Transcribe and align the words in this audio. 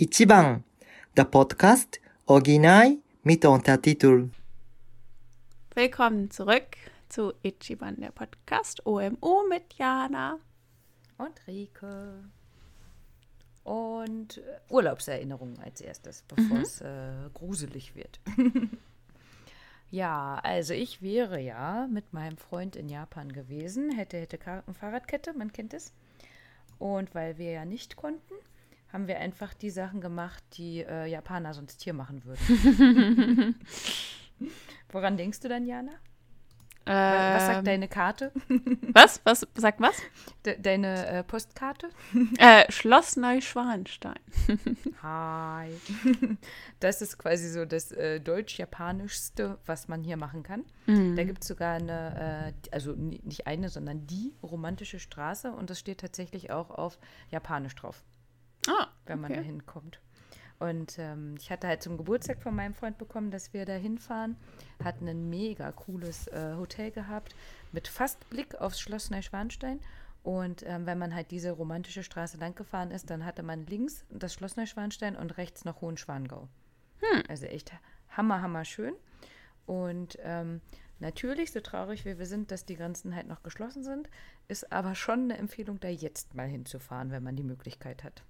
Ichiban, 0.00 0.64
der 1.14 1.24
Podcast 1.24 2.00
Original 2.24 2.96
mit 3.22 3.44
Untertitel. 3.44 4.30
Willkommen 5.74 6.30
zurück 6.30 6.78
zu 7.10 7.34
Ichiban, 7.42 8.00
der 8.00 8.10
Podcast 8.10 8.86
OMO 8.86 9.44
mit 9.50 9.74
Jana. 9.74 10.38
Und 11.18 11.46
Rike. 11.46 12.24
Und 13.62 14.38
äh, 14.38 14.72
Urlaubserinnerungen 14.72 15.58
als 15.58 15.82
erstes, 15.82 16.22
bevor 16.22 16.56
Mhm. 16.56 16.62
es 16.62 16.80
äh, 16.80 17.28
gruselig 17.34 17.94
wird. 17.94 18.20
ja, 19.90 20.40
also 20.42 20.72
ich 20.72 21.02
wäre 21.02 21.38
ja 21.40 21.86
mit 21.92 22.14
meinem 22.14 22.38
Freund 22.38 22.74
in 22.74 22.88
Japan 22.88 23.30
gewesen, 23.30 23.90
hätte, 23.90 24.16
hätte 24.16 24.38
Fahrradkette, 24.72 25.34
man 25.34 25.52
kennt 25.52 25.74
es. 25.74 25.92
Und 26.78 27.14
weil 27.14 27.36
wir 27.36 27.50
ja 27.50 27.66
nicht 27.66 27.96
konnten, 27.96 28.32
haben 28.92 29.06
wir 29.06 29.18
einfach 29.18 29.54
die 29.54 29.70
Sachen 29.70 30.00
gemacht, 30.00 30.42
die 30.54 30.80
äh, 30.80 31.06
Japaner 31.06 31.54
sonst 31.54 31.82
hier 31.82 31.94
machen 31.94 32.22
würden. 32.24 33.54
Woran 34.92 35.16
denkst 35.16 35.40
du 35.40 35.48
dann, 35.48 35.66
Jana? 35.66 35.92
Was, 36.86 37.34
was 37.34 37.46
sagt 37.46 37.58
Ähm, 37.58 37.64
deine 37.66 37.88
Karte? 37.88 38.32
Was? 38.94 39.20
Was? 39.24 39.46
Sagt 39.54 39.80
was? 39.80 39.96
De 40.44 40.58
deine 40.60 41.06
äh, 41.06 41.22
Postkarte? 41.22 41.88
Äh, 42.38 42.72
Schloss 42.72 43.16
Neuschwanstein. 43.16 44.18
Hi. 45.02 45.70
Das 46.80 47.02
ist 47.02 47.18
quasi 47.18 47.48
so 47.50 47.64
das 47.66 47.92
äh, 47.92 48.18
deutsch-japanischste, 48.18 49.58
was 49.66 49.86
man 49.88 50.02
hier 50.02 50.16
machen 50.16 50.42
kann. 50.42 50.64
Mhm. 50.86 51.14
Da 51.16 51.24
gibt 51.24 51.42
es 51.42 51.48
sogar 51.48 51.74
eine, 51.74 52.54
äh, 52.56 52.74
also 52.74 52.92
ni- 52.92 53.20
nicht 53.24 53.46
eine, 53.46 53.68
sondern 53.68 54.06
die 54.08 54.32
romantische 54.42 54.98
Straße 54.98 55.52
und 55.52 55.70
das 55.70 55.78
steht 55.78 56.00
tatsächlich 56.00 56.50
auch 56.50 56.70
auf 56.70 56.98
Japanisch 57.30 57.74
drauf, 57.76 58.02
Ah, 58.68 58.88
wenn 59.06 59.20
man 59.20 59.32
okay. 59.32 59.40
da 59.40 59.46
hinkommt. 59.46 60.00
Und 60.60 60.98
ähm, 60.98 61.36
ich 61.38 61.50
hatte 61.50 61.66
halt 61.68 61.82
zum 61.82 61.96
Geburtstag 61.96 62.42
von 62.42 62.54
meinem 62.54 62.74
Freund 62.74 62.98
bekommen, 62.98 63.30
dass 63.30 63.54
wir 63.54 63.64
da 63.64 63.72
hinfahren. 63.72 64.36
Hatten 64.84 65.08
ein 65.08 65.30
mega 65.30 65.72
cooles 65.72 66.26
äh, 66.28 66.54
Hotel 66.56 66.90
gehabt 66.90 67.34
mit 67.72 67.88
fast 67.88 68.28
Blick 68.28 68.54
aufs 68.56 68.78
Schloss 68.78 69.10
Neuschwanstein. 69.10 69.80
Und 70.22 70.62
ähm, 70.66 70.84
wenn 70.84 70.98
man 70.98 71.14
halt 71.14 71.30
diese 71.30 71.52
romantische 71.52 72.02
Straße 72.02 72.36
lang 72.36 72.54
gefahren 72.54 72.90
ist, 72.90 73.08
dann 73.08 73.24
hatte 73.24 73.42
man 73.42 73.64
links 73.66 74.04
das 74.10 74.34
Schloss 74.34 74.56
Neuschwanstein 74.56 75.16
und 75.16 75.38
rechts 75.38 75.64
noch 75.64 75.80
Hohenschwangau. 75.80 76.48
Also 77.28 77.46
echt 77.46 77.72
hammer, 78.10 78.42
hammer 78.42 78.66
schön. 78.66 78.94
Und 79.64 80.18
ähm, 80.22 80.60
natürlich, 80.98 81.52
so 81.52 81.60
traurig 81.60 82.04
wie 82.04 82.18
wir 82.18 82.26
sind, 82.26 82.50
dass 82.50 82.66
die 82.66 82.76
Grenzen 82.76 83.14
halt 83.14 83.28
noch 83.28 83.42
geschlossen 83.42 83.82
sind, 83.82 84.10
ist 84.48 84.70
aber 84.72 84.94
schon 84.94 85.22
eine 85.24 85.38
Empfehlung, 85.38 85.80
da 85.80 85.88
jetzt 85.88 86.34
mal 86.34 86.48
hinzufahren, 86.48 87.10
wenn 87.10 87.22
man 87.22 87.36
die 87.36 87.44
Möglichkeit 87.44 88.04
hat. 88.04 88.22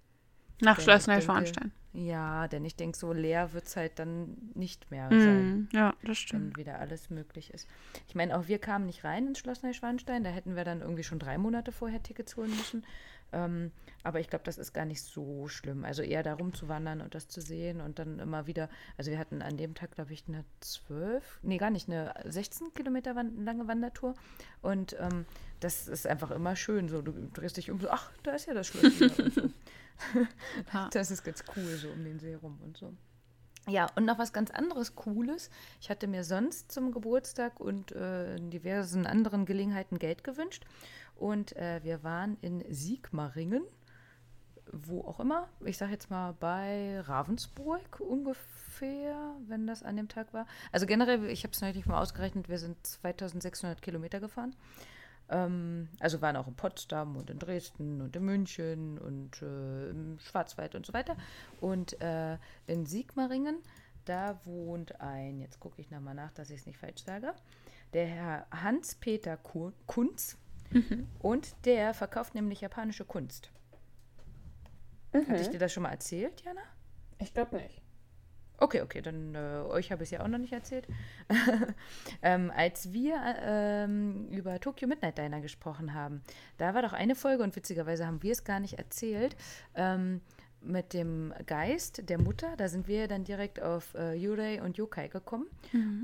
Nach 0.62 0.78
denke- 0.78 1.10
Neuschwanstein. 1.10 1.72
Ja, 1.92 2.46
denn 2.46 2.64
ich 2.64 2.76
denke, 2.76 2.96
so 2.96 3.12
leer 3.12 3.52
wird 3.52 3.64
es 3.66 3.74
halt 3.76 3.98
dann 3.98 4.36
nicht 4.54 4.92
mehr 4.92 5.08
sein, 5.10 5.48
Mhm. 5.50 5.68
Ja, 5.72 5.92
das 6.04 6.18
stimmt. 6.18 6.56
wenn 6.56 6.56
wieder 6.64 6.78
alles 6.78 7.10
möglich 7.10 7.52
ist. 7.52 7.66
Ich 8.06 8.14
meine, 8.14 8.38
auch 8.38 8.46
wir 8.46 8.58
kamen 8.60 8.86
nicht 8.86 9.02
rein 9.02 9.26
ins 9.26 9.40
Schloss 9.40 9.64
Neuschwanstein. 9.64 10.22
Da 10.22 10.30
hätten 10.30 10.54
wir 10.54 10.62
dann 10.64 10.82
irgendwie 10.82 11.02
schon 11.02 11.18
drei 11.18 11.36
Monate 11.36 11.72
vorher 11.72 12.00
Tickets 12.00 12.36
holen 12.36 12.50
müssen. 12.50 12.86
Ähm, 13.32 13.72
aber 14.04 14.20
ich 14.20 14.28
glaube, 14.28 14.44
das 14.44 14.56
ist 14.58 14.72
gar 14.72 14.84
nicht 14.84 15.02
so 15.02 15.48
schlimm. 15.48 15.84
Also 15.84 16.02
eher 16.02 16.22
darum 16.22 16.52
zu 16.54 16.68
wandern 16.68 17.00
und 17.00 17.14
das 17.16 17.26
zu 17.28 17.40
sehen 17.40 17.80
und 17.80 17.98
dann 17.98 18.18
immer 18.20 18.46
wieder. 18.46 18.68
Also 18.96 19.10
wir 19.10 19.18
hatten 19.18 19.42
an 19.42 19.56
dem 19.56 19.74
Tag, 19.74 19.90
glaube 19.92 20.12
ich, 20.12 20.24
eine 20.28 20.44
12, 20.60 21.40
nee, 21.42 21.58
gar 21.58 21.70
nicht, 21.70 21.88
eine 21.88 22.14
16 22.24 22.72
Kilometer 22.74 23.14
lange 23.14 23.66
Wandertour. 23.66 24.14
Und 24.62 24.96
ähm, 25.00 25.26
das 25.58 25.88
ist 25.88 26.06
einfach 26.06 26.30
immer 26.30 26.54
schön. 26.54 26.88
So, 26.88 27.02
du 27.02 27.12
drehst 27.32 27.56
dich 27.56 27.70
um 27.70 27.80
so, 27.80 27.88
ach, 27.90 28.10
da 28.22 28.32
ist 28.32 28.46
ja 28.46 28.54
das 28.54 28.68
Schloss 28.68 28.92
Das 30.92 31.10
ist 31.10 31.24
ganz 31.24 31.44
cool, 31.56 31.76
so 31.76 31.88
um 31.88 32.04
den 32.04 32.18
See 32.18 32.34
rum 32.34 32.58
und 32.62 32.76
so. 32.76 32.92
Ja, 33.68 33.86
und 33.94 34.04
noch 34.06 34.18
was 34.18 34.32
ganz 34.32 34.50
anderes 34.50 34.94
Cooles. 34.94 35.50
Ich 35.80 35.90
hatte 35.90 36.06
mir 36.06 36.24
sonst 36.24 36.72
zum 36.72 36.92
Geburtstag 36.92 37.60
und 37.60 37.92
äh, 37.92 38.36
in 38.36 38.50
diversen 38.50 39.06
anderen 39.06 39.44
Gelegenheiten 39.44 39.98
Geld 39.98 40.24
gewünscht. 40.24 40.64
Und 41.14 41.54
äh, 41.56 41.80
wir 41.84 42.02
waren 42.02 42.38
in 42.40 42.64
Sigmaringen, 42.72 43.62
wo 44.72 45.02
auch 45.02 45.20
immer. 45.20 45.48
Ich 45.64 45.76
sage 45.76 45.92
jetzt 45.92 46.10
mal 46.10 46.32
bei 46.32 47.00
Ravensburg 47.00 48.00
ungefähr, 48.00 49.36
wenn 49.46 49.66
das 49.66 49.82
an 49.82 49.96
dem 49.96 50.08
Tag 50.08 50.32
war. 50.32 50.46
Also 50.72 50.86
generell, 50.86 51.26
ich 51.26 51.44
habe 51.44 51.52
es 51.52 51.60
neulich 51.60 51.86
mal 51.86 52.00
ausgerechnet, 52.00 52.48
wir 52.48 52.58
sind 52.58 52.84
2600 52.86 53.82
Kilometer 53.82 54.20
gefahren. 54.20 54.56
Ähm, 55.30 55.88
also 56.00 56.20
waren 56.20 56.36
auch 56.36 56.48
in 56.48 56.54
Potsdam 56.54 57.16
und 57.16 57.30
in 57.30 57.38
Dresden 57.38 58.02
und 58.02 58.14
in 58.14 58.24
München 58.24 58.98
und 58.98 59.40
äh, 59.42 59.90
im 59.90 60.18
Schwarzwald 60.18 60.74
und 60.74 60.84
so 60.84 60.92
weiter. 60.92 61.16
Und 61.60 62.00
äh, 62.00 62.36
in 62.66 62.84
Sigmaringen, 62.84 63.58
da 64.04 64.40
wohnt 64.44 65.00
ein, 65.00 65.40
jetzt 65.40 65.60
gucke 65.60 65.80
ich 65.80 65.90
nochmal 65.90 66.14
nach, 66.14 66.32
dass 66.32 66.50
ich 66.50 66.60
es 66.60 66.66
nicht 66.66 66.78
falsch 66.78 67.02
sage, 67.04 67.32
der 67.92 68.06
Herr 68.06 68.46
Hans-Peter 68.50 69.36
Ku- 69.36 69.72
Kunz. 69.86 70.36
Und 71.18 71.54
der 71.64 71.94
verkauft 71.94 72.36
nämlich 72.36 72.60
japanische 72.60 73.04
Kunst. 73.04 73.50
Hatte 75.12 75.40
ich 75.42 75.48
dir 75.48 75.58
das 75.58 75.72
schon 75.72 75.82
mal 75.82 75.90
erzählt, 75.90 76.42
Jana? 76.42 76.60
Ich 77.18 77.34
glaube 77.34 77.56
nicht. 77.56 77.82
Okay, 78.60 78.82
okay, 78.82 79.00
dann 79.00 79.34
äh, 79.34 79.62
euch 79.68 79.90
habe 79.90 80.02
ich 80.02 80.08
es 80.08 80.10
ja 80.10 80.22
auch 80.22 80.28
noch 80.28 80.38
nicht 80.38 80.52
erzählt. 80.52 80.86
ähm, 82.22 82.52
als 82.54 82.92
wir 82.92 83.14
äh, 83.16 83.84
ähm, 83.84 84.28
über 84.30 84.60
Tokyo 84.60 84.86
Midnight 84.86 85.18
Diner 85.18 85.40
gesprochen 85.40 85.94
haben, 85.94 86.22
da 86.58 86.74
war 86.74 86.82
doch 86.82 86.92
eine 86.92 87.14
Folge 87.14 87.42
und 87.42 87.56
witzigerweise 87.56 88.06
haben 88.06 88.22
wir 88.22 88.32
es 88.32 88.44
gar 88.44 88.60
nicht 88.60 88.74
erzählt. 88.74 89.34
Ähm, 89.74 90.20
mit 90.62 90.92
dem 90.92 91.32
Geist 91.46 92.08
der 92.10 92.18
Mutter, 92.18 92.54
da 92.58 92.68
sind 92.68 92.86
wir 92.86 93.08
dann 93.08 93.24
direkt 93.24 93.62
auf 93.62 93.94
äh, 93.94 94.12
Yurei 94.14 94.62
und 94.62 94.76
Yokai 94.76 95.08
gekommen. 95.08 95.46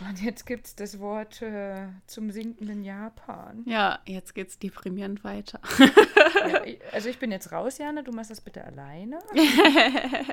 Und 0.07 0.21
jetzt 0.21 0.45
gibt 0.45 0.67
es 0.67 0.75
das 0.75 0.99
Wort 0.99 1.41
äh, 1.41 1.87
zum 2.07 2.31
sinkenden 2.31 2.83
Japan. 2.83 3.63
Ja, 3.65 3.99
jetzt 4.05 4.35
geht's 4.35 4.59
deprimierend 4.59 5.23
weiter. 5.23 5.59
Ja, 5.79 6.61
also 6.91 7.09
ich 7.09 7.19
bin 7.19 7.31
jetzt 7.31 7.51
raus, 7.51 7.77
Jana, 7.77 8.01
du 8.01 8.11
machst 8.11 8.31
das 8.31 8.41
bitte 8.41 8.63
alleine. 8.63 9.19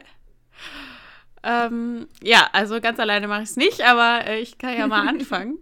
Ähm, 1.42 2.08
ja, 2.22 2.48
also 2.52 2.80
ganz 2.80 2.98
alleine 2.98 3.28
mache 3.28 3.42
ich 3.42 3.50
es 3.50 3.56
nicht, 3.56 3.82
aber 3.82 4.26
äh, 4.26 4.40
ich 4.40 4.58
kann 4.58 4.76
ja 4.76 4.86
mal 4.86 5.06
anfangen. 5.08 5.58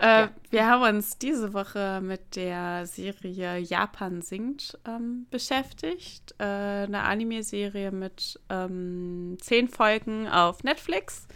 äh, 0.00 0.22
Ja. 0.22 0.30
Wir 0.50 0.66
haben 0.66 0.96
uns 0.96 1.18
diese 1.18 1.52
Woche 1.54 2.00
mit 2.02 2.36
der 2.36 2.86
Serie 2.86 3.58
Japan 3.58 4.22
singt 4.22 4.78
ähm, 4.86 5.26
beschäftigt. 5.30 6.34
Äh, 6.38 6.44
eine 6.44 7.02
Anime-Serie 7.02 7.90
mit 7.90 8.40
ähm, 8.48 9.36
zehn 9.40 9.68
Folgen 9.68 10.28
auf 10.28 10.62
Netflix, 10.62 11.26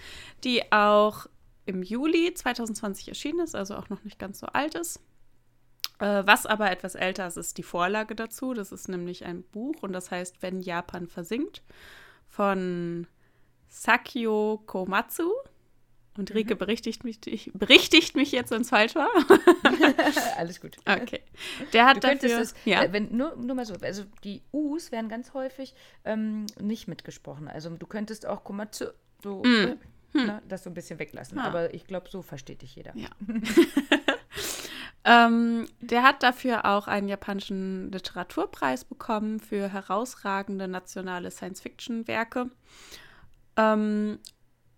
die 0.44 0.70
auch 0.72 1.26
im 1.66 1.82
Juli 1.82 2.32
2020 2.34 3.08
erschienen 3.08 3.40
ist, 3.40 3.54
also 3.54 3.76
auch 3.76 3.88
noch 3.88 4.04
nicht 4.04 4.18
ganz 4.18 4.38
so 4.38 4.46
alt 4.46 4.74
ist. 4.74 5.00
Äh, 5.98 6.22
was 6.24 6.46
aber 6.46 6.70
etwas 6.70 6.94
älter 6.94 7.26
ist, 7.26 7.36
ist 7.36 7.58
die 7.58 7.62
Vorlage 7.62 8.14
dazu. 8.14 8.54
Das 8.54 8.72
ist 8.72 8.88
nämlich 8.88 9.24
ein 9.24 9.42
Buch 9.42 9.76
und 9.82 9.92
das 9.92 10.10
heißt 10.10 10.40
Wenn 10.40 10.60
Japan 10.60 11.08
versinkt 11.08 11.62
von 12.32 13.06
Sakio 13.68 14.62
Komatsu. 14.66 15.30
Und 16.18 16.34
Rike 16.34 16.56
berichtigt, 16.56 17.04
mich, 17.04 17.20
berichtigt 17.54 18.16
mich 18.16 18.32
jetzt, 18.32 18.50
wenn 18.50 18.60
es 18.60 18.68
falsch 18.68 18.94
war. 18.94 19.08
Alles 20.36 20.60
gut. 20.60 20.76
Okay. 20.86 21.22
Der 21.72 21.86
hat 21.86 21.96
Du 21.96 22.00
dafür. 22.00 22.38
es, 22.38 22.54
ja. 22.66 22.82
äh, 22.82 22.92
wenn, 22.92 23.16
nur, 23.16 23.34
nur 23.36 23.56
mal 23.56 23.64
so, 23.64 23.74
also 23.80 24.04
die 24.22 24.42
U's 24.52 24.92
werden 24.92 25.08
ganz 25.08 25.32
häufig 25.32 25.74
ähm, 26.04 26.44
nicht 26.60 26.86
mitgesprochen. 26.86 27.48
Also 27.48 27.70
du 27.70 27.86
könntest 27.86 28.26
auch 28.26 28.44
Komatsu, 28.44 28.88
so, 29.22 29.42
äh, 29.44 29.76
ne, 30.12 30.42
das 30.46 30.64
so 30.64 30.70
ein 30.70 30.74
bisschen 30.74 30.98
weglassen. 30.98 31.38
Ah. 31.38 31.46
Aber 31.46 31.72
ich 31.72 31.86
glaube, 31.86 32.10
so 32.10 32.20
versteht 32.20 32.60
dich 32.60 32.76
jeder. 32.76 32.94
Ja. 32.94 33.08
ähm, 35.04 35.66
der 35.80 36.02
hat 36.02 36.22
dafür 36.22 36.64
auch 36.64 36.86
einen 36.86 37.08
japanischen 37.08 37.90
Literaturpreis 37.90 38.84
bekommen 38.84 39.40
für 39.40 39.68
herausragende 39.68 40.68
nationale 40.68 41.30
Science-Fiction-Werke. 41.30 42.50
Ähm, 43.56 44.18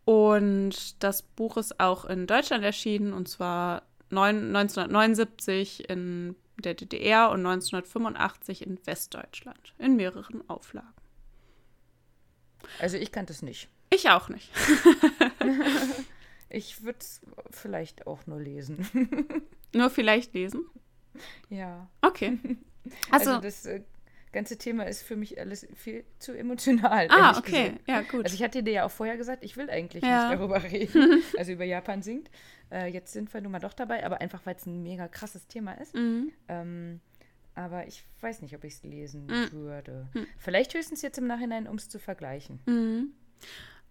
und 0.04 1.02
das 1.02 1.22
Buch 1.22 1.56
ist 1.56 1.80
auch 1.80 2.04
in 2.04 2.26
Deutschland 2.26 2.64
erschienen, 2.64 3.12
und 3.12 3.28
zwar 3.28 3.82
neun, 4.10 4.54
1979 4.54 5.88
in 5.88 6.36
der 6.56 6.74
DDR 6.74 7.30
und 7.30 7.40
1985 7.40 8.66
in 8.66 8.78
Westdeutschland, 8.86 9.74
in 9.78 9.96
mehreren 9.96 10.48
Auflagen. 10.48 10.88
Also 12.80 12.96
ich 12.96 13.12
kannte 13.12 13.32
es 13.32 13.42
nicht. 13.42 13.68
Ich 13.90 14.08
auch 14.10 14.28
nicht. 14.28 14.50
Ich 16.54 16.84
würde 16.84 17.00
es 17.00 17.20
vielleicht 17.50 18.06
auch 18.06 18.26
nur 18.28 18.40
lesen. 18.40 18.86
Nur 19.74 19.90
vielleicht 19.90 20.34
lesen. 20.34 20.64
ja. 21.48 21.88
Okay. 22.02 22.38
Also, 23.10 23.30
Also, 23.30 23.40
das 23.40 23.64
äh, 23.64 23.80
ganze 24.30 24.58
Thema 24.58 24.84
ist 24.84 25.02
für 25.04 25.16
mich 25.16 25.40
alles 25.40 25.66
viel 25.74 26.04
zu 26.18 26.32
emotional. 26.36 27.06
ah, 27.10 27.38
okay. 27.38 27.70
gesagt. 27.70 27.88
Ja, 27.88 28.02
gut. 28.02 28.24
Also 28.24 28.34
ich 28.34 28.42
hatte 28.42 28.62
dir 28.62 28.72
ja 28.74 28.84
auch 28.84 28.90
vorher 28.90 29.16
gesagt, 29.16 29.42
ich 29.42 29.56
will 29.56 29.70
eigentlich 29.70 30.04
Ja. 30.04 30.28
nicht 30.28 30.38
darüber 30.38 30.62
reden, 30.70 31.22
also 31.38 31.52
über 31.52 31.64
Japan 31.64 32.02
singt. 32.02 32.30
Äh, 32.70 32.88
jetzt 32.92 33.14
sind 33.14 33.32
wir 33.32 33.40
nun 33.40 33.52
mal 33.52 33.58
doch 33.58 33.72
dabei, 33.72 34.04
aber 34.04 34.20
einfach, 34.20 34.44
weil 34.44 34.56
es 34.56 34.66
ein 34.66 34.82
mega 34.82 35.08
krasses 35.08 35.46
Thema 35.46 35.72
ist. 35.80 35.94
mhm. 35.94 36.30
Ähm, 36.48 37.00
aber 37.54 37.86
ich 37.86 38.04
weiß 38.20 38.42
nicht, 38.42 38.54
ob 38.54 38.64
ich 38.64 38.74
es 38.74 38.82
lesen 38.82 39.26
Mm. 39.26 39.52
würde. 39.52 40.08
Vielleicht 40.38 40.74
höchstens 40.74 41.00
jetzt 41.02 41.16
im 41.18 41.26
Nachhinein, 41.28 41.66
um 41.68 41.76
es 41.76 41.88
zu 41.88 41.98
vergleichen. 42.00 42.58
Mhm. 42.66 43.12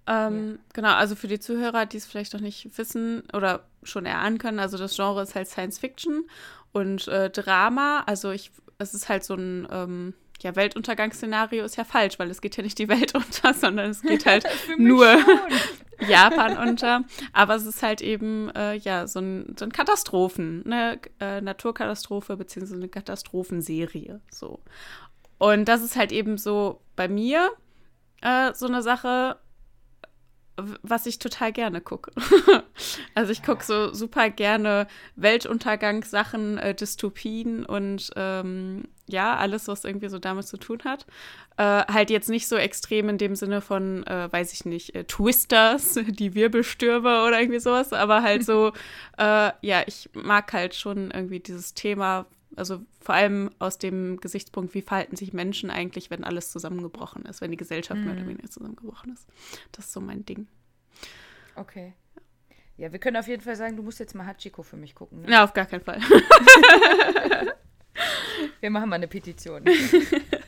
Ähm, 0.07 0.59
Genau, 0.73 0.93
also 0.93 1.15
für 1.15 1.27
die 1.27 1.39
Zuhörer, 1.39 1.85
die 1.85 1.97
es 1.97 2.05
vielleicht 2.05 2.33
noch 2.33 2.41
nicht 2.41 2.77
wissen 2.77 3.23
oder 3.33 3.63
schon 3.83 4.05
erahnen 4.05 4.37
können, 4.37 4.59
also 4.59 4.77
das 4.77 4.95
Genre 4.95 5.21
ist 5.21 5.35
halt 5.35 5.47
Science 5.47 5.79
Fiction 5.79 6.25
und 6.71 7.07
äh, 7.07 7.29
Drama. 7.29 8.03
Also 8.05 8.31
ich, 8.31 8.51
es 8.79 8.93
ist 8.93 9.09
halt 9.09 9.23
so 9.23 9.35
ein 9.35 9.67
ähm, 9.71 10.13
ja, 10.41 10.55
Weltuntergangsszenario 10.55 11.63
ist 11.63 11.77
ja 11.77 11.85
falsch, 11.85 12.19
weil 12.19 12.29
es 12.29 12.41
geht 12.41 12.57
ja 12.57 12.63
nicht 12.63 12.77
die 12.77 12.89
Welt 12.89 13.15
unter, 13.15 13.53
sondern 13.53 13.91
es 13.91 14.01
geht 14.01 14.25
halt 14.25 14.45
nur 14.77 15.17
Japan 16.07 16.57
unter. 16.57 17.03
Aber 17.31 17.55
es 17.55 17.65
ist 17.65 17.81
halt 17.81 18.01
eben 18.01 18.49
äh, 18.55 18.75
ja 18.75 19.07
so 19.07 19.19
ein, 19.19 19.55
so 19.57 19.65
ein 19.65 19.71
Katastrophen, 19.71 20.63
eine 20.65 20.99
äh, 21.19 21.41
Naturkatastrophe 21.41 22.35
beziehungsweise 22.35 22.79
eine 22.79 22.89
Katastrophenserie. 22.89 24.19
So. 24.31 24.59
Und 25.37 25.65
das 25.65 25.81
ist 25.81 25.95
halt 25.95 26.11
eben 26.11 26.37
so 26.37 26.81
bei 26.95 27.07
mir 27.07 27.51
äh, 28.21 28.53
so 28.53 28.67
eine 28.67 28.81
Sache, 28.81 29.37
was 30.55 31.05
ich 31.05 31.19
total 31.19 31.51
gerne 31.51 31.81
gucke. 31.81 32.11
also 33.15 33.31
ich 33.31 33.43
gucke 33.43 33.63
so 33.63 33.93
super 33.93 34.29
gerne 34.29 34.87
Weltuntergangssachen, 35.15 36.57
äh, 36.57 36.75
Dystopien 36.75 37.65
und 37.65 38.11
ähm, 38.15 38.83
ja, 39.07 39.35
alles, 39.35 39.67
was 39.67 39.83
irgendwie 39.83 40.09
so 40.09 40.19
damit 40.19 40.47
zu 40.47 40.57
tun 40.57 40.79
hat. 40.85 41.05
Äh, 41.57 41.91
halt 41.91 42.09
jetzt 42.09 42.29
nicht 42.29 42.47
so 42.47 42.55
extrem 42.55 43.09
in 43.09 43.17
dem 43.17 43.35
Sinne 43.35 43.61
von, 43.61 44.05
äh, 44.07 44.31
weiß 44.31 44.53
ich 44.53 44.65
nicht, 44.65 44.95
äh, 44.95 45.03
Twisters, 45.05 45.99
die 46.07 46.35
Wirbelstürme 46.35 47.23
oder 47.25 47.39
irgendwie 47.39 47.59
sowas, 47.59 47.91
aber 47.91 48.21
halt 48.21 48.45
so, 48.45 48.71
äh, 49.17 49.51
ja, 49.61 49.83
ich 49.85 50.09
mag 50.13 50.53
halt 50.53 50.75
schon 50.75 51.11
irgendwie 51.11 51.39
dieses 51.39 51.73
Thema, 51.73 52.25
also 52.55 52.81
vor 52.99 53.15
allem 53.15 53.51
aus 53.59 53.77
dem 53.77 54.19
Gesichtspunkt, 54.19 54.73
wie 54.73 54.81
verhalten 54.81 55.15
sich 55.15 55.33
Menschen 55.33 55.69
eigentlich, 55.69 56.09
wenn 56.09 56.23
alles 56.23 56.51
zusammengebrochen 56.51 57.25
ist, 57.25 57.41
wenn 57.41 57.51
die 57.51 57.57
Gesellschaft 57.57 57.99
mehr 58.01 58.13
oder 58.13 58.27
weniger 58.27 58.49
zusammengebrochen 58.49 59.13
ist. 59.13 59.27
Das 59.71 59.85
ist 59.85 59.93
so 59.93 60.01
mein 60.01 60.25
Ding. 60.25 60.47
Okay. 61.55 61.93
Ja, 62.77 62.91
wir 62.91 62.99
können 62.99 63.17
auf 63.17 63.27
jeden 63.27 63.43
Fall 63.43 63.55
sagen, 63.55 63.77
du 63.77 63.83
musst 63.83 63.99
jetzt 63.99 64.15
mal 64.15 64.25
Hachiko 64.25 64.63
für 64.63 64.77
mich 64.77 64.95
gucken. 64.95 65.21
Ne? 65.21 65.31
Ja, 65.31 65.43
auf 65.43 65.53
gar 65.53 65.65
keinen 65.65 65.83
Fall. 65.83 65.99
Wir 68.59 68.69
machen 68.69 68.89
mal 68.89 68.95
eine 68.95 69.07
Petition. 69.07 69.65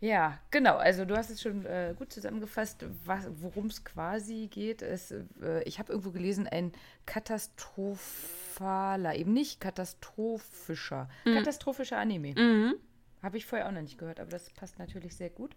ja, 0.00 0.38
genau. 0.50 0.76
Also 0.76 1.04
du 1.04 1.16
hast 1.16 1.30
es 1.30 1.40
schon 1.42 1.66
äh, 1.66 1.94
gut 1.96 2.12
zusammengefasst, 2.12 2.84
worum 3.04 3.66
es 3.66 3.84
quasi 3.84 4.48
geht. 4.50 4.82
Es, 4.82 5.12
äh, 5.12 5.62
ich 5.64 5.78
habe 5.78 5.92
irgendwo 5.92 6.10
gelesen, 6.10 6.48
ein 6.48 6.72
katastrophaler, 7.04 9.14
eben 9.14 9.34
nicht 9.34 9.60
katastrophischer, 9.60 11.08
katastrophischer 11.24 11.98
Anime. 11.98 12.34
mhm. 12.36 12.74
Habe 13.22 13.36
ich 13.36 13.44
vorher 13.44 13.68
auch 13.68 13.72
noch 13.72 13.82
nicht 13.82 13.98
gehört, 13.98 14.18
aber 14.18 14.30
das 14.30 14.48
passt 14.50 14.78
natürlich 14.78 15.14
sehr 15.14 15.28
gut. 15.28 15.54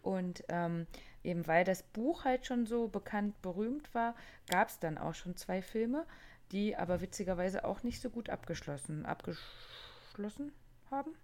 Und 0.00 0.44
ähm, 0.48 0.86
eben 1.22 1.46
weil 1.46 1.64
das 1.64 1.82
Buch 1.82 2.24
halt 2.24 2.46
schon 2.46 2.64
so 2.64 2.88
bekannt 2.88 3.42
berühmt 3.42 3.94
war, 3.94 4.14
gab 4.48 4.68
es 4.68 4.78
dann 4.78 4.96
auch 4.96 5.14
schon 5.14 5.36
zwei 5.36 5.60
Filme, 5.60 6.06
die 6.50 6.74
aber 6.76 7.02
witzigerweise 7.02 7.64
auch 7.64 7.82
nicht 7.82 8.00
so 8.00 8.08
gut 8.08 8.30
abgeschlossen, 8.30 9.04
abgeschlossen 9.04 10.52
haben. 10.90 11.14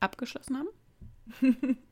Abgeschlossen 0.00 0.58
haben? 0.58 1.78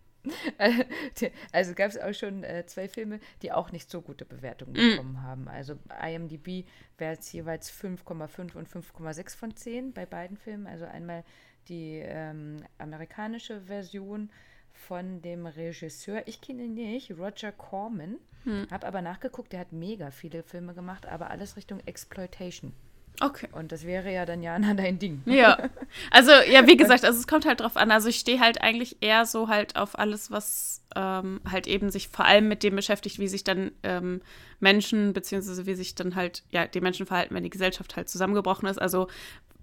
Also 1.53 1.75
gab 1.75 1.91
es 1.91 1.99
auch 1.99 2.13
schon 2.13 2.43
äh, 2.43 2.65
zwei 2.67 2.89
Filme, 2.89 3.21
die 3.43 3.53
auch 3.53 3.71
nicht 3.73 3.91
so 3.91 4.03
gute 4.03 4.25
Bewertungen 4.25 4.75
bekommen 4.75 5.23
haben. 5.23 5.49
Also 5.49 5.79
IMDb 6.05 6.67
wäre 6.99 7.13
jetzt 7.13 7.33
jeweils 7.33 7.71
5,5 7.71 8.57
und 8.57 8.69
5,6 8.69 9.37
von 9.37 9.55
10 9.55 9.93
bei 9.93 10.07
beiden 10.07 10.37
Filmen. 10.37 10.67
Also 10.67 10.85
einmal 10.85 11.25
die 11.69 12.01
ähm, 12.05 12.57
amerikanische 12.79 13.61
Version 13.61 14.31
von 14.73 15.23
dem 15.23 15.47
Regisseur, 15.47 16.27
ich 16.27 16.41
kenne 16.41 16.65
ihn 16.65 16.75
nicht, 16.75 17.13
Roger 17.13 17.53
Corman. 17.53 18.19
Habe 18.71 18.87
aber 18.87 19.03
nachgeguckt, 19.03 19.53
der 19.53 19.61
hat 19.61 19.73
mega 19.73 20.11
viele 20.11 20.43
Filme 20.43 20.75
gemacht, 20.75 21.07
aber 21.07 21.31
alles 21.31 21.57
Richtung 21.57 21.81
Exploitation. 21.87 22.73
Okay. 23.21 23.49
Und 23.53 23.73
das 23.73 23.87
wäre 23.87 24.13
ja 24.13 24.27
dann 24.27 24.43
ja 24.43 24.59
dein 24.75 24.99
Ding. 24.99 25.23
Ja. 25.27 25.59
Also, 26.11 26.33
ja, 26.33 26.67
wie 26.67 26.77
gesagt, 26.77 27.05
also 27.05 27.19
es 27.19 27.27
kommt 27.27 27.47
halt 27.47 27.61
drauf 27.61 27.77
an. 27.77 27.91
Also 27.91 28.09
ich 28.09 28.17
stehe 28.17 28.41
halt 28.41 28.61
eigentlich 28.61 28.99
eher 29.01 29.27
so 29.27 29.49
halt 29.49 29.77
auf 29.77 29.99
alles, 29.99 30.31
was 30.31 30.83
ähm, 30.95 31.41
halt 31.51 31.67
eben 31.67 31.91
sich 31.91 32.09
vor 32.09 32.25
allem 32.25 32.49
mit 32.49 32.63
dem 32.63 32.77
beschäftigt, 32.77 33.19
wie 33.19 33.29
sich 33.29 33.45
dann 33.45 33.73
ähm, 33.83 34.21
Menschen, 34.61 35.13
beziehungsweise 35.13 35.67
wie 35.67 35.75
sich 35.75 35.95
dann 35.95 36.15
halt, 36.15 36.43
ja, 36.51 36.67
die 36.67 36.81
Menschen 36.81 37.07
verhalten, 37.07 37.35
wenn 37.35 37.45
die 37.45 37.51
Gesellschaft 37.51 37.97
halt 37.97 38.09
zusammengebrochen 38.09 38.69
ist. 38.69 38.81
Also 38.81 39.09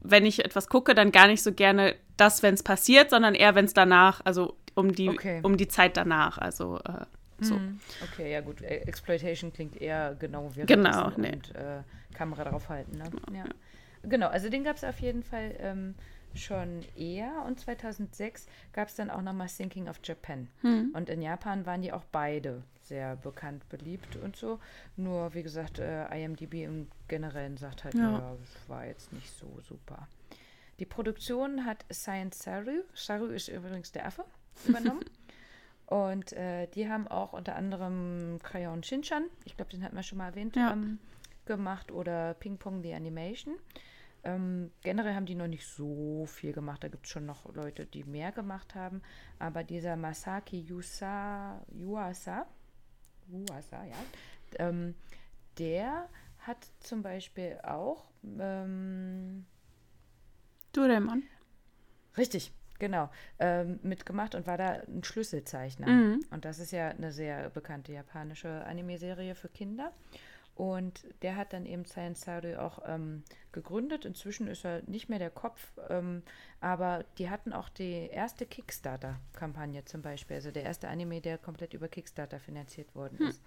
wenn 0.01 0.25
ich 0.25 0.43
etwas 0.43 0.67
gucke, 0.67 0.95
dann 0.95 1.11
gar 1.11 1.27
nicht 1.27 1.41
so 1.41 1.53
gerne 1.53 1.95
das, 2.17 2.43
wenn 2.43 2.53
es 2.53 2.63
passiert, 2.63 3.09
sondern 3.09 3.35
eher, 3.35 3.55
wenn 3.55 3.65
es 3.65 3.73
danach, 3.73 4.21
also 4.25 4.57
um 4.75 4.93
die, 4.93 5.09
Okay. 5.09 5.39
um 5.43 5.57
die 5.57 5.67
Zeit 5.67 5.97
danach. 5.97 6.37
Also 6.37 6.79
äh, 6.79 7.05
so. 7.43 7.55
Hm, 7.55 7.79
Okay, 8.11 8.31
ja 8.31 8.41
gut. 8.41 8.61
Äh, 8.61 8.77
Exploitation 8.87 9.51
klingt 9.53 9.79
eher 9.81 10.15
genau 10.19 10.49
wie 10.55 10.65
Genau, 10.65 11.09
nee. 11.17 11.31
und 11.33 11.55
äh, 11.55 11.81
Kamera 12.13 12.43
draufhalten. 12.45 12.97
Ne? 12.97 13.09
ja. 13.33 13.45
Genau, 14.03 14.27
also 14.27 14.49
den 14.49 14.63
gab 14.63 14.75
es 14.75 14.83
auf 14.83 14.99
jeden 14.99 15.23
Fall 15.23 15.55
ähm, 15.59 15.95
schon 16.35 16.81
eher 16.97 17.43
und 17.47 17.59
2006 17.59 18.47
gab 18.73 18.87
es 18.89 18.95
dann 18.95 19.09
auch 19.09 19.21
nochmal 19.21 19.47
Thinking 19.47 19.87
of 19.87 19.99
Japan. 20.03 20.49
Hm. 20.61 20.91
Und 20.93 21.09
in 21.09 21.21
Japan 21.21 21.65
waren 21.65 21.81
die 21.81 21.93
auch 21.93 22.03
beide 22.11 22.63
sehr 22.81 23.15
bekannt, 23.15 23.67
beliebt 23.69 24.17
und 24.17 24.35
so. 24.35 24.59
Nur, 24.97 25.33
wie 25.33 25.43
gesagt, 25.43 25.79
äh, 25.79 26.05
IMDb 26.23 26.63
im 26.65 26.87
Generellen 27.07 27.55
sagt 27.55 27.85
halt, 27.85 27.93
Ja. 27.93 28.11
ja, 28.11 28.35
das 28.39 28.67
war 28.69 28.85
jetzt 28.85 29.13
nicht 29.13 29.29
so 29.37 29.59
super. 29.61 30.07
Die 30.79 30.85
Produktion 30.85 31.65
hat 31.65 31.85
Science 31.93 32.39
Saru, 32.39 32.81
Saru 32.93 33.27
ist 33.27 33.47
übrigens 33.47 33.91
der 33.93 34.05
Affe, 34.07 34.25
übernommen. 34.67 35.05
Und 35.87 36.33
äh, 36.33 36.67
die 36.67 36.89
haben 36.89 37.07
auch 37.07 37.33
unter 37.33 37.55
anderem 37.55 38.39
Crayon 38.41 38.83
Shinchan, 38.83 39.25
ich 39.45 39.55
glaube, 39.55 39.71
den 39.71 39.83
hatten 39.83 39.95
wir 39.95 40.03
schon 40.03 40.17
mal 40.17 40.27
erwähnt, 40.29 40.55
Ja. 40.55 40.71
ähm, 40.71 40.99
gemacht 41.45 41.91
oder 41.91 42.33
Ping 42.35 42.57
Pong 42.57 42.81
the 42.81 42.93
Animation. 42.93 43.55
Ähm, 44.23 44.71
generell 44.81 45.13
haben 45.15 45.25
die 45.25 45.35
noch 45.35 45.47
nicht 45.47 45.67
so 45.67 46.25
viel 46.25 46.53
gemacht. 46.53 46.81
Da 46.83 46.87
gibt 46.87 47.05
es 47.05 47.11
schon 47.11 47.25
noch 47.25 47.53
Leute, 47.53 47.85
die 47.85 48.05
mehr 48.05 48.31
gemacht 48.31 48.73
haben. 48.73 49.01
Aber 49.39 49.65
dieser 49.65 49.97
Masaki 49.97 50.61
Yusa, 50.61 51.61
Yuasa, 51.73 52.47
Yuasa, 53.27 53.83
ja, 53.83 53.95
ähm, 54.59 54.95
der 55.57 56.07
hat 56.39 56.65
zum 56.79 57.01
Beispiel 57.01 57.59
auch 57.63 58.05
ähm, 58.39 59.45
Doraemon. 60.71 61.23
Richtig, 62.17 62.53
genau. 62.83 63.09
Ähm, 63.39 63.79
mitgemacht 63.81 64.35
und 64.35 64.45
war 64.45 64.57
da 64.57 64.81
ein 64.85 65.05
Schlüsselzeichner. 65.05 65.87
Mhm. 65.87 66.25
Und 66.31 66.43
das 66.43 66.59
ist 66.59 66.71
ja 66.71 66.89
eine 66.89 67.13
sehr 67.13 67.49
bekannte 67.49 67.93
japanische 67.93 68.65
Anime-Serie 68.65 69.35
für 69.35 69.47
Kinder. 69.47 69.93
Und 70.55 71.05
der 71.21 71.37
hat 71.37 71.53
dann 71.53 71.65
eben 71.65 71.85
Science 71.85 72.21
Saru 72.21 72.55
auch 72.59 72.79
ähm, 72.85 73.23
gegründet. 73.53 74.03
Inzwischen 74.03 74.47
ist 74.47 74.65
er 74.65 74.81
nicht 74.85 75.07
mehr 75.07 75.17
der 75.17 75.29
Kopf, 75.29 75.71
ähm, 75.89 76.23
aber 76.59 77.05
die 77.17 77.29
hatten 77.29 77.53
auch 77.53 77.69
die 77.69 78.09
erste 78.11 78.45
Kickstarter-Kampagne 78.45 79.85
zum 79.85 80.01
Beispiel. 80.01 80.35
Also 80.35 80.51
der 80.51 80.63
erste 80.63 80.89
Anime, 80.89 81.21
der 81.21 81.37
komplett 81.37 81.73
über 81.73 81.87
Kickstarter 81.87 82.37
finanziert 82.37 82.93
worden 82.95 83.29
ist. 83.29 83.41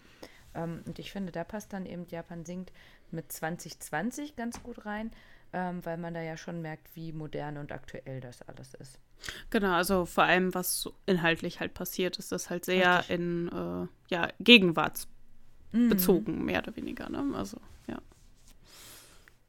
Ähm, 0.55 0.83
und 0.87 0.99
ich 0.99 1.13
finde, 1.13 1.31
da 1.31 1.45
passt 1.45 1.75
dann 1.75 1.85
eben 1.85 2.07
Japan 2.07 2.47
singt 2.47 2.73
mit 3.11 3.31
2020 3.31 4.35
ganz 4.35 4.63
gut 4.63 4.87
rein, 4.87 5.11
ähm, 5.57 5.83
weil 5.87 5.97
man 5.97 6.13
da 6.13 6.21
ja 6.21 6.37
schon 6.37 6.61
merkt, 6.61 6.95
wie 6.95 7.13
modern 7.13 7.57
und 7.57 7.73
aktuell 7.73 8.21
das 8.21 8.43
alles 8.43 8.75
ist. 8.75 9.01
Genau, 9.49 9.73
also 9.73 10.05
vor 10.05 10.25
allem, 10.25 10.53
was 10.53 10.87
inhaltlich 11.07 11.61
halt 11.61 11.73
passiert, 11.73 12.19
ist 12.19 12.31
das 12.31 12.51
halt 12.51 12.67
sehr 12.67 12.99
Richtig. 12.99 13.15
in 13.15 13.49
äh, 13.49 14.15
ja, 14.15 14.29
gegenwartsbezogen, 14.39 16.45
mehr 16.45 16.59
oder 16.59 16.77
weniger. 16.77 17.09
Ne? 17.09 17.25
Also, 17.35 17.57
ja. 17.87 17.99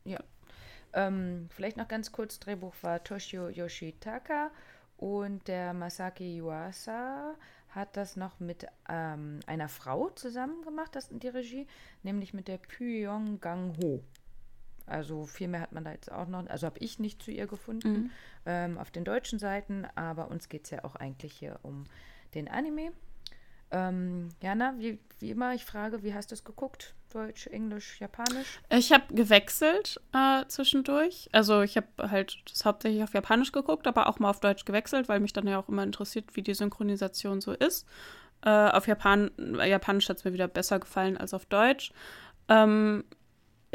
Ja. 0.06 0.20
Ähm, 0.94 1.50
vielleicht 1.50 1.76
noch 1.76 1.90
ganz 1.90 2.14
kurz, 2.14 2.40
Drehbuch 2.40 2.74
war 2.84 3.04
Toshio 3.04 3.50
Yoshitaka 3.50 4.52
und 4.96 5.46
der 5.50 5.74
Masaki 5.74 6.38
Yuasa 6.38 7.36
hat 7.68 7.98
das 7.98 8.16
noch 8.16 8.40
mit 8.40 8.66
ähm, 8.88 9.42
einer 9.46 9.68
Frau 9.68 10.10
zusammen 10.12 10.62
gemacht, 10.62 10.96
das 10.96 11.10
die 11.12 11.28
Regie, 11.28 11.68
nämlich 12.02 12.34
mit 12.34 12.48
der 12.48 12.60
Pyong 12.60 13.42
Gang 13.42 13.76
Ho. 13.84 14.02
Also 14.88 15.26
viel 15.26 15.48
mehr 15.48 15.62
hat 15.62 15.74
man 15.74 15.84
da 15.84 15.92
jetzt 15.92 16.12
auch 16.12 16.28
noch, 16.28 16.48
also 16.48 16.66
habe 16.66 16.80
ich 16.80 16.98
nicht 16.98 17.22
zu 17.22 17.32
ihr 17.32 17.46
gefunden 17.46 18.12
ähm, 18.46 18.78
auf 18.78 18.90
den 18.90 19.04
deutschen 19.04 19.38
Seiten, 19.38 19.86
aber 19.96 20.30
uns 20.30 20.50
geht 20.50 20.64
es 20.66 20.72
ja 20.72 20.84
auch 20.84 20.96
eigentlich 20.96 21.34
hier 21.34 21.60
um 21.64 21.86
den 22.34 22.48
Anime. 22.48 22.92
Ähm, 23.70 24.30
Jana, 24.42 24.76
wie, 24.78 24.98
wie 25.20 25.32
immer, 25.32 25.54
ich 25.54 25.66
frage, 25.66 26.04
wie 26.04 26.14
hast 26.14 26.32
du 26.32 26.36
es 26.36 26.44
geguckt? 26.46 26.94
Deutsch, 27.10 27.48
Englisch, 27.48 28.00
Japanisch? 28.00 28.60
Ich 28.70 28.92
habe 28.92 29.14
gewechselt 29.14 30.00
äh, 30.14 30.46
zwischendurch. 30.48 31.30
Also 31.32 31.62
ich 31.62 31.76
habe 31.76 31.88
halt 32.10 32.38
das 32.50 32.66
hauptsächlich 32.66 33.04
auf 33.04 33.14
Japanisch 33.14 33.52
geguckt, 33.52 33.88
aber 33.88 34.08
auch 34.08 34.20
mal 34.20 34.30
auf 34.30 34.40
Deutsch 34.40 34.66
gewechselt, 34.66 35.10
weil 35.10 35.20
mich 35.20 35.34
dann 35.34 35.48
ja 35.48 35.60
auch 35.60 35.68
immer 35.68 35.84
interessiert, 35.84 36.36
wie 36.36 36.42
die 36.42 36.54
Synchronisation 36.54 37.42
so 37.42 37.52
ist. 37.52 37.86
Äh, 38.42 38.50
auf 38.50 38.88
Japan 38.88 39.32
äh, 39.38 39.70
Japanisch 39.70 40.08
hat 40.10 40.18
es 40.18 40.26
mir 40.26 40.34
wieder 40.34 40.48
besser 40.48 40.80
gefallen 40.80 41.18
als 41.18 41.34
auf 41.34 41.46
Deutsch. 41.46 41.92
Ähm, 42.50 43.04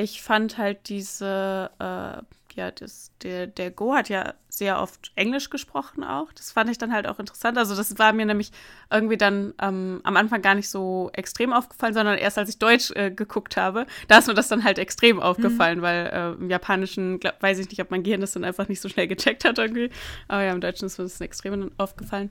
ich 0.03 0.23
fand 0.23 0.59
halt 0.59 0.89
diese, 0.89 1.71
äh, 1.79 2.23
ja, 2.55 2.71
das, 2.71 3.13
der, 3.23 3.47
der 3.47 3.71
Go 3.71 3.95
hat 3.95 4.09
ja 4.09 4.35
sehr 4.49 4.81
oft 4.81 5.13
Englisch 5.15 5.49
gesprochen 5.49 6.05
auch. 6.05 6.33
Das 6.33 6.53
fand 6.53 6.69
ich 6.71 6.77
dann 6.77 6.93
halt 6.93 7.07
auch 7.07 7.19
interessant. 7.19 7.57
Also 7.57 7.75
das 7.75 7.99
war 7.99 8.13
mir 8.13 8.27
nämlich 8.27 8.51
irgendwie 8.91 9.17
dann 9.17 9.55
ähm, 9.61 10.01
am 10.05 10.17
Anfang 10.17 10.43
gar 10.43 10.55
nicht 10.55 10.69
so 10.69 11.11
extrem 11.15 11.53
aufgefallen, 11.53 11.95
sondern 11.95 12.19
erst 12.19 12.37
als 12.37 12.51
ich 12.51 12.59
Deutsch 12.59 12.91
äh, 12.95 13.11
geguckt 13.11 13.57
habe, 13.57 13.87
da 14.09 14.19
ist 14.19 14.27
mir 14.27 14.35
das 14.35 14.49
dann 14.49 14.65
halt 14.65 14.79
extrem 14.79 15.21
aufgefallen, 15.21 15.83
weil 15.83 16.07
äh, 16.07 16.33
im 16.33 16.51
Japanischen, 16.51 17.21
glaub, 17.21 17.41
weiß 17.41 17.59
ich 17.59 17.69
nicht, 17.71 17.81
ob 17.81 17.91
mein 17.91 18.03
Gehirn 18.03 18.21
das 18.21 18.33
dann 18.33 18.45
einfach 18.45 18.69
nicht 18.69 18.81
so 18.81 18.89
schnell 18.89 19.07
gecheckt 19.07 19.45
hat 19.45 19.59
irgendwie. 19.59 19.91
Aber 20.29 20.43
ja, 20.43 20.53
im 20.53 20.61
Deutschen 20.61 20.87
ist 20.87 20.99
mir 20.99 21.05
das 21.05 21.21
extrem 21.21 21.71
aufgefallen. 21.79 22.31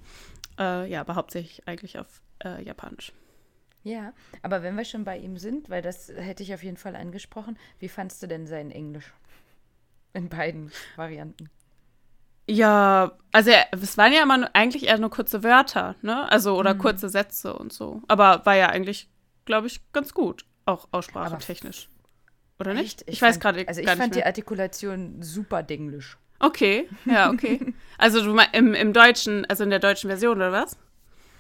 Äh, 0.60 0.92
ja, 0.92 1.02
aber 1.02 1.16
hauptsächlich 1.16 1.68
eigentlich 1.68 1.98
auf 1.98 2.22
äh, 2.44 2.62
Japanisch. 2.64 3.14
Ja, 3.84 4.14
aber 4.44 4.62
wenn 4.64 4.76
wir 4.76 4.86
schon 4.86 5.04
bei 5.04 5.18
ihm 5.18 5.38
sind, 5.38 5.70
weil 5.70 5.82
das 5.82 6.10
hätte 6.16 6.44
ich 6.44 6.54
auf 6.54 6.64
jeden 6.64 6.78
Fall 6.78 6.96
angesprochen, 6.96 7.58
wie 7.80 7.90
fandst 7.90 8.22
du 8.22 8.28
denn 8.28 8.46
sein 8.46 8.70
Englisch? 8.72 9.12
In 10.14 10.30
beiden 10.30 10.72
Varianten. 10.98 11.50
Ja, 12.48 13.14
also 13.32 13.52
er- 13.52 13.68
es 13.72 13.98
waren 13.98 14.12
ja 14.14 14.24
immer 14.24 14.38
nur, 14.38 14.50
eigentlich 14.56 14.88
eher 14.88 14.98
nur 14.98 15.10
kurze 15.10 15.44
Wörter, 15.44 15.96
ne? 16.02 16.30
Also 16.32 16.58
oder 16.58 16.76
kurze 16.76 17.08
Sätze 17.10 17.54
und 17.54 17.72
so. 17.72 18.02
Aber 18.08 18.46
war 18.46 18.56
ja 18.56 18.68
eigentlich, 18.70 19.10
glaube 19.46 19.68
ich, 19.68 19.80
ganz 19.94 20.14
gut, 20.14 20.46
auch 20.66 20.88
aussprachetechnisch. 20.92 21.88
Oder 22.60 22.74
nicht? 22.74 23.02
Echt? 23.02 23.10
Ich, 23.10 23.22
weiß 23.22 23.36
fand- 23.36 23.42
gerade 23.42 23.68
Also 23.68 23.82
ich 23.82 23.88
fand 23.88 24.00
nicht 24.00 24.16
die. 24.16 24.26
Artikulation 24.26 25.22
super 25.24 25.64
denglisch. 25.64 26.18
Okay, 26.40 26.90
ja, 27.06 27.30
okay. 27.32 27.74
also 27.98 28.22
du 28.24 28.38
im, 28.52 28.74
im 28.74 28.94
Deutschen, 28.94 29.46
also 29.46 29.64
in 29.64 29.70
der 29.70 29.80
deutschen 29.80 30.10
Version 30.10 30.36
oder 30.38 30.52
was? 30.52 30.78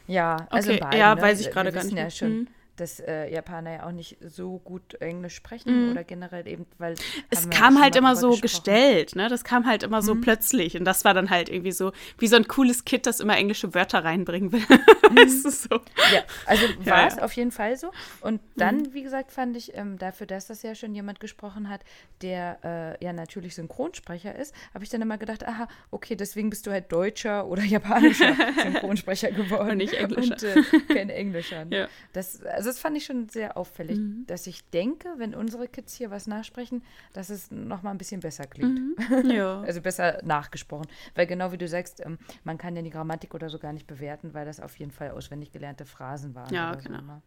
Ja, 0.07 0.47
also 0.49 0.69
Okay, 0.71 0.79
beiden, 0.79 0.99
ja, 0.99 1.15
ne? 1.15 1.21
weiß 1.21 1.39
ich 1.39 1.45
Wir- 1.47 1.53
gerade 1.53 1.71
gar 1.71 1.83
nicht 1.83 1.95
ja 1.95 2.01
mehr. 2.03 2.09
schon, 2.11 2.29
Mhm. 2.39 2.47
Dass 2.77 2.99
äh, 2.99 3.31
Japaner 3.31 3.73
ja 3.73 3.85
auch 3.87 3.91
nicht 3.91 4.17
so 4.21 4.59
gut 4.59 4.95
Englisch 4.95 5.35
sprechen 5.35 5.91
oder 5.91 6.03
generell 6.03 6.47
eben, 6.47 6.65
weil 6.77 6.95
Es 7.29 7.45
ja 7.45 7.49
kam 7.51 7.81
halt 7.81 7.95
immer 7.95 8.15
so 8.15 8.29
gesprochen. 8.29 8.41
gestellt, 8.41 9.15
ne? 9.15 9.27
Das 9.29 9.43
kam 9.43 9.65
halt 9.65 9.83
immer 9.83 10.01
so 10.01 10.15
plötzlich. 10.15 10.77
Und 10.77 10.85
das 10.85 11.05
war 11.05 11.13
dann 11.13 11.29
halt 11.29 11.49
irgendwie 11.49 11.71
so, 11.71 11.91
wie 12.17 12.27
so 12.27 12.35
ein 12.37 12.47
cooles 12.47 12.85
Kid, 12.85 13.05
das 13.05 13.19
immer 13.19 13.37
englische 13.37 13.73
Wörter 13.73 14.03
reinbringen 14.03 14.51
will. 14.51 14.61
du 15.15 15.49
so? 15.49 15.75
Ja, 16.13 16.23
also 16.45 16.65
Ja, 16.85 16.91
war 16.91 17.07
es 17.07 17.15
ja. 17.17 17.23
auf 17.23 17.33
jeden 17.33 17.51
Fall 17.51 17.75
so. 17.77 17.91
Und 18.21 18.41
dann, 18.55 18.93
wie 18.93 19.03
gesagt, 19.03 19.31
fand 19.31 19.55
ich, 19.57 19.75
ähm, 19.75 19.97
dafür, 19.97 20.27
dass 20.27 20.47
das 20.47 20.63
ja 20.63 20.73
schon 20.75 20.95
jemand 20.95 21.19
gesprochen 21.19 21.69
hat, 21.69 21.81
der 22.21 22.97
äh, 22.99 23.03
ja 23.03 23.13
natürlich 23.13 23.55
Synchronsprecher 23.55 24.35
ist, 24.35 24.53
habe 24.73 24.83
ich 24.83 24.89
dann 24.89 25.01
immer 25.01 25.17
gedacht, 25.17 25.45
aha, 25.45 25.67
okay, 25.91 26.15
deswegen 26.15 26.49
bist 26.49 26.65
du 26.67 26.71
halt 26.71 26.91
deutscher 26.91 27.47
oder 27.47 27.63
japanischer 27.63 28.33
Synchronsprecher 28.61 29.31
geworden. 29.31 29.71
Und 29.71 29.77
nicht 29.77 29.93
Englischer. 29.93 30.33
Und 30.33 30.43
äh, 30.43 30.93
kein 30.93 31.09
Englischer. 31.09 31.65
ne? 31.65 31.71
Ja. 31.81 31.87
Das, 32.13 32.43
also 32.43 32.60
das 32.69 32.79
fand 32.79 32.97
ich 32.97 33.05
schon 33.05 33.29
sehr 33.29 33.57
auffällig, 33.57 33.99
dass 34.27 34.47
ich 34.47 34.69
denke, 34.69 35.09
wenn 35.17 35.33
unsere 35.35 35.67
Kids 35.67 35.93
hier 35.95 36.11
was 36.11 36.27
nachsprechen, 36.27 36.83
dass 37.13 37.29
es 37.29 37.49
noch 37.51 37.81
mal 37.83 37.91
ein 37.91 37.97
bisschen 37.97 38.21
besser 38.21 38.45
klingt. 38.47 38.79
Ja. 39.31 39.61
Also 39.61 39.81
besser 39.81 40.21
nachgesprochen. 40.23 40.87
Weil 41.15 41.27
genau 41.27 41.51
wie 41.51 41.57
du 41.57 41.67
sagst, 41.67 42.05
ähm, 42.05 42.17
man 42.43 42.57
kann 42.57 42.75
ja 42.75 42.81
die 42.81 42.89
Grammatik 42.89 43.33
oder 43.33 43.49
so 43.49 43.59
gar 43.59 43.73
nicht 43.73 43.87
bewerten, 43.87 44.33
weil 44.33 44.45
das 44.45 44.59
auf 44.59 44.77
jeden 44.77 44.91
Fall 44.91 45.11
auswendig 45.11 45.51
gelernte 45.51 45.85
Phrasen 45.85 46.35
waren. 46.35 46.53
Ja, 46.53 46.75
genau. 46.75 46.99
So, 46.99 47.05
ne? 47.05 47.21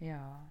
Ja. 0.00 0.42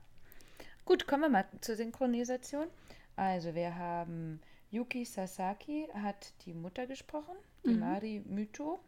Gut, 0.85 1.07
kommen 1.07 1.23
wir 1.23 1.29
mal 1.29 1.45
zur 1.61 1.75
Synchronisation. 1.75 2.67
Also 3.15 3.55
wir 3.55 3.75
haben 3.75 4.39
Yuki 4.71 5.05
Sasaki 5.05 5.87
hat 5.93 6.33
die 6.45 6.53
Mutter 6.53 6.87
gesprochen, 6.87 7.35
die 7.65 7.69
Mhm. 7.73 7.79
Mari 7.79 8.21
Myto. 8.25 8.79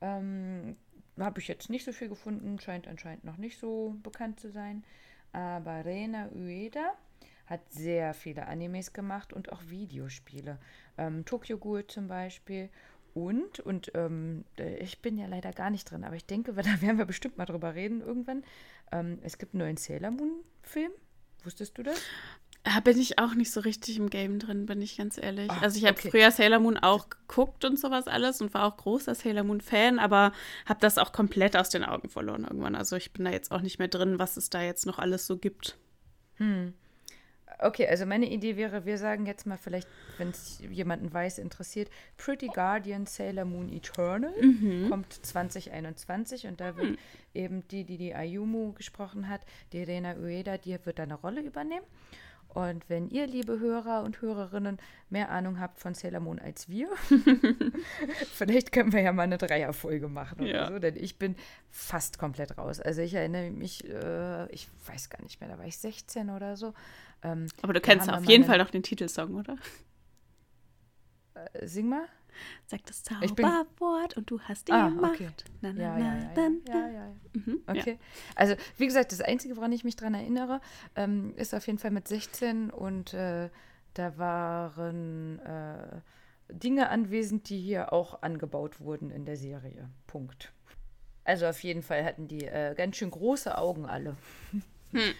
Ähm, 0.00 0.76
Habe 1.24 1.40
ich 1.40 1.48
jetzt 1.48 1.70
nicht 1.70 1.84
so 1.84 1.92
viel 1.92 2.08
gefunden, 2.08 2.58
scheint 2.60 2.88
anscheinend 2.88 3.24
noch 3.24 3.36
nicht 3.36 3.58
so 3.58 3.96
bekannt 4.02 4.40
zu 4.40 4.50
sein. 4.50 4.84
Aber 5.32 5.84
Rena 5.84 6.28
Ueda 6.34 6.94
hat 7.46 7.60
sehr 7.70 8.14
viele 8.14 8.46
Animes 8.46 8.92
gemacht 8.92 9.32
und 9.32 9.52
auch 9.52 9.60
Videospiele. 9.68 10.58
Ähm, 10.96 11.24
Tokyo 11.24 11.58
Ghoul 11.58 11.86
zum 11.86 12.08
Beispiel. 12.08 12.70
Und, 13.12 13.58
und 13.60 13.90
ähm, 13.94 14.44
äh, 14.56 14.76
ich 14.76 15.02
bin 15.02 15.18
ja 15.18 15.26
leider 15.26 15.52
gar 15.52 15.70
nicht 15.70 15.90
drin, 15.90 16.04
aber 16.04 16.14
ich 16.14 16.26
denke, 16.26 16.52
da 16.54 16.80
werden 16.80 16.98
wir 16.98 17.06
bestimmt 17.06 17.38
mal 17.38 17.46
drüber 17.46 17.74
reden 17.74 18.00
irgendwann. 18.00 18.44
Ähm, 18.92 19.18
es 19.22 19.36
gibt 19.38 19.54
einen 19.54 19.64
neuen 19.64 19.76
Sailor 19.76 20.12
Moon-Film. 20.12 20.92
Wusstest 21.44 21.76
du 21.76 21.82
das? 21.82 22.00
Da 22.62 22.80
bin 22.80 22.98
ich 22.98 23.18
auch 23.18 23.34
nicht 23.34 23.50
so 23.50 23.60
richtig 23.60 23.96
im 23.96 24.10
Game 24.10 24.38
drin, 24.38 24.66
bin 24.66 24.82
ich 24.82 24.98
ganz 24.98 25.16
ehrlich. 25.16 25.50
Ah, 25.50 25.58
also 25.62 25.78
ich 25.78 25.86
habe 25.86 25.98
okay. 25.98 26.10
früher 26.10 26.30
Sailor 26.30 26.58
Moon 26.58 26.76
auch 26.76 27.08
geguckt 27.08 27.64
und 27.64 27.78
sowas 27.78 28.06
alles 28.06 28.42
und 28.42 28.52
war 28.52 28.64
auch 28.64 28.76
großer 28.76 29.14
Sailor 29.14 29.44
Moon 29.44 29.62
Fan, 29.62 29.98
aber 29.98 30.32
habe 30.66 30.80
das 30.80 30.98
auch 30.98 31.12
komplett 31.12 31.56
aus 31.56 31.70
den 31.70 31.84
Augen 31.84 32.10
verloren 32.10 32.44
irgendwann. 32.44 32.74
Also 32.74 32.96
ich 32.96 33.12
bin 33.12 33.24
da 33.24 33.30
jetzt 33.30 33.50
auch 33.50 33.62
nicht 33.62 33.78
mehr 33.78 33.88
drin, 33.88 34.18
was 34.18 34.36
es 34.36 34.50
da 34.50 34.62
jetzt 34.62 34.84
noch 34.84 34.98
alles 34.98 35.26
so 35.26 35.38
gibt. 35.38 35.78
Okay, 37.62 37.86
also 37.86 38.06
meine 38.06 38.30
Idee 38.30 38.56
wäre, 38.56 38.86
wir 38.86 38.96
sagen 38.96 39.26
jetzt 39.26 39.46
mal 39.46 39.58
vielleicht, 39.58 39.88
wenn 40.16 40.30
es 40.30 40.62
jemanden 40.70 41.12
weiß, 41.12 41.38
interessiert, 41.38 41.90
Pretty 42.16 42.48
Guardian 42.48 43.06
Sailor 43.06 43.44
Moon 43.44 43.68
Eternal 43.68 44.32
kommt 44.88 45.12
2021 45.12 46.46
und 46.46 46.60
da 46.60 46.76
wird 46.76 46.98
eben 47.34 47.66
die, 47.68 47.84
die 47.84 47.98
die 47.98 48.14
Ayumu 48.14 48.72
gesprochen 48.72 49.28
hat, 49.28 49.42
die 49.72 49.82
Rena 49.82 50.16
Ueda, 50.16 50.56
die 50.56 50.78
wird 50.84 50.98
da 50.98 51.02
eine 51.02 51.14
Rolle 51.14 51.42
übernehmen. 51.42 51.84
Und 52.54 52.88
wenn 52.88 53.08
ihr, 53.08 53.26
liebe 53.26 53.60
Hörer 53.60 54.02
und 54.02 54.20
Hörerinnen, 54.22 54.78
mehr 55.08 55.30
Ahnung 55.30 55.60
habt 55.60 55.78
von 55.80 55.94
Sailor 55.94 56.20
Moon 56.20 56.38
als 56.40 56.68
wir, 56.68 56.88
vielleicht 58.32 58.72
können 58.72 58.92
wir 58.92 59.00
ja 59.00 59.12
mal 59.12 59.22
eine 59.22 59.38
Dreierfolge 59.38 60.08
machen 60.08 60.40
oder 60.40 60.50
Ja. 60.50 60.68
so, 60.68 60.78
denn 60.78 60.96
ich 60.96 61.18
bin 61.18 61.36
fast 61.70 62.18
komplett 62.18 62.58
raus. 62.58 62.80
Also 62.80 63.02
ich 63.02 63.14
erinnere 63.14 63.50
mich, 63.50 63.88
äh, 63.88 64.50
ich 64.52 64.68
weiß 64.86 65.10
gar 65.10 65.22
nicht 65.22 65.40
mehr, 65.40 65.48
da 65.48 65.58
war 65.58 65.64
ich 65.66 65.78
16 65.78 66.30
oder 66.30 66.56
so. 66.56 66.74
Ähm, 67.22 67.46
Aber 67.62 67.72
du 67.72 67.80
kennst 67.80 68.10
auf 68.10 68.24
jeden 68.24 68.44
Fall 68.44 68.58
noch 68.58 68.70
den 68.70 68.82
Titelsong, 68.82 69.34
oder? 69.36 69.56
Äh, 71.34 71.66
Sing 71.66 71.88
mal. 71.88 72.04
Sag 72.66 72.84
das 72.86 73.02
Zauberwort 73.02 74.16
und 74.16 74.30
du 74.30 74.40
hast 74.40 74.68
die 74.68 74.72
Ah, 74.72 74.90
Macht. 74.90 75.14
okay. 75.14 75.28
Na, 75.60 75.72
na, 75.72 75.80
Ja, 75.82 75.98
na, 75.98 75.98
ja, 75.98 76.32
ja, 76.34 76.50
ja, 76.68 76.88
ja. 76.88 77.14
Mhm, 77.34 77.60
ja. 77.66 77.74
Okay. 77.74 77.98
Also, 78.34 78.54
wie 78.76 78.86
gesagt, 78.86 79.12
das 79.12 79.20
Einzige, 79.20 79.56
woran 79.56 79.72
ich 79.72 79.84
mich 79.84 79.96
dran 79.96 80.14
erinnere, 80.14 80.60
ähm, 80.96 81.34
ist 81.36 81.54
auf 81.54 81.66
jeden 81.66 81.78
Fall 81.78 81.90
mit 81.90 82.08
16 82.08 82.70
und 82.70 83.14
äh, 83.14 83.48
da 83.94 84.18
waren 84.18 85.38
äh, 85.40 86.00
Dinge 86.52 86.88
anwesend, 86.90 87.48
die 87.48 87.58
hier 87.60 87.92
auch 87.92 88.22
angebaut 88.22 88.80
wurden 88.80 89.10
in 89.10 89.24
der 89.24 89.36
Serie. 89.36 89.88
Punkt. 90.06 90.52
Also 91.24 91.46
auf 91.46 91.62
jeden 91.62 91.82
Fall 91.82 92.04
hatten 92.04 92.26
die 92.28 92.44
äh, 92.46 92.74
ganz 92.74 92.96
schön 92.96 93.10
große 93.10 93.56
Augen 93.56 93.86
alle. 93.86 94.16
Hm. 94.92 95.14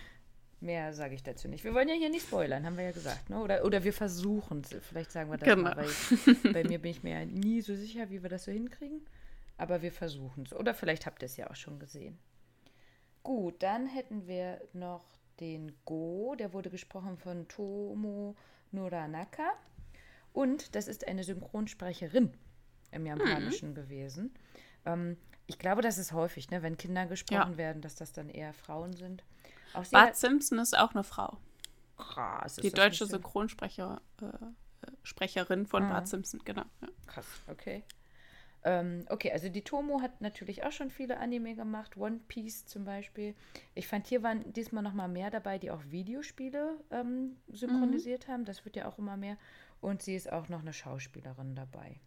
Mehr 0.61 0.93
sage 0.93 1.15
ich 1.15 1.23
dazu 1.23 1.49
nicht. 1.49 1.65
Wir 1.65 1.73
wollen 1.75 1.89
ja 1.89 1.95
hier 1.95 2.11
nicht 2.11 2.27
spoilern, 2.27 2.67
haben 2.67 2.77
wir 2.77 2.85
ja 2.85 2.93
gesagt. 2.93 3.31
Ne? 3.31 3.41
Oder, 3.43 3.65
oder 3.65 3.83
wir 3.83 3.95
versuchen 3.95 4.61
es. 4.63 4.77
Vielleicht 4.85 5.11
sagen 5.11 5.31
wir 5.31 5.39
das 5.39 5.49
Genau. 5.49 5.63
mal, 5.63 5.77
weil 5.77 6.53
bei 6.53 6.65
mir 6.65 6.79
bin 6.79 6.91
ich 6.91 7.03
mir 7.03 7.21
ja 7.21 7.25
nie 7.25 7.63
so 7.63 7.75
sicher, 7.75 8.11
wie 8.11 8.23
wir 8.23 8.29
das 8.29 8.45
so 8.45 8.53
hinkriegen. 8.53 9.01
Aber 9.57 9.81
wir 9.83 9.91
versuchen 9.93 10.45
es. 10.45 10.53
Oder 10.55 10.75
vielleicht 10.75 11.07
habt 11.07 11.23
ihr 11.23 11.27
es 11.27 11.37
ja 11.39 11.49
auch 11.51 11.55
schon 11.55 11.79
gesehen. 11.79 12.19
Gut, 13.23 13.63
dann 13.63 13.87
hätten 13.87 14.27
wir 14.27 14.61
noch 14.75 15.05
den 15.41 15.73
Go. 15.87 16.35
Der 16.39 16.53
wurde 16.53 16.69
gesprochen 16.71 17.17
von 17.17 17.49
Tomo 17.49 18.37
Noranaka. 18.71 19.51
Und 20.33 20.75
das 20.75 20.89
ist 20.89 21.09
eine 21.09 21.25
Synchronsprecherin 21.25 22.33
im 22.93 23.07
Japanischen 23.07 23.75
gewesen. 23.75 24.33
Ähm, 24.87 25.17
ich 25.47 25.59
glaube, 25.59 25.83
das 25.83 25.99
ist 25.99 26.13
häufig, 26.13 26.51
ne, 26.51 26.63
wenn 26.63 26.77
Kinder 26.77 27.07
gesprochen 27.07 27.53
Ja. 27.53 27.57
werden, 27.59 27.83
dass 27.83 27.97
das 27.97 28.13
dann 28.13 28.29
eher 28.29 28.53
Frauen 28.53 28.93
sind. 28.95 29.25
Bart 29.93 30.17
Simpson 30.17 30.59
ist 30.59 30.77
auch 30.79 30.93
eine 30.95 31.05
Frau. 31.05 31.39
krass, 31.97 32.57
Die 32.57 32.71
deutsche 32.71 33.05
nicht 33.05 33.11
so- 33.11 33.17
Synchronsprecher, 33.19 34.01
äh, 34.23 35.67
von 35.67 35.83
Ah. 35.85 35.89
Bart 35.91 36.09
Simpson, 36.09 36.41
genau. 36.45 36.65
Ja. 36.81 36.89
Krass, 37.07 37.27
okay. 37.49 37.85
Ähm, 38.63 39.07
okay, 39.09 39.33
also 39.33 39.49
die 39.49 39.63
Tomo 39.63 40.03
hat 40.03 40.21
natürlich 40.21 40.65
auch 40.65 40.73
schon 40.73 40.91
viele 40.91 41.19
Anime 41.19 41.55
gemacht, 41.55 41.97
One 41.97 42.21
Piece 42.29 42.67
zum 42.67 42.85
Beispiel. 42.85 43.35
Ich 43.75 43.87
fand, 43.89 44.07
hier 44.07 44.23
waren 44.23 44.51
diesmal 44.53 44.83
noch 44.83 44.93
mal 44.93 45.09
mehr 45.09 45.31
dabei, 45.31 45.59
die 45.59 45.71
auch 45.71 45.83
Videospiele 45.87 46.79
ähm, 46.91 47.37
synchronisiert 47.49 48.29
haben. 48.29 48.45
Das 48.45 48.65
wird 48.67 48.77
ja 48.77 48.87
auch 48.87 48.99
immer 48.99 49.17
mehr. 49.17 49.39
Und 49.81 50.03
sie 50.03 50.15
ist 50.15 50.31
auch 50.31 50.49
noch 50.51 50.61
eine 50.61 50.75
Schauspielerin 50.75 51.55
dabei. 51.55 52.01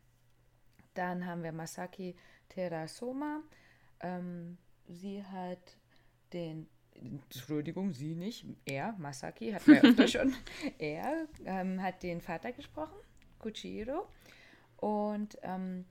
Dann 0.93 1.25
haben 1.25 1.41
wir 1.41 1.51
Masaki 1.51 2.15
Terasoma. 2.49 3.41
Ähm, 3.99 4.57
sie 4.87 5.23
hat 5.25 5.77
den, 6.33 6.69
Entschuldigung, 6.95 7.93
sie 7.93 8.15
nicht, 8.15 8.45
er, 8.65 8.93
Masaki, 8.97 9.51
hat 9.51 9.67
wir 9.67 9.83
öfter 9.83 10.07
schon. 10.07 10.33
Er 10.79 11.27
ähm, 11.45 11.81
hat 11.81 12.03
den 12.03 12.21
Vater 12.21 12.51
gesprochen, 12.51 12.95
Kuchiro. 13.39 14.07
Und 14.77 15.37
ähm, 15.43 15.85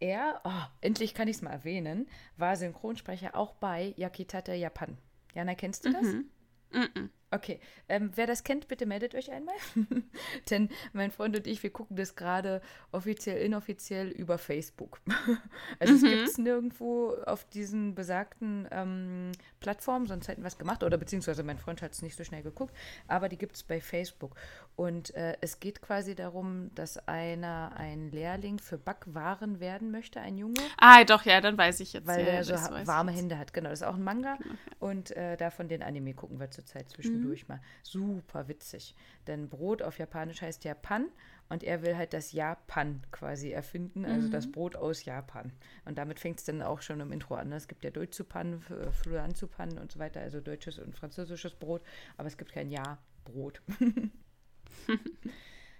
er, 0.00 0.40
oh, 0.44 0.62
endlich 0.80 1.14
kann 1.14 1.28
ich 1.28 1.36
es 1.36 1.42
mal 1.42 1.52
erwähnen, 1.52 2.08
war 2.36 2.56
Synchronsprecher 2.56 3.36
auch 3.36 3.54
bei 3.54 3.94
Yakitate 3.96 4.54
Japan. 4.54 4.98
Jana, 5.34 5.54
kennst 5.54 5.84
du 5.84 5.92
das? 5.92 6.02
Mhm. 6.02 7.10
Okay, 7.34 7.60
ähm, 7.88 8.10
wer 8.14 8.26
das 8.26 8.44
kennt, 8.44 8.68
bitte 8.68 8.84
meldet 8.84 9.14
euch 9.14 9.30
einmal. 9.32 9.54
Denn 10.50 10.68
mein 10.92 11.10
Freund 11.10 11.34
und 11.34 11.46
ich, 11.46 11.62
wir 11.62 11.70
gucken 11.70 11.96
das 11.96 12.14
gerade 12.14 12.60
offiziell, 12.92 13.40
inoffiziell 13.42 14.08
über 14.08 14.36
Facebook. 14.36 15.00
also 15.78 15.94
es 15.94 16.02
gibt 16.02 16.28
es 16.28 16.36
nirgendwo 16.38 17.14
auf 17.24 17.44
diesen 17.46 17.94
besagten 17.94 18.68
ähm, 18.70 19.32
Plattformen, 19.60 20.06
sonst 20.06 20.28
hätten 20.28 20.42
wir 20.42 20.48
es 20.48 20.58
gemacht. 20.58 20.82
Oder 20.82 20.98
beziehungsweise 20.98 21.42
mein 21.42 21.58
Freund 21.58 21.80
hat 21.80 21.92
es 21.92 22.02
nicht 22.02 22.16
so 22.16 22.24
schnell 22.24 22.42
geguckt, 22.42 22.74
aber 23.08 23.30
die 23.30 23.38
gibt 23.38 23.56
es 23.56 23.62
bei 23.62 23.80
Facebook. 23.80 24.36
Und 24.76 25.14
äh, 25.14 25.36
es 25.40 25.58
geht 25.58 25.80
quasi 25.80 26.14
darum, 26.14 26.70
dass 26.74 27.08
einer 27.08 27.72
ein 27.76 28.10
Lehrling 28.10 28.58
für 28.58 28.76
Backwaren 28.76 29.58
werden 29.58 29.90
möchte, 29.90 30.20
ein 30.20 30.36
Junge 30.36 30.60
Ah, 30.76 31.04
doch, 31.04 31.24
ja, 31.24 31.40
dann 31.40 31.56
weiß 31.56 31.80
ich 31.80 31.92
jetzt. 31.94 32.06
weil 32.06 32.26
ja, 32.26 32.32
der 32.42 32.44
so 32.44 32.54
warme. 32.86 33.12
Hände 33.12 33.38
hat. 33.38 33.52
Genau, 33.52 33.70
das 33.70 33.80
ist 33.80 33.86
auch 33.86 33.94
ein 33.94 34.02
Manga. 34.02 34.36
Und 34.78 35.10
äh, 35.16 35.36
davon 35.36 35.68
den 35.68 35.82
Anime 35.82 36.14
gucken 36.14 36.40
wir 36.40 36.50
zurzeit 36.50 36.90
zwischendurch 37.22 37.48
mal. 37.48 37.60
Super 37.82 38.48
witzig. 38.48 38.94
Denn 39.26 39.48
Brot 39.48 39.82
auf 39.82 39.98
Japanisch 39.98 40.42
heißt 40.42 40.64
Japan 40.64 41.08
und 41.48 41.62
er 41.62 41.82
will 41.82 41.96
halt 41.96 42.12
das 42.12 42.32
Japan 42.32 43.02
quasi 43.10 43.50
erfinden, 43.50 44.04
also 44.04 44.28
das 44.28 44.50
Brot 44.50 44.76
aus 44.76 45.04
Japan. 45.04 45.52
Und 45.84 45.98
damit 45.98 46.18
fängt 46.18 46.38
es 46.38 46.44
dann 46.44 46.62
auch 46.62 46.82
schon 46.82 47.00
im 47.00 47.12
Intro 47.12 47.34
an. 47.34 47.50
ne? 47.50 47.56
Es 47.56 47.68
gibt 47.68 47.84
ja 47.84 47.90
Deutschupan, 47.90 48.60
Fluanzupan 49.02 49.78
und 49.78 49.92
so 49.92 49.98
weiter, 49.98 50.20
also 50.20 50.40
deutsches 50.40 50.78
und 50.78 50.94
französisches 50.94 51.54
Brot, 51.54 51.82
aber 52.16 52.28
es 52.28 52.36
gibt 52.36 52.52
kein 52.52 52.70
Ja-Brot. 52.70 53.62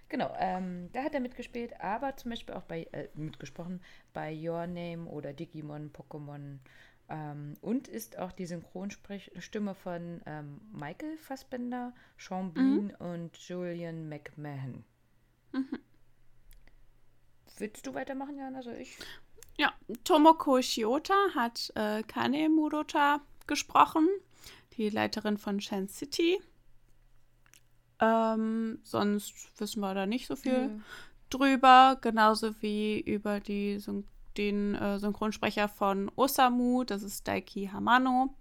Genau, 0.09 0.31
ähm, 0.37 0.91
da 0.91 1.01
hat 1.01 1.15
er 1.15 1.21
mitgespielt, 1.21 1.81
aber 1.81 2.15
zum 2.15 2.29
Beispiel 2.29 2.53
auch 2.53 2.61
bei, 2.61 2.83
äh, 2.91 3.07
mitgesprochen 3.15 3.81
bei 4.13 4.31
Your 4.31 4.67
Name 4.67 5.05
oder 5.05 5.33
Digimon, 5.33 5.91
Pokémon 5.91 6.59
ähm, 7.13 7.53
und 7.61 7.87
ist 7.87 8.17
auch 8.17 8.31
die 8.31 8.47
Synchronstimme 8.47 9.75
von 9.75 10.21
ähm, 10.25 10.59
Michael 10.71 11.17
Fassbender, 11.17 11.93
Sean 12.17 12.51
Bean 12.53 12.91
und 12.95 13.37
Julian 13.37 14.09
McMahon. 14.09 14.83
Willst 17.59 17.85
du 17.85 17.93
weitermachen, 17.93 18.37
Jana? 18.37 18.63
Soll 18.63 18.77
ich? 18.77 18.97
Ja, 19.57 19.71
Tomoko 20.03 20.59
Shiota 20.61 21.13
hat 21.35 21.71
äh, 21.75 22.01
Kane 22.01 22.49
Murota 22.49 23.21
gesprochen, 23.45 24.09
die 24.75 24.89
Leiterin 24.89 25.37
von 25.37 25.61
Shan 25.61 25.87
City. 25.87 26.41
Ähm, 27.99 28.79
sonst 28.81 29.59
wissen 29.61 29.81
wir 29.81 29.93
da 29.93 30.07
nicht 30.07 30.25
so 30.25 30.35
viel 30.35 30.69
Nö. 30.69 30.79
drüber, 31.29 31.99
genauso 32.01 32.59
wie 32.63 32.99
über 32.99 33.39
die, 33.39 33.77
Syn- 33.77 34.07
den 34.37 34.75
äh, 34.75 34.99
Synchronsprecher 34.99 35.67
von 35.67 36.11
Osamu, 36.15 36.83
das 36.83 37.03
ist 37.03 37.27
Daiki 37.27 37.69
Hamano. 37.71 38.33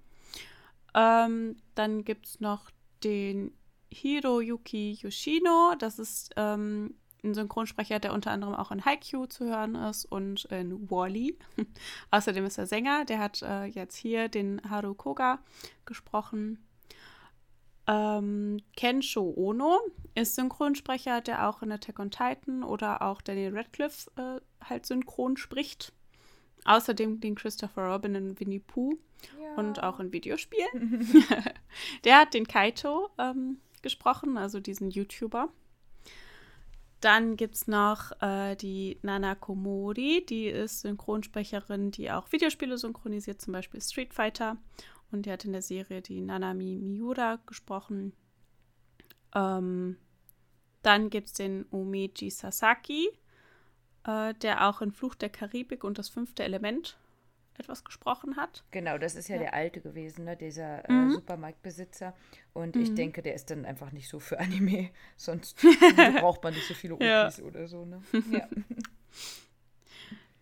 Ähm, 0.95 1.57
dann 1.75 2.05
gibt 2.05 2.27
es 2.27 2.41
noch 2.41 2.71
den 3.05 3.53
Hiroyuki 3.91 4.99
Yoshino, 5.01 5.75
das 5.79 5.99
ist 5.99 6.31
ähm, 6.37 6.95
ein 7.25 7.35
Synchronsprecher, 7.35 8.01
der 8.01 8.13
unter 8.13 8.31
anderem 8.31 8.55
auch 8.55 8.71
in 8.73 8.85
Haikyuu 8.85 9.27
zu 9.27 9.45
hören 9.45 9.75
ist 9.75 10.05
und 10.05 10.45
in 10.47 10.91
Wall-E. 10.91 11.37
Außerdem 12.11 12.45
ist 12.45 12.59
er 12.59 12.67
Sänger, 12.67 13.05
der 13.05 13.19
hat 13.19 13.43
äh, 13.43 13.65
jetzt 13.65 13.97
hier 13.97 14.29
den 14.29 14.61
Haru 14.69 14.95
Koga 14.95 15.39
gesprochen. 15.85 16.59
Ähm, 17.87 18.61
Kensho 18.77 19.33
Ono 19.37 19.81
ist 20.15 20.37
Synchronsprecher, 20.37 21.21
der 21.21 21.49
auch 21.49 21.63
in 21.63 21.73
Attack 21.73 21.99
on 21.99 22.11
Titan 22.11 22.63
oder 22.63 23.03
auch 23.03 23.21
Daniel 23.23 23.57
Radcliffe 23.57 24.11
äh, 24.17 24.41
halt 24.65 24.87
synchron 24.87 25.37
spricht. 25.37 25.93
Außerdem 26.65 27.21
den 27.21 27.35
Christopher 27.35 27.93
Robin 27.93 28.15
in 28.15 28.39
Winnie 28.39 28.61
Pooh 28.61 28.97
und 29.57 29.83
auch 29.83 29.99
in 29.99 30.13
Videospielen. 30.13 31.25
der 32.05 32.19
hat 32.21 32.35
den 32.35 32.47
Kaito 32.47 33.11
ähm, 33.19 33.59
gesprochen, 33.83 34.37
also 34.39 34.61
diesen 34.61 34.91
YouTuber. 34.91 35.49
Dann 37.01 37.37
gibt 37.37 37.57
es 37.57 37.67
noch 37.67 38.13
äh, 38.23 38.55
die 38.55 38.99
Nana 39.03 39.35
Komori, 39.35 40.25
die 40.25 40.47
ist 40.47 40.83
Synchronsprecherin, 40.83 41.91
die 41.91 42.13
auch 42.13 42.31
Videospiele 42.31 42.79
synchronisiert, 42.79 43.41
zum 43.41 43.53
Beispiel 43.53 43.81
Street 43.81 44.15
Fighter. 44.15 44.57
Und 45.13 45.27
die 45.27 45.31
hat 45.33 45.45
in 45.45 45.53
der 45.53 45.63
Serie 45.63 46.03
die 46.03 46.21
Nanami 46.21 46.79
Miura 46.79 47.39
gesprochen. 47.47 48.13
Ähm, 49.35 49.97
dann 50.83 51.11
gibt 51.11 51.29
es 51.29 51.35
den 51.35 51.65
Umeji 51.71 52.31
Sasaki, 52.31 53.09
äh, 54.05 54.35
der 54.35 54.69
auch 54.69 54.81
in 54.83 54.91
Fluch 54.91 55.15
der 55.15 55.29
Karibik 55.29 55.85
und 55.85 55.99
das 55.99 56.09
fünfte 56.09 56.43
Element 56.43 56.97
etwas 57.59 57.85
gesprochen 57.85 58.37
hat. 58.37 58.65
Genau, 58.71 58.97
das 58.97 59.15
ist 59.15 59.29
ja, 59.29 59.37
Ja. 59.37 59.43
der 59.43 59.55
alte 59.55 59.81
gewesen, 59.83 60.25
ne? 60.25 60.37
dieser 60.37 60.91
Mhm. 60.91 61.09
äh, 61.09 61.11
Supermarktbesitzer. 61.11 62.15
Und 62.55 62.77
ich 62.77 62.91
Mhm. 62.91 62.97
denke, 62.97 63.23
der 63.23 63.35
ist 63.35 63.51
dann 63.51 63.67
einfach 63.67 63.93
nicht 63.93 64.09
so 64.09 64.19
für 64.19 64.41
Anime. 64.41 64.91
Sonst 65.19 65.59
braucht 66.21 66.43
man 66.43 66.55
nicht 66.55 66.67
so 66.67 66.75
viele 66.75 66.95
Ja. 66.95 67.27
OPs 67.27 67.43
oder 67.43 67.69
so. 67.69 67.85
Ne? 67.85 68.03
Ja. 68.33 68.49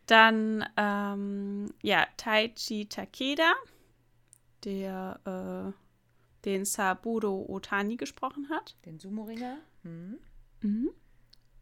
Dann, 0.06 0.64
ähm, 0.76 1.72
ja, 1.83 2.06
Taichi 2.16 2.87
Takeda, 2.87 3.52
der 4.64 5.72
äh, 5.74 6.44
den 6.44 6.64
Saburo 6.64 7.46
Otani 7.48 7.96
gesprochen 7.96 8.48
hat. 8.50 8.76
Den 8.86 8.98
Sumo-Ringer. 8.98 9.58
Hm. 9.82 10.18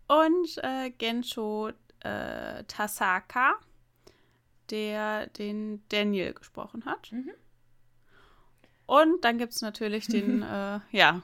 Und 0.09 0.59
äh, 0.63 0.91
Gensho 0.91 1.71
äh, 2.01 2.65
Tasaka, 2.65 3.59
der 4.71 5.27
den 5.29 5.83
Daniel 5.89 6.33
gesprochen 6.35 6.85
hat. 6.85 7.11
Mhm. 7.13 7.31
Und 8.87 9.25
dann 9.25 9.39
gibt 9.39 9.53
es 9.53 9.61
natürlich 9.63 10.07
den, 10.07 10.43
äh, 10.43 10.81
ja, 10.93 11.23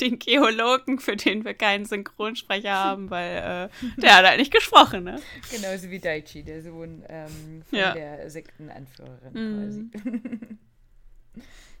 den 0.00 0.18
Geologen, 0.18 0.98
für 0.98 1.16
den 1.16 1.44
wir 1.44 1.54
keinen 1.54 1.86
Synchronsprecher 1.86 2.72
haben, 2.74 3.10
weil 3.10 3.70
äh, 3.70 4.00
der 4.00 4.16
hat 4.16 4.26
halt 4.26 4.38
nicht 4.38 4.52
gesprochen, 4.52 5.04
ne? 5.04 5.20
Genauso 5.50 5.88
wie 5.90 5.98
Daichi, 5.98 6.42
der 6.42 6.62
Sohn 6.62 7.02
ähm, 7.08 7.62
von 7.68 7.78
Ja. 7.78 7.92
der 7.94 8.30
Sektenanführerin 8.30 9.32
Mhm. 9.32 9.90
quasi. 9.92 10.58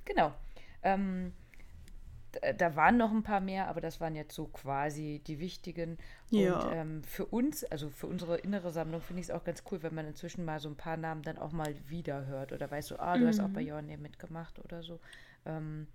genau. 0.04 0.32
Ähm, 0.82 1.32
da 2.56 2.76
waren 2.76 2.98
noch 2.98 3.10
ein 3.10 3.22
paar 3.22 3.40
mehr, 3.40 3.68
aber 3.68 3.80
das 3.80 4.00
waren 4.00 4.14
jetzt 4.14 4.34
so 4.34 4.46
quasi 4.46 5.22
die 5.26 5.38
wichtigen. 5.38 5.98
Ja. 6.30 6.60
Und 6.60 6.72
ähm, 6.72 7.04
für 7.04 7.24
uns, 7.26 7.64
also 7.64 7.88
für 7.88 8.06
unsere 8.06 8.38
innere 8.38 8.70
Sammlung, 8.70 9.00
finde 9.00 9.20
ich 9.20 9.28
es 9.28 9.34
auch 9.34 9.44
ganz 9.44 9.62
cool, 9.70 9.82
wenn 9.82 9.94
man 9.94 10.06
inzwischen 10.06 10.44
mal 10.44 10.60
so 10.60 10.68
ein 10.68 10.76
paar 10.76 10.96
Namen 10.96 11.22
dann 11.22 11.38
auch 11.38 11.52
mal 11.52 11.74
wieder 11.88 12.26
hört 12.26 12.52
oder 12.52 12.70
weiß 12.70 12.88
so, 12.88 12.98
ah, 12.98 13.16
du 13.16 13.26
hast 13.26 13.40
auch 13.40 13.48
bei 13.48 13.62
Your 13.62 13.80
Name 13.80 13.98
mitgemacht 13.98 14.58
oder 14.58 14.82
so. 14.82 15.00
Ähm, 15.46 15.86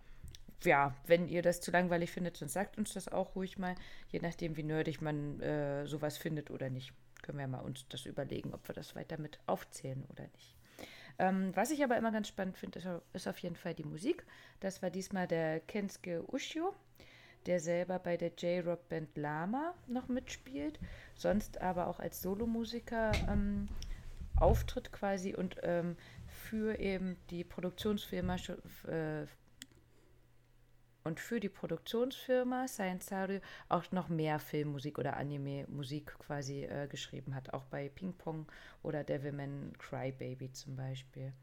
ja, 0.64 0.96
wenn 1.06 1.28
ihr 1.28 1.42
das 1.42 1.62
zu 1.62 1.72
langweilig 1.72 2.12
findet, 2.12 2.42
dann 2.42 2.50
sagt 2.50 2.78
uns 2.78 2.94
das 2.94 3.10
auch 3.10 3.36
ruhig 3.36 3.58
mal, 3.58 3.76
je 4.10 4.20
nachdem, 4.20 4.58
wie 4.58 4.64
nerdig 4.64 5.02
man 5.02 5.40
äh, 5.42 5.86
sowas 5.86 6.18
findet 6.18 6.52
oder 6.52 6.70
nicht. 6.70 6.94
Können 7.22 7.38
wir 7.38 7.48
mal 7.48 7.60
uns 7.60 7.88
das 7.90 8.06
überlegen, 8.06 8.54
ob 8.54 8.68
wir 8.68 8.76
das 8.76 8.96
weiter 8.96 9.18
mit 9.18 9.40
aufzählen 9.46 10.04
oder 10.10 10.24
nicht. 10.24 10.56
Ähm, 11.24 11.56
was 11.56 11.72
ich 11.72 11.82
aber 11.84 11.96
immer 11.98 12.12
ganz 12.12 12.28
spannend 12.28 12.58
finde, 12.58 12.80
ist, 12.80 12.88
ist, 13.14 13.28
auf 13.28 13.38
jeden 13.40 13.56
Fall 13.56 13.74
die 13.74 13.86
Musik. 13.86 14.26
Das 14.60 14.82
war 14.82 14.90
diesmal 14.90 15.26
der 15.26 15.62
Kensuke 15.62 16.24
Ushio, 16.34 16.74
der 17.46 17.62
selber 17.62 17.98
bei 17.98 18.18
der 18.18 18.32
J-Rock-Band 18.38 19.18
Lama 19.18 19.74
noch 19.88 20.10
mitspielt, 20.10 20.80
sonst 21.16 21.62
aber 21.62 21.88
auch 21.88 22.00
als 22.00 22.22
Solomusiker 22.22 23.14
ähm, 23.30 23.70
auftritt 24.36 24.92
quasi 24.92 25.34
und 25.34 25.56
ähm, 25.64 25.96
für 26.28 26.78
eben 26.78 27.16
die 27.30 27.46
Produktionsfirma 27.46 28.36
äh, 28.36 29.26
und 31.04 31.20
für 31.20 31.40
die 31.40 31.50
Produktionsfirma 31.50 32.68
Science 32.68 33.08
Saru 33.08 33.40
auch 33.70 33.92
noch 33.92 34.10
mehr 34.10 34.40
Filmmusik 34.40 35.00
oder 35.00 35.18
Anime-Musik 35.18 36.18
quasi 36.20 36.64
äh, 36.64 36.88
geschrieben 36.88 37.36
hat, 37.36 37.54
auch 37.54 37.66
bei 37.66 37.90
Ping 37.90 38.14
Pong 38.14 38.48
oder 38.82 39.04
Devilman 39.04 39.74
Crybaby 39.78 40.52
zum 40.52 40.76
Beispiel. 40.76 41.34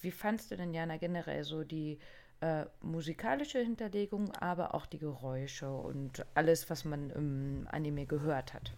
Wie 0.00 0.10
fandst 0.10 0.50
du 0.50 0.56
denn, 0.56 0.74
Jana, 0.74 0.96
generell 0.96 1.42
so 1.42 1.64
die 1.64 1.98
äh, 2.40 2.66
musikalische 2.82 3.58
Hinterlegung, 3.58 4.30
aber 4.32 4.74
auch 4.74 4.86
die 4.86 4.98
Geräusche 4.98 5.70
und 5.70 6.24
alles, 6.34 6.70
was 6.70 6.84
man 6.84 7.10
im 7.10 7.66
Anime 7.70 8.06
gehört 8.06 8.54
hat? 8.54 8.72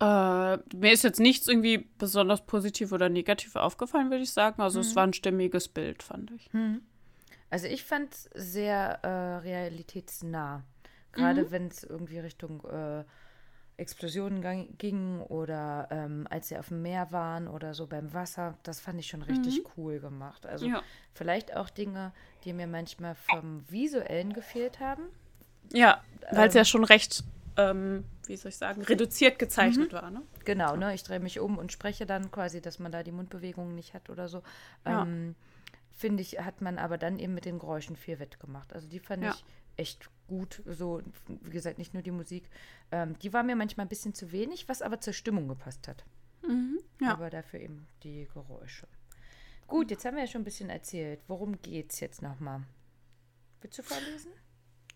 Äh, 0.00 0.58
mir 0.76 0.92
ist 0.92 1.04
jetzt 1.04 1.20
nichts 1.20 1.48
irgendwie 1.48 1.88
besonders 1.98 2.44
positiv 2.44 2.92
oder 2.92 3.08
negativ 3.08 3.56
aufgefallen, 3.56 4.10
würde 4.10 4.24
ich 4.24 4.32
sagen. 4.32 4.60
Also 4.60 4.80
hm. 4.80 4.86
es 4.86 4.96
war 4.96 5.06
ein 5.06 5.14
stimmiges 5.14 5.68
Bild, 5.68 6.02
fand 6.02 6.32
ich. 6.32 6.52
Hm. 6.52 6.82
Also 7.54 7.68
ich 7.68 7.84
fand 7.84 8.12
es 8.12 8.28
sehr 8.34 8.98
äh, 9.04 9.06
realitätsnah. 9.36 10.64
Gerade 11.12 11.42
mhm. 11.42 11.50
wenn 11.52 11.66
es 11.68 11.84
irgendwie 11.84 12.18
Richtung 12.18 12.64
äh, 12.64 13.04
Explosionen 13.76 14.76
ging 14.76 15.20
oder 15.20 15.86
ähm, 15.92 16.26
als 16.28 16.48
sie 16.48 16.58
auf 16.58 16.66
dem 16.66 16.82
Meer 16.82 17.12
waren 17.12 17.46
oder 17.46 17.72
so 17.72 17.86
beim 17.86 18.12
Wasser, 18.12 18.58
das 18.64 18.80
fand 18.80 18.98
ich 18.98 19.06
schon 19.06 19.22
richtig 19.22 19.58
mhm. 19.58 19.68
cool 19.76 20.00
gemacht. 20.00 20.46
Also 20.46 20.66
ja. 20.66 20.82
vielleicht 21.12 21.54
auch 21.56 21.70
Dinge, 21.70 22.12
die 22.42 22.52
mir 22.52 22.66
manchmal 22.66 23.14
vom 23.14 23.64
Visuellen 23.70 24.32
gefehlt 24.32 24.80
haben. 24.80 25.04
Ja, 25.72 26.02
weil 26.32 26.48
es 26.48 26.56
ähm, 26.56 26.58
ja 26.58 26.64
schon 26.64 26.82
recht, 26.82 27.22
ähm, 27.56 28.02
wie 28.26 28.34
soll 28.34 28.48
ich 28.48 28.56
sagen, 28.56 28.82
reduziert 28.82 29.38
gezeichnet 29.38 29.92
mhm. 29.92 29.96
war. 29.96 30.10
Ne? 30.10 30.22
Genau, 30.44 30.74
ne? 30.74 30.92
ich 30.92 31.04
drehe 31.04 31.20
mich 31.20 31.38
um 31.38 31.56
und 31.58 31.70
spreche 31.70 32.04
dann 32.04 32.32
quasi, 32.32 32.60
dass 32.60 32.80
man 32.80 32.90
da 32.90 33.04
die 33.04 33.12
Mundbewegungen 33.12 33.76
nicht 33.76 33.94
hat 33.94 34.10
oder 34.10 34.26
so. 34.26 34.42
Ja. 34.84 35.06
Finde 35.94 36.22
ich, 36.22 36.40
hat 36.40 36.60
man 36.60 36.78
aber 36.78 36.98
dann 36.98 37.18
eben 37.18 37.34
mit 37.34 37.44
den 37.44 37.58
Geräuschen 37.58 37.96
viel 37.96 38.18
wettgemacht. 38.18 38.72
Also 38.72 38.88
die 38.88 38.98
fand 38.98 39.22
ja. 39.22 39.30
ich 39.30 39.44
echt 39.76 40.10
gut. 40.26 40.62
So, 40.66 41.02
wie 41.28 41.50
gesagt, 41.50 41.78
nicht 41.78 41.94
nur 41.94 42.02
die 42.02 42.10
Musik. 42.10 42.48
Ähm, 42.90 43.18
die 43.20 43.32
war 43.32 43.42
mir 43.42 43.56
manchmal 43.56 43.86
ein 43.86 43.90
bisschen 43.90 44.14
zu 44.14 44.32
wenig, 44.32 44.68
was 44.68 44.82
aber 44.82 45.00
zur 45.00 45.12
Stimmung 45.12 45.46
gepasst 45.48 45.86
hat. 45.86 46.04
Mhm, 46.42 46.80
ja. 47.00 47.12
Aber 47.12 47.30
dafür 47.30 47.60
eben 47.60 47.86
die 48.02 48.28
Geräusche. 48.32 48.88
Gut, 49.66 49.90
jetzt 49.90 50.04
haben 50.04 50.16
wir 50.16 50.24
ja 50.24 50.28
schon 50.28 50.42
ein 50.42 50.44
bisschen 50.44 50.68
erzählt. 50.68 51.20
Worum 51.28 51.60
geht's 51.62 52.00
jetzt 52.00 52.22
nochmal? 52.22 52.62
Willst 53.60 53.78
du 53.78 53.82
vorlesen? 53.82 54.32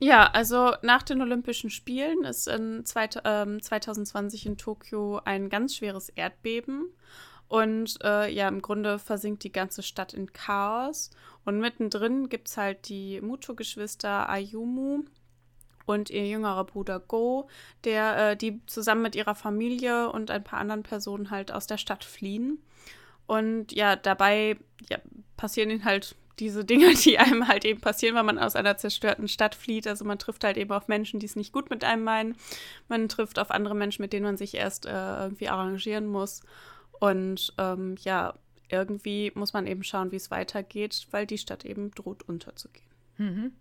Ja, 0.00 0.30
also 0.30 0.74
nach 0.82 1.02
den 1.02 1.20
Olympischen 1.20 1.70
Spielen 1.70 2.24
ist 2.24 2.46
in 2.46 2.84
zweit, 2.84 3.20
ähm, 3.24 3.60
2020 3.60 4.46
in 4.46 4.56
Tokio 4.56 5.20
ein 5.24 5.48
ganz 5.48 5.74
schweres 5.74 6.08
Erdbeben 6.08 6.92
und 7.48 7.98
äh, 8.04 8.30
ja, 8.30 8.46
im 8.48 8.60
Grunde 8.62 8.98
versinkt 8.98 9.42
die 9.42 9.52
ganze 9.52 9.82
Stadt 9.82 10.12
in 10.12 10.32
Chaos. 10.32 11.10
Und 11.44 11.60
mittendrin 11.60 12.28
gibt 12.28 12.48
es 12.48 12.56
halt 12.58 12.88
die 12.88 13.20
Muto-Geschwister 13.22 14.28
Ayumu 14.28 15.04
und 15.86 16.10
ihr 16.10 16.26
jüngerer 16.26 16.64
Bruder 16.64 17.00
Go, 17.00 17.48
der, 17.84 18.32
äh, 18.32 18.36
die 18.36 18.60
zusammen 18.66 19.00
mit 19.00 19.16
ihrer 19.16 19.34
Familie 19.34 20.10
und 20.12 20.30
ein 20.30 20.44
paar 20.44 20.60
anderen 20.60 20.82
Personen 20.82 21.30
halt 21.30 21.50
aus 21.50 21.66
der 21.66 21.78
Stadt 21.78 22.04
fliehen. 22.04 22.62
Und 23.26 23.72
ja, 23.72 23.96
dabei 23.96 24.58
ja, 24.90 24.98
passieren 25.38 25.70
ihnen 25.70 25.84
halt 25.86 26.16
diese 26.38 26.66
Dinge, 26.66 26.92
die 27.04 27.18
einem 27.18 27.48
halt 27.48 27.64
eben 27.64 27.80
passieren, 27.80 28.14
wenn 28.14 28.26
man 28.26 28.38
aus 28.38 28.56
einer 28.56 28.76
zerstörten 28.76 29.26
Stadt 29.26 29.54
flieht. 29.54 29.86
Also 29.86 30.04
man 30.04 30.18
trifft 30.18 30.44
halt 30.44 30.58
eben 30.58 30.72
auf 30.72 30.88
Menschen, 30.88 31.18
die 31.18 31.26
es 31.26 31.36
nicht 31.36 31.54
gut 31.54 31.70
mit 31.70 31.82
einem 31.82 32.04
meinen. 32.04 32.36
Man 32.88 33.08
trifft 33.08 33.38
auf 33.38 33.50
andere 33.50 33.74
Menschen, 33.74 34.02
mit 34.02 34.12
denen 34.12 34.26
man 34.26 34.36
sich 34.36 34.54
erst 34.54 34.84
äh, 34.84 34.90
irgendwie 34.90 35.48
arrangieren 35.48 36.06
muss. 36.06 36.42
Und 37.00 37.52
ähm, 37.58 37.96
ja, 38.00 38.34
irgendwie 38.68 39.32
muss 39.34 39.52
man 39.52 39.66
eben 39.66 39.82
schauen, 39.82 40.12
wie 40.12 40.16
es 40.16 40.30
weitergeht, 40.30 41.06
weil 41.10 41.26
die 41.26 41.38
Stadt 41.38 41.64
eben 41.64 41.90
droht 41.92 42.22
unterzugehen. 42.28 42.88
Mhm. 43.16 43.52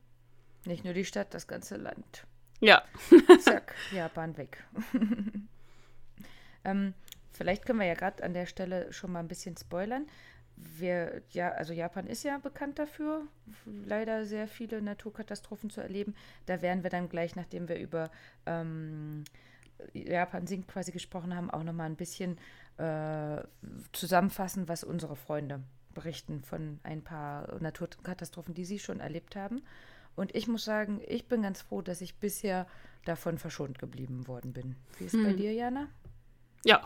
Nicht 0.65 0.83
nur 0.83 0.93
die 0.93 1.05
Stadt, 1.05 1.33
das 1.33 1.47
ganze 1.47 1.77
Land. 1.77 2.25
Ja. 2.59 2.83
Zack, 3.41 3.75
Japan 3.91 4.35
weg. 4.37 4.63
ähm, 6.65 6.93
vielleicht 7.31 7.65
können 7.65 7.79
wir 7.79 7.85
ja 7.87 7.93
gerade 7.93 8.23
an 8.23 8.33
der 8.33 8.45
Stelle 8.45 8.91
schon 8.91 9.11
mal 9.11 9.19
ein 9.19 9.27
bisschen 9.27 9.55
spoilern. 9.55 10.07
Wir, 10.55 11.21
ja, 11.29 11.51
also 11.51 11.71
Japan 11.71 12.07
ist 12.07 12.23
ja 12.23 12.39
bekannt 12.39 12.79
dafür, 12.79 13.27
leider 13.65 14.25
sehr 14.25 14.47
viele 14.47 14.81
Naturkatastrophen 14.81 15.69
zu 15.69 15.81
erleben. 15.81 16.15
Da 16.47 16.63
werden 16.63 16.81
wir 16.81 16.89
dann 16.89 17.09
gleich, 17.09 17.35
nachdem 17.35 17.69
wir 17.69 17.77
über 17.77 18.09
ähm, 18.47 19.23
Japan 19.93 20.47
singt 20.47 20.67
quasi 20.67 20.91
gesprochen 20.91 21.35
haben, 21.35 21.51
auch 21.51 21.63
nochmal 21.63 21.87
ein 21.87 21.95
bisschen 21.95 22.39
äh, 22.77 23.43
zusammenfassen, 23.91 24.67
was 24.67 24.83
unsere 24.83 25.15
Freunde 25.15 25.63
berichten 25.93 26.41
von 26.43 26.79
ein 26.83 27.03
paar 27.03 27.59
Naturkatastrophen, 27.59 28.53
die 28.53 28.65
sie 28.65 28.79
schon 28.79 28.99
erlebt 28.99 29.35
haben. 29.35 29.63
Und 30.15 30.35
ich 30.35 30.47
muss 30.47 30.63
sagen, 30.63 31.01
ich 31.07 31.27
bin 31.27 31.41
ganz 31.41 31.61
froh, 31.61 31.81
dass 31.81 32.01
ich 32.01 32.15
bisher 32.15 32.67
davon 33.05 33.37
verschont 33.37 33.79
geblieben 33.79 34.27
worden 34.27 34.53
bin. 34.53 34.75
Wie 34.97 35.05
ist 35.05 35.13
hm. 35.13 35.23
bei 35.23 35.33
dir, 35.33 35.53
Jana? 35.53 35.87
Ja, 36.65 36.83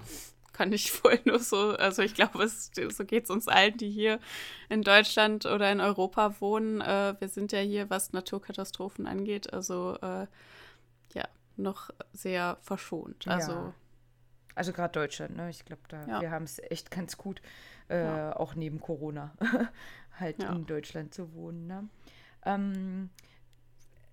kann 0.54 0.71
ich 0.73 0.91
voll 0.91 1.19
nur 1.25 1.39
so, 1.39 1.71
also 1.71 2.01
ich 2.01 2.13
glaube, 2.13 2.47
so 2.47 3.06
geht 3.06 3.25
es 3.25 3.30
uns 3.30 3.47
allen, 3.47 3.77
die 3.77 3.89
hier 3.89 4.19
in 4.69 4.82
Deutschland 4.82 5.45
oder 5.45 5.71
in 5.71 5.82
Europa 5.82 6.39
wohnen. 6.39 6.82
Äh, 6.82 7.15
wir 7.19 7.30
sind 7.30 7.51
ja 7.51 7.60
hier, 7.60 7.89
was 7.89 8.13
Naturkatastrophen 8.13 9.08
angeht, 9.08 9.54
also 9.54 9.97
äh, 10.01 10.27
ja, 11.13 11.27
noch 11.58 11.89
sehr 12.13 12.58
verschont. 12.62 13.27
Also 13.27 13.51
ja. 13.51 13.73
Also 14.55 14.73
gerade 14.73 14.91
Deutschland, 14.91 15.35
ne? 15.35 15.49
Ich 15.49 15.65
glaube, 15.65 15.81
da 15.87 16.05
ja. 16.05 16.21
wir 16.21 16.31
haben 16.31 16.43
es 16.43 16.59
echt 16.59 16.91
ganz 16.91 17.17
gut, 17.17 17.41
äh, 17.89 18.03
ja. 18.03 18.35
auch 18.35 18.55
neben 18.55 18.79
Corona 18.79 19.33
halt 20.19 20.41
ja. 20.43 20.51
in 20.53 20.65
Deutschland 20.65 21.13
zu 21.13 21.33
wohnen. 21.33 21.67
Ne? 21.67 21.89
Ähm, 22.45 23.09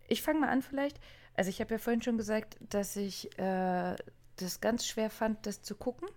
ich 0.07 0.23
fange 0.23 0.41
mal 0.41 0.49
an 0.49 0.63
vielleicht. 0.63 1.01
Also 1.35 1.51
ich 1.51 1.61
habe 1.61 1.75
ja 1.75 1.79
vorhin 1.79 2.03
schon 2.03 2.17
gesagt, 2.17 2.57
dass 2.61 2.97
ich 2.97 3.37
äh, 3.39 3.97
das 4.37 4.61
ganz 4.61 4.87
schwer 4.87 5.11
fand, 5.11 5.47
das 5.47 5.63
zu 5.63 5.75
gucken. 5.75 6.09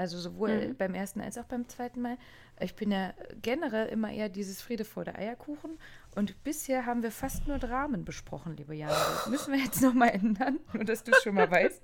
Also 0.00 0.18
sowohl 0.18 0.68
mhm. 0.68 0.76
beim 0.76 0.94
ersten 0.94 1.20
als 1.20 1.36
auch 1.36 1.44
beim 1.44 1.68
zweiten 1.68 2.00
Mal. 2.00 2.16
Ich 2.58 2.74
bin 2.74 2.90
ja 2.90 3.12
generell 3.42 3.86
immer 3.88 4.10
eher 4.10 4.30
dieses 4.30 4.62
Friede 4.62 4.86
vor 4.86 5.04
der 5.04 5.18
Eierkuchen. 5.18 5.78
Und 6.16 6.42
bisher 6.42 6.86
haben 6.86 7.02
wir 7.02 7.10
fast 7.10 7.46
nur 7.46 7.58
Dramen 7.58 8.06
besprochen, 8.06 8.56
liebe 8.56 8.74
Jana. 8.74 8.94
Das 8.94 9.26
müssen 9.26 9.52
wir 9.52 9.60
jetzt 9.60 9.82
nochmal 9.82 10.08
ändern, 10.14 10.58
nur 10.72 10.84
dass 10.84 11.04
du 11.04 11.12
es 11.12 11.22
schon 11.22 11.34
mal 11.34 11.50
weißt. 11.50 11.82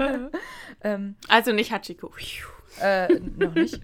ähm, 0.82 1.14
also 1.28 1.52
nicht 1.52 1.70
Hachiko. 1.70 2.12
Äh, 2.80 3.14
noch 3.20 3.54
nicht. 3.54 3.80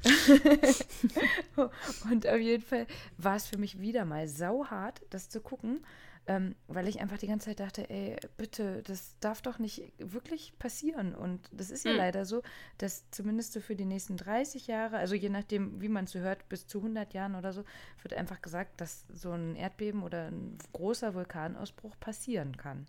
Und 2.10 2.26
auf 2.26 2.40
jeden 2.40 2.64
Fall 2.64 2.88
war 3.16 3.36
es 3.36 3.46
für 3.46 3.58
mich 3.58 3.80
wieder 3.80 4.04
mal 4.04 4.26
sauhart, 4.26 5.02
das 5.10 5.28
zu 5.28 5.40
gucken. 5.40 5.84
Ähm, 6.28 6.54
weil 6.68 6.86
ich 6.86 7.00
einfach 7.00 7.18
die 7.18 7.26
ganze 7.26 7.46
Zeit 7.46 7.58
dachte, 7.58 7.90
ey, 7.90 8.16
bitte, 8.36 8.82
das 8.82 9.18
darf 9.18 9.42
doch 9.42 9.58
nicht 9.58 9.92
wirklich 9.98 10.56
passieren. 10.60 11.16
Und 11.16 11.40
das 11.50 11.70
ist 11.70 11.84
ja 11.84 11.90
hm. 11.90 11.98
leider 11.98 12.24
so, 12.24 12.42
dass 12.78 13.10
zumindest 13.10 13.52
so 13.52 13.60
für 13.60 13.74
die 13.74 13.84
nächsten 13.84 14.16
30 14.16 14.68
Jahre, 14.68 14.98
also 14.98 15.16
je 15.16 15.30
nachdem, 15.30 15.80
wie 15.80 15.88
man 15.88 16.04
es 16.04 16.12
so 16.12 16.20
hört, 16.20 16.48
bis 16.48 16.68
zu 16.68 16.78
100 16.78 17.12
Jahren 17.12 17.34
oder 17.34 17.52
so, 17.52 17.64
wird 18.02 18.14
einfach 18.14 18.40
gesagt, 18.40 18.80
dass 18.80 19.04
so 19.12 19.32
ein 19.32 19.56
Erdbeben 19.56 20.04
oder 20.04 20.28
ein 20.28 20.58
großer 20.72 21.14
Vulkanausbruch 21.14 21.98
passieren 21.98 22.56
kann. 22.56 22.86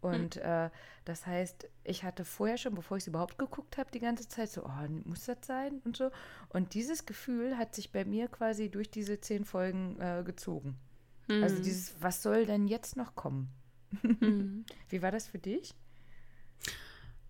Und 0.00 0.36
hm. 0.36 0.42
äh, 0.42 0.70
das 1.04 1.26
heißt, 1.26 1.68
ich 1.84 2.04
hatte 2.04 2.24
vorher 2.24 2.56
schon, 2.56 2.74
bevor 2.74 2.96
ich 2.96 3.04
es 3.04 3.08
überhaupt 3.08 3.38
geguckt 3.38 3.76
habe, 3.76 3.90
die 3.90 4.00
ganze 4.00 4.28
Zeit 4.28 4.50
so, 4.50 4.64
oh, 4.64 4.88
muss 5.04 5.26
das 5.26 5.38
sein 5.42 5.82
und 5.84 5.96
so. 5.96 6.10
Und 6.48 6.72
dieses 6.72 7.04
Gefühl 7.04 7.58
hat 7.58 7.74
sich 7.74 7.92
bei 7.92 8.06
mir 8.06 8.28
quasi 8.28 8.70
durch 8.70 8.90
diese 8.90 9.20
zehn 9.20 9.44
Folgen 9.44 10.00
äh, 10.00 10.22
gezogen. 10.24 10.78
Also 11.32 11.38
mhm. 11.38 11.44
Also 11.44 11.62
dieses, 11.62 11.94
was 12.00 12.22
soll 12.22 12.46
denn 12.46 12.68
jetzt 12.68 12.96
noch 12.96 13.14
kommen? 13.14 13.48
Mhm. 14.02 14.64
Wie 14.88 15.02
war 15.02 15.10
das 15.10 15.26
für 15.26 15.38
dich? 15.38 15.74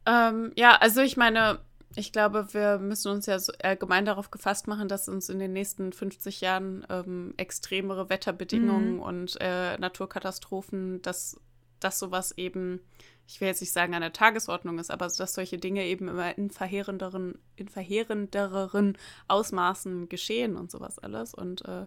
Ähm, 0.06 0.52
ja, 0.56 0.76
also 0.76 1.00
ich 1.00 1.16
meine, 1.16 1.60
ich 1.94 2.12
glaube, 2.12 2.52
wir 2.52 2.78
müssen 2.78 3.12
uns 3.12 3.26
ja 3.26 3.38
so 3.38 3.52
allgemein 3.62 4.04
darauf 4.04 4.30
gefasst 4.30 4.66
machen, 4.66 4.88
dass 4.88 5.08
uns 5.08 5.28
in 5.28 5.38
den 5.38 5.52
nächsten 5.52 5.92
50 5.92 6.40
Jahren 6.40 6.86
ähm, 6.88 7.34
extremere 7.36 8.08
Wetterbedingungen 8.08 8.94
mhm. 8.94 9.02
und 9.02 9.36
äh, 9.40 9.76
Naturkatastrophen, 9.78 11.02
dass, 11.02 11.40
dass 11.80 11.98
sowas 11.98 12.32
eben, 12.36 12.80
ich 13.26 13.40
will 13.40 13.48
jetzt 13.48 13.60
nicht 13.60 13.72
sagen 13.72 13.94
an 13.94 14.00
der 14.00 14.12
Tagesordnung 14.12 14.78
ist, 14.78 14.90
aber 14.90 15.06
dass 15.06 15.34
solche 15.34 15.58
Dinge 15.58 15.84
eben 15.84 16.08
immer 16.08 16.36
in 16.36 16.50
verheerenderen, 16.50 17.38
in 17.56 17.68
verheerenderen 17.68 18.96
Ausmaßen 19.28 20.08
geschehen 20.08 20.56
und 20.56 20.70
sowas 20.70 20.98
alles. 20.98 21.34
Und 21.34 21.64
äh, 21.66 21.86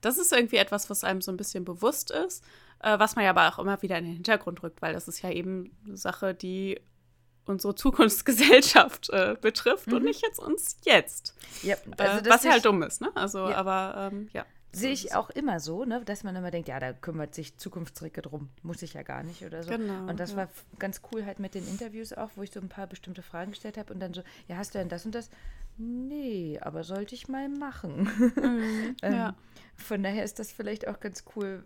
das 0.00 0.18
ist 0.18 0.32
irgendwie 0.32 0.56
etwas, 0.56 0.90
was 0.90 1.04
einem 1.04 1.20
so 1.20 1.30
ein 1.30 1.36
bisschen 1.36 1.64
bewusst 1.64 2.10
ist, 2.10 2.44
äh, 2.80 2.98
was 2.98 3.16
man 3.16 3.24
ja 3.24 3.30
aber 3.30 3.48
auch 3.48 3.58
immer 3.58 3.80
wieder 3.82 3.98
in 3.98 4.04
den 4.04 4.14
Hintergrund 4.14 4.62
rückt, 4.62 4.82
weil 4.82 4.92
das 4.92 5.08
ist 5.08 5.22
ja 5.22 5.30
eben 5.30 5.76
eine 5.86 5.96
Sache, 5.96 6.34
die 6.34 6.80
unsere 7.44 7.74
Zukunftsgesellschaft 7.74 9.10
äh, 9.10 9.36
betrifft 9.40 9.88
mhm. 9.88 9.94
und 9.94 10.04
nicht 10.04 10.22
jetzt 10.22 10.38
uns 10.38 10.76
jetzt. 10.84 11.34
Ja, 11.62 11.76
also 11.98 12.24
äh, 12.24 12.30
was 12.30 12.44
ja 12.44 12.52
halt 12.52 12.64
dumm 12.64 12.82
ist, 12.82 13.00
ne? 13.00 13.10
Also, 13.14 13.50
ja. 13.50 13.56
aber 13.56 14.10
ähm, 14.12 14.28
ja. 14.32 14.44
Sehe 14.72 14.92
ich 14.92 15.16
auch 15.16 15.30
immer 15.30 15.58
so, 15.58 15.84
ne, 15.84 16.00
dass 16.04 16.22
man 16.22 16.36
immer 16.36 16.52
denkt, 16.52 16.68
ja, 16.68 16.78
da 16.78 16.92
kümmert 16.92 17.34
sich 17.34 17.56
Zukunftsricke 17.56 18.22
drum, 18.22 18.50
muss 18.62 18.82
ich 18.82 18.94
ja 18.94 19.02
gar 19.02 19.24
nicht 19.24 19.44
oder 19.44 19.64
so. 19.64 19.70
Genau, 19.70 20.08
und 20.08 20.20
das 20.20 20.30
ja. 20.30 20.36
war 20.36 20.48
ganz 20.78 21.00
cool 21.10 21.26
halt 21.26 21.40
mit 21.40 21.56
den 21.56 21.66
Interviews 21.66 22.12
auch, 22.12 22.30
wo 22.36 22.42
ich 22.44 22.52
so 22.52 22.60
ein 22.60 22.68
paar 22.68 22.86
bestimmte 22.86 23.22
Fragen 23.22 23.50
gestellt 23.50 23.78
habe 23.78 23.92
und 23.92 23.98
dann 23.98 24.14
so, 24.14 24.22
ja, 24.46 24.58
hast 24.58 24.74
du 24.74 24.78
denn 24.78 24.88
das 24.88 25.04
und 25.04 25.12
das? 25.16 25.28
Nee, 25.76 26.60
aber 26.62 26.84
sollte 26.84 27.16
ich 27.16 27.26
mal 27.26 27.48
machen. 27.48 28.08
Mhm, 28.36 28.96
ähm, 29.02 29.12
ja. 29.12 29.34
Von 29.80 30.02
daher 30.02 30.24
ist 30.24 30.38
das 30.38 30.52
vielleicht 30.52 30.86
auch 30.86 31.00
ganz 31.00 31.24
cool, 31.34 31.64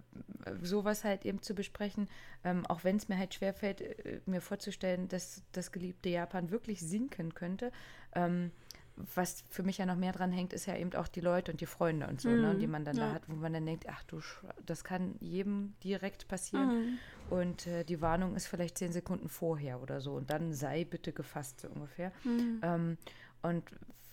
sowas 0.62 1.04
halt 1.04 1.24
eben 1.24 1.42
zu 1.42 1.54
besprechen, 1.54 2.08
ähm, 2.44 2.64
auch 2.66 2.84
wenn 2.84 2.96
es 2.96 3.08
mir 3.08 3.18
halt 3.18 3.34
schwerfällt, 3.34 3.80
äh, 3.80 4.20
mir 4.26 4.40
vorzustellen, 4.40 5.08
dass 5.08 5.42
das 5.52 5.72
geliebte 5.72 6.08
Japan 6.08 6.50
wirklich 6.50 6.80
sinken 6.80 7.34
könnte. 7.34 7.72
Ähm, 8.14 8.50
was 8.96 9.42
für 9.50 9.64
mich 9.64 9.78
ja 9.78 9.86
noch 9.86 9.96
mehr 9.96 10.12
dran 10.12 10.30
hängt, 10.30 10.52
ist 10.52 10.66
ja 10.66 10.76
eben 10.76 10.94
auch 10.94 11.08
die 11.08 11.20
Leute 11.20 11.50
und 11.50 11.60
die 11.60 11.66
Freunde 11.66 12.06
und 12.06 12.20
so, 12.20 12.28
ne, 12.28 12.54
mhm. 12.54 12.58
die 12.60 12.66
man 12.68 12.84
dann 12.84 12.96
ja. 12.96 13.08
da 13.08 13.14
hat, 13.14 13.22
wo 13.28 13.34
man 13.34 13.52
dann 13.52 13.66
denkt, 13.66 13.86
ach 13.88 14.04
du, 14.04 14.20
das 14.64 14.84
kann 14.84 15.16
jedem 15.20 15.74
direkt 15.82 16.28
passieren. 16.28 16.98
Mm. 17.30 17.34
Und 17.34 17.66
äh, 17.66 17.84
die 17.84 18.00
Warnung 18.00 18.36
ist 18.36 18.46
vielleicht 18.46 18.78
zehn 18.78 18.92
Sekunden 18.92 19.28
vorher 19.28 19.82
oder 19.82 20.00
so. 20.00 20.12
Und 20.12 20.30
dann 20.30 20.52
sei 20.52 20.84
bitte 20.84 21.12
gefasst, 21.12 21.60
so 21.60 21.68
ungefähr. 21.68 22.12
Mm. 22.22 22.60
Ähm, 22.62 22.98
und 23.42 23.64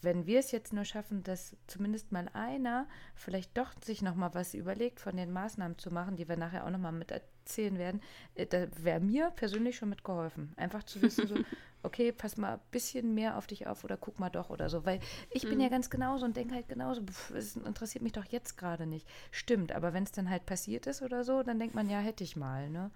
wenn 0.01 0.25
wir 0.25 0.39
es 0.39 0.51
jetzt 0.51 0.73
nur 0.73 0.85
schaffen, 0.85 1.23
dass 1.23 1.55
zumindest 1.67 2.11
mal 2.11 2.29
einer 2.33 2.87
vielleicht 3.15 3.57
doch 3.57 3.71
sich 3.83 4.01
noch 4.01 4.15
mal 4.15 4.33
was 4.33 4.53
überlegt, 4.53 4.99
von 4.99 5.15
den 5.15 5.31
Maßnahmen 5.31 5.77
zu 5.77 5.91
machen, 5.91 6.15
die 6.15 6.27
wir 6.27 6.37
nachher 6.37 6.65
auch 6.65 6.69
noch 6.69 6.79
mal 6.79 6.91
mit 6.91 7.11
erzählen 7.11 7.77
werden, 7.77 8.01
äh, 8.35 8.45
da 8.45 8.67
wäre 8.81 8.99
mir 8.99 9.31
persönlich 9.31 9.77
schon 9.77 9.89
mitgeholfen. 9.89 10.53
Einfach 10.57 10.83
zu 10.83 11.01
wissen, 11.01 11.27
so, 11.27 11.35
okay, 11.83 12.11
pass 12.11 12.37
mal 12.37 12.53
ein 12.53 12.59
bisschen 12.71 13.13
mehr 13.13 13.37
auf 13.37 13.47
dich 13.47 13.67
auf 13.67 13.83
oder 13.83 13.97
guck 13.97 14.19
mal 14.19 14.29
doch 14.29 14.49
oder 14.49 14.69
so. 14.69 14.85
Weil 14.85 14.99
ich 15.29 15.43
mhm. 15.43 15.49
bin 15.49 15.59
ja 15.59 15.67
mhm. 15.67 15.71
ganz 15.71 15.89
genauso 15.89 16.25
und 16.25 16.35
denke 16.35 16.55
halt 16.55 16.67
genauso, 16.69 17.01
es 17.35 17.55
interessiert 17.55 18.03
mich 18.03 18.13
doch 18.13 18.25
jetzt 18.25 18.57
gerade 18.57 18.85
nicht. 18.85 19.07
Stimmt, 19.31 19.71
aber 19.71 19.93
wenn 19.93 20.03
es 20.03 20.11
dann 20.11 20.29
halt 20.29 20.45
passiert 20.45 20.87
ist 20.87 21.01
oder 21.01 21.23
so, 21.23 21.43
dann 21.43 21.59
denkt 21.59 21.75
man, 21.75 21.89
ja, 21.89 21.99
hätte 21.99 22.23
ich 22.23 22.35
mal, 22.35 22.69
ne? 22.69 22.91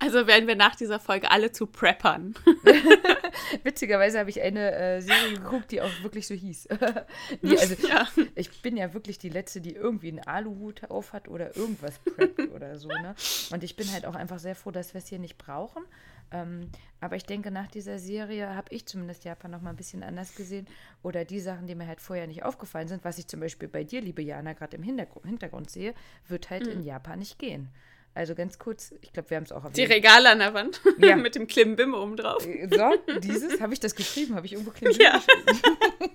Also 0.00 0.26
werden 0.26 0.46
wir 0.46 0.56
nach 0.56 0.76
dieser 0.76 1.00
Folge 1.00 1.30
alle 1.30 1.52
zu 1.52 1.66
Preppern. 1.66 2.34
Witzigerweise 3.62 4.18
habe 4.18 4.30
ich 4.30 4.40
eine 4.40 4.72
äh, 4.72 5.00
Serie 5.00 5.34
geguckt, 5.34 5.70
die 5.70 5.80
auch 5.80 6.02
wirklich 6.02 6.26
so 6.26 6.34
hieß. 6.34 6.68
nee, 7.42 7.56
also 7.58 7.74
ja. 7.86 8.06
ich 8.34 8.62
bin 8.62 8.76
ja 8.76 8.94
wirklich 8.94 9.18
die 9.18 9.28
Letzte, 9.28 9.60
die 9.60 9.74
irgendwie 9.74 10.08
einen 10.08 10.20
Aluhut 10.20 10.90
auf 10.90 11.12
hat 11.12 11.28
oder 11.28 11.56
irgendwas 11.56 11.98
preppt 11.98 12.50
oder 12.54 12.78
so, 12.78 12.88
ne? 12.88 13.14
Und 13.50 13.64
ich 13.64 13.76
bin 13.76 13.90
halt 13.92 14.06
auch 14.06 14.14
einfach 14.14 14.38
sehr 14.38 14.54
froh, 14.54 14.70
dass 14.70 14.94
wir 14.94 14.98
es 14.98 15.08
hier 15.08 15.18
nicht 15.18 15.38
brauchen. 15.38 15.84
Ähm, 16.30 16.70
aber 17.00 17.16
ich 17.16 17.24
denke, 17.24 17.50
nach 17.50 17.68
dieser 17.68 17.98
Serie 17.98 18.54
habe 18.54 18.74
ich 18.74 18.86
zumindest 18.86 19.24
Japan 19.24 19.50
noch 19.50 19.62
mal 19.62 19.70
ein 19.70 19.76
bisschen 19.76 20.02
anders 20.02 20.34
gesehen. 20.34 20.66
Oder 21.02 21.24
die 21.24 21.40
Sachen, 21.40 21.66
die 21.66 21.74
mir 21.74 21.86
halt 21.86 22.00
vorher 22.00 22.26
nicht 22.26 22.42
aufgefallen 22.42 22.88
sind, 22.88 23.04
was 23.04 23.18
ich 23.18 23.26
zum 23.26 23.40
Beispiel 23.40 23.68
bei 23.68 23.84
dir, 23.84 24.00
liebe 24.00 24.22
Jana, 24.22 24.52
gerade 24.52 24.76
im 24.76 24.82
Hintergrund, 24.82 25.26
Hintergrund, 25.26 25.70
sehe, 25.70 25.94
wird 26.26 26.50
halt 26.50 26.66
mhm. 26.66 26.72
in 26.72 26.82
Japan 26.82 27.18
nicht 27.18 27.38
gehen. 27.38 27.70
Also 28.18 28.34
ganz 28.34 28.58
kurz, 28.58 28.92
ich 29.00 29.12
glaube, 29.12 29.30
wir 29.30 29.36
haben 29.36 29.44
es 29.44 29.52
auch 29.52 29.58
erwähnt. 29.58 29.76
Die 29.76 29.84
Regale 29.84 30.30
an 30.30 30.40
der 30.40 30.52
Wand 30.52 30.80
ja. 30.98 31.14
mit 31.14 31.36
dem 31.36 31.46
Klimbim 31.46 31.94
oben 31.94 32.16
drauf. 32.16 32.44
Äh, 32.44 32.66
so, 32.68 33.18
dieses, 33.20 33.60
habe 33.60 33.72
ich 33.72 33.78
das 33.78 33.94
geschrieben? 33.94 34.34
Habe 34.34 34.44
ich 34.44 34.54
irgendwo 34.54 34.72
Klimbim 34.74 34.98
ja. 35.00 35.22
geschrieben? 35.44 36.10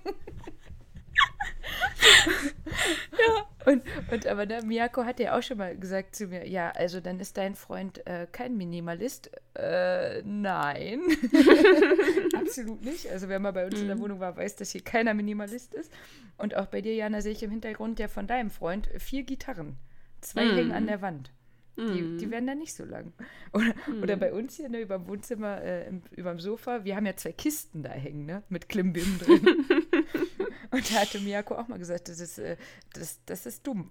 ja. 3.18 3.48
Und, 3.64 3.82
und 4.12 4.26
aber 4.26 4.44
ne, 4.44 4.60
Miyako 4.60 5.04
hat 5.04 5.18
ja 5.18 5.38
auch 5.38 5.42
schon 5.42 5.56
mal 5.56 5.74
gesagt 5.78 6.14
zu 6.14 6.26
mir, 6.26 6.46
ja, 6.46 6.72
also 6.72 7.00
dann 7.00 7.18
ist 7.20 7.38
dein 7.38 7.54
Freund 7.54 8.06
äh, 8.06 8.26
kein 8.30 8.58
Minimalist. 8.58 9.30
Äh, 9.54 10.20
nein. 10.24 11.00
Absolut 12.36 12.84
nicht. 12.84 13.10
Also 13.10 13.30
wer 13.30 13.38
mal 13.38 13.54
bei 13.54 13.64
uns 13.64 13.76
mhm. 13.76 13.80
in 13.80 13.86
der 13.86 13.96
mhm. 13.96 14.00
Wohnung 14.00 14.20
war, 14.20 14.36
weiß, 14.36 14.56
dass 14.56 14.72
hier 14.72 14.84
keiner 14.84 15.14
Minimalist 15.14 15.72
ist. 15.72 15.90
Und 16.36 16.54
auch 16.54 16.66
bei 16.66 16.82
dir, 16.82 16.94
Jana, 16.94 17.22
sehe 17.22 17.32
ich 17.32 17.42
im 17.42 17.50
Hintergrund 17.50 17.98
ja 17.98 18.08
von 18.08 18.26
deinem 18.26 18.50
Freund 18.50 18.90
vier 18.98 19.22
Gitarren. 19.22 19.78
Zwei 20.20 20.44
mhm. 20.44 20.56
hängen 20.56 20.72
an 20.72 20.86
der 20.86 21.00
Wand. 21.00 21.30
Die, 21.76 21.82
mhm. 21.82 22.18
die 22.18 22.30
werden 22.30 22.46
dann 22.46 22.58
nicht 22.58 22.74
so 22.74 22.84
lang. 22.84 23.12
Oder, 23.52 23.74
mm. 23.86 24.02
oder 24.02 24.16
bei 24.16 24.32
uns 24.32 24.56
hier, 24.56 24.68
ne, 24.68 24.80
über 24.80 24.98
dem 24.98 25.06
Wohnzimmer, 25.06 25.62
äh, 25.62 25.92
über 26.16 26.30
dem 26.30 26.40
Sofa, 26.40 26.84
wir 26.84 26.96
haben 26.96 27.06
ja 27.06 27.14
zwei 27.14 27.32
Kisten 27.32 27.84
da 27.84 27.90
hängen, 27.90 28.26
ne, 28.26 28.42
mit 28.48 28.68
Klimbim 28.68 29.18
drin. 29.20 29.46
Und 30.74 30.90
da 30.90 31.00
hatte 31.02 31.20
Miyako 31.20 31.54
auch 31.54 31.68
mal 31.68 31.78
gesagt, 31.78 32.08
das 32.08 32.18
ist, 32.18 32.38
äh, 32.38 32.56
das, 32.94 33.20
das 33.26 33.46
ist 33.46 33.64
dumm. 33.64 33.88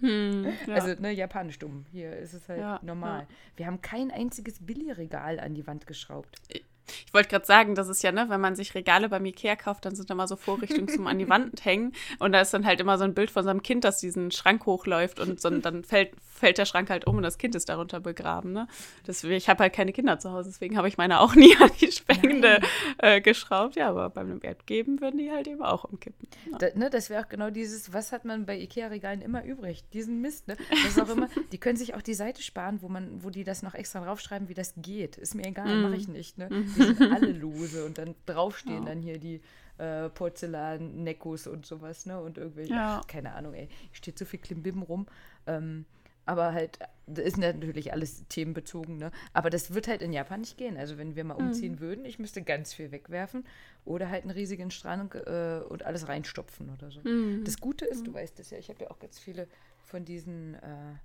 Hm, 0.00 0.44
ja. 0.66 0.74
Also, 0.74 1.00
ne, 1.00 1.10
japanisch 1.10 1.58
dumm. 1.58 1.86
Hier 1.90 2.16
ist 2.16 2.34
es 2.34 2.48
halt 2.48 2.60
ja, 2.60 2.78
normal. 2.82 3.22
Ja. 3.22 3.36
Wir 3.56 3.66
haben 3.66 3.80
kein 3.80 4.12
einziges 4.12 4.64
Billigregal 4.64 5.40
an 5.40 5.54
die 5.54 5.66
Wand 5.66 5.88
geschraubt. 5.88 6.40
Ich 6.48 7.12
wollte 7.12 7.28
gerade 7.28 7.46
sagen, 7.46 7.74
das 7.74 7.88
ist 7.88 8.02
ja, 8.02 8.12
ne, 8.12 8.26
wenn 8.28 8.40
man 8.40 8.54
sich 8.54 8.74
Regale 8.74 9.08
beim 9.08 9.24
Ikea 9.24 9.56
kauft, 9.56 9.84
dann 9.84 9.94
sind 9.94 10.08
da 10.08 10.14
mal 10.14 10.28
so 10.28 10.36
Vorrichtungen 10.36 10.88
zum 10.88 11.06
an 11.06 11.18
die 11.18 11.28
Wand 11.28 11.64
hängen. 11.64 11.92
Und 12.18 12.32
da 12.32 12.40
ist 12.40 12.54
dann 12.54 12.64
halt 12.64 12.80
immer 12.80 12.96
so 12.96 13.04
ein 13.04 13.14
Bild 13.14 13.30
von 13.30 13.42
so 13.42 13.50
einem 13.50 13.62
Kind, 13.62 13.84
das 13.84 13.98
diesen 13.98 14.30
Schrank 14.30 14.66
hochläuft 14.66 15.20
und 15.20 15.40
so, 15.40 15.50
dann 15.50 15.84
fällt, 15.84 16.12
fällt 16.38 16.58
der 16.58 16.64
Schrank 16.64 16.90
halt 16.90 17.06
um 17.06 17.16
und 17.16 17.22
das 17.22 17.38
Kind 17.38 17.54
ist 17.54 17.68
darunter 17.68 18.00
begraben. 18.00 18.52
Ne? 18.52 18.68
Deswegen, 19.06 19.34
ich 19.34 19.48
habe 19.48 19.64
halt 19.64 19.72
keine 19.72 19.92
Kinder 19.92 20.18
zu 20.18 20.32
Hause, 20.32 20.50
deswegen 20.50 20.76
habe 20.76 20.88
ich 20.88 20.98
meine 20.98 21.20
auch 21.20 21.34
nie 21.36 21.54
an 21.56 21.70
die 21.80 21.92
Spende 21.92 22.60
äh, 22.98 23.20
geschraubt. 23.20 23.76
Ja, 23.76 23.88
aber 23.88 24.10
beim 24.10 24.40
Erdgeben 24.42 25.00
würden 25.00 25.18
die 25.18 25.30
halt 25.30 25.46
eben 25.46 25.62
auch 25.62 25.84
umkippen. 25.84 26.28
Ja. 26.50 26.58
Da, 26.58 26.66
ne, 26.74 26.90
das 26.90 27.10
wäre 27.10 27.24
auch 27.24 27.28
genau 27.28 27.50
dieses, 27.50 27.92
was 27.92 28.12
hat 28.12 28.24
man 28.24 28.46
bei 28.46 28.58
Ikea-Regalen 28.58 29.20
immer 29.20 29.44
übrig? 29.44 29.84
Diesen 29.92 30.20
Mist, 30.20 30.48
ne? 30.48 30.56
Das 30.70 30.96
ist 30.96 31.00
auch 31.00 31.08
immer, 31.08 31.28
die 31.52 31.58
können 31.58 31.76
sich 31.76 31.94
auch 31.94 32.02
die 32.02 32.14
Seite 32.14 32.42
sparen, 32.42 32.82
wo 32.82 32.88
man, 32.88 33.22
wo 33.22 33.30
die 33.30 33.44
das 33.44 33.62
noch 33.62 33.74
extra 33.74 34.04
draufschreiben, 34.04 34.48
wie 34.48 34.54
das 34.54 34.74
geht. 34.76 35.16
Ist 35.16 35.34
mir 35.34 35.46
egal, 35.46 35.76
mm. 35.76 35.82
mache 35.82 35.96
ich 35.96 36.08
nicht. 36.08 36.38
Ne? 36.38 36.48
Die 36.50 36.82
sind 36.82 37.00
alle 37.12 37.32
lose 37.32 37.84
und 37.84 37.98
dann 37.98 38.14
draufstehen 38.26 38.84
ja. 38.84 38.88
dann 38.88 39.00
hier 39.00 39.18
die 39.18 39.40
äh, 39.78 40.08
Porzellan-Neckos 40.08 41.46
und 41.46 41.64
sowas, 41.64 42.06
ne? 42.06 42.20
Und 42.20 42.38
irgendwelche, 42.38 42.72
ja. 42.72 43.00
ach, 43.00 43.06
keine 43.06 43.34
Ahnung, 43.34 43.54
ey, 43.54 43.68
steht 43.92 44.18
so 44.18 44.24
viel 44.24 44.40
Klimbim 44.40 44.82
rum. 44.82 45.06
Ähm, 45.46 45.86
aber 46.28 46.52
halt, 46.52 46.78
das 47.06 47.24
ist 47.24 47.38
natürlich 47.38 47.92
alles 47.92 48.26
themenbezogen, 48.28 48.98
ne? 48.98 49.10
Aber 49.32 49.48
das 49.48 49.72
wird 49.72 49.88
halt 49.88 50.02
in 50.02 50.12
Japan 50.12 50.40
nicht 50.40 50.58
gehen. 50.58 50.76
Also 50.76 50.98
wenn 50.98 51.16
wir 51.16 51.24
mal 51.24 51.34
umziehen 51.34 51.76
mhm. 51.76 51.80
würden, 51.80 52.04
ich 52.04 52.18
müsste 52.18 52.42
ganz 52.42 52.74
viel 52.74 52.92
wegwerfen 52.92 53.46
oder 53.86 54.10
halt 54.10 54.24
einen 54.24 54.32
riesigen 54.32 54.70
Strang 54.70 55.10
äh, 55.14 55.62
und 55.66 55.86
alles 55.86 56.06
reinstopfen 56.06 56.68
oder 56.68 56.90
so. 56.90 57.00
Mhm. 57.00 57.44
Das 57.44 57.58
Gute 57.58 57.86
ist, 57.86 58.06
du 58.06 58.10
mhm. 58.10 58.16
weißt 58.16 58.38
es 58.40 58.50
ja, 58.50 58.58
ich 58.58 58.68
habe 58.68 58.84
ja 58.84 58.90
auch 58.90 58.98
ganz 58.98 59.18
viele 59.18 59.48
von 59.84 60.04
diesen, 60.04 60.54
äh, 60.56 60.96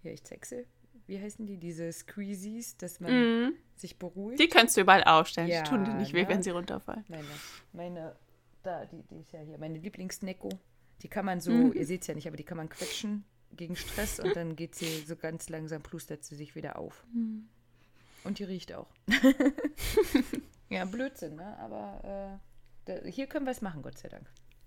hier, 0.00 0.14
ich 0.14 0.24
zeig's 0.24 0.48
dir, 0.48 0.64
wie 1.06 1.20
heißen 1.20 1.44
die, 1.44 1.58
diese 1.58 1.92
Squeezies, 1.92 2.78
dass 2.78 2.98
man 2.98 3.12
mhm. 3.12 3.52
sich 3.76 3.98
beruhigt. 3.98 4.40
Die 4.40 4.48
kannst 4.48 4.78
du 4.78 4.80
überall 4.80 5.04
aufstellen. 5.04 5.48
Ja, 5.48 5.64
die 5.64 5.68
tun 5.68 5.84
dir 5.84 5.92
nicht 5.92 6.14
weh, 6.14 6.22
ne? 6.22 6.28
wenn 6.30 6.42
sie 6.42 6.50
runterfallen. 6.50 7.04
Meine, 7.08 7.24
meine, 7.74 8.16
da, 8.62 8.86
die, 8.86 9.02
die 9.02 9.20
ist 9.20 9.32
ja 9.32 9.40
hier, 9.40 9.58
meine 9.58 9.76
Lieblingsnecko. 9.76 10.48
Die 11.02 11.08
kann 11.08 11.26
man 11.26 11.40
so, 11.40 11.50
mhm. 11.50 11.74
ihr 11.74 11.84
seht 11.84 12.00
es 12.00 12.06
ja 12.06 12.14
nicht, 12.14 12.26
aber 12.26 12.38
die 12.38 12.44
kann 12.44 12.56
man 12.56 12.70
quetschen 12.70 13.26
gegen 13.56 13.76
Stress 13.76 14.20
und 14.20 14.34
dann 14.36 14.56
geht 14.56 14.74
sie 14.74 15.02
so 15.02 15.16
ganz 15.16 15.48
langsam, 15.48 15.82
plustert 15.82 16.24
sie 16.24 16.36
sich 16.36 16.54
wieder 16.54 16.78
auf. 16.78 17.04
Mhm. 17.12 17.48
Und 18.24 18.38
die 18.38 18.44
riecht 18.44 18.72
auch. 18.72 18.88
ja, 20.70 20.84
Blödsinn, 20.84 21.36
ne? 21.36 21.56
Aber 21.58 22.38
äh, 22.84 23.00
da, 23.00 23.08
hier 23.08 23.26
können 23.26 23.46
wir 23.46 23.50
es 23.50 23.62
machen, 23.62 23.82
Gott 23.82 23.98
sei 23.98 24.08
Dank. 24.08 24.26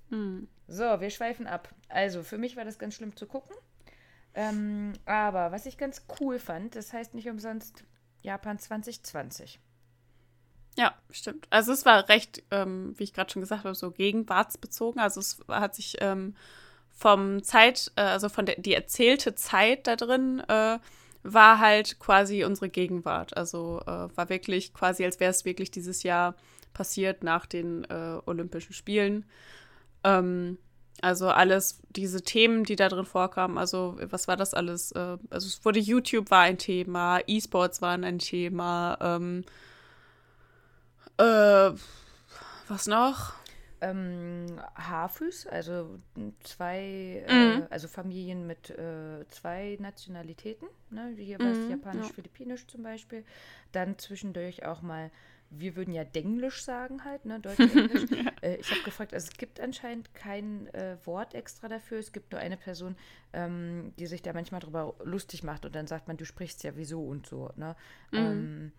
Mhm. 0.09 0.47
So, 0.67 0.99
wir 0.99 1.09
schweifen 1.09 1.47
ab. 1.47 1.73
Also, 1.87 2.23
für 2.23 2.37
mich 2.37 2.55
war 2.57 2.65
das 2.65 2.79
ganz 2.79 2.95
schlimm 2.95 3.15
zu 3.15 3.27
gucken. 3.27 3.55
Ähm, 4.33 4.93
aber 5.05 5.51
was 5.51 5.65
ich 5.65 5.77
ganz 5.77 6.05
cool 6.19 6.39
fand, 6.39 6.75
das 6.75 6.91
heißt 6.91 7.13
nicht 7.13 7.29
umsonst 7.29 7.85
Japan 8.21 8.59
2020. 8.59 9.59
Ja, 10.77 10.93
stimmt. 11.09 11.47
Also 11.49 11.71
es 11.71 11.85
war 11.85 12.09
recht, 12.09 12.43
ähm, 12.51 12.93
wie 12.97 13.03
ich 13.03 13.13
gerade 13.13 13.31
schon 13.31 13.41
gesagt 13.41 13.63
habe, 13.63 13.75
so 13.75 13.91
gegenwartsbezogen. 13.91 14.99
Also 14.99 15.21
es 15.21 15.39
hat 15.47 15.73
sich 15.73 15.95
ähm, 16.01 16.35
vom 16.95 17.43
Zeit, 17.43 17.91
äh, 17.95 18.01
also 18.01 18.29
von 18.29 18.45
der 18.45 18.55
die 18.55 18.73
erzählte 18.73 19.35
Zeit 19.35 19.85
da 19.85 19.95
drin 19.95 20.41
äh, 20.47 20.79
war 21.23 21.59
halt 21.59 21.99
quasi 21.99 22.43
unsere 22.43 22.69
Gegenwart. 22.69 23.35
Also 23.35 23.81
äh, 23.85 24.07
war 24.15 24.29
wirklich 24.29 24.73
quasi, 24.73 25.03
als 25.03 25.19
wäre 25.19 25.31
es 25.31 25.43
wirklich 25.43 25.71
dieses 25.71 26.03
Jahr 26.03 26.35
passiert 26.73 27.23
nach 27.23 27.45
den 27.45 27.83
äh, 27.85 28.19
Olympischen 28.25 28.73
Spielen. 28.73 29.25
Ähm, 30.03 30.57
also 31.01 31.27
alles, 31.29 31.81
diese 31.89 32.21
Themen, 32.21 32.63
die 32.63 32.75
da 32.75 32.87
drin 32.89 33.05
vorkamen, 33.05 33.57
also 33.57 33.97
was 34.01 34.27
war 34.27 34.37
das 34.37 34.53
alles? 34.53 34.91
Äh, 34.93 35.17
also 35.29 35.47
es 35.47 35.65
wurde 35.65 35.79
YouTube 35.79 36.31
war 36.31 36.41
ein 36.41 36.57
Thema, 36.57 37.19
E-Sports 37.27 37.81
waren 37.81 38.03
ein 38.03 38.19
Thema, 38.19 38.97
ähm, 39.01 39.43
äh, 41.17 41.71
Was 42.67 42.87
noch? 42.87 43.33
Ähm, 43.89 44.45
Hafus, 44.75 45.45
also 45.47 45.99
zwei, 46.43 47.23
äh, 47.25 47.31
Mhm. 47.33 47.67
also 47.69 47.87
Familien 47.87 48.47
mit 48.47 48.69
äh, 48.69 49.25
zwei 49.29 49.77
Nationalitäten, 49.79 50.67
ne? 50.89 51.11
jeweils 51.17 51.57
Mhm, 51.65 51.69
Japanisch, 51.69 52.07
ja. 52.07 52.13
Philippinisch 52.13 52.67
zum 52.67 52.83
Beispiel. 52.83 53.23
Dann 53.71 53.97
zwischendurch 53.97 54.65
auch 54.65 54.81
mal, 54.81 55.11
wir 55.49 55.75
würden 55.75 55.93
ja 55.93 56.03
Denglisch 56.03 56.63
sagen 56.63 57.03
halt, 57.05 57.25
ne? 57.25 57.39
Deutsch, 57.39 57.67
Englisch. 57.67 58.05
äh, 58.41 58.55
ich 58.55 58.71
habe 58.71 58.81
gefragt, 58.81 59.13
also 59.13 59.27
es 59.31 59.37
gibt 59.37 59.59
anscheinend 59.59 60.13
kein 60.13 60.67
äh, 60.73 60.97
Wort 61.05 61.33
extra 61.35 61.67
dafür. 61.67 61.99
Es 61.99 62.11
gibt 62.11 62.31
nur 62.31 62.41
eine 62.41 62.57
Person, 62.57 62.95
ähm, 63.33 63.93
die 63.99 64.07
sich 64.07 64.21
da 64.21 64.33
manchmal 64.33 64.61
drüber 64.61 64.95
lustig 65.03 65.43
macht 65.43 65.65
und 65.65 65.75
dann 65.75 65.87
sagt 65.87 66.07
man, 66.07 66.17
du 66.17 66.25
sprichst 66.25 66.63
ja 66.63 66.75
wieso 66.75 67.03
und 67.05 67.27
so. 67.27 67.51
Ne? 67.55 67.75
Ähm, 68.15 68.71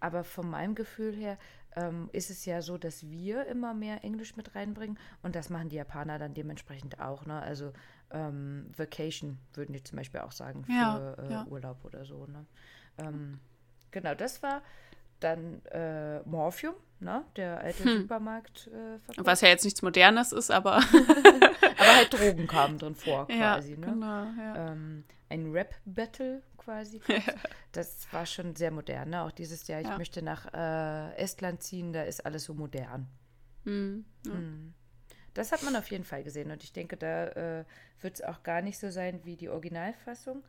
aber 0.00 0.22
von 0.24 0.48
meinem 0.48 0.74
Gefühl 0.74 1.14
her 1.14 1.38
ähm, 1.78 2.08
ist 2.12 2.30
es 2.30 2.44
ja 2.44 2.60
so, 2.62 2.78
dass 2.78 3.08
wir 3.08 3.46
immer 3.46 3.74
mehr 3.74 4.02
Englisch 4.04 4.36
mit 4.36 4.54
reinbringen 4.54 4.98
und 5.22 5.34
das 5.36 5.50
machen 5.50 5.68
die 5.68 5.76
Japaner 5.76 6.18
dann 6.18 6.34
dementsprechend 6.34 7.00
auch. 7.00 7.24
Ne? 7.26 7.40
Also 7.40 7.72
ähm, 8.10 8.70
Vacation 8.76 9.38
würden 9.54 9.72
die 9.72 9.82
zum 9.82 9.96
Beispiel 9.96 10.20
auch 10.20 10.32
sagen 10.32 10.64
für 10.64 10.72
Ja, 10.72 11.14
äh, 11.14 11.32
ja. 11.32 11.46
Urlaub 11.46 11.84
oder 11.84 12.04
so. 12.04 12.26
Ne? 12.26 12.46
Ähm, 12.98 13.38
genau, 13.90 14.14
das 14.14 14.42
war 14.42 14.62
dann 15.20 15.64
äh, 15.66 16.20
Morphium, 16.20 16.74
ne? 17.00 17.24
der 17.36 17.60
alte 17.60 17.82
Supermarkt. 18.00 18.68
Äh. 18.68 18.98
Was 19.18 19.40
ja 19.40 19.48
jetzt 19.48 19.64
nichts 19.64 19.82
Modernes 19.82 20.32
ist, 20.32 20.50
aber. 20.50 20.82
Aber 21.80 21.96
halt 21.96 22.12
Drogen 22.12 22.48
kamen 22.48 22.76
drin 22.78 22.96
vor 22.96 23.28
ja, 23.30 23.54
quasi. 23.54 23.76
ne? 23.76 23.86
genau, 23.86 24.24
ja. 24.36 24.72
ähm, 24.72 25.04
ein 25.28 25.52
Rap-Battle 25.52 26.42
quasi. 26.68 27.00
das 27.72 28.06
war 28.12 28.26
schon 28.26 28.54
sehr 28.54 28.70
modern. 28.70 29.10
Ne? 29.10 29.22
Auch 29.22 29.32
dieses 29.32 29.66
Jahr, 29.68 29.80
ich 29.80 29.88
Ja. 29.88 29.96
möchte 29.96 30.20
nach 30.22 30.52
äh, 30.52 31.16
Estland 31.16 31.62
ziehen, 31.62 31.92
da 31.94 32.02
ist 32.02 32.24
alles 32.26 32.44
so 32.44 32.52
modern. 32.54 33.06
Hm, 33.64 34.04
ja. 34.26 34.32
Das 35.34 35.52
hat 35.52 35.62
man 35.62 35.76
auf 35.76 35.90
jeden 35.90 36.04
Fall 36.04 36.24
gesehen 36.24 36.50
und 36.50 36.62
ich 36.64 36.72
denke, 36.72 36.96
da 36.96 37.26
äh, 37.28 37.64
wird 38.00 38.14
es 38.16 38.22
auch 38.22 38.42
gar 38.42 38.60
nicht 38.60 38.78
so 38.78 38.90
sein 38.90 39.20
wie 39.24 39.36
die 39.36 39.48
Originalfassung. 39.48 40.42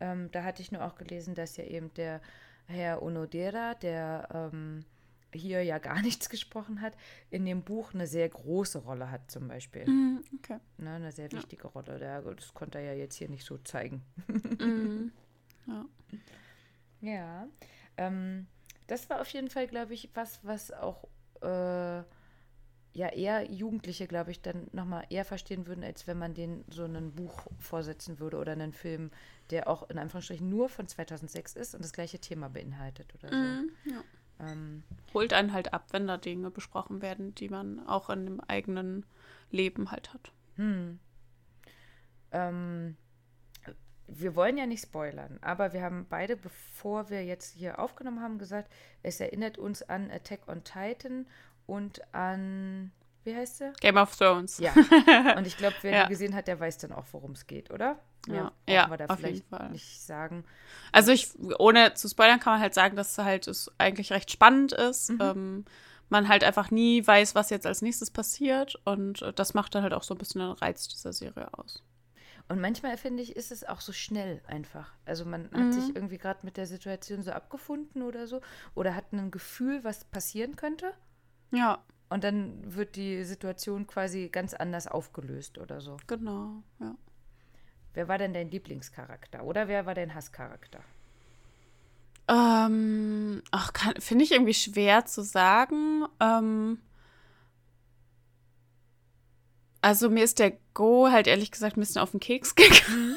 Ähm, 0.00 0.30
da 0.32 0.42
hatte 0.44 0.62
ich 0.62 0.72
nur 0.72 0.84
auch 0.84 0.96
gelesen, 0.96 1.34
dass 1.34 1.56
ja 1.56 1.64
eben 1.64 1.92
der 1.94 2.20
Herr 2.66 3.02
Onodera, 3.02 3.74
der 3.74 4.50
ähm, 4.52 4.84
hier 5.34 5.62
ja 5.62 5.78
gar 5.78 6.02
nichts 6.02 6.28
gesprochen 6.28 6.80
hat, 6.80 6.94
in 7.30 7.44
dem 7.46 7.62
Buch 7.62 7.94
eine 7.94 8.06
sehr 8.06 8.28
große 8.28 8.78
Rolle 8.80 9.10
hat 9.10 9.30
zum 9.30 9.48
Beispiel. 9.48 9.86
Hm, 9.86 10.24
okay. 10.38 10.58
Ne, 10.78 10.90
eine 10.94 11.12
sehr 11.12 11.30
wichtige 11.32 11.68
Rolle. 11.68 11.98
Der, 11.98 12.20
das 12.22 12.52
konnte 12.52 12.78
er 12.78 12.92
ja 12.94 12.98
jetzt 12.98 13.14
hier 13.16 13.28
nicht 13.28 13.44
so 13.46 13.58
zeigen. 13.58 14.02
Hm, 14.58 15.12
ja. 15.66 15.86
Ja, 17.00 17.48
ähm, 17.96 18.46
das 18.86 19.10
war 19.10 19.20
auf 19.20 19.28
jeden 19.28 19.50
Fall, 19.50 19.66
glaube 19.66 19.94
ich, 19.94 20.10
was, 20.14 20.38
was 20.44 20.70
auch 20.70 21.08
äh, 21.42 22.02
ja 22.94 23.08
eher 23.08 23.50
Jugendliche, 23.50 24.06
glaube 24.06 24.30
ich, 24.30 24.40
dann 24.42 24.68
nochmal 24.72 25.04
eher 25.10 25.24
verstehen 25.24 25.66
würden, 25.66 25.82
als 25.82 26.06
wenn 26.06 26.18
man 26.18 26.34
denen 26.34 26.64
so 26.68 26.84
ein 26.84 27.12
Buch 27.12 27.46
vorsetzen 27.58 28.18
würde 28.20 28.38
oder 28.38 28.52
einen 28.52 28.72
Film, 28.72 29.10
der 29.50 29.68
auch 29.68 29.88
in 29.88 29.98
Anführungsstrichen 29.98 30.48
nur 30.48 30.68
von 30.68 30.86
2006 30.86 31.56
ist 31.56 31.74
und 31.74 31.82
das 31.82 31.92
gleiche 31.92 32.18
Thema 32.18 32.48
beinhaltet 32.48 33.14
oder 33.14 33.28
so. 33.28 33.34
Hm, 33.34 33.70
ja. 33.84 34.04
Ähm, 34.40 34.82
Holt 35.14 35.32
einen 35.32 35.52
halt 35.52 35.72
ab, 35.72 35.86
wenn 35.92 36.06
da 36.06 36.18
Dinge 36.18 36.50
besprochen 36.50 37.02
werden, 37.02 37.34
die 37.34 37.48
man 37.48 37.86
auch 37.86 38.10
in 38.10 38.26
dem 38.26 38.40
eigenen 38.40 39.06
Leben 39.50 39.90
halt 39.90 40.12
hat. 40.12 40.32
ähm, 42.32 42.96
wir 44.18 44.34
wollen 44.36 44.56
ja 44.58 44.66
nicht 44.66 44.82
spoilern, 44.82 45.38
aber 45.42 45.72
wir 45.72 45.82
haben 45.82 46.06
beide, 46.08 46.36
bevor 46.36 47.10
wir 47.10 47.24
jetzt 47.24 47.54
hier 47.54 47.78
aufgenommen 47.78 48.20
haben, 48.20 48.38
gesagt, 48.38 48.70
es 49.02 49.20
erinnert 49.20 49.58
uns 49.58 49.82
an 49.82 50.10
Attack 50.10 50.48
on 50.48 50.62
Titan 50.64 51.26
und 51.66 52.02
an, 52.14 52.92
wie 53.24 53.34
heißt 53.36 53.60
der? 53.60 53.72
Game 53.80 53.96
of 53.96 54.14
Thrones. 54.16 54.58
Ja, 54.58 54.72
und 55.36 55.46
ich 55.46 55.56
glaube, 55.56 55.76
wer 55.82 55.92
Ja. 55.92 56.02
die 56.04 56.10
gesehen 56.10 56.34
hat, 56.34 56.48
der 56.48 56.58
weiß 56.60 56.78
dann 56.78 56.92
auch, 56.92 57.04
worum 57.12 57.32
es 57.32 57.46
geht, 57.46 57.70
oder? 57.70 57.98
Ja. 58.28 58.52
Ja, 58.68 58.86
da 58.96 59.06
auf 59.06 59.18
vielleicht 59.18 59.36
jeden 59.36 59.48
Fall. 59.48 59.70
nicht 59.70 60.00
sagen. 60.00 60.44
Also 60.92 61.10
ich, 61.12 61.28
ohne 61.58 61.94
zu 61.94 62.08
spoilern, 62.08 62.38
kann 62.40 62.54
man 62.54 62.60
halt 62.62 62.74
sagen, 62.74 62.94
dass 62.96 63.12
es 63.12 63.18
halt 63.18 63.48
es 63.48 63.70
eigentlich 63.78 64.12
recht 64.12 64.30
spannend 64.30 64.72
ist. 64.72 65.10
Ähm, 65.20 65.64
man 66.08 66.28
halt 66.28 66.44
einfach 66.44 66.70
nie 66.70 67.04
weiß, 67.04 67.34
was 67.34 67.50
jetzt 67.50 67.66
als 67.66 67.82
nächstes 67.82 68.10
passiert. 68.10 68.76
Und 68.84 69.22
äh, 69.22 69.32
das 69.32 69.54
macht 69.54 69.74
dann 69.74 69.82
halt 69.82 69.94
auch 69.94 70.02
so 70.04 70.14
ein 70.14 70.18
bisschen 70.18 70.40
den 70.40 70.50
Reiz 70.52 70.86
dieser 70.86 71.12
Serie 71.12 71.48
aus. 71.52 71.82
Und 72.48 72.60
manchmal, 72.60 72.96
finde 72.96 73.22
ich, 73.22 73.34
ist 73.36 73.50
es 73.52 73.64
auch 73.64 73.80
so 73.80 73.92
schnell 73.92 74.42
einfach. 74.46 74.92
Also 75.06 75.24
man 75.24 75.50
hat 75.52 75.52
Mhm. 75.68 75.72
sich 75.72 75.94
irgendwie 75.96 76.18
gerade 76.18 76.40
mit 76.42 76.56
der 76.56 76.66
Situation 76.66 77.22
so 77.22 77.32
abgefunden 77.32 78.02
oder 78.02 78.26
so 78.26 78.40
oder 78.74 78.94
hat 78.94 79.12
ein 79.12 79.30
Gefühl, 79.30 79.84
was 79.84 80.04
passieren 80.04 80.56
könnte. 80.56 80.92
Ja, 81.50 81.82
Und 82.10 82.24
dann 82.24 82.74
wird 82.74 82.96
die 82.96 83.24
Situation 83.24 83.86
quasi 83.86 84.28
ganz 84.28 84.52
anders 84.54 84.86
aufgelöst 84.86 85.58
oder 85.58 85.80
so. 85.80 85.96
genau. 86.06 86.62
Ja. 86.78 86.94
Wer 87.94 88.08
war 88.08 88.18
denn 88.18 88.34
dein 88.34 88.50
Lieblingscharakter 88.50 89.44
oder 89.44 89.68
wer 89.68 89.86
war 89.86 89.94
dein 89.94 90.14
Hasscharakter? 90.14 90.80
Ähm, 92.28 93.42
ach, 93.50 93.72
finde 93.98 94.24
ich 94.24 94.32
irgendwie 94.32 94.54
schwer 94.54 95.04
zu 95.06 95.22
sagen. 95.22 96.04
Ähm, 96.20 96.78
also 99.82 100.08
mir 100.08 100.24
ist 100.24 100.38
der 100.38 100.52
Go 100.74 101.10
halt 101.10 101.26
ehrlich 101.26 101.50
gesagt 101.50 101.76
ein 101.76 101.80
bisschen 101.80 102.00
auf 102.00 102.12
den 102.12 102.20
Keks 102.20 102.54
gegangen. 102.54 103.16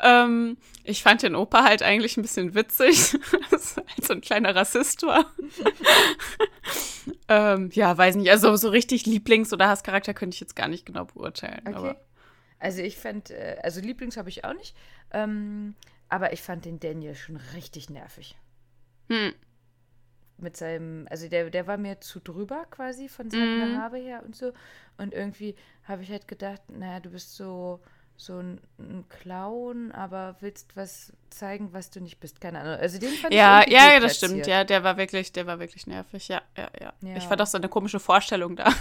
ähm, 0.00 0.56
ich 0.84 1.02
fand 1.02 1.22
den 1.22 1.36
Opa 1.36 1.62
halt 1.62 1.82
eigentlich 1.82 2.16
ein 2.16 2.22
bisschen 2.22 2.54
witzig, 2.54 3.16
dass 3.50 3.76
er 3.76 3.84
halt 3.86 4.04
so 4.04 4.12
ein 4.14 4.20
kleiner 4.20 4.54
Rassist 4.56 5.02
war. 5.04 5.26
ähm, 7.28 7.70
ja, 7.72 7.96
weiß 7.96 8.16
nicht. 8.16 8.30
Also 8.30 8.54
so 8.56 8.68
richtig 8.68 9.04
Lieblings- 9.04 9.52
oder 9.52 9.68
Hasscharakter 9.68 10.14
könnte 10.14 10.34
ich 10.34 10.40
jetzt 10.40 10.56
gar 10.56 10.68
nicht 10.68 10.86
genau 10.86 11.04
beurteilen. 11.04 11.60
Okay. 11.66 11.74
Aber 11.76 12.00
Also 12.58 12.80
ich 12.82 12.96
fand, 12.96 13.30
äh, 13.30 13.56
also 13.62 13.80
Lieblings 13.80 14.16
habe 14.16 14.28
ich 14.28 14.44
auch 14.44 14.54
nicht, 14.54 14.74
ähm, 15.12 15.74
aber 16.08 16.32
ich 16.32 16.42
fand 16.42 16.64
den 16.64 16.80
Daniel 16.80 17.14
schon 17.14 17.36
richtig 17.54 17.90
nervig. 17.90 18.36
hm, 19.08 19.32
mit 20.38 20.56
seinem, 20.56 21.06
also 21.10 21.28
der, 21.28 21.50
der 21.50 21.66
war 21.66 21.76
mir 21.76 22.00
zu 22.00 22.20
drüber 22.20 22.66
quasi 22.70 23.08
von 23.08 23.30
seinem 23.30 23.56
Mhm. 23.58 23.74
Gehabe 23.74 23.98
her 23.98 24.22
und 24.24 24.34
so. 24.36 24.52
Und 24.98 25.14
irgendwie 25.14 25.54
habe 25.84 26.02
ich 26.02 26.10
halt 26.10 26.26
gedacht, 26.28 26.60
naja, 26.68 27.00
du 27.00 27.10
bist 27.10 27.34
so, 27.36 27.80
so 28.16 28.38
ein, 28.38 28.60
ein 28.78 29.04
Clown, 29.08 29.90
aber 29.92 30.36
willst 30.40 30.76
was 30.76 31.12
zeigen, 31.30 31.72
was 31.72 31.90
du 31.90 32.00
nicht 32.00 32.20
bist. 32.20 32.40
Keine 32.40 32.60
Ahnung. 32.60 32.74
Also 32.74 32.98
den 32.98 33.10
fand 33.10 33.32
Ja, 33.34 33.62
ich 33.62 33.72
ja, 33.72 33.92
ja, 33.94 34.00
das 34.00 34.16
stimmt. 34.16 34.46
Ja, 34.46 34.64
der 34.64 34.84
war 34.84 34.96
wirklich, 34.96 35.32
der 35.32 35.46
war 35.46 35.58
wirklich 35.58 35.86
nervig. 35.86 36.28
Ja, 36.28 36.42
ja, 36.56 36.68
ja. 36.80 36.92
Ja. 37.00 37.16
Ich 37.16 37.24
fand 37.24 37.40
auch 37.40 37.46
so 37.46 37.58
eine 37.58 37.68
komische 37.68 38.00
Vorstellung 38.00 38.54
da. 38.56 38.72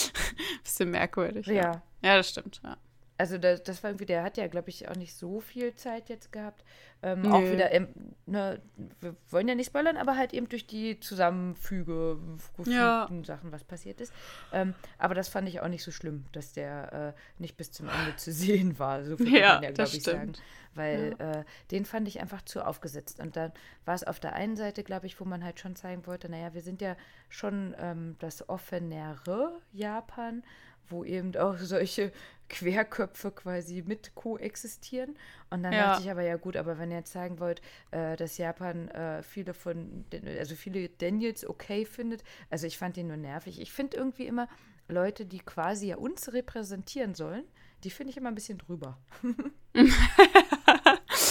Bisschen 0.64 0.90
merkwürdig. 0.90 1.46
Ja, 1.46 1.54
Ja. 1.54 1.82
ja 2.02 2.16
das 2.16 2.30
stimmt. 2.30 2.60
Ja. 2.64 2.76
Also 3.18 3.36
das, 3.36 3.62
das 3.64 3.82
war 3.82 3.90
irgendwie, 3.90 4.06
der 4.06 4.22
hat 4.22 4.36
ja, 4.36 4.46
glaube 4.46 4.70
ich, 4.70 4.88
auch 4.88 4.94
nicht 4.96 5.14
so 5.14 5.40
viel 5.40 5.74
Zeit 5.74 6.08
jetzt 6.08 6.30
gehabt. 6.32 6.64
Ähm, 7.02 7.22
Nö. 7.22 7.30
auch 7.32 7.42
wieder, 7.42 7.72
ähm, 7.72 7.88
ne, 8.26 8.60
wir 9.00 9.16
wollen 9.30 9.48
ja 9.48 9.54
nicht 9.56 9.66
spoilern, 9.66 9.96
aber 9.96 10.16
halt 10.16 10.32
eben 10.32 10.48
durch 10.48 10.66
die 10.68 10.98
Zusammenfüge 11.00 12.18
Ja. 12.66 13.08
Sachen, 13.24 13.52
was 13.52 13.64
passiert 13.64 14.00
ist. 14.00 14.12
Ähm, 14.52 14.74
aber 14.98 15.14
das 15.14 15.28
fand 15.28 15.48
ich 15.48 15.60
auch 15.60 15.68
nicht 15.68 15.82
so 15.82 15.90
schlimm, 15.90 16.24
dass 16.32 16.52
der 16.52 17.14
äh, 17.16 17.42
nicht 17.42 17.56
bis 17.56 17.72
zum 17.72 17.88
Ende 17.88 18.16
zu 18.16 18.32
sehen 18.32 18.78
war. 18.78 19.04
So 19.04 19.16
viel 19.16 19.26
kann 19.26 19.34
Ja, 19.40 19.54
man 19.54 19.62
ja, 19.64 19.70
glaube 19.72 19.90
ich, 19.96 20.02
sagen. 20.02 20.34
stimmt. 20.34 20.42
Weil 20.74 21.16
äh, 21.18 21.44
den 21.72 21.84
fand 21.84 22.06
ich 22.06 22.20
einfach 22.20 22.42
zu 22.42 22.64
aufgesetzt. 22.64 23.18
Und 23.20 23.36
dann 23.36 23.52
war 23.84 23.94
es 23.96 24.04
auf 24.04 24.20
der 24.20 24.34
einen 24.34 24.56
Seite, 24.56 24.84
glaube 24.84 25.06
ich, 25.06 25.18
wo 25.20 25.24
man 25.24 25.42
halt 25.44 25.58
schon 25.58 25.74
zeigen 25.74 26.06
wollte, 26.06 26.28
naja, 26.28 26.54
wir 26.54 26.62
sind 26.62 26.80
ja 26.80 26.96
schon 27.28 27.74
ähm, 27.80 28.14
das 28.20 28.48
offenere 28.48 29.60
Japan, 29.72 30.44
wo 30.88 31.04
eben 31.04 31.36
auch 31.36 31.56
solche 31.58 32.12
Querköpfe 32.48 33.30
quasi 33.30 33.82
mit 33.86 34.14
koexistieren. 34.14 35.16
Und 35.50 35.62
dann 35.62 35.76
Ja. 35.76 35.86
dachte 35.88 36.00
ich 36.00 36.10
aber, 36.10 36.22
ja 36.22 36.36
gut, 36.36 36.56
aber 36.56 36.78
wenn 36.78 36.90
ihr 36.90 36.98
jetzt 36.98 37.12
sagen 37.12 37.38
wollt, 37.40 37.60
äh, 37.90 38.16
dass 38.16 38.38
Japan 38.38 38.88
äh, 38.88 39.22
viele 39.22 39.54
von, 39.54 40.04
den- 40.12 40.26
also 40.38 40.54
viele 40.54 40.88
Daniels 40.88 41.46
okay 41.48 41.84
findet, 41.84 42.24
also 42.50 42.66
ich 42.66 42.78
fand 42.78 42.96
ihn 42.96 43.08
nur 43.08 43.16
nervig. 43.16 43.60
Ich 43.60 43.72
finde 43.72 43.96
irgendwie 43.96 44.26
immer 44.26 44.48
Leute, 44.88 45.26
die 45.26 45.40
quasi 45.40 45.88
ja 45.88 45.96
uns 45.96 46.32
repräsentieren 46.32 47.14
sollen, 47.14 47.44
die 47.84 47.90
finde 47.90 48.10
ich 48.10 48.16
immer 48.16 48.28
ein 48.30 48.34
bisschen 48.34 48.58
drüber. 48.58 48.98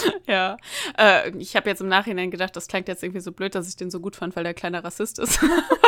ja. 0.27 0.57
Äh, 0.97 1.31
ich 1.37 1.55
habe 1.55 1.69
jetzt 1.69 1.81
im 1.81 1.87
Nachhinein 1.87 2.31
gedacht, 2.31 2.55
das 2.55 2.67
klingt 2.67 2.87
jetzt 2.87 3.03
irgendwie 3.03 3.21
so 3.21 3.31
blöd, 3.31 3.55
dass 3.55 3.67
ich 3.67 3.75
den 3.75 3.91
so 3.91 3.99
gut 3.99 4.15
fand, 4.15 4.35
weil 4.35 4.43
der 4.43 4.53
kleiner 4.53 4.83
Rassist 4.83 5.19
ist. 5.19 5.39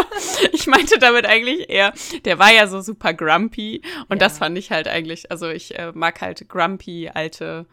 ich 0.53 0.67
meinte 0.67 0.99
damit 0.99 1.25
eigentlich 1.25 1.69
eher, 1.69 1.93
der 2.25 2.39
war 2.39 2.51
ja 2.51 2.67
so 2.67 2.81
super 2.81 3.13
grumpy 3.13 3.81
und 4.07 4.17
Ja. 4.21 4.27
das 4.27 4.37
fand 4.37 4.57
ich 4.57 4.71
halt 4.71 4.87
eigentlich, 4.87 5.31
also 5.31 5.49
ich 5.49 5.77
äh, 5.77 5.91
mag 5.93 6.21
halt 6.21 6.47
grumpy 6.49 7.09
alte 7.13 7.65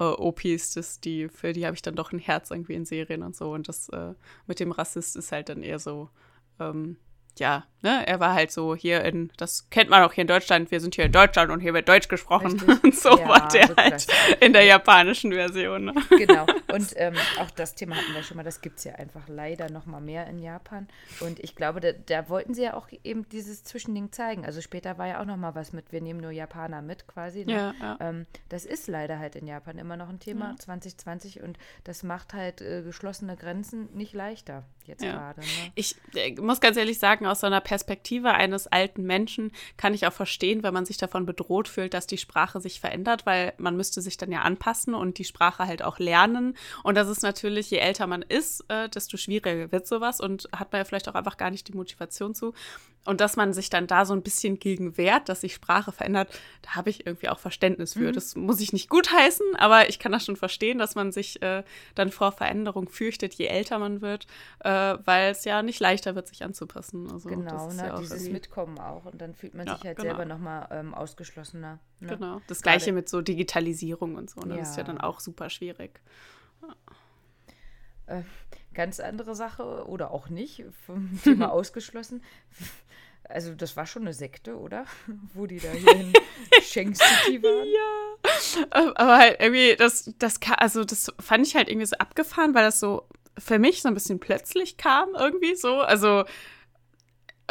äh, 0.00 0.04
OPs, 0.04 0.74
das, 0.74 1.00
die, 1.00 1.28
für 1.28 1.52
die 1.52 1.66
habe 1.66 1.74
ich 1.76 1.82
dann 1.82 1.94
doch 1.96 2.12
ein 2.12 2.18
Herz 2.18 2.50
irgendwie 2.50 2.74
in 2.74 2.84
Serien 2.84 3.22
und 3.22 3.36
so 3.36 3.52
und 3.52 3.68
das 3.68 3.88
äh, 3.90 4.14
mit 4.46 4.60
dem 4.60 4.72
Rassist 4.72 5.16
ist 5.16 5.32
halt 5.32 5.48
dann 5.48 5.62
eher 5.62 5.78
so, 5.78 6.10
ähm, 6.60 6.96
ja, 7.38 7.64
ne, 7.84 8.06
er 8.06 8.18
war 8.18 8.34
halt 8.34 8.50
so 8.50 8.74
hier 8.74 9.04
in, 9.04 9.30
das 9.36 9.68
kennt 9.70 9.90
man 9.90 10.02
auch 10.02 10.12
hier 10.12 10.22
in 10.22 10.28
Deutschland, 10.28 10.70
wir 10.70 10.80
sind 10.80 10.94
hier 10.94 11.04
in 11.04 11.12
Deutschland 11.12 11.52
und 11.52 11.60
hier 11.60 11.74
wird 11.74 11.88
Deutsch 11.88 12.08
gesprochen. 12.08 12.52
Richtig. 12.52 12.64
Und 12.84 12.94
so 12.94 13.18
Ja, 13.18 13.28
war 13.28 13.48
der 13.48 13.68
halt 13.76 14.06
in 14.40 14.52
der 14.52 14.64
japanischen 14.64 15.32
Version. 15.32 15.86
Ne? 15.86 15.94
Genau. 16.10 16.46
Und 16.72 16.92
ähm, 16.96 17.14
auch 17.38 17.50
das 17.50 17.74
Thema 17.74 17.96
hatten 17.96 18.14
wir 18.14 18.22
schon 18.22 18.36
mal, 18.36 18.42
das 18.42 18.60
gibt 18.60 18.78
es 18.78 18.84
ja 18.84 18.94
einfach 18.94 19.28
leider 19.28 19.70
noch 19.70 19.86
mal 19.86 20.00
mehr 20.00 20.26
in 20.26 20.38
Japan. 20.38 20.88
Und 21.20 21.38
ich 21.40 21.54
glaube, 21.54 21.80
da, 21.80 21.92
da 21.92 22.28
wollten 22.28 22.54
sie 22.54 22.62
ja 22.62 22.74
auch 22.74 22.88
eben 23.04 23.28
dieses 23.28 23.64
Zwischending 23.64 24.12
zeigen. 24.12 24.44
Also 24.44 24.60
später 24.60 24.98
war 24.98 25.06
ja 25.06 25.20
auch 25.20 25.26
noch 25.26 25.36
mal 25.36 25.54
was 25.54 25.72
mit, 25.72 25.92
wir 25.92 26.00
nehmen 26.00 26.20
nur 26.20 26.30
Japaner 26.30 26.82
mit 26.82 27.06
quasi. 27.06 27.44
Ne? 27.44 27.52
Ja, 27.52 27.74
ja. 27.80 27.98
Ähm, 28.00 28.26
das 28.48 28.64
ist 28.64 28.88
leider 28.88 29.18
halt 29.18 29.36
in 29.36 29.46
Japan 29.46 29.78
immer 29.78 29.96
noch 29.96 30.08
ein 30.08 30.20
Thema, 30.20 30.56
2020. 30.58 31.42
Und 31.42 31.58
das 31.84 32.02
macht 32.02 32.32
halt 32.32 32.62
äh, 32.62 32.82
geschlossene 32.82 33.36
Grenzen 33.36 33.88
nicht 33.94 34.14
leichter 34.14 34.64
jetzt 34.86 35.02
gerade. 35.02 35.40
Ne? 35.40 35.46
Ich 35.74 35.96
äh, 36.14 36.34
muss 36.40 36.60
ganz 36.60 36.76
ehrlich 36.76 36.98
sagen, 36.98 37.26
aus 37.26 37.40
so 37.40 37.46
einer 37.46 37.60
Perspektive 37.60 37.73
eines 37.82 38.66
alten 38.66 39.04
Menschen 39.04 39.52
kann 39.76 39.94
ich 39.94 40.06
auch 40.06 40.12
verstehen, 40.12 40.62
wenn 40.62 40.74
man 40.74 40.86
sich 40.86 40.96
davon 40.96 41.26
bedroht 41.26 41.68
fühlt, 41.68 41.94
dass 41.94 42.06
die 42.06 42.18
Sprache 42.18 42.60
sich 42.60 42.80
verändert, 42.80 43.26
weil 43.26 43.52
man 43.58 43.76
müsste 43.76 44.00
sich 44.00 44.16
dann 44.16 44.32
ja 44.32 44.42
anpassen 44.42 44.94
und 44.94 45.18
die 45.18 45.24
Sprache 45.24 45.66
halt 45.66 45.82
auch 45.82 45.98
lernen. 45.98 46.56
Und 46.82 46.96
das 46.96 47.08
ist 47.08 47.22
natürlich, 47.22 47.70
je 47.70 47.78
älter 47.78 48.06
man 48.06 48.22
ist, 48.22 48.64
äh, 48.68 48.88
desto 48.88 49.16
schwieriger 49.16 49.72
wird 49.72 49.86
sowas 49.86 50.20
und 50.20 50.48
hat 50.52 50.72
man 50.72 50.80
ja 50.80 50.84
vielleicht 50.84 51.08
auch 51.08 51.14
einfach 51.14 51.36
gar 51.36 51.50
nicht 51.50 51.68
die 51.68 51.76
Motivation 51.76 52.34
zu. 52.34 52.54
Und 53.06 53.20
dass 53.20 53.36
man 53.36 53.52
sich 53.52 53.68
dann 53.68 53.86
da 53.86 54.06
so 54.06 54.14
ein 54.14 54.22
bisschen 54.22 54.58
gegen 54.58 54.96
wehrt, 54.96 55.28
dass 55.28 55.42
sich 55.42 55.52
Sprache 55.54 55.92
verändert, 55.92 56.32
da 56.62 56.70
habe 56.74 56.88
ich 56.88 57.06
irgendwie 57.06 57.28
auch 57.28 57.38
Verständnis 57.38 57.92
für. 57.92 58.12
Das 58.12 58.34
muss 58.34 58.60
ich 58.60 58.72
nicht 58.72 58.88
gutheißen, 58.88 59.56
aber 59.56 59.90
ich 59.90 59.98
kann 59.98 60.10
das 60.10 60.24
schon 60.24 60.36
verstehen, 60.36 60.78
dass 60.78 60.94
man 60.94 61.12
sich 61.12 61.42
äh, 61.42 61.64
dann 61.94 62.10
vor 62.10 62.32
Veränderung 62.32 62.88
fürchtet, 62.88 63.34
je 63.34 63.44
älter 63.46 63.78
man 63.78 64.00
wird, 64.00 64.26
äh, 64.60 64.96
weil 65.04 65.32
es 65.32 65.44
ja 65.44 65.62
nicht 65.62 65.80
leichter 65.80 66.14
wird, 66.14 66.28
sich 66.28 66.42
anzupassen. 66.44 67.10
Also, 67.12 67.28
Genau, 67.28 67.68
ne? 67.72 67.76
ja 67.88 67.98
dieses 67.98 68.28
Mitkommen 68.30 68.78
auch. 68.78 69.04
Und 69.04 69.20
dann 69.20 69.34
fühlt 69.34 69.52
man 69.54 69.66
Ja, 69.66 69.74
sich 69.76 69.84
halt 69.84 69.98
genau. 69.98 70.08
selber 70.08 70.24
nochmal 70.24 70.66
ähm, 70.70 70.94
ausgeschlossener. 70.94 71.78
Ne? 72.00 72.08
Genau. 72.08 72.40
Das 72.46 72.62
Gerade- 72.62 72.78
gleiche 72.78 72.92
mit 72.92 73.10
so 73.10 73.20
Digitalisierung 73.20 74.14
und 74.14 74.30
so. 74.30 74.40
Ne? 74.40 74.56
Das 74.56 74.70
ist 74.70 74.76
ja 74.76 74.82
Ja. 74.82 74.86
dann 74.86 74.98
auch 74.98 75.20
super 75.20 75.50
schwierig. 75.50 76.00
Ganz 78.74 79.00
andere 79.00 79.34
Sache 79.34 79.86
oder 79.86 80.10
auch 80.10 80.28
nicht, 80.28 80.64
vom 80.86 81.20
Thema 81.24 81.50
ausgeschlossen. 81.52 82.22
Also 83.26 83.54
das 83.54 83.76
war 83.76 83.86
schon 83.86 84.02
eine 84.02 84.12
Sekte, 84.12 84.56
oder? 84.56 84.84
Wo 85.34 85.46
die 85.46 85.58
da 85.58 85.70
hier 85.70 85.94
in 85.94 86.12
Shank 86.62 86.96
City 86.96 87.42
waren. 87.42 87.66
Ähm, 88.72 88.92
Aber 88.96 89.18
halt 89.18 89.40
irgendwie, 89.40 89.76
das, 89.76 90.12
das, 90.18 90.38
also 90.58 90.84
das 90.84 91.12
fand 91.18 91.46
ich 91.46 91.56
halt 91.56 91.68
irgendwie 91.68 91.86
so 91.86 91.96
abgefahren, 91.96 92.54
weil 92.54 92.64
das 92.64 92.80
so 92.80 93.08
für 93.38 93.58
mich 93.58 93.82
so 93.82 93.88
ein 93.88 93.94
bisschen 93.94 94.20
plötzlich 94.20 94.76
kam, 94.76 95.14
irgendwie 95.14 95.56
so. 95.56 95.80
Also 95.80 96.24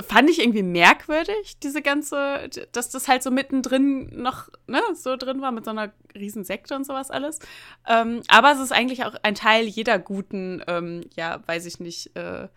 fand 0.01 0.29
ich 0.29 0.39
irgendwie 0.39 0.63
merkwürdig, 0.63 1.59
diese 1.61 1.81
ganze, 1.81 2.49
dass 2.71 2.89
das 2.89 3.07
halt 3.07 3.21
so 3.21 3.29
mittendrin 3.29 4.09
noch, 4.21 4.49
ne, 4.67 4.81
so 4.95 5.15
drin 5.15 5.41
war 5.41 5.51
mit 5.51 5.65
so 5.65 5.71
einer 5.71 5.91
riesen 6.15 6.43
Sekte 6.43 6.75
und 6.75 6.85
sowas 6.85 7.11
alles. 7.11 7.39
Ähm, 7.87 8.21
aber 8.27 8.51
es 8.53 8.59
ist 8.59 8.71
eigentlich 8.71 9.05
auch 9.05 9.15
ein 9.21 9.35
Teil 9.35 9.65
jeder 9.65 9.99
guten, 9.99 10.63
ähm, 10.67 11.01
ja, 11.15 11.41
weiß 11.45 11.65
ich 11.65 11.79
nicht, 11.79 12.15
äh, 12.15 12.47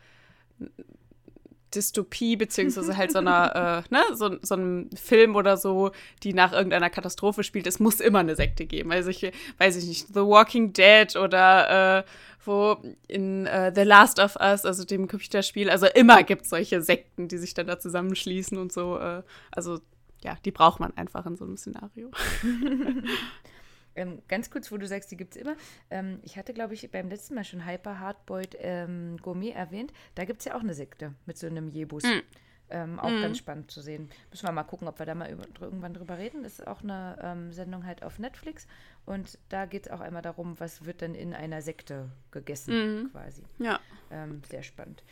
Dystopie, 1.75 2.37
beziehungsweise 2.37 2.97
halt 2.97 3.13
so 3.13 3.19
einer, 3.19 3.85
äh, 3.91 3.95
ne, 3.95 4.03
so, 4.15 4.37
so 4.43 4.55
einem 4.55 4.91
Film 4.93 5.37
oder 5.37 5.57
so, 5.57 5.91
die 6.23 6.33
nach 6.33 6.53
irgendeiner 6.53 6.91
Katastrophe 6.91 7.43
spielt. 7.43 7.67
Es 7.67 7.81
muss 7.81 8.01
immer 8.01 8.21
eine 8.21 8.37
Sekte 8.37 8.67
geben. 8.67 8.93
Also 8.93 9.11
ich, 9.11 9.31
weiß 9.59 9.77
ich 9.77 9.87
nicht, 9.87 10.09
The 10.09 10.21
Walking 10.21 10.73
Dead 10.73 11.17
oder 11.17 11.99
äh, 11.99 12.05
wo 12.45 12.77
in 13.09 13.47
äh, 13.47 13.73
The 13.75 13.83
Last 13.83 14.21
of 14.21 14.37
Us, 14.37 14.65
also 14.65 14.85
dem 14.85 15.09
Computerspiel, 15.09 15.69
also 15.69 15.87
immer 15.87 16.23
gibt 16.23 16.43
es 16.43 16.51
solche 16.51 16.81
Sekten, 16.81 17.29
die 17.29 17.39
sich 17.39 17.55
dann 17.55 17.67
da 17.67 17.79
zusammenschließen 17.79 18.57
und 18.57 18.73
so. 18.73 18.99
Äh, 18.99 19.23
also 19.51 19.81
ja, 20.23 20.37
die 20.45 20.53
braucht 20.53 20.81
man 20.81 20.97
einfach 20.97 21.27
in 21.27 21.37
so 21.37 21.45
einem 21.45 21.57
Szenario. 21.57 22.11
Ähm, 23.97 24.23
ganz 24.29 24.51
kurz, 24.51 24.71
wo 24.71 24.77
du 24.77 24.87
sagst, 24.87 25.11
die 25.11 25.17
gibt 25.17 25.37
es 25.37 25.43
immer. 25.43 25.57
Ähm, 25.91 26.21
ich 26.23 26.37
hatte, 26.37 26.53
glaube 26.55 26.75
ich, 26.75 26.91
beim 26.91 27.09
letzten 27.09 27.35
Mal 27.35 27.45
schon 27.45 27.67
Hyper 27.67 28.01
Hardboiled 28.01 28.57
ähm, 28.61 29.17
Gourmet 29.23 29.51
erwähnt. 29.51 29.93
Da 30.15 30.25
gibt 30.25 30.41
es 30.41 30.45
ja 30.45 30.55
auch 30.55 30.61
eine 30.61 30.75
Sekte 30.75 31.15
mit 31.27 31.39
so 31.39 31.47
einem 31.47 31.69
Jebus. 31.69 32.05
Hm. 32.05 32.23
Ähm, 32.69 32.99
auch 32.99 33.11
ganz 33.11 33.39
spannend 33.39 33.71
zu 33.71 33.81
sehen. 33.81 34.11
Müssen 34.31 34.45
wir 34.45 34.51
mal 34.51 34.65
gucken, 34.65 34.89
ob 34.89 34.99
wir 34.99 35.07
da 35.07 35.15
mal 35.15 35.31
über, 35.31 35.45
irgendwann 35.61 35.95
drüber 35.95 36.19
reden. 36.19 36.43
Das 36.43 36.59
ist 36.59 36.67
auch 36.67 36.83
eine 36.83 37.17
ähm, 37.23 37.53
Sendung 37.53 37.87
halt 37.87 38.03
auf 38.03 38.19
Netflix. 38.19 38.67
Und 39.05 39.39
da 39.51 39.67
geht 39.67 39.87
es 39.87 39.93
auch 39.93 40.01
einmal 40.01 40.23
darum, 40.23 40.59
was 40.59 40.85
wird 40.85 41.01
dann 41.01 41.15
in 41.15 41.33
einer 41.33 41.63
Sekte 41.63 42.11
gegessen, 42.33 43.11
quasi. 43.13 43.45
Ja. 43.59 43.79
Ähm, 44.11 44.43
sehr 44.49 44.65
spannend. 44.65 45.05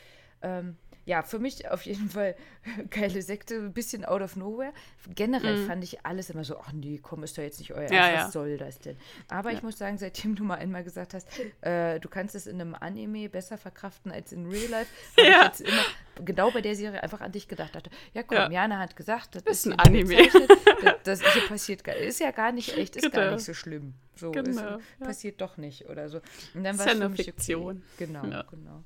Ähm, 0.45 0.77
ja, 1.07 1.23
für 1.23 1.39
mich 1.39 1.71
auf 1.71 1.83
jeden 1.83 2.09
Fall 2.09 2.35
geile 2.91 3.21
Sekte, 3.21 3.57
ein 3.57 3.75
bisschen 3.75 4.07
out 4.07 4.23
of 4.23 4.37
nowhere. 4.37 4.73
Generell 5.15 5.67
fand 5.67 5.85
ich 5.85 6.07
alles 6.07 6.31
immer 6.31 6.45
so, 6.45 6.57
ach 6.59 6.73
nee, 6.73 6.99
komm, 7.03 7.23
ist 7.25 7.37
doch 7.37 7.43
jetzt 7.43 7.59
nicht 7.59 7.75
euer 7.75 7.91
Ja, 7.93 8.07
Ernst, 8.07 8.15
ja. 8.17 8.25
was 8.25 8.33
soll 8.33 8.57
das 8.57 8.79
denn? 8.79 8.97
Aber 9.29 9.53
ich 9.53 9.63
muss 9.63 9.77
sagen, 9.77 9.99
seitdem 9.99 10.35
du 10.35 10.45
mal 10.45 10.55
einmal 10.55 10.83
gesagt 10.83 11.13
hast, 11.13 11.29
äh, 11.61 12.01
du 12.01 12.09
kannst 12.09 12.35
es 12.35 12.47
in 12.47 12.59
einem 12.59 12.75
Anime 12.75 13.29
besser 13.29 13.59
verkraften 13.59 14.13
als 14.13 14.33
in 14.33 14.47
Real 14.51 14.71
Life, 14.71 14.91
habe 15.19 15.29
Ja. 15.29 15.39
ich 15.41 15.45
jetzt 15.45 15.61
immer 15.61 16.25
genau 16.25 16.51
bei 16.53 16.63
der 16.63 16.75
Serie 16.75 17.03
einfach 17.03 17.21
an 17.21 17.33
dich 17.33 17.49
gedacht. 17.49 17.75
Dachte, 17.75 17.91
ja 18.15 18.23
komm, 18.23 18.39
Ja. 18.39 18.51
Jana 18.51 18.79
hat 18.79 18.97
gesagt, 18.97 19.35
das 19.35 19.43
Ist 19.43 19.67
ist, 19.67 19.73
ein 19.73 19.79
Anime. 19.79 20.17
Das, 20.83 20.95
das 21.21 21.33
hier 21.35 21.47
passiert, 21.49 21.85
gar- 21.85 21.97
ist 21.97 22.19
ja 22.21 22.31
gar 22.31 22.51
nicht 22.51 22.79
echt, 22.79 22.97
ist 22.97 23.13
gar 23.13 23.25
Genau. 23.25 23.35
nicht 23.35 23.45
so 23.45 23.53
schlimm. 23.53 23.93
So, 24.17 24.31
Genau, 24.31 24.49
ist, 24.49 24.57
ja. 24.59 24.79
passiert 25.01 25.39
doch 25.43 25.59
nicht 25.59 25.87
oder 25.91 26.09
so. 26.09 26.23
Und 26.55 26.65
dann 26.65 26.79
war 26.79 26.87
ja 26.87 26.93
es 26.93 26.99
für 26.99 27.09
mich 27.11 27.25
Fiktion. 27.27 27.83
Okay. 27.97 28.07
Genau, 28.07 28.25
Ja. 28.25 28.45
genau. 28.51 28.85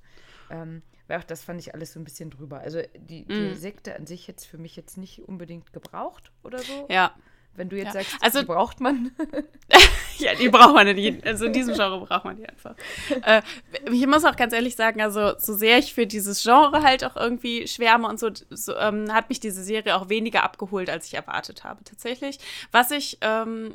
Ähm, 0.50 0.82
weil 1.08 1.18
auch 1.18 1.24
das 1.24 1.42
fand 1.42 1.60
ich 1.60 1.74
alles 1.74 1.92
so 1.94 1.98
ein 2.00 2.04
bisschen 2.04 2.30
drüber. 2.30 2.60
Also 2.60 2.80
die, 2.96 3.24
die 3.26 3.34
Mhm. 3.34 3.54
Sekte 3.56 3.96
an 3.96 4.06
sich 4.06 4.26
jetzt 4.28 4.44
für 4.46 4.58
mich 4.58 4.76
jetzt 4.76 4.96
nicht 4.96 5.26
unbedingt 5.28 5.72
gebraucht 5.72 6.30
oder 6.44 6.58
so. 6.60 6.86
Ja. 6.88 7.12
Wenn 7.54 7.68
du 7.70 7.76
jetzt 7.76 7.86
Ja. 7.86 7.92
sagst, 8.04 8.16
Also- 8.20 8.40
die 8.40 8.46
braucht 8.46 8.78
man. 8.80 9.10
Ja, 10.18 10.34
die 10.34 10.48
braucht 10.48 10.74
man 10.74 10.86
nicht. 10.94 11.24
Also 11.26 11.44
in 11.46 11.52
diesem 11.52 11.74
Genre 11.74 12.04
braucht 12.04 12.24
man 12.24 12.36
die 12.36 12.48
einfach. 12.48 12.74
Äh, 13.22 13.40
ich 13.92 14.04
muss 14.06 14.24
auch 14.24 14.34
ganz 14.34 14.52
ehrlich 14.52 14.74
sagen, 14.74 15.00
also 15.00 15.38
so 15.38 15.54
sehr 15.54 15.78
ich 15.78 15.94
für 15.94 16.08
dieses 16.08 16.42
Genre 16.42 16.82
halt 16.82 17.04
auch 17.04 17.16
irgendwie 17.16 17.68
schwärme 17.68 18.08
und 18.08 18.18
so, 18.18 18.30
so 18.50 18.74
ähm, 18.76 19.12
hat 19.12 19.28
mich 19.28 19.38
diese 19.38 19.62
Serie 19.62 19.94
auch 19.96 20.08
weniger 20.08 20.42
abgeholt, 20.42 20.90
als 20.90 21.06
ich 21.06 21.14
erwartet 21.14 21.62
habe, 21.62 21.84
tatsächlich. 21.84 22.38
Was 22.72 22.90
ich 22.90 23.18
ähm, 23.20 23.74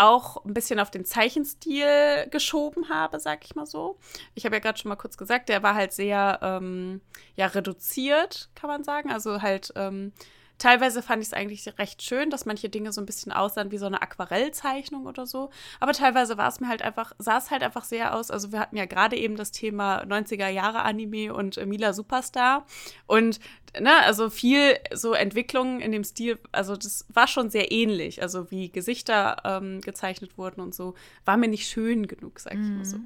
auch 0.00 0.44
ein 0.44 0.54
bisschen 0.54 0.80
auf 0.80 0.90
den 0.90 1.04
Zeichenstil 1.04 2.26
geschoben 2.30 2.88
habe, 2.88 3.20
sag 3.20 3.44
ich 3.44 3.54
mal 3.54 3.66
so. 3.66 3.98
Ich 4.34 4.44
habe 4.44 4.56
ja 4.56 4.60
gerade 4.60 4.78
schon 4.78 4.88
mal 4.88 4.96
kurz 4.96 5.18
gesagt, 5.18 5.48
der 5.48 5.62
war 5.62 5.74
halt 5.74 5.92
sehr 5.92 6.38
ähm, 6.42 7.00
ja, 7.36 7.46
reduziert, 7.46 8.48
kann 8.54 8.68
man 8.68 8.82
sagen. 8.82 9.10
Also 9.10 9.42
halt 9.42 9.72
ähm, 9.76 10.12
Teilweise 10.60 11.00
fand 11.02 11.22
ich 11.22 11.28
es 11.28 11.32
eigentlich 11.32 11.66
recht 11.78 12.02
schön, 12.02 12.28
dass 12.28 12.44
manche 12.44 12.68
Dinge 12.68 12.92
so 12.92 13.00
ein 13.00 13.06
bisschen 13.06 13.32
aussahen 13.32 13.70
wie 13.70 13.78
so 13.78 13.86
eine 13.86 14.02
Aquarellzeichnung 14.02 15.06
oder 15.06 15.26
so. 15.26 15.48
Aber 15.80 15.94
teilweise 15.94 16.36
war 16.36 16.48
es 16.48 16.60
mir 16.60 16.68
halt 16.68 16.82
einfach, 16.82 17.14
sah 17.18 17.38
es 17.38 17.50
halt 17.50 17.62
einfach 17.62 17.84
sehr 17.84 18.14
aus. 18.14 18.30
Also 18.30 18.52
wir 18.52 18.60
hatten 18.60 18.76
ja 18.76 18.84
gerade 18.84 19.16
eben 19.16 19.36
das 19.36 19.52
Thema 19.52 20.02
90er 20.02 20.48
Jahre 20.48 20.82
Anime 20.82 21.32
und 21.32 21.56
äh, 21.56 21.64
Mila 21.64 21.94
Superstar. 21.94 22.66
Und 23.06 23.40
ne, 23.80 24.04
also 24.04 24.28
viel 24.28 24.76
so 24.92 25.14
Entwicklungen 25.14 25.80
in 25.80 25.92
dem 25.92 26.04
Stil, 26.04 26.38
also 26.52 26.76
das 26.76 27.06
war 27.08 27.26
schon 27.26 27.48
sehr 27.48 27.72
ähnlich. 27.72 28.20
Also 28.20 28.50
wie 28.50 28.70
Gesichter 28.70 29.38
ähm, 29.44 29.80
gezeichnet 29.80 30.36
wurden 30.36 30.60
und 30.60 30.74
so, 30.74 30.94
war 31.24 31.38
mir 31.38 31.48
nicht 31.48 31.68
schön 31.68 32.06
genug, 32.06 32.38
sag 32.38 32.52
ich 32.52 32.68
mal 32.68 32.84
so. 32.84 32.98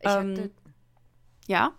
Ich, 0.00 0.06
Ähm, 0.06 0.30
hatte, 0.30 0.50
Ja. 1.48 1.72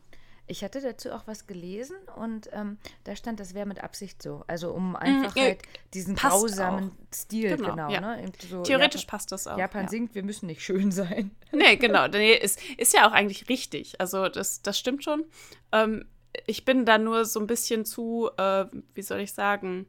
Ich 0.50 0.64
hatte 0.64 0.82
dazu 0.82 1.12
auch 1.12 1.28
was 1.28 1.48
gelesen 1.48 1.96
und 2.16 2.50
ähm, 2.52 2.78
da 3.04 3.16
stand, 3.16 3.40
das 3.40 3.54
wäre 3.54 3.66
mit 3.66 3.84
Absicht 3.84 4.22
so. 4.22 4.44
Also 4.48 4.72
um 4.72 4.96
einfach 4.96 5.36
ja, 5.36 5.44
halt 5.44 5.62
diesen 5.94 6.16
grausamen 6.16 6.92
Stil, 7.14 7.56
Genau, 7.56 7.70
genau. 7.70 7.90
ja. 7.90 8.02
ne? 8.02 8.32
So 8.50 8.64
Theoretisch 8.64 9.02
Japan, 9.02 9.18
passt 9.18 9.32
das 9.32 9.48
auch. 9.48 9.58
Japan 9.58 9.84
ja. 9.84 9.90
singt, 9.90 10.16
wir 10.16 10.24
müssen 10.24 10.48
nicht 10.48 10.62
schön 10.62 10.92
sein. 10.92 11.32
Nee, 11.52 11.78
genau. 11.78 12.08
Nee, 12.08 12.34
ist, 12.34 12.60
ist 12.78 12.94
ja 12.94 13.08
auch 13.08 13.12
eigentlich 13.12 13.50
richtig. 13.50 14.00
Also 14.00 14.30
das, 14.30 14.62
das 14.62 14.78
stimmt 14.78 15.04
schon. 15.04 15.26
Ähm, 15.72 16.06
ich 16.46 16.64
bin 16.64 16.86
da 16.86 17.00
nur 17.00 17.26
so 17.26 17.40
ein 17.40 17.48
bisschen 17.48 17.86
zu, 17.86 18.30
äh, 18.38 18.66
wie 18.94 19.02
soll 19.02 19.20
ich 19.22 19.34
sagen, 19.34 19.88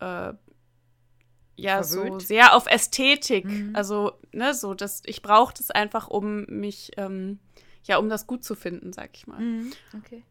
äh, 0.00 0.32
ja, 1.56 1.82
so 1.82 2.00
Verwöhnt? 2.00 2.22
sehr 2.22 2.54
auf 2.54 2.66
Ästhetik. 2.66 3.44
Mhm. 3.44 3.76
Also, 3.76 4.12
ne, 4.32 4.54
so, 4.54 4.74
das, 4.74 5.02
ich 5.04 5.20
brauche 5.20 5.52
das 5.54 5.70
einfach, 5.70 6.08
um 6.08 6.44
mich, 6.46 6.92
ähm, 6.96 7.38
ja, 7.84 7.98
um 7.98 8.08
das 8.08 8.26
gut 8.26 8.44
zu 8.44 8.54
finden, 8.54 8.92
sag 8.92 9.10
ich 9.16 9.26
mal. 9.26 9.42
Okay. 9.96 10.22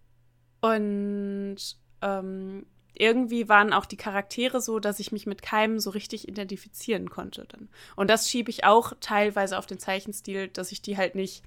Und 0.61 1.57
ähm, 2.01 2.65
irgendwie 2.93 3.47
waren 3.47 3.71
auch 3.73 3.85
die 3.85 3.97
Charaktere 3.97 4.61
so, 4.61 4.79
dass 4.79 4.99
ich 4.99 5.11
mich 5.11 5.25
mit 5.25 5.41
keinem 5.41 5.79
so 5.79 5.89
richtig 5.89 6.27
identifizieren 6.27 7.09
konnte 7.09 7.45
dann. 7.47 7.69
Und 7.95 8.09
das 8.09 8.29
schiebe 8.29 8.49
ich 8.49 8.65
auch 8.65 8.93
teilweise 8.99 9.57
auf 9.57 9.65
den 9.65 9.79
Zeichenstil, 9.79 10.49
dass 10.49 10.71
ich 10.71 10.81
die 10.81 10.97
halt 10.97 11.15
nicht, 11.15 11.43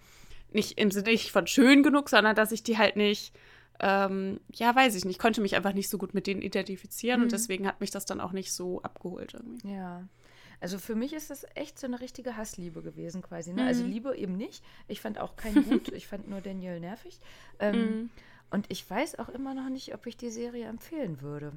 nicht 0.51 0.79
im 0.79 0.91
Sinne 0.91 1.11
nicht 1.11 1.31
von 1.31 1.47
schön 1.47 1.83
genug, 1.83 2.09
sondern 2.09 2.35
dass 2.37 2.53
ich 2.53 2.63
die 2.63 2.79
halt 2.79 2.97
nicht, 2.97 3.35
ähm, 3.81 4.41
ja, 4.53 4.75
weiß 4.75 4.95
ich 4.95 5.05
nicht, 5.05 5.19
konnte 5.19 5.41
mich 5.41 5.57
einfach 5.57 5.75
nicht 5.75 5.89
so 5.91 5.99
gut 5.99 6.15
mit 6.15 6.27
denen 6.27 6.43
identifizieren 6.43 7.21
Mhm. 7.21 7.25
und 7.25 7.33
deswegen 7.33 7.67
hat 7.67 7.81
mich 7.81 7.91
das 7.91 8.07
dann 8.07 8.21
auch 8.21 8.33
nicht 8.33 8.53
so 8.53 8.81
abgeholt 8.83 9.35
irgendwie. 9.35 9.73
Ja. 9.75 10.07
Also 10.63 10.79
für 10.79 10.95
mich 10.95 11.13
ist 11.13 11.29
das 11.31 11.45
echt 11.57 11.79
so 11.79 11.87
eine 11.89 12.01
richtige 12.01 12.37
Hassliebe 12.37 12.83
gewesen 12.83 13.21
quasi. 13.21 13.53
Ne? 13.53 13.65
Also 13.65 13.83
Mhm. 13.83 13.91
Liebe 13.91 14.17
eben 14.17 14.37
nicht. 14.37 14.63
Ich 14.89 15.01
fand 15.01 15.19
auch 15.19 15.37
keinen 15.37 15.65
gut. 15.65 15.89
ich 15.93 16.07
fand 16.07 16.29
nur 16.29 16.41
Daniel 16.41 16.79
nervig. 16.81 17.19
Ähm, 17.59 18.11
und 18.51 18.67
ich 18.71 18.89
weiß 18.89 19.19
auch 19.19 19.29
immer 19.29 19.55
noch 19.55 19.69
nicht, 19.71 19.93
ob 19.95 20.07
ich 20.07 20.17
die 20.17 20.31
Serie 20.31 20.67
empfehlen 20.69 21.21
würde. 21.21 21.53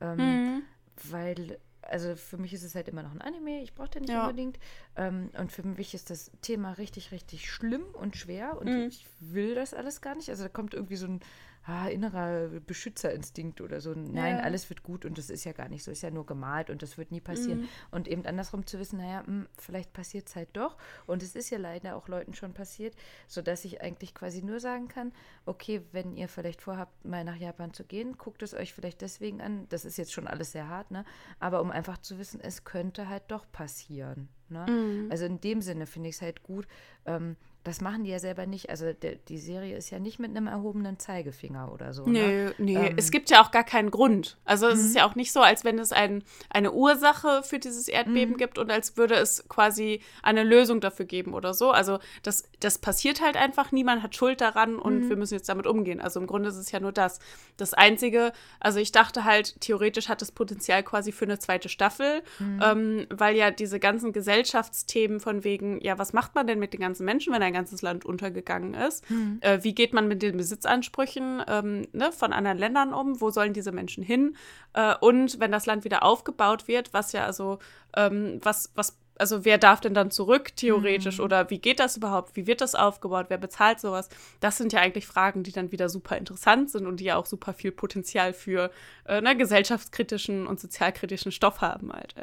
Ähm, 0.00 0.18
Mhm. 0.18 0.62
Weil, 1.10 1.58
also 1.82 2.14
für 2.14 2.36
mich 2.38 2.52
ist 2.54 2.62
es 2.62 2.76
halt 2.76 2.86
immer 2.88 3.02
noch 3.02 3.10
ein 3.12 3.20
Anime, 3.20 3.60
ich 3.62 3.74
brauche 3.74 3.90
den 3.90 4.02
nicht 4.02 4.10
Ja. 4.12 4.22
unbedingt. 4.28 4.58
Ähm, 4.96 5.30
und 5.36 5.50
für 5.50 5.64
mich 5.64 5.92
ist 5.92 6.08
das 6.10 6.30
Thema 6.40 6.72
richtig, 6.74 7.10
richtig 7.10 7.50
schlimm 7.50 7.82
und 7.94 8.16
schwer 8.16 8.56
und 8.58 8.68
Mhm. 8.68 8.86
ich 8.88 9.04
will 9.18 9.56
das 9.56 9.74
alles 9.74 10.00
gar 10.00 10.14
nicht. 10.14 10.28
Also 10.30 10.44
da 10.44 10.48
kommt 10.48 10.74
irgendwie 10.74 10.96
so 10.96 11.06
ein 11.06 11.20
ah, 11.66 11.88
innerer 11.88 12.48
Beschützerinstinkt 12.66 13.60
oder 13.60 13.80
so. 13.80 13.94
Nein, 13.94 14.36
Ja. 14.36 14.42
alles 14.42 14.68
wird 14.68 14.82
gut 14.82 15.04
und 15.04 15.16
das 15.18 15.30
ist 15.30 15.44
ja 15.44 15.52
gar 15.52 15.68
nicht 15.68 15.82
so, 15.82 15.90
ist 15.90 16.02
ja 16.02 16.10
nur 16.10 16.26
gemalt 16.26 16.68
und 16.70 16.82
das 16.82 16.98
wird 16.98 17.10
nie 17.10 17.20
passieren. 17.20 17.60
Mhm. 17.62 17.68
Und 17.90 18.08
eben 18.08 18.26
andersrum 18.26 18.66
zu 18.66 18.78
wissen, 18.78 18.98
naja, 18.98 19.24
hm, 19.26 19.48
vielleicht 19.58 19.92
passiert 19.92 20.28
es 20.28 20.36
halt 20.36 20.50
doch. 20.52 20.76
Und 21.06 21.22
es 21.22 21.34
ist 21.34 21.50
ja 21.50 21.58
leider 21.58 21.96
auch 21.96 22.08
Leuten 22.08 22.34
schon 22.34 22.52
passiert, 22.52 22.94
sodass 23.26 23.64
ich 23.64 23.80
eigentlich 23.80 24.14
quasi 24.14 24.42
nur 24.42 24.60
sagen 24.60 24.88
kann, 24.88 25.12
okay, 25.46 25.82
wenn 25.92 26.16
ihr 26.16 26.28
vielleicht 26.28 26.60
vorhabt, 26.60 27.04
mal 27.04 27.24
nach 27.24 27.36
Japan 27.36 27.72
zu 27.72 27.84
gehen, 27.84 28.18
guckt 28.18 28.42
es 28.42 28.54
euch 28.54 28.74
vielleicht 28.74 29.00
deswegen 29.00 29.40
an. 29.40 29.66
Das 29.70 29.84
ist 29.84 29.96
jetzt 29.96 30.12
schon 30.12 30.26
alles 30.26 30.52
sehr 30.52 30.68
hart, 30.68 30.90
ne? 30.90 31.04
Aber 31.40 31.60
um 31.62 31.70
einfach 31.70 31.98
zu 31.98 32.18
wissen, 32.18 32.40
es 32.40 32.64
könnte 32.64 33.08
halt 33.08 33.24
doch 33.28 33.50
passieren. 33.50 34.28
Ne? 34.50 34.66
Mhm. 34.68 35.10
Also 35.10 35.24
in 35.24 35.40
dem 35.40 35.62
Sinne 35.62 35.86
finde 35.86 36.10
ich 36.10 36.16
es 36.16 36.22
halt 36.22 36.42
gut. 36.42 36.66
Ähm, 37.06 37.36
das 37.64 37.80
machen 37.80 38.04
die 38.04 38.10
ja 38.10 38.18
selber 38.18 38.44
nicht. 38.44 38.68
Also 38.68 38.92
der, 38.92 39.16
die 39.16 39.38
Serie 39.38 39.76
ist 39.76 39.88
ja 39.90 39.98
nicht 39.98 40.18
mit 40.18 40.30
einem 40.30 40.46
erhobenen 40.46 40.98
Zeigefinger 40.98 41.72
oder 41.72 41.94
so. 41.94 42.04
Ne? 42.04 42.52
Nee, 42.58 42.76
nee. 42.76 42.88
Ähm, 42.88 42.94
es 42.98 43.10
gibt 43.10 43.30
ja 43.30 43.42
auch 43.42 43.50
gar 43.50 43.64
keinen 43.64 43.90
Grund. 43.90 44.36
Also 44.44 44.68
es 44.68 44.80
ist 44.80 44.94
ja 44.94 45.06
auch 45.06 45.14
nicht 45.14 45.32
so, 45.32 45.40
als 45.40 45.64
wenn 45.64 45.78
es 45.78 45.90
ein, 45.90 46.22
eine 46.50 46.72
Ursache 46.72 47.42
für 47.42 47.58
dieses 47.58 47.88
Erdbeben 47.88 48.36
gibt 48.36 48.58
und 48.58 48.70
als 48.70 48.98
würde 48.98 49.14
es 49.14 49.48
quasi 49.48 50.00
eine 50.22 50.42
Lösung 50.42 50.80
dafür 50.80 51.06
geben 51.06 51.32
oder 51.32 51.54
so. 51.54 51.70
Also 51.70 52.00
das, 52.22 52.44
das 52.60 52.78
passiert 52.78 53.22
halt 53.22 53.36
einfach, 53.36 53.72
niemand 53.72 54.02
hat 54.02 54.14
Schuld 54.14 54.42
daran 54.42 54.76
und 54.76 55.08
wir 55.08 55.16
müssen 55.16 55.34
jetzt 55.34 55.48
damit 55.48 55.66
umgehen. 55.66 56.02
Also 56.02 56.20
im 56.20 56.26
Grunde 56.26 56.50
ist 56.50 56.56
es 56.56 56.70
ja 56.70 56.80
nur 56.80 56.92
das. 56.92 57.18
Das 57.56 57.72
Einzige, 57.72 58.32
also 58.60 58.78
ich 58.78 58.92
dachte 58.92 59.24
halt, 59.24 59.58
theoretisch 59.62 60.10
hat 60.10 60.20
es 60.20 60.32
Potenzial 60.32 60.82
quasi 60.82 61.12
für 61.12 61.24
eine 61.24 61.38
zweite 61.38 61.70
Staffel, 61.70 62.22
ähm, 62.62 63.06
weil 63.08 63.36
ja 63.36 63.50
diese 63.50 63.80
ganzen 63.80 64.12
Gesellschaftsthemen 64.12 65.18
von 65.18 65.44
wegen, 65.44 65.80
ja, 65.80 65.98
was 65.98 66.12
macht 66.12 66.34
man 66.34 66.46
denn 66.46 66.58
mit 66.58 66.74
den 66.74 66.80
ganzen 66.80 67.06
Menschen, 67.06 67.32
wenn 67.32 67.42
ein 67.42 67.53
ganzes 67.54 67.80
Land 67.80 68.04
untergegangen 68.04 68.74
ist? 68.74 69.04
Äh, 69.40 69.60
wie 69.62 69.74
geht 69.74 69.94
man 69.94 70.06
mit 70.06 70.20
den 70.20 70.36
Besitzansprüchen 70.36 71.42
ähm, 71.48 71.86
ne, 71.92 72.12
von 72.12 72.32
anderen 72.32 72.58
Ländern 72.58 72.92
um? 72.92 73.20
Wo 73.20 73.30
sollen 73.30 73.54
diese 73.54 73.72
Menschen 73.72 74.04
hin? 74.04 74.36
Äh, 74.74 74.94
und 75.00 75.40
wenn 75.40 75.52
das 75.52 75.64
Land 75.64 75.84
wieder 75.84 76.02
aufgebaut 76.02 76.68
wird, 76.68 76.92
was 76.92 77.12
ja 77.12 77.24
also, 77.24 77.58
ähm, 77.96 78.40
was, 78.42 78.70
was, 78.74 78.98
also 79.16 79.44
wer 79.44 79.58
darf 79.58 79.80
denn 79.80 79.94
dann 79.94 80.10
zurück 80.10 80.56
theoretisch 80.56 81.20
oder 81.20 81.48
wie 81.50 81.58
geht 81.58 81.80
das 81.80 81.96
überhaupt? 81.96 82.36
Wie 82.36 82.46
wird 82.46 82.60
das 82.60 82.74
aufgebaut? 82.74 83.26
Wer 83.28 83.38
bezahlt 83.38 83.80
sowas? 83.80 84.08
Das 84.40 84.58
sind 84.58 84.72
ja 84.72 84.80
eigentlich 84.80 85.06
Fragen, 85.06 85.42
die 85.42 85.52
dann 85.52 85.72
wieder 85.72 85.88
super 85.88 86.16
interessant 86.16 86.70
sind 86.70 86.86
und 86.86 87.00
die 87.00 87.04
ja 87.04 87.16
auch 87.16 87.26
super 87.26 87.54
viel 87.54 87.72
Potenzial 87.72 88.32
für 88.32 88.70
äh, 89.06 89.20
ne, 89.20 89.36
gesellschaftskritischen 89.36 90.46
und 90.46 90.60
sozialkritischen 90.60 91.32
Stoff 91.32 91.60
haben 91.60 91.92
halt. 91.92 92.14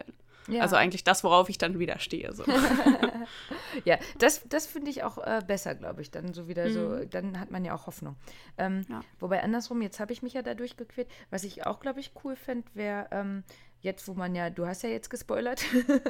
Ja. 0.52 0.62
Also 0.62 0.76
eigentlich 0.76 1.04
das, 1.04 1.24
worauf 1.24 1.50
ich 1.50 1.58
dann 1.58 1.80
wieder 1.80 2.00
stehe. 2.00 2.34
So. 2.34 2.44
Ja, 3.86 3.98
das, 4.20 4.42
das 4.50 4.66
finde 4.68 4.92
ich 4.92 5.04
auch 5.04 5.18
äh, 5.18 5.42
besser, 5.46 5.76
glaube 5.76 6.02
ich. 6.02 6.12
Dann 6.12 6.34
so 6.34 6.48
wieder 6.48 6.70
so, 6.72 7.06
dann 7.06 7.40
hat 7.40 7.52
man 7.52 7.64
ja 7.66 7.74
auch 7.74 7.88
Hoffnung. 7.88 8.16
Ähm, 8.58 8.72
Mhm. 8.72 8.86
Ja. 8.90 9.02
Wobei 9.20 9.42
andersrum, 9.44 9.82
jetzt 9.82 10.00
habe 10.00 10.12
ich 10.14 10.22
mich 10.22 10.34
ja 10.34 10.42
da 10.42 10.54
durchgequält. 10.54 11.08
Was 11.30 11.44
ich 11.44 11.66
auch, 11.66 11.80
glaube 11.80 12.00
ich, 12.00 12.12
cool 12.24 12.36
fände, 12.36 12.68
wäre, 12.74 13.08
ähm, 13.12 13.44
jetzt, 13.82 14.08
wo 14.08 14.14
man 14.14 14.34
ja, 14.36 14.50
du 14.50 14.66
hast 14.68 14.84
ja 14.84 14.90
jetzt 14.90 15.10
gespoilert, 15.10 15.64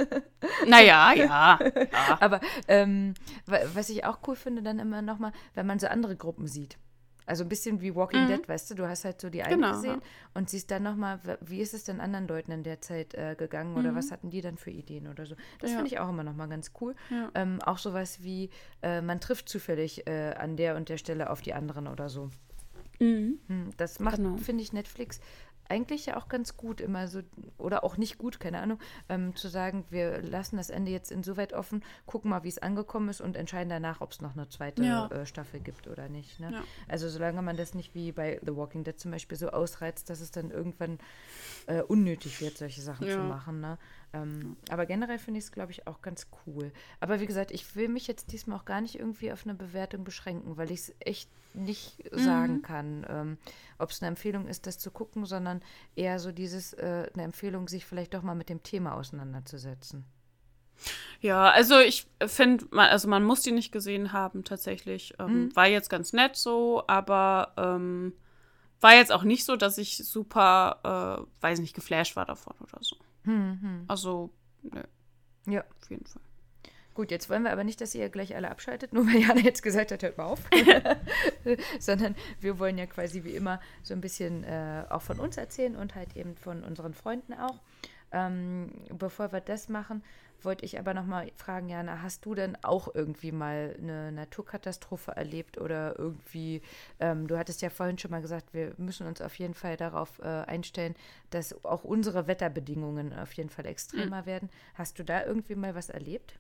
naja, 0.67 1.13
ja. 1.13 1.59
ja. 1.63 2.17
aber 2.19 2.39
ähm, 2.67 3.13
wa- 3.45 3.59
was 3.73 3.89
ich 3.89 4.05
auch 4.05 4.19
cool 4.27 4.35
finde, 4.35 4.61
dann 4.61 4.79
immer 4.79 5.01
nochmal, 5.01 5.31
wenn 5.53 5.65
man 5.65 5.79
so 5.79 5.87
andere 5.87 6.15
Gruppen 6.15 6.47
sieht. 6.47 6.77
Also 7.32 7.43
ein 7.45 7.49
bisschen 7.49 7.79
wie 7.79 7.95
Walking 7.95 8.27
Dead, 8.27 8.47
weißt 8.49 8.69
du, 8.71 8.75
du 8.75 8.88
hast 8.89 9.05
halt 9.05 9.21
so 9.21 9.29
die 9.29 9.41
einen 9.41 9.59
Mhm. 9.59 9.63
Genau, 9.63 9.75
gesehen 9.75 10.01
ja. 10.01 10.07
und 10.34 10.49
siehst 10.49 10.69
dann 10.69 10.84
nochmal, 10.84 11.19
wie 11.39 11.61
ist 11.61 11.73
es 11.73 11.86
denn 11.86 12.01
anderen 12.01 12.27
Leuten 12.27 12.51
in 12.51 12.63
der 12.63 12.82
Zeit 12.82 13.13
äh, 13.13 13.36
gegangen 13.38 13.77
oder 13.77 13.95
was 13.95 14.11
hatten 14.11 14.29
die 14.29 14.41
dann 14.41 14.57
für 14.57 14.69
Ideen 14.69 15.07
oder 15.07 15.25
so. 15.25 15.36
Das 15.59 15.69
Mhm. 15.69 15.73
Ja. 15.73 15.75
finde 15.79 15.88
ich 15.93 15.99
auch 15.99 16.09
immer 16.09 16.23
nochmal 16.23 16.49
ganz 16.49 16.71
cool. 16.82 16.93
Ja. 17.09 17.32
Ähm, 17.36 17.61
auch 17.61 17.77
sowas 17.77 18.21
wie, 18.21 18.49
äh, 18.82 18.99
man 19.01 19.21
trifft 19.21 19.47
zufällig 19.47 20.05
äh, 20.07 20.34
an 20.38 20.57
der 20.57 20.75
und 20.75 20.89
der 20.89 20.97
Stelle 20.97 21.29
auf 21.29 21.41
die 21.41 21.53
anderen 21.53 21.88
oder 21.88 22.09
so. 22.09 22.29
Mhm. 22.99 23.39
Hm, 23.47 23.69
Das 23.77 23.99
macht, 23.99 24.17
Genau. 24.17 24.38
finde 24.38 24.61
ich, 24.63 24.73
Netflix 24.73 25.19
eigentlich 25.72 26.05
ja 26.05 26.17
auch 26.17 26.28
ganz 26.28 26.57
gut, 26.57 26.82
immer 26.82 27.07
so, 27.07 27.22
oder 27.57 27.84
auch 27.86 27.95
nicht 27.97 28.17
gut, 28.17 28.39
keine 28.39 28.59
Ahnung, 28.59 28.78
ähm, 29.09 29.36
zu 29.36 29.47
sagen, 29.47 29.86
wir 29.89 30.22
lassen 30.22 30.57
das 30.57 30.69
Ende 30.69 30.91
jetzt 30.91 31.11
insoweit 31.11 31.53
offen, 31.53 31.82
gucken 32.05 32.30
mal, 32.30 32.43
wie 32.43 32.49
es 32.49 32.57
angekommen 32.59 33.07
ist 33.09 33.22
und 33.22 33.38
entscheiden 33.38 33.69
danach, 33.69 34.01
ob 34.01 34.11
es 34.11 34.19
noch 34.22 34.34
eine 34.36 34.49
zweite 34.49 34.84
Ja. 34.84 35.07
äh, 35.07 35.26
Staffel 35.26 35.61
gibt 35.61 35.88
oder 35.88 36.09
nicht. 36.09 36.39
Ne? 36.39 36.51
Ja. 36.51 36.63
Also 36.89 37.07
solange 37.09 37.41
man 37.41 37.55
das 37.55 37.74
nicht 37.74 37.95
wie 37.95 38.11
bei 38.11 38.39
The 38.45 38.55
Walking 38.55 38.84
Dead 38.84 38.99
zum 38.99 39.11
Beispiel 39.11 39.38
so 39.38 39.49
ausreizt, 39.49 40.09
dass 40.09 40.19
es 40.19 40.32
dann 40.32 40.51
irgendwann 40.51 40.99
äh, 41.67 41.82
unnötig 41.82 42.41
wird, 42.41 42.57
solche 42.57 42.82
Sachen 42.82 43.07
zu 43.07 43.13
Ja. 43.19 43.24
machen. 43.24 43.61
Ne? 43.61 43.78
Ähm, 44.14 44.57
aber 44.70 44.86
generell 44.86 45.20
finde 45.20 45.38
ich 45.39 45.45
es, 45.45 45.51
glaube 45.51 45.72
ich, 45.72 45.88
auch 45.88 46.01
ganz 46.01 46.28
cool. 46.45 46.72
Aber 46.99 47.20
wie 47.22 47.26
gesagt, 47.26 47.51
ich 47.51 47.76
will 47.76 47.88
mich 47.88 48.07
jetzt 48.07 48.32
diesmal 48.32 48.59
auch 48.59 48.66
gar 48.66 48.82
nicht 48.82 48.99
irgendwie 48.99 49.32
auf 49.32 49.45
eine 49.45 49.53
Bewertung 49.53 50.03
beschränken, 50.03 50.57
weil 50.57 50.72
ich 50.72 50.82
es 50.82 50.95
echt 50.99 51.30
nicht 51.53 51.97
sagen 52.12 52.62
kann, 52.62 53.05
ähm, 53.09 53.38
ob 53.78 53.89
es 53.89 54.01
eine 54.01 54.09
Empfehlung 54.09 54.47
ist, 54.47 54.68
das 54.68 54.80
zu 54.80 54.91
gucken, 54.91 55.26
sondern 55.26 55.62
eher 55.95 56.20
so 56.20 56.32
dieses, 56.32 56.74
äh, 56.74 57.09
eine 57.14 57.24
Empfehlung, 57.24 57.68
sich 57.68 57.86
vielleicht 57.86 58.14
doch 58.14 58.22
mal 58.22 58.36
mit 58.36 58.49
dem 58.49 58.64
Thema 58.64 58.95
auseinanderzusetzen. 58.95 60.05
Ja, 61.20 61.49
also 61.49 61.80
ich 61.80 62.07
finde, 62.26 62.66
also 62.72 63.07
man 63.07 63.24
muss 63.24 63.41
die 63.41 63.51
nicht 63.51 63.72
gesehen 63.72 64.14
haben 64.14 64.43
tatsächlich. 64.43 65.14
Ähm, 65.20 65.55
War 65.55 65.68
jetzt 65.68 65.89
ganz 65.89 66.14
nett 66.14 66.36
so, 66.36 66.84
aber 66.88 67.53
ähm, 67.57 68.14
war 68.80 68.95
jetzt 68.95 69.12
auch 69.12 69.24
nicht 69.24 69.45
so, 69.45 69.55
dass 69.55 69.78
ich 69.78 69.97
super, 69.97 71.28
äh, 71.30 71.43
weiß 71.43 71.59
nicht, 71.59 71.76
geflasht 71.76 72.16
war 72.16 72.26
davon 72.26 72.55
oder 72.59 72.80
so. 72.82 72.95
Also, 73.88 74.32
ne, 74.63 74.84
Ja. 75.47 75.61
auf 75.82 75.89
jeden 75.89 76.05
Fall. 76.05 76.22
Gut, 76.93 77.09
jetzt 77.09 77.30
wollen 77.30 77.43
wir 77.43 77.51
aber 77.53 77.63
nicht, 77.63 77.80
dass 77.80 77.95
ihr 77.95 78.09
gleich 78.09 78.36
alle 78.36 78.51
abschaltet, 78.51 78.91
nur 78.93 79.05
weil 79.07 79.22
Jana 79.22 79.39
jetzt 79.39 79.63
gesagt 79.63 79.91
hat, 79.91 80.03
hört 80.03 80.17
mal 80.17 80.26
auf. 80.26 80.41
Sondern 81.80 82.15
wir 82.39 82.59
wollen 82.59 82.78
ja 82.78 82.86
quasi 82.86 83.24
wie 83.24 83.36
immer 83.36 83.61
so 83.82 83.93
ein 83.93 84.01
bisschen 84.01 84.43
äh, 84.43 84.84
auch 84.89 85.01
von 85.01 85.19
uns 85.19 85.38
erzählen 85.38 85.76
und 85.76 85.95
halt 85.95 86.15
eben 86.17 86.36
von 86.36 86.63
unseren 86.63 86.93
Freunden 86.93 87.34
auch. 87.34 87.59
Ähm, 88.11 88.72
bevor 88.97 89.32
wir 89.32 89.39
das 89.39 89.69
machen, 89.69 90.03
wollte 90.45 90.65
ich 90.65 90.79
aber 90.79 90.93
nochmal 90.93 91.31
fragen, 91.35 91.69
Jana, 91.69 92.01
hast 92.01 92.25
du 92.25 92.35
denn 92.35 92.57
auch 92.63 92.93
irgendwie 92.93 93.31
mal 93.31 93.75
eine 93.77 94.11
Naturkatastrophe 94.11 95.11
erlebt 95.11 95.57
oder 95.59 95.97
irgendwie, 95.97 96.61
ähm, 96.99 97.27
du 97.27 97.37
hattest 97.37 97.61
ja 97.61 97.69
vorhin 97.69 97.97
schon 97.97 98.11
mal 98.11 98.21
gesagt, 98.21 98.53
wir 98.53 98.73
müssen 98.77 99.07
uns 99.07 99.21
auf 99.21 99.35
jeden 99.39 99.53
Fall 99.53 99.77
darauf 99.77 100.19
äh, 100.19 100.25
einstellen, 100.25 100.95
dass 101.29 101.63
auch 101.65 101.83
unsere 101.83 102.27
Wetterbedingungen 102.27 103.13
auf 103.13 103.33
jeden 103.33 103.49
Fall 103.49 103.65
extremer 103.65 104.25
werden. 104.25 104.49
Hast 104.75 104.99
du 104.99 105.03
da 105.03 105.25
irgendwie 105.25 105.55
mal 105.55 105.75
was 105.75 105.89
erlebt? 105.89 106.35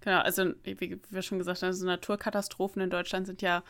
Genau, 0.00 0.20
also 0.20 0.52
wie 0.62 1.00
wir 1.10 1.22
schon 1.22 1.38
gesagt 1.38 1.62
haben, 1.62 1.68
also 1.68 1.86
Naturkatastrophen 1.86 2.82
in 2.82 2.90
Deutschland 2.90 3.26
sind 3.26 3.42
ja 3.42 3.62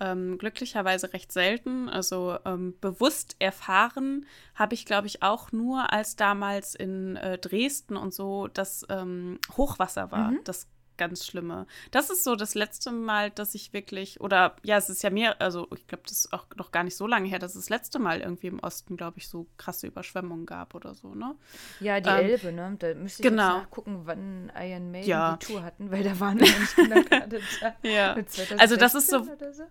ähm, 0.00 0.38
glücklicherweise 0.38 1.12
recht 1.12 1.32
selten. 1.32 1.88
Also 1.88 2.38
ähm, 2.44 2.74
bewusst 2.80 3.36
erfahren 3.38 4.26
habe 4.54 4.74
ich, 4.74 4.84
glaube 4.86 5.06
ich, 5.06 5.22
auch 5.22 5.52
nur, 5.52 5.92
als 5.92 6.16
damals 6.16 6.74
in 6.74 7.16
äh, 7.16 7.38
Dresden 7.38 7.96
und 7.96 8.12
so 8.14 8.48
das 8.48 8.84
ähm, 8.88 9.38
Hochwasser 9.56 10.10
war. 10.10 10.32
Das 10.44 10.66
ganz 11.00 11.26
Schlimme. 11.26 11.66
Das 11.90 12.10
ist 12.10 12.22
so 12.22 12.36
das 12.36 12.54
letzte 12.54 12.92
Mal, 12.92 13.30
dass 13.30 13.54
ich 13.56 13.72
wirklich, 13.72 14.20
oder 14.20 14.54
ja, 14.62 14.76
es 14.76 14.88
ist 14.88 15.02
ja 15.02 15.10
mehr, 15.10 15.40
also 15.40 15.66
ich 15.74 15.86
glaube, 15.88 16.02
das 16.06 16.12
ist 16.12 16.32
auch 16.32 16.46
noch 16.56 16.70
gar 16.70 16.84
nicht 16.84 16.94
so 16.96 17.06
lange 17.08 17.26
her, 17.28 17.38
dass 17.40 17.54
es 17.56 17.62
das 17.62 17.70
letzte 17.70 17.98
Mal 17.98 18.20
irgendwie 18.20 18.46
im 18.46 18.60
Osten, 18.60 18.96
glaube 18.96 19.18
ich, 19.18 19.28
so 19.28 19.46
krasse 19.56 19.86
Überschwemmungen 19.88 20.46
gab 20.46 20.74
oder 20.74 20.94
so, 20.94 21.14
ne? 21.14 21.34
Ja, 21.80 21.98
die 22.00 22.08
Ähm, 22.08 22.16
Elbe, 22.30 22.52
ne? 22.52 22.76
Da 22.78 22.94
müsste 22.94 23.22
ich 23.22 23.28
genau. 23.28 23.42
jetzt 23.56 23.62
nachgucken, 23.64 24.02
wann 24.04 24.52
Iron 24.56 24.90
Maiden 24.92 25.08
Ja. 25.08 25.36
die 25.40 25.46
Tour 25.46 25.62
hatten, 25.64 25.90
weil 25.90 26.04
da 26.04 26.20
waren 26.20 26.36
nicht 26.38 26.76
genau 26.76 27.02
gerade 27.02 27.40
da. 27.60 27.74
Ja. 27.88 28.16
Also 28.58 28.76
das 28.76 28.94
ist 28.94 29.08
so- 29.10 29.20
2016 29.24 29.34
oder 29.36 29.52
so. 29.52 29.62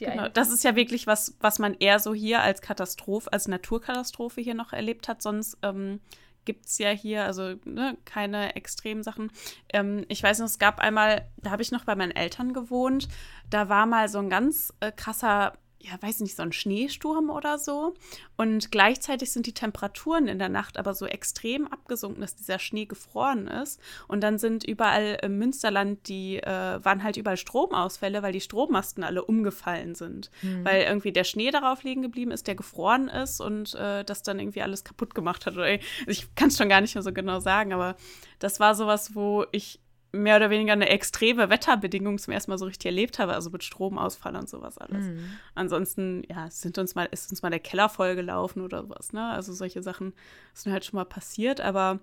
Die 0.00 0.06
Genau, 0.06 0.28
das 0.28 0.50
ist 0.50 0.64
ja 0.64 0.74
wirklich 0.74 1.06
was, 1.06 1.36
was 1.40 1.58
man 1.60 1.74
eher 1.74 2.00
so 2.00 2.12
hier 2.14 2.40
als 2.42 2.60
Katastrophe, 2.60 3.32
als 3.32 3.46
Naturkatastrophe 3.46 4.40
hier 4.40 4.54
noch 4.54 4.72
erlebt 4.72 5.06
hat. 5.08 5.22
Sonst 5.22 5.56
ähm, 5.62 6.00
gibt 6.44 6.66
es 6.66 6.78
ja 6.78 6.90
hier 6.90 7.24
also 7.24 7.54
ne, 7.64 7.96
keine 8.04 8.56
extremen 8.56 9.02
Sachen. 9.02 9.30
Ähm, 9.72 10.04
ich 10.08 10.22
weiß 10.22 10.38
noch, 10.38 10.46
es 10.46 10.58
gab 10.58 10.80
einmal, 10.80 11.28
da 11.38 11.50
habe 11.50 11.62
ich 11.62 11.72
noch 11.72 11.84
bei 11.84 11.94
meinen 11.94 12.12
Eltern 12.12 12.52
gewohnt, 12.52 13.08
da 13.50 13.68
war 13.68 13.86
mal 13.86 14.08
so 14.08 14.18
ein 14.18 14.30
ganz 14.30 14.72
äh, 14.80 14.92
krasser, 14.92 15.54
ja, 15.84 16.00
weiß 16.00 16.20
nicht, 16.20 16.34
so 16.34 16.42
ein 16.42 16.52
Schneesturm 16.52 17.28
oder 17.28 17.58
so. 17.58 17.94
Und 18.36 18.70
gleichzeitig 18.70 19.30
sind 19.30 19.46
die 19.46 19.52
Temperaturen 19.52 20.28
in 20.28 20.38
der 20.38 20.48
Nacht 20.48 20.78
aber 20.78 20.94
so 20.94 21.06
extrem 21.06 21.66
abgesunken, 21.66 22.22
dass 22.22 22.36
dieser 22.36 22.58
Schnee 22.58 22.86
gefroren 22.86 23.46
ist. 23.48 23.80
Und 24.08 24.22
dann 24.22 24.38
sind 24.38 24.64
überall 24.64 25.18
im 25.22 25.38
Münsterland, 25.38 26.08
die 26.08 26.38
äh, 26.38 26.84
waren 26.84 27.02
halt 27.02 27.16
überall 27.18 27.36
Stromausfälle, 27.36 28.22
weil 28.22 28.32
die 28.32 28.40
Strommasten 28.40 29.04
alle 29.04 29.24
umgefallen 29.24 29.94
sind. 29.94 30.30
Weil 30.64 30.82
irgendwie 30.84 31.12
der 31.12 31.24
Schnee 31.24 31.50
darauf 31.50 31.82
liegen 31.82 32.02
geblieben 32.02 32.30
ist, 32.30 32.46
der 32.46 32.54
gefroren 32.54 33.08
ist 33.08 33.40
und 33.40 33.74
äh, 33.74 34.04
das 34.04 34.22
dann 34.22 34.38
irgendwie 34.38 34.62
alles 34.62 34.84
kaputt 34.84 35.14
gemacht 35.14 35.44
hat. 35.44 35.54
Oder, 35.54 35.68
ich 36.06 36.34
kann 36.34 36.48
es 36.48 36.56
schon 36.56 36.70
gar 36.70 36.80
nicht 36.80 36.94
mehr 36.94 37.02
so 37.02 37.12
genau 37.12 37.40
sagen, 37.40 37.74
aber 37.74 37.96
das 38.38 38.58
war 38.58 38.74
sowas, 38.74 39.14
wo 39.14 39.44
ich 39.52 39.80
mehr 40.14 40.36
oder 40.36 40.50
weniger 40.50 40.72
eine 40.72 40.88
extreme 40.88 41.50
Wetterbedingung 41.50 42.18
zum 42.18 42.32
ersten 42.32 42.50
Mal 42.50 42.58
so 42.58 42.66
richtig 42.66 42.86
erlebt 42.86 43.18
habe, 43.18 43.34
also 43.34 43.50
mit 43.50 43.64
Stromausfall 43.64 44.36
und 44.36 44.48
sowas 44.48 44.78
alles. 44.78 45.06
Mhm. 45.06 45.38
Ansonsten, 45.54 46.22
ja, 46.28 46.50
sind 46.50 46.78
uns 46.78 46.94
mal, 46.94 47.08
ist 47.10 47.30
uns 47.30 47.42
mal 47.42 47.50
der 47.50 47.60
Keller 47.60 47.88
vollgelaufen 47.88 48.62
oder 48.62 48.82
sowas, 48.82 49.12
ne? 49.12 49.30
Also 49.30 49.52
solche 49.52 49.82
Sachen 49.82 50.14
sind 50.52 50.72
halt 50.72 50.84
schon 50.84 50.96
mal 50.96 51.04
passiert, 51.04 51.60
aber 51.60 52.00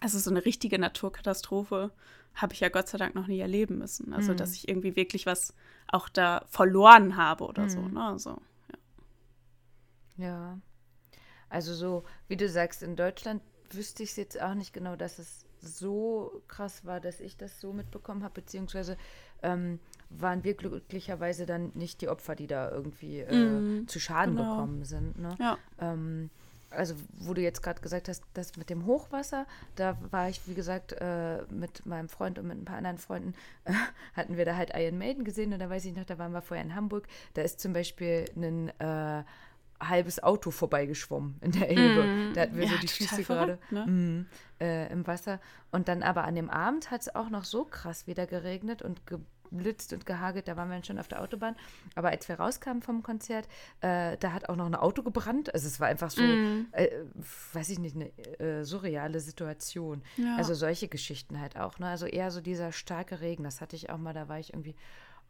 also 0.00 0.18
so 0.18 0.30
eine 0.30 0.44
richtige 0.44 0.78
Naturkatastrophe 0.78 1.92
habe 2.34 2.54
ich 2.54 2.60
ja 2.60 2.68
Gott 2.68 2.88
sei 2.88 2.98
Dank 2.98 3.14
noch 3.14 3.26
nie 3.26 3.40
erleben 3.40 3.78
müssen. 3.78 4.12
Also, 4.14 4.32
mhm. 4.32 4.36
dass 4.36 4.54
ich 4.54 4.68
irgendwie 4.68 4.96
wirklich 4.96 5.26
was 5.26 5.54
auch 5.88 6.08
da 6.08 6.44
verloren 6.48 7.16
habe 7.16 7.44
oder 7.44 7.64
mhm. 7.64 7.68
so, 7.68 7.80
ne? 7.80 8.04
Also, 8.04 8.42
ja. 10.16 10.26
ja. 10.26 10.58
Also 11.48 11.74
so, 11.74 12.04
wie 12.28 12.36
du 12.36 12.48
sagst, 12.48 12.82
in 12.82 12.96
Deutschland 12.96 13.42
wüsste 13.70 14.02
ich 14.02 14.10
es 14.10 14.16
jetzt 14.16 14.40
auch 14.40 14.54
nicht 14.54 14.72
genau, 14.72 14.96
dass 14.96 15.18
es 15.18 15.44
so 15.62 16.42
krass 16.48 16.84
war, 16.84 17.00
dass 17.00 17.20
ich 17.20 17.36
das 17.36 17.60
so 17.60 17.72
mitbekommen 17.72 18.22
habe, 18.22 18.34
beziehungsweise 18.34 18.96
ähm, 19.42 19.78
waren 20.10 20.44
wir 20.44 20.54
glücklicherweise 20.54 21.46
dann 21.46 21.72
nicht 21.74 22.00
die 22.00 22.08
Opfer, 22.08 22.34
die 22.34 22.46
da 22.46 22.70
irgendwie 22.70 23.20
äh, 23.20 23.34
mm, 23.34 23.88
zu 23.88 24.00
Schaden 24.00 24.36
genau. 24.36 24.56
gekommen 24.56 24.84
sind. 24.84 25.18
Ne? 25.18 25.34
Ja. 25.38 25.58
Ähm, 25.80 26.30
also 26.70 26.94
wo 27.18 27.34
du 27.34 27.42
jetzt 27.42 27.62
gerade 27.62 27.80
gesagt 27.80 28.08
hast, 28.08 28.24
das 28.34 28.56
mit 28.56 28.70
dem 28.70 28.86
Hochwasser, 28.86 29.46
da 29.76 29.96
war 30.10 30.28
ich, 30.28 30.46
wie 30.46 30.54
gesagt, 30.54 30.92
äh, 30.92 31.42
mit 31.50 31.86
meinem 31.86 32.08
Freund 32.08 32.38
und 32.38 32.48
mit 32.48 32.58
ein 32.58 32.64
paar 32.64 32.78
anderen 32.78 32.98
Freunden, 32.98 33.34
äh, 33.64 33.72
hatten 34.14 34.36
wir 34.36 34.44
da 34.44 34.56
halt 34.56 34.72
Iron 34.74 34.98
Maiden 34.98 35.24
gesehen 35.24 35.52
und 35.52 35.60
da 35.60 35.68
weiß 35.68 35.84
ich 35.84 35.94
noch, 35.94 36.04
da 36.04 36.18
waren 36.18 36.32
wir 36.32 36.42
vorher 36.42 36.64
in 36.64 36.74
Hamburg, 36.74 37.06
da 37.34 37.42
ist 37.42 37.60
zum 37.60 37.72
Beispiel 37.72 38.24
ein 38.36 38.68
äh, 38.80 39.24
halbes 39.88 40.22
Auto 40.22 40.50
vorbeigeschwommen 40.50 41.36
in 41.40 41.52
der 41.52 41.70
Elbe. 41.70 42.04
Mm, 42.04 42.34
da 42.34 42.42
hatten 42.42 42.56
wir 42.56 42.64
ja, 42.64 42.70
so 42.70 42.78
die 42.78 42.88
Füße 42.88 43.22
gerade 43.24 43.58
ne? 43.70 43.86
mm, 43.86 44.26
äh, 44.60 44.92
im 44.92 45.06
Wasser. 45.06 45.40
Und 45.70 45.88
dann 45.88 46.02
aber 46.02 46.24
an 46.24 46.34
dem 46.34 46.50
Abend 46.50 46.90
hat 46.90 47.02
es 47.02 47.14
auch 47.14 47.30
noch 47.30 47.44
so 47.44 47.64
krass 47.64 48.06
wieder 48.06 48.26
geregnet 48.26 48.82
und 48.82 49.02
geblitzt 49.06 49.92
und 49.92 50.06
gehagelt. 50.06 50.48
Da 50.48 50.56
waren 50.56 50.68
wir 50.68 50.74
dann 50.74 50.84
schon 50.84 50.98
auf 50.98 51.08
der 51.08 51.20
Autobahn. 51.22 51.56
Aber 51.94 52.10
als 52.10 52.28
wir 52.28 52.36
rauskamen 52.36 52.82
vom 52.82 53.02
Konzert, 53.02 53.48
äh, 53.80 54.16
da 54.18 54.32
hat 54.32 54.48
auch 54.48 54.56
noch 54.56 54.66
ein 54.66 54.74
Auto 54.74 55.02
gebrannt. 55.02 55.52
Also 55.54 55.66
es 55.66 55.80
war 55.80 55.88
einfach 55.88 56.10
so, 56.10 56.22
mm. 56.22 56.66
äh, 56.72 56.88
weiß 57.52 57.68
ich 57.70 57.78
nicht, 57.78 57.96
eine 57.96 58.10
äh, 58.38 58.64
surreale 58.64 59.20
Situation. 59.20 60.02
Ja. 60.16 60.36
Also 60.36 60.54
solche 60.54 60.88
Geschichten 60.88 61.40
halt 61.40 61.56
auch. 61.56 61.78
Ne? 61.78 61.88
Also 61.88 62.06
eher 62.06 62.30
so 62.30 62.40
dieser 62.40 62.72
starke 62.72 63.20
Regen. 63.20 63.44
Das 63.44 63.60
hatte 63.60 63.76
ich 63.76 63.90
auch 63.90 63.98
mal, 63.98 64.14
da 64.14 64.28
war 64.28 64.38
ich 64.38 64.52
irgendwie 64.52 64.74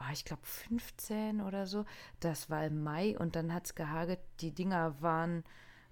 oh, 0.02 0.12
ich 0.12 0.24
glaube 0.24 0.42
15 0.44 1.40
oder 1.40 1.66
so. 1.66 1.84
Das 2.20 2.50
war 2.50 2.64
im 2.64 2.82
Mai 2.82 3.18
und 3.18 3.36
dann 3.36 3.52
hat 3.52 3.66
es 3.66 3.74
gehagelt. 3.74 4.20
Die 4.40 4.52
Dinger 4.52 5.00
waren 5.00 5.44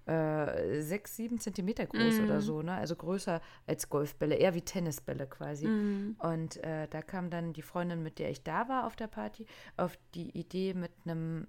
äh, 0.05 0.81
sechs, 0.81 1.15
sieben 1.15 1.39
Zentimeter 1.39 1.85
groß 1.85 2.19
mm. 2.19 2.23
oder 2.23 2.35
mhm. 2.35 2.41
so, 2.41 2.61
ne? 2.61 2.73
Also 2.73 2.95
größer 2.95 3.41
als 3.67 3.89
Golfbälle, 3.89 4.35
eher 4.35 4.55
wie 4.55 4.61
Tennisbälle 4.61 5.27
quasi. 5.27 5.67
Mm. 5.67 6.15
Und 6.19 6.57
äh, 6.63 6.87
da 6.89 7.01
kam 7.01 7.29
dann 7.29 7.53
die 7.53 7.61
Freundin, 7.61 8.01
mit 8.01 8.19
der 8.19 8.31
ich 8.31 8.43
da 8.43 8.67
war 8.67 8.87
auf 8.87 8.95
der 8.95 9.07
Party, 9.07 9.45
auf 9.77 9.97
die 10.15 10.29
Idee, 10.31 10.73
mit 10.73 10.91
einem, 11.05 11.47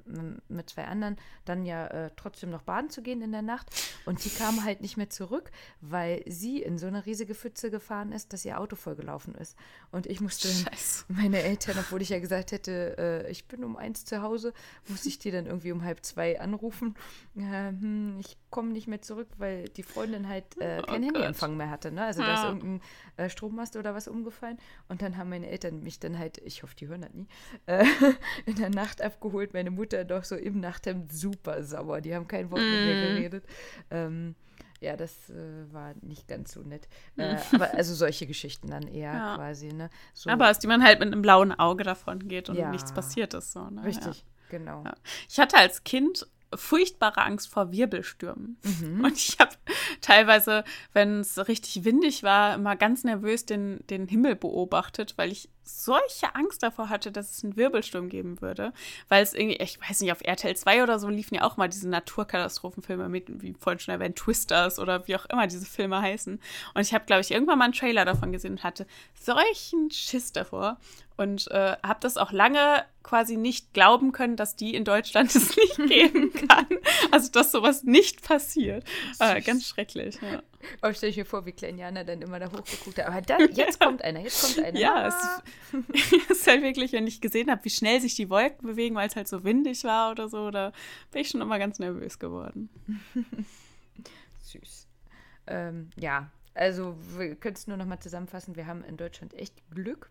mit 0.48 0.70
zwei 0.70 0.84
anderen 0.84 1.16
dann 1.44 1.64
ja 1.64 1.86
äh, 1.86 2.10
trotzdem 2.16 2.50
noch 2.50 2.62
baden 2.62 2.90
zu 2.90 3.02
gehen 3.02 3.22
in 3.22 3.32
der 3.32 3.42
Nacht. 3.42 3.70
Und 4.04 4.24
die 4.24 4.30
kam 4.30 4.64
halt 4.64 4.80
nicht 4.80 4.96
mehr 4.96 5.10
zurück, 5.10 5.50
weil 5.80 6.22
sie 6.26 6.62
in 6.62 6.78
so 6.78 6.86
eine 6.86 7.06
riesige 7.06 7.34
Pfütze 7.34 7.70
gefahren 7.70 8.12
ist, 8.12 8.32
dass 8.32 8.44
ihr 8.44 8.60
Auto 8.60 8.76
vollgelaufen 8.76 9.34
ist. 9.34 9.56
Und 9.90 10.06
ich 10.06 10.20
musste 10.20 10.48
Scheiße. 10.48 11.04
meine 11.08 11.42
Eltern, 11.42 11.76
obwohl 11.78 12.02
ich 12.02 12.10
ja 12.10 12.18
gesagt 12.18 12.52
hätte, 12.52 12.96
äh, 12.98 13.30
ich 13.30 13.48
bin 13.48 13.64
um 13.64 13.76
eins 13.76 14.04
zu 14.04 14.22
Hause, 14.22 14.52
musste 14.88 15.08
ich 15.08 15.18
die 15.18 15.30
dann 15.30 15.46
irgendwie 15.46 15.72
um 15.72 15.82
halb 15.84 16.04
zwei 16.04 16.40
anrufen. 16.40 16.94
Hm, 17.34 18.18
ich 18.20 18.36
komme 18.52 18.70
nicht 18.70 18.86
mehr 18.86 19.02
zurück, 19.02 19.26
weil 19.38 19.68
die 19.70 19.82
Freundin 19.82 20.28
halt 20.28 20.44
äh, 20.60 20.78
oh 20.80 20.86
keinen 20.86 21.02
oh 21.02 21.06
Handyempfang 21.06 21.56
mehr 21.56 21.70
hatte. 21.70 21.90
Ne? 21.90 22.04
Also 22.04 22.22
ja. 22.22 22.28
da 22.28 22.34
ist 22.34 22.44
irgendein 22.44 22.80
äh, 23.16 23.28
Strommast 23.28 23.76
oder 23.76 23.96
was 23.96 24.06
umgefallen. 24.06 24.58
Und 24.88 25.02
dann 25.02 25.16
haben 25.16 25.30
meine 25.30 25.48
Eltern 25.48 25.82
mich 25.82 25.98
dann 25.98 26.18
halt, 26.18 26.38
ich 26.38 26.62
hoffe, 26.62 26.76
die 26.76 26.86
hören 26.86 27.00
das 27.00 27.12
nie, 27.14 27.26
äh, 27.66 27.84
in 28.46 28.54
der 28.54 28.70
Nacht 28.70 29.02
abgeholt. 29.02 29.54
Meine 29.54 29.72
Mutter 29.72 30.04
doch 30.04 30.22
so 30.22 30.36
im 30.36 30.60
Nachthemd 30.60 31.12
super 31.12 31.64
sauer. 31.64 32.00
Die 32.00 32.14
haben 32.14 32.28
kein 32.28 32.52
Wort 32.52 32.60
mm. 32.60 32.64
mit 32.64 32.84
mir 32.84 32.94
mm. 32.94 33.16
geredet. 33.16 33.44
Ähm, 33.90 34.36
ja, 34.80 34.96
das 34.96 35.30
äh, 35.30 35.72
war 35.72 35.94
nicht 36.02 36.28
ganz 36.28 36.52
so 36.52 36.60
nett. 36.60 36.88
Äh, 37.16 37.36
aber 37.52 37.74
also 37.74 37.94
solche 37.94 38.26
Geschichten 38.26 38.68
dann 38.68 38.88
eher 38.88 39.12
ja. 39.12 39.36
quasi, 39.36 39.68
ne? 39.68 39.90
So. 40.14 40.30
Aber 40.30 40.46
als 40.46 40.58
die 40.58 40.66
man 40.66 40.82
halt 40.82 40.98
mit 40.98 41.08
einem 41.08 41.22
blauen 41.22 41.52
Auge 41.52 41.84
davon 41.84 42.26
geht 42.26 42.48
und 42.48 42.56
ja. 42.56 42.70
nichts 42.70 42.92
passiert 42.92 43.34
ist. 43.34 43.52
So, 43.52 43.68
ne? 43.68 43.84
Richtig, 43.84 44.24
ja. 44.24 44.58
genau. 44.58 44.84
Ich 45.28 45.38
hatte 45.38 45.56
als 45.58 45.84
Kind 45.84 46.26
furchtbare 46.54 47.22
Angst 47.22 47.48
vor 47.48 47.72
Wirbelstürmen. 47.72 48.58
Mhm. 48.62 49.04
Und 49.04 49.16
ich 49.16 49.38
habe 49.38 49.52
teilweise, 50.00 50.64
wenn 50.92 51.20
es 51.20 51.48
richtig 51.48 51.84
windig 51.84 52.22
war, 52.22 52.54
immer 52.54 52.76
ganz 52.76 53.04
nervös 53.04 53.46
den, 53.46 53.80
den 53.88 54.08
Himmel 54.08 54.36
beobachtet, 54.36 55.14
weil 55.16 55.32
ich 55.32 55.48
solche 55.64 56.34
Angst 56.34 56.62
davor 56.62 56.88
hatte, 56.88 57.12
dass 57.12 57.30
es 57.30 57.44
einen 57.44 57.56
Wirbelsturm 57.56 58.08
geben 58.08 58.40
würde. 58.40 58.72
Weil 59.08 59.22
es 59.22 59.34
irgendwie, 59.34 59.56
ich 59.56 59.80
weiß 59.80 60.00
nicht, 60.00 60.12
auf 60.12 60.22
RTL 60.22 60.56
2 60.56 60.82
oder 60.82 60.98
so 60.98 61.08
liefen 61.08 61.34
ja 61.34 61.42
auch 61.44 61.56
mal 61.56 61.68
diese 61.68 61.88
Naturkatastrophenfilme 61.88 63.08
mit, 63.08 63.42
wie 63.42 63.54
vorhin 63.58 63.80
schon 63.80 63.94
erwähnt, 63.94 64.16
Twisters 64.16 64.78
oder 64.78 65.06
wie 65.06 65.16
auch 65.16 65.26
immer 65.26 65.46
diese 65.46 65.66
Filme 65.66 66.00
heißen. 66.00 66.40
Und 66.74 66.80
ich 66.80 66.94
habe, 66.94 67.04
glaube 67.04 67.20
ich, 67.20 67.30
irgendwann 67.30 67.58
mal 67.58 67.64
einen 67.64 67.74
Trailer 67.74 68.04
davon 68.04 68.32
gesehen 68.32 68.52
und 68.52 68.64
hatte 68.64 68.86
solchen 69.14 69.90
Schiss 69.90 70.32
davor. 70.32 70.78
Und 71.16 71.50
äh, 71.50 71.76
habe 71.82 72.00
das 72.00 72.16
auch 72.16 72.32
lange 72.32 72.84
quasi 73.02 73.36
nicht 73.36 73.74
glauben 73.74 74.12
können, 74.12 74.36
dass 74.36 74.56
die 74.56 74.74
in 74.74 74.84
Deutschland 74.84 75.28
es 75.34 75.56
nicht 75.56 75.76
geben 75.86 76.32
kann. 76.32 76.66
Also, 77.10 77.30
dass 77.30 77.52
sowas 77.52 77.84
nicht 77.84 78.22
passiert. 78.22 78.84
Äh, 79.18 79.40
ganz 79.42 79.66
schrecklich, 79.68 80.18
ja. 80.20 80.42
Oh, 80.82 80.92
stell 80.92 81.10
ich 81.10 81.16
mir 81.16 81.24
vor, 81.24 81.46
wie 81.46 81.52
Kleiniana 81.52 82.04
dann 82.04 82.22
immer 82.22 82.38
da 82.38 82.46
hochgeguckt 82.46 82.98
hat. 82.98 83.06
Aber 83.06 83.20
dann, 83.20 83.52
jetzt 83.52 83.80
kommt 83.80 84.02
einer, 84.02 84.20
jetzt 84.20 84.42
kommt 84.42 84.66
einer. 84.66 84.78
Ja, 84.78 85.08
es, 85.08 85.42
es 86.30 86.38
ist 86.38 86.46
halt 86.46 86.62
wirklich, 86.62 86.92
wenn 86.92 87.06
ich 87.06 87.20
gesehen 87.20 87.50
habe, 87.50 87.64
wie 87.64 87.70
schnell 87.70 88.00
sich 88.00 88.14
die 88.14 88.30
Wolken 88.30 88.66
bewegen, 88.66 88.94
weil 88.94 89.08
es 89.08 89.16
halt 89.16 89.28
so 89.28 89.44
windig 89.44 89.84
war 89.84 90.10
oder 90.10 90.28
so, 90.28 90.50
da 90.50 90.72
bin 91.10 91.22
ich 91.22 91.28
schon 91.28 91.40
immer 91.40 91.58
ganz 91.58 91.78
nervös 91.78 92.18
geworden. 92.18 92.68
Süß. 94.42 94.86
Ähm, 95.46 95.90
ja, 95.96 96.30
also 96.54 96.96
wir 97.16 97.34
können 97.36 97.56
es 97.56 97.66
nur 97.66 97.76
noch 97.76 97.86
mal 97.86 98.00
zusammenfassen. 98.00 98.56
Wir 98.56 98.66
haben 98.66 98.84
in 98.84 98.96
Deutschland 98.96 99.34
echt 99.34 99.54
Glück. 99.70 100.10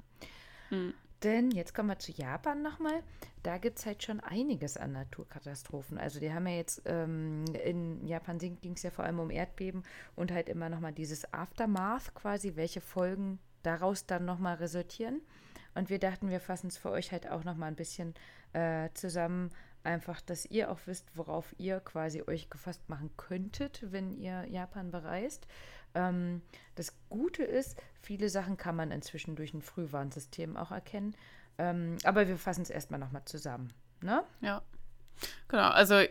Hm. 0.69 0.93
Denn 1.23 1.51
jetzt 1.51 1.75
kommen 1.75 1.89
wir 1.89 1.99
zu 1.99 2.11
Japan 2.11 2.63
nochmal. 2.63 3.03
Da 3.43 3.57
gibt 3.57 3.77
es 3.77 3.85
halt 3.85 4.03
schon 4.03 4.19
einiges 4.19 4.75
an 4.77 4.93
Naturkatastrophen. 4.93 5.97
Also 5.97 6.19
die 6.19 6.33
haben 6.33 6.47
ja 6.47 6.55
jetzt, 6.55 6.81
ähm, 6.85 7.45
in 7.63 8.05
Japan 8.07 8.39
ging 8.39 8.73
es 8.73 8.83
ja 8.83 8.89
vor 8.89 9.05
allem 9.05 9.19
um 9.19 9.29
Erdbeben 9.29 9.83
und 10.15 10.31
halt 10.31 10.49
immer 10.49 10.69
nochmal 10.69 10.93
dieses 10.93 11.31
Aftermath 11.33 12.15
quasi, 12.15 12.55
welche 12.55 12.81
Folgen 12.81 13.39
daraus 13.61 14.07
dann 14.07 14.25
nochmal 14.25 14.55
resultieren. 14.55 15.21
Und 15.75 15.89
wir 15.89 15.99
dachten, 15.99 16.29
wir 16.29 16.39
fassen 16.39 16.67
es 16.67 16.77
für 16.77 16.89
euch 16.89 17.11
halt 17.11 17.29
auch 17.29 17.43
nochmal 17.43 17.69
ein 17.69 17.75
bisschen 17.75 18.13
äh, 18.53 18.89
zusammen, 18.93 19.51
einfach, 19.83 20.21
dass 20.21 20.45
ihr 20.45 20.71
auch 20.71 20.79
wisst, 20.85 21.15
worauf 21.15 21.55
ihr 21.57 21.79
quasi 21.79 22.23
euch 22.27 22.49
gefasst 22.49 22.87
machen 22.89 23.11
könntet, 23.17 23.91
wenn 23.91 24.11
ihr 24.11 24.45
Japan 24.47 24.91
bereist. 24.91 25.47
Ähm, 25.95 26.41
das 26.75 26.93
Gute 27.09 27.43
ist, 27.43 27.77
viele 28.01 28.29
Sachen 28.29 28.57
kann 28.57 28.75
man 28.75 28.91
inzwischen 28.91 29.35
durch 29.35 29.53
ein 29.53 29.61
Frühwarnsystem 29.61 30.57
auch 30.57 30.71
erkennen. 30.71 31.15
Ähm, 31.57 31.97
aber 32.03 32.27
wir 32.27 32.37
fassen 32.37 32.63
es 32.63 32.69
erstmal 32.69 32.99
nochmal 32.99 33.25
zusammen. 33.25 33.73
Ne? 34.01 34.23
Ja. 34.41 34.61
Genau, 35.47 35.69
also 35.69 36.01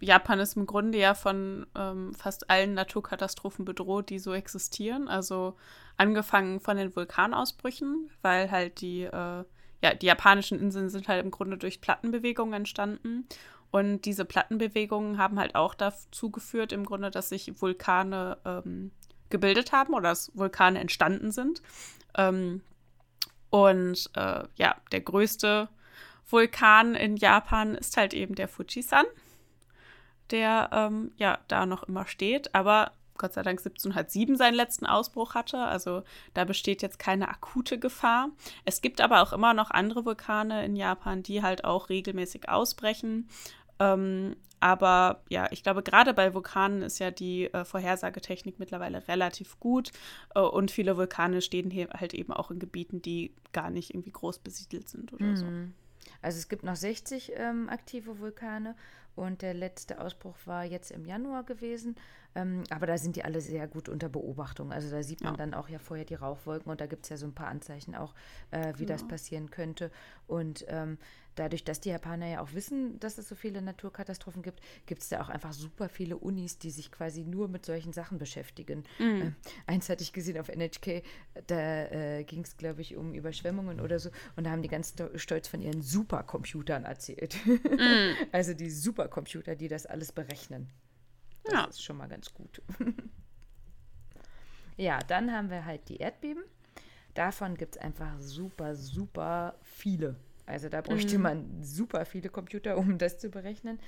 Japan 0.00 0.40
ist 0.40 0.56
im 0.56 0.66
Grunde 0.66 0.98
ja 0.98 1.14
von 1.14 1.66
ähm, 1.76 2.14
fast 2.14 2.50
allen 2.50 2.74
Naturkatastrophen 2.74 3.64
bedroht, 3.64 4.10
die 4.10 4.18
so 4.18 4.32
existieren. 4.32 5.08
Also 5.08 5.56
angefangen 5.96 6.60
von 6.60 6.76
den 6.76 6.94
Vulkanausbrüchen, 6.94 8.10
weil 8.22 8.50
halt 8.50 8.80
die, 8.80 9.02
äh, 9.02 9.44
ja, 9.82 9.94
die 10.00 10.06
japanischen 10.06 10.58
Inseln 10.58 10.90
sind 10.90 11.08
halt 11.08 11.24
im 11.24 11.30
Grunde 11.30 11.56
durch 11.56 11.80
Plattenbewegungen 11.80 12.54
entstanden. 12.54 13.26
Und 13.70 14.02
diese 14.02 14.24
Plattenbewegungen 14.24 15.18
haben 15.18 15.38
halt 15.38 15.54
auch 15.54 15.74
dazu 15.74 16.30
geführt, 16.30 16.72
im 16.72 16.84
Grunde, 16.84 17.10
dass 17.10 17.28
sich 17.28 17.60
Vulkane 17.60 18.38
ähm, 18.44 18.90
gebildet 19.28 19.72
haben 19.72 19.94
oder 19.94 20.10
dass 20.10 20.36
Vulkane 20.36 20.80
entstanden 20.80 21.30
sind. 21.30 21.62
Ähm, 22.16 22.62
und 23.50 24.10
äh, 24.14 24.44
ja, 24.56 24.76
der 24.92 25.00
größte 25.00 25.68
Vulkan 26.28 26.94
in 26.94 27.16
Japan 27.16 27.74
ist 27.74 27.96
halt 27.96 28.14
eben 28.14 28.34
der 28.34 28.48
Fujisan, 28.48 29.06
der 30.30 30.70
ähm, 30.72 31.12
ja 31.16 31.38
da 31.48 31.66
noch 31.66 31.84
immer 31.84 32.06
steht, 32.06 32.54
aber 32.54 32.92
Gott 33.20 33.34
sei 33.34 33.42
Dank 33.42 33.58
1707 33.58 34.36
seinen 34.36 34.54
letzten 34.54 34.86
Ausbruch 34.86 35.34
hatte. 35.34 35.58
Also 35.58 36.04
da 36.32 36.44
besteht 36.44 36.80
jetzt 36.80 36.98
keine 36.98 37.28
akute 37.28 37.78
Gefahr. 37.78 38.30
Es 38.64 38.80
gibt 38.80 39.02
aber 39.02 39.20
auch 39.20 39.34
immer 39.34 39.52
noch 39.52 39.70
andere 39.70 40.06
Vulkane 40.06 40.64
in 40.64 40.74
Japan, 40.74 41.22
die 41.22 41.42
halt 41.42 41.64
auch 41.64 41.90
regelmäßig 41.90 42.48
ausbrechen. 42.48 43.28
Ähm, 43.80 44.36
aber 44.60 45.22
ja, 45.30 45.48
ich 45.50 45.62
glaube, 45.62 45.82
gerade 45.82 46.12
bei 46.12 46.34
Vulkanen 46.34 46.82
ist 46.82 46.98
ja 46.98 47.10
die 47.10 47.52
äh, 47.52 47.64
Vorhersagetechnik 47.64 48.58
mittlerweile 48.58 49.08
relativ 49.08 49.58
gut. 49.58 49.90
Äh, 50.34 50.40
und 50.40 50.70
viele 50.70 50.96
Vulkane 50.98 51.40
stehen 51.40 51.70
hier 51.70 51.88
halt 51.94 52.12
eben 52.12 52.32
auch 52.32 52.50
in 52.50 52.58
Gebieten, 52.58 53.00
die 53.00 53.34
gar 53.52 53.70
nicht 53.70 53.94
irgendwie 53.94 54.12
groß 54.12 54.38
besiedelt 54.40 54.88
sind 54.88 55.12
oder 55.14 55.24
mhm. 55.24 55.36
so. 55.36 55.46
Also 56.22 56.38
es 56.38 56.48
gibt 56.48 56.62
noch 56.62 56.76
60 56.76 57.32
ähm, 57.36 57.68
aktive 57.70 58.18
Vulkane 58.18 58.74
und 59.16 59.42
der 59.42 59.54
letzte 59.54 60.00
Ausbruch 60.00 60.36
war 60.44 60.64
jetzt 60.64 60.90
im 60.90 61.04
Januar 61.04 61.44
gewesen. 61.44 61.96
Ähm, 62.34 62.62
aber 62.70 62.86
da 62.86 62.96
sind 62.96 63.16
die 63.16 63.24
alle 63.24 63.40
sehr 63.40 63.66
gut 63.66 63.88
unter 63.88 64.08
Beobachtung. 64.08 64.72
Also 64.72 64.90
da 64.90 65.02
sieht 65.02 65.22
man 65.22 65.34
Ja. 65.34 65.38
dann 65.38 65.54
auch 65.54 65.68
ja 65.68 65.78
vorher 65.78 66.04
die 66.04 66.14
Rauchwolken 66.14 66.70
und 66.70 66.80
da 66.80 66.86
gibt 66.86 67.04
es 67.04 67.08
ja 67.10 67.16
so 67.16 67.26
ein 67.26 67.34
paar 67.34 67.48
Anzeichen 67.48 67.94
auch, 67.94 68.14
äh, 68.50 68.74
wie 68.76 68.86
das 68.86 69.00
Genau. 69.00 69.10
passieren 69.12 69.50
könnte. 69.50 69.90
Und 70.26 70.64
ähm, 70.68 70.98
dadurch, 71.34 71.64
dass 71.64 71.80
die 71.80 71.90
Japaner 71.90 72.26
ja 72.26 72.40
auch 72.42 72.52
wissen, 72.52 72.98
dass 73.00 73.18
es 73.18 73.28
so 73.28 73.34
viele 73.34 73.62
Naturkatastrophen 73.62 74.42
gibt, 74.42 74.60
gibt 74.86 75.02
es 75.02 75.08
da 75.08 75.20
auch 75.22 75.28
einfach 75.28 75.52
super 75.52 75.88
viele 75.88 76.16
Unis, 76.16 76.58
die 76.58 76.70
sich 76.70 76.90
quasi 76.92 77.24
nur 77.24 77.48
mit 77.48 77.64
solchen 77.64 77.92
Sachen 77.92 78.18
beschäftigen. 78.18 78.84
Ähm, 78.98 79.34
eins 79.66 79.88
hatte 79.88 80.02
ich 80.02 80.12
gesehen 80.12 80.38
auf 80.38 80.48
NHK, 80.48 81.02
da 81.46 81.84
äh, 81.86 82.24
ging 82.24 82.42
es, 82.42 82.56
glaube 82.56 82.82
ich, 82.82 82.96
um 82.96 83.14
Überschwemmungen 83.14 83.80
oder 83.80 83.98
so. 83.98 84.10
Und 84.36 84.44
da 84.44 84.50
haben 84.50 84.62
die 84.62 84.68
ganz 84.68 84.90
sto- 84.90 85.16
stolz 85.18 85.48
von 85.48 85.62
ihren 85.62 85.82
Supercomputern 85.82 86.84
erzählt. 86.84 87.36
also 88.32 88.54
die 88.54 88.70
Supercomputer, 88.70 89.54
die 89.56 89.68
das 89.68 89.86
alles 89.86 90.12
berechnen. 90.12 90.68
Das 91.44 91.54
Ja. 91.54 91.64
ist 91.66 91.82
schon 91.82 91.96
mal 91.96 92.08
ganz 92.08 92.32
gut. 92.34 92.60
ja, 94.76 94.98
dann 95.00 95.32
haben 95.32 95.50
wir 95.50 95.64
halt 95.64 95.88
die 95.88 95.96
Erdbeben. 95.98 96.42
Davon 97.14 97.56
gibt 97.56 97.76
es 97.76 97.82
einfach 97.82 98.20
super, 98.20 98.74
super 98.76 99.56
viele. 99.62 100.16
Also 100.50 100.68
da 100.68 100.80
bräuchte 100.80 101.18
man 101.18 101.62
super 101.62 102.04
viele 102.04 102.28
Computer, 102.28 102.76
um 102.76 102.98
das 102.98 103.18
zu 103.18 103.30
berechnen. 103.30 103.78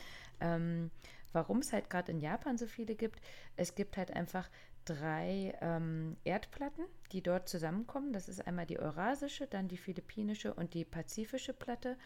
Ähm, 0.41 0.91
warum 1.33 1.59
es 1.59 1.73
halt 1.73 1.91
gerade 1.91 2.13
in 2.13 2.21
Japan 2.21 2.57
so 2.57 2.67
viele 2.67 2.95
gibt, 2.95 3.21
es 3.57 3.75
gibt 3.75 3.97
halt 3.97 4.13
einfach 4.13 4.49
drei 4.85 5.57
ähm, 5.61 6.17
Erdplatten, 6.25 6.85
die 7.13 7.23
dort 7.23 7.49
zusammenkommen. 7.49 8.13
Das 8.13 8.29
ist 8.29 8.47
einmal 8.47 8.67
die 8.67 8.79
eurasische, 8.79 9.47
dann 9.47 9.69
die 9.69 9.77
philippinische 9.77 10.55
und 10.55 10.75
die 10.75 10.85
pazifische 10.85 11.53
Platte. 11.53 11.97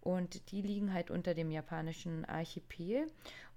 Und 0.00 0.50
die 0.50 0.60
liegen 0.60 0.92
halt 0.92 1.10
unter 1.10 1.32
dem 1.32 1.50
japanischen 1.50 2.24
Archipel. 2.26 3.06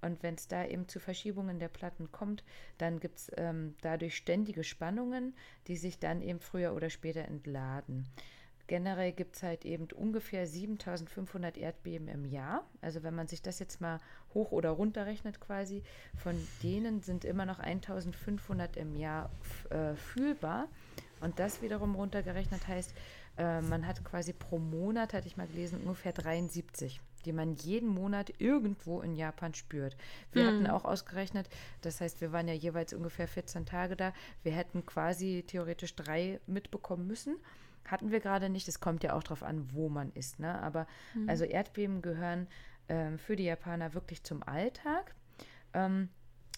Und 0.00 0.22
wenn 0.22 0.34
es 0.34 0.48
da 0.48 0.64
eben 0.64 0.88
zu 0.88 0.98
Verschiebungen 0.98 1.58
der 1.58 1.68
Platten 1.68 2.10
kommt, 2.10 2.42
dann 2.78 3.00
gibt 3.00 3.18
es 3.18 3.30
ähm, 3.36 3.74
dadurch 3.82 4.16
ständige 4.16 4.64
Spannungen, 4.64 5.34
die 5.66 5.76
sich 5.76 5.98
dann 5.98 6.22
eben 6.22 6.40
früher 6.40 6.74
oder 6.74 6.88
später 6.88 7.22
entladen. 7.22 8.08
Generell 8.68 9.12
gibt 9.12 9.36
es 9.36 9.42
halt 9.42 9.64
eben 9.64 9.88
ungefähr 9.94 10.46
7500 10.46 11.56
Erdbeben 11.56 12.06
im 12.06 12.26
Jahr. 12.26 12.66
Also 12.82 13.02
wenn 13.02 13.14
man 13.14 13.26
sich 13.26 13.40
das 13.40 13.58
jetzt 13.58 13.80
mal 13.80 13.98
hoch 14.34 14.52
oder 14.52 14.70
runter 14.70 15.06
rechnet 15.06 15.40
quasi, 15.40 15.82
von 16.14 16.36
denen 16.62 17.00
sind 17.00 17.24
immer 17.24 17.46
noch 17.46 17.60
1500 17.60 18.76
im 18.76 18.94
Jahr 18.94 19.30
äh, 19.70 19.94
fühlbar. 19.94 20.68
Und 21.20 21.38
das 21.38 21.62
wiederum 21.62 21.94
runtergerechnet 21.94 22.68
heißt, 22.68 22.94
äh, 23.38 23.62
man 23.62 23.86
hat 23.86 24.04
quasi 24.04 24.34
pro 24.34 24.58
Monat, 24.58 25.14
hatte 25.14 25.28
ich 25.28 25.38
mal 25.38 25.46
gelesen, 25.46 25.80
ungefähr 25.80 26.12
73, 26.12 27.00
die 27.24 27.32
man 27.32 27.54
jeden 27.54 27.88
Monat 27.88 28.34
irgendwo 28.38 29.00
in 29.00 29.14
Japan 29.14 29.54
spürt. 29.54 29.96
Wir 30.32 30.46
hatten 30.46 30.66
auch 30.66 30.84
ausgerechnet, 30.84 31.48
das 31.80 32.02
heißt, 32.02 32.20
wir 32.20 32.32
waren 32.32 32.48
ja 32.48 32.54
jeweils 32.54 32.92
ungefähr 32.92 33.28
14 33.28 33.64
Tage 33.64 33.96
da. 33.96 34.12
Wir 34.42 34.52
hätten 34.52 34.84
quasi 34.84 35.42
theoretisch 35.46 35.96
drei 35.96 36.38
mitbekommen 36.46 37.06
müssen. 37.06 37.36
Hatten 37.84 38.10
wir 38.10 38.20
gerade 38.20 38.48
nicht. 38.48 38.68
Es 38.68 38.80
kommt 38.80 39.02
ja 39.02 39.14
auch 39.14 39.22
darauf 39.22 39.42
an, 39.42 39.72
wo 39.72 39.88
man 39.88 40.12
ist. 40.12 40.38
Ne? 40.38 40.60
Aber 40.62 40.86
also 41.26 41.44
Erdbeben 41.44 42.02
gehören 42.02 42.46
ähm, 42.88 43.18
für 43.18 43.36
die 43.36 43.44
Japaner 43.44 43.94
wirklich 43.94 44.22
zum 44.22 44.42
Alltag. 44.42 45.14
Ähm, 45.74 46.08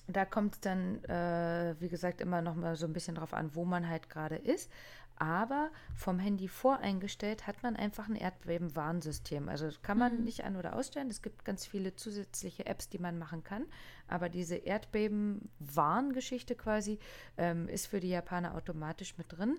da 0.08 0.24
kommt 0.24 0.54
es 0.54 0.60
dann, 0.60 1.04
äh, 1.04 1.74
wie 1.78 1.88
gesagt, 1.88 2.20
immer 2.20 2.42
noch 2.42 2.54
mal 2.54 2.76
so 2.76 2.86
ein 2.86 2.92
bisschen 2.92 3.14
drauf 3.14 3.32
an, 3.34 3.54
wo 3.54 3.64
man 3.64 3.88
halt 3.88 4.10
gerade 4.10 4.36
ist. 4.36 4.70
Aber 5.16 5.70
vom 5.94 6.18
Handy 6.18 6.48
voreingestellt 6.48 7.46
hat 7.46 7.62
man 7.62 7.76
einfach 7.76 8.08
ein 8.08 8.16
Erdbeben-Warnsystem. 8.16 9.50
Also 9.50 9.66
das 9.66 9.82
kann 9.82 9.98
man 9.98 10.24
nicht 10.24 10.44
an- 10.44 10.56
oder 10.56 10.74
ausstellen. 10.74 11.10
Es 11.10 11.20
gibt 11.20 11.44
ganz 11.44 11.66
viele 11.66 11.94
zusätzliche 11.94 12.64
Apps, 12.64 12.88
die 12.88 12.98
man 12.98 13.18
machen 13.18 13.44
kann. 13.44 13.66
Aber 14.08 14.30
diese 14.30 14.56
Erdbeben-Warngeschichte 14.56 16.54
quasi 16.54 16.98
ähm, 17.36 17.68
ist 17.68 17.86
für 17.86 18.00
die 18.00 18.08
Japaner 18.08 18.54
automatisch 18.54 19.18
mit 19.18 19.26
drin. 19.28 19.58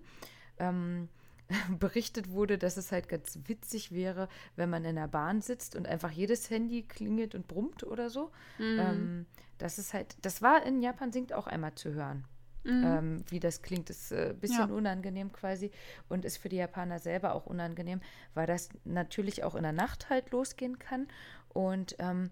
Ähm, 0.58 1.10
berichtet 1.80 2.32
wurde, 2.32 2.58
dass 2.58 2.78
es 2.78 2.92
halt 2.92 3.10
ganz 3.10 3.40
witzig 3.46 3.92
wäre, 3.92 4.28
wenn 4.56 4.70
man 4.70 4.86
in 4.86 4.96
der 4.96 5.08
Bahn 5.08 5.42
sitzt 5.42 5.76
und 5.76 5.88
einfach 5.88 6.12
jedes 6.12 6.50
Handy 6.50 6.84
klingelt 6.84 7.36
und 7.36 7.48
brummt 7.48 7.84
oder 7.84 8.10
so. 8.10 8.32
Ähm, 8.80 9.26
das 9.58 9.78
ist 9.78 9.94
halt, 9.94 10.16
das 10.24 10.42
war 10.42 10.66
in 10.66 10.82
Japan 10.82 11.12
singt 11.12 11.34
auch 11.34 11.48
einmal 11.48 11.76
zu 11.76 11.94
hören. 11.94 12.26
Ähm, 12.64 13.24
wie 13.30 13.40
das 13.40 13.64
klingt, 13.64 13.90
ist 13.90 14.12
äh, 14.12 14.30
ein 14.30 14.40
bisschen 14.40 14.70
Ja. 14.70 14.76
unangenehm 14.76 15.32
quasi 15.32 15.72
und 16.10 16.26
ist 16.26 16.38
für 16.38 16.48
die 16.48 16.58
Japaner 16.58 17.00
selber 17.00 17.34
auch 17.34 17.48
unangenehm, 17.48 18.02
weil 18.36 18.46
das 18.46 18.70
natürlich 18.84 19.44
auch 19.44 19.56
in 19.56 19.64
der 19.64 19.72
Nacht 19.72 20.10
halt 20.12 20.30
losgehen 20.30 20.78
kann. 20.78 21.08
Und 21.50 21.96
ähm, 21.98 22.30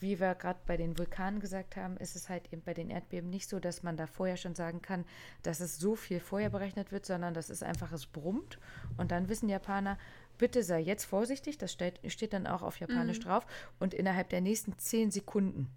wie 0.00 0.20
wir 0.20 0.34
gerade 0.34 0.60
bei 0.66 0.76
den 0.76 0.98
Vulkanen 0.98 1.40
gesagt 1.40 1.76
haben, 1.76 1.96
ist 1.96 2.16
es 2.16 2.28
halt 2.28 2.52
eben 2.52 2.62
bei 2.62 2.74
den 2.74 2.90
Erdbeben 2.90 3.30
nicht 3.30 3.48
so, 3.48 3.60
dass 3.60 3.82
man 3.82 3.96
da 3.96 4.06
vorher 4.06 4.36
schon 4.36 4.54
sagen 4.54 4.82
kann, 4.82 5.04
dass 5.42 5.60
es 5.60 5.78
so 5.78 5.96
viel 5.96 6.20
vorher 6.20 6.50
berechnet 6.50 6.92
wird, 6.92 7.06
sondern 7.06 7.34
das 7.34 7.50
ist 7.50 7.62
einfach, 7.62 7.92
es 7.92 8.06
brummt. 8.06 8.58
Und 8.96 9.10
dann 9.10 9.28
wissen 9.28 9.48
Japaner, 9.48 9.98
bitte 10.38 10.62
sei 10.62 10.80
jetzt 10.80 11.04
vorsichtig, 11.04 11.58
das 11.58 11.72
steht, 11.72 12.00
steht 12.12 12.32
dann 12.32 12.46
auch 12.46 12.62
auf 12.62 12.78
Japanisch 12.80 13.20
drauf. 13.20 13.46
Und 13.78 13.94
innerhalb 13.94 14.28
der 14.30 14.40
nächsten 14.40 14.78
zehn 14.78 15.10
Sekunden 15.10 15.68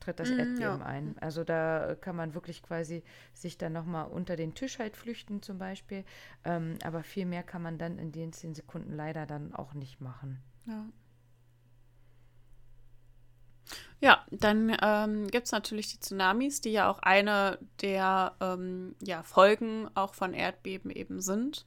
tritt 0.00 0.18
das 0.18 0.30
Mhm, 0.30 0.38
Erdbeben 0.38 0.80
ja. 0.80 0.86
ein. 0.86 1.16
Also 1.20 1.44
da 1.44 1.94
kann 2.00 2.16
man 2.16 2.34
wirklich 2.34 2.62
quasi 2.62 3.02
sich 3.34 3.56
dann 3.58 3.72
nochmal 3.72 4.08
unter 4.08 4.36
den 4.36 4.54
Tisch 4.54 4.78
halt 4.78 4.96
flüchten 4.96 5.42
zum 5.42 5.58
Beispiel. 5.58 6.04
Ähm, 6.44 6.78
aber 6.82 7.02
viel 7.02 7.24
mehr 7.26 7.42
kann 7.42 7.62
man 7.62 7.78
dann 7.78 7.98
in 7.98 8.12
den 8.12 8.32
zehn 8.32 8.54
Sekunden 8.54 8.92
leider 8.92 9.26
dann 9.26 9.54
auch 9.54 9.74
nicht 9.74 10.00
machen. 10.00 10.42
Ja. 10.66 10.84
Ja, 14.00 14.24
dann 14.30 14.76
ähm, 14.82 15.28
gibt 15.28 15.46
es 15.46 15.52
natürlich 15.52 15.92
die 15.92 16.00
Tsunamis, 16.00 16.60
die 16.60 16.72
ja 16.72 16.90
auch 16.90 16.98
eine 17.00 17.58
der 17.80 18.34
ähm, 18.40 18.96
ja, 19.00 19.22
Folgen 19.22 19.88
auch 19.94 20.14
von 20.14 20.34
Erdbeben 20.34 20.90
eben 20.90 21.20
sind. 21.20 21.66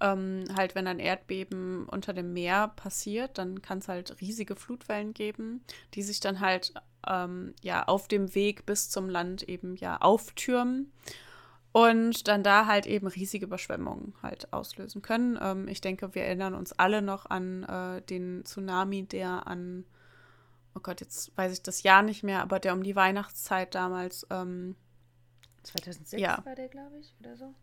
Ähm, 0.00 0.44
halt, 0.56 0.74
wenn 0.74 0.86
ein 0.86 0.98
Erdbeben 0.98 1.88
unter 1.88 2.12
dem 2.12 2.32
Meer 2.32 2.68
passiert, 2.68 3.38
dann 3.38 3.62
kann 3.62 3.78
es 3.78 3.88
halt 3.88 4.20
riesige 4.20 4.56
Flutwellen 4.56 5.14
geben, 5.14 5.64
die 5.94 6.02
sich 6.02 6.20
dann 6.20 6.40
halt 6.40 6.72
ähm, 7.06 7.54
ja 7.62 7.84
auf 7.84 8.08
dem 8.08 8.34
Weg 8.34 8.66
bis 8.66 8.90
zum 8.90 9.08
Land 9.08 9.42
eben 9.44 9.76
ja 9.76 9.98
auftürmen 10.00 10.92
und 11.72 12.28
dann 12.28 12.42
da 12.42 12.66
halt 12.66 12.86
eben 12.86 13.06
riesige 13.06 13.46
Überschwemmungen 13.46 14.14
halt 14.22 14.52
auslösen 14.52 15.02
können. 15.02 15.38
Ähm, 15.40 15.68
ich 15.68 15.80
denke, 15.80 16.14
wir 16.14 16.22
erinnern 16.22 16.54
uns 16.54 16.72
alle 16.72 17.02
noch 17.02 17.26
an 17.26 17.64
äh, 17.64 18.02
den 18.02 18.44
Tsunami, 18.44 19.04
der 19.04 19.46
an, 19.46 19.84
oh 20.78 20.82
Gott, 20.82 21.00
jetzt 21.00 21.36
weiß 21.36 21.52
ich 21.52 21.62
das 21.62 21.82
Jahr 21.82 22.02
nicht 22.02 22.22
mehr, 22.22 22.40
aber 22.40 22.60
der 22.60 22.72
um 22.72 22.82
die 22.82 22.96
Weihnachtszeit 22.96 23.74
damals, 23.74 24.26
ähm, 24.30 24.76
2006 25.64 26.20
Ja. 26.20 26.40
war 26.44 26.54
der, 26.54 26.68
glaube 26.68 26.98
ich, 26.98 27.14
oder 27.20 27.36
so. 27.36 27.54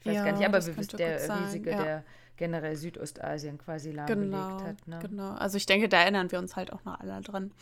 Ich 0.00 0.06
weiß 0.06 0.14
Ja, 0.14 0.24
gar 0.24 0.32
nicht, 0.32 0.46
aber 0.46 0.64
wir 0.64 0.76
wissen, 0.76 0.96
der 0.96 1.40
riesige, 1.40 1.70
ja. 1.70 1.82
der 1.82 2.04
generell 2.36 2.76
Südostasien 2.76 3.58
quasi 3.58 3.90
lahmgelegt 3.90 4.30
genau, 4.30 4.62
hat. 4.62 4.86
Ne? 4.86 4.98
genau. 5.00 5.32
Also 5.32 5.56
ich 5.56 5.66
denke, 5.66 5.88
da 5.88 5.98
erinnern 5.98 6.30
wir 6.30 6.38
uns 6.38 6.54
halt 6.54 6.72
auch 6.72 6.84
noch 6.84 7.00
alle 7.00 7.20
dran. 7.22 7.52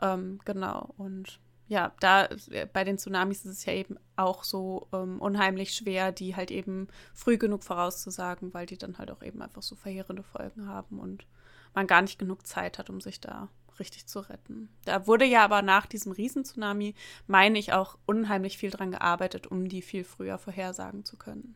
Ähm, 0.00 0.40
genau. 0.44 0.94
Und 0.96 1.38
ja, 1.68 1.92
da 2.00 2.28
äh, 2.50 2.66
bei 2.72 2.84
den 2.84 2.96
Tsunamis 2.96 3.44
ist 3.44 3.52
es 3.52 3.64
ja 3.66 3.72
eben 3.72 3.98
auch 4.14 4.44
so 4.44 4.88
ähm, 4.92 5.20
unheimlich 5.20 5.74
schwer, 5.74 6.12
die 6.12 6.36
halt 6.36 6.50
eben 6.50 6.88
früh 7.12 7.36
genug 7.36 7.64
vorauszusagen, 7.64 8.54
weil 8.54 8.66
die 8.66 8.78
dann 8.78 8.98
halt 8.98 9.10
auch 9.10 9.22
eben 9.22 9.42
einfach 9.42 9.62
so 9.62 9.74
verheerende 9.74 10.22
Folgen 10.22 10.68
haben 10.68 10.98
und 10.98 11.26
man 11.74 11.86
gar 11.86 12.02
nicht 12.02 12.18
genug 12.18 12.46
Zeit 12.46 12.78
hat, 12.78 12.88
um 12.88 13.00
sich 13.00 13.20
da 13.20 13.48
richtig 13.80 14.06
zu 14.06 14.20
retten. 14.20 14.68
Da 14.84 15.06
wurde 15.06 15.24
ja 15.24 15.44
aber 15.44 15.62
nach 15.62 15.86
diesem 15.86 16.12
Riesentsunami, 16.12 16.94
meine 17.26 17.58
ich, 17.58 17.72
auch 17.72 17.98
unheimlich 18.06 18.58
viel 18.58 18.70
dran 18.70 18.90
gearbeitet, 18.90 19.46
um 19.46 19.68
die 19.68 19.82
viel 19.82 20.04
früher 20.04 20.38
vorhersagen 20.38 21.04
zu 21.04 21.16
können. 21.16 21.54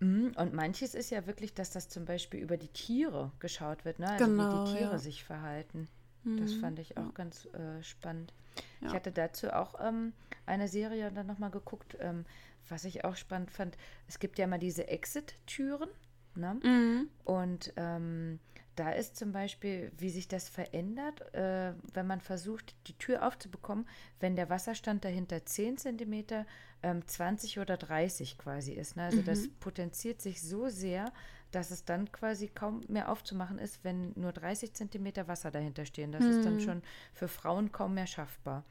Mhm, 0.00 0.32
Und 0.36 0.54
manches 0.54 0.94
ist 0.94 1.10
ja 1.10 1.26
wirklich, 1.26 1.54
dass 1.54 1.70
das 1.70 1.88
zum 1.88 2.04
Beispiel 2.04 2.40
über 2.40 2.56
die 2.56 2.68
Tiere 2.68 3.32
geschaut 3.40 3.84
wird, 3.84 3.98
ne? 3.98 4.08
also 4.08 4.26
Genau, 4.26 4.44
wie 4.44 4.58
die 4.58 4.72
Tiere 4.72 4.92
ja. 4.92 4.98
sich 4.98 5.24
verhalten. 5.24 5.88
Das 6.24 6.52
Mhm, 6.52 6.60
fand 6.60 6.78
ich 6.78 6.96
auch 6.96 7.14
ganz 7.14 7.46
äh, 7.46 7.82
spannend. 7.82 8.32
Ich 8.80 8.88
Ja. 8.88 8.94
hatte 8.94 9.10
dazu 9.12 9.52
auch 9.52 9.74
ähm, 9.80 10.12
eine 10.46 10.68
Serie 10.68 11.10
dann 11.12 11.26
nochmal 11.26 11.50
geguckt, 11.50 11.96
ähm, 12.00 12.24
was 12.68 12.84
ich 12.84 13.04
auch 13.04 13.16
spannend 13.16 13.50
fand. 13.50 13.76
Es 14.08 14.18
gibt 14.18 14.38
ja 14.38 14.46
mal 14.46 14.58
diese 14.58 14.88
Exit-Türen. 14.88 15.88
Ne? 16.34 16.60
Mhm. 16.62 17.08
Und 17.24 17.72
ähm, 17.76 18.38
da 18.78 18.90
ist 18.90 19.16
zum 19.16 19.32
Beispiel, 19.32 19.90
wie 19.96 20.10
sich 20.10 20.28
das 20.28 20.48
verändert, 20.48 21.34
äh, 21.34 21.72
wenn 21.92 22.06
man 22.06 22.20
versucht, 22.20 22.74
die 22.86 22.96
Tür 22.96 23.26
aufzubekommen, 23.26 23.88
wenn 24.20 24.36
der 24.36 24.50
Wasserstand 24.50 25.04
dahinter 25.04 25.44
10 25.44 25.78
cm, 25.78 26.44
ähm, 26.82 27.06
20 27.06 27.58
oder 27.58 27.76
30 27.76 28.38
quasi 28.38 28.72
ist. 28.72 28.96
Ne? 28.96 29.04
Also 29.04 29.22
das 29.22 29.48
potenziert 29.60 30.22
sich 30.22 30.40
so 30.40 30.68
sehr, 30.68 31.12
dass 31.50 31.70
es 31.70 31.84
dann 31.84 32.12
quasi 32.12 32.48
kaum 32.48 32.82
mehr 32.88 33.10
aufzumachen 33.10 33.58
ist, 33.58 33.82
wenn 33.82 34.12
nur 34.16 34.32
30 34.32 34.74
cm 34.74 35.26
Wasser 35.26 35.50
dahinter 35.50 35.86
stehen. 35.86 36.12
Das 36.12 36.24
ist 36.24 36.44
dann 36.44 36.60
schon 36.60 36.82
für 37.14 37.28
Frauen 37.28 37.72
kaum 37.72 37.94
mehr 37.94 38.06
schaffbar. 38.06 38.64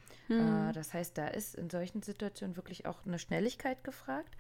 Äh, 0.70 0.74
das 0.74 0.93
heißt, 0.93 1.18
da 1.18 1.28
ist 1.28 1.55
in 1.55 1.70
solchen 1.70 2.01
Situationen 2.01 2.55
wirklich 2.55 2.86
auch 2.86 3.05
eine 3.05 3.20
Schnelligkeit 3.20 3.84
gefragt. 3.84 4.38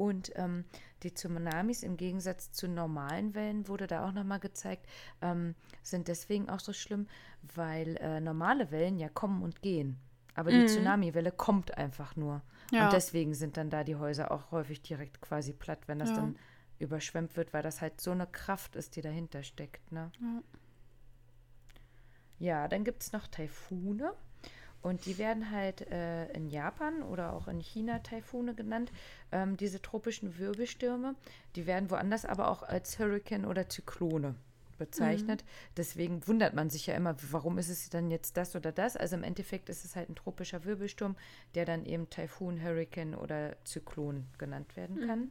Und 0.00 0.32
ähm, 0.36 0.64
die 1.02 1.12
Tsunamis 1.12 1.82
im 1.82 1.98
Gegensatz 1.98 2.52
zu 2.52 2.68
normalen 2.68 3.34
Wellen 3.34 3.68
wurde 3.68 3.86
da 3.86 4.08
auch 4.08 4.12
nochmal 4.12 4.40
gezeigt, 4.40 4.86
ähm, 5.20 5.54
sind 5.82 6.08
deswegen 6.08 6.48
auch 6.48 6.60
so 6.60 6.72
schlimm, 6.72 7.06
weil 7.54 7.98
äh, 7.98 8.18
normale 8.18 8.70
Wellen 8.70 8.98
ja 8.98 9.10
kommen 9.10 9.42
und 9.42 9.60
gehen. 9.60 9.98
Aber 10.34 10.52
die 10.52 10.64
Tsunamiwelle 10.64 11.32
kommt 11.32 11.76
einfach 11.76 12.16
nur. 12.16 12.40
Ja. 12.72 12.86
Und 12.86 12.94
deswegen 12.94 13.34
sind 13.34 13.58
dann 13.58 13.68
da 13.68 13.84
die 13.84 13.96
Häuser 13.96 14.30
auch 14.30 14.50
häufig 14.52 14.80
direkt 14.80 15.20
quasi 15.20 15.52
platt, 15.52 15.80
wenn 15.86 15.98
das 15.98 16.08
Ja. 16.10 16.16
dann 16.16 16.36
überschwemmt 16.78 17.36
wird, 17.36 17.52
weil 17.52 17.62
das 17.62 17.82
halt 17.82 18.00
so 18.00 18.12
eine 18.12 18.26
Kraft 18.26 18.76
ist, 18.76 18.96
die 18.96 19.02
dahinter 19.02 19.42
steckt. 19.42 19.92
Ne? 19.92 20.10
Ja. 20.18 20.42
Ja, 22.38 22.68
dann 22.68 22.84
gibt 22.84 23.02
es 23.02 23.12
noch 23.12 23.26
Taifune. 23.26 24.14
Und 24.82 25.04
die 25.06 25.18
werden 25.18 25.50
halt 25.50 25.82
äh, 25.90 26.26
in 26.32 26.48
Japan 26.48 27.02
oder 27.02 27.34
auch 27.34 27.48
in 27.48 27.60
China 27.60 27.98
Taifune 27.98 28.54
genannt. 28.54 28.92
Ähm, 29.30 29.56
diese 29.56 29.82
tropischen 29.82 30.38
Wirbelstürme, 30.38 31.14
die 31.54 31.66
werden 31.66 31.90
woanders 31.90 32.24
aber 32.24 32.50
auch 32.50 32.62
als 32.62 32.98
Hurricane 32.98 33.44
oder 33.44 33.68
Zyklone 33.68 34.36
bezeichnet. 34.80 35.44
Deswegen 35.76 36.26
wundert 36.26 36.54
man 36.54 36.70
sich 36.70 36.86
ja 36.86 36.94
immer, 36.94 37.14
warum 37.30 37.58
ist 37.58 37.68
es 37.68 37.90
dann 37.90 38.10
jetzt 38.10 38.38
das 38.38 38.56
oder 38.56 38.72
das? 38.72 38.96
Also 38.96 39.14
im 39.14 39.22
Endeffekt 39.22 39.68
ist 39.68 39.84
es 39.84 39.94
halt 39.94 40.08
ein 40.08 40.16
tropischer 40.16 40.64
Wirbelsturm, 40.64 41.16
der 41.54 41.66
dann 41.66 41.84
eben 41.84 42.08
Taifun, 42.08 42.60
Hurricane 42.60 43.14
oder 43.14 43.56
Zyklon 43.64 44.26
genannt 44.38 44.74
werden 44.76 45.06
kann. 45.06 45.30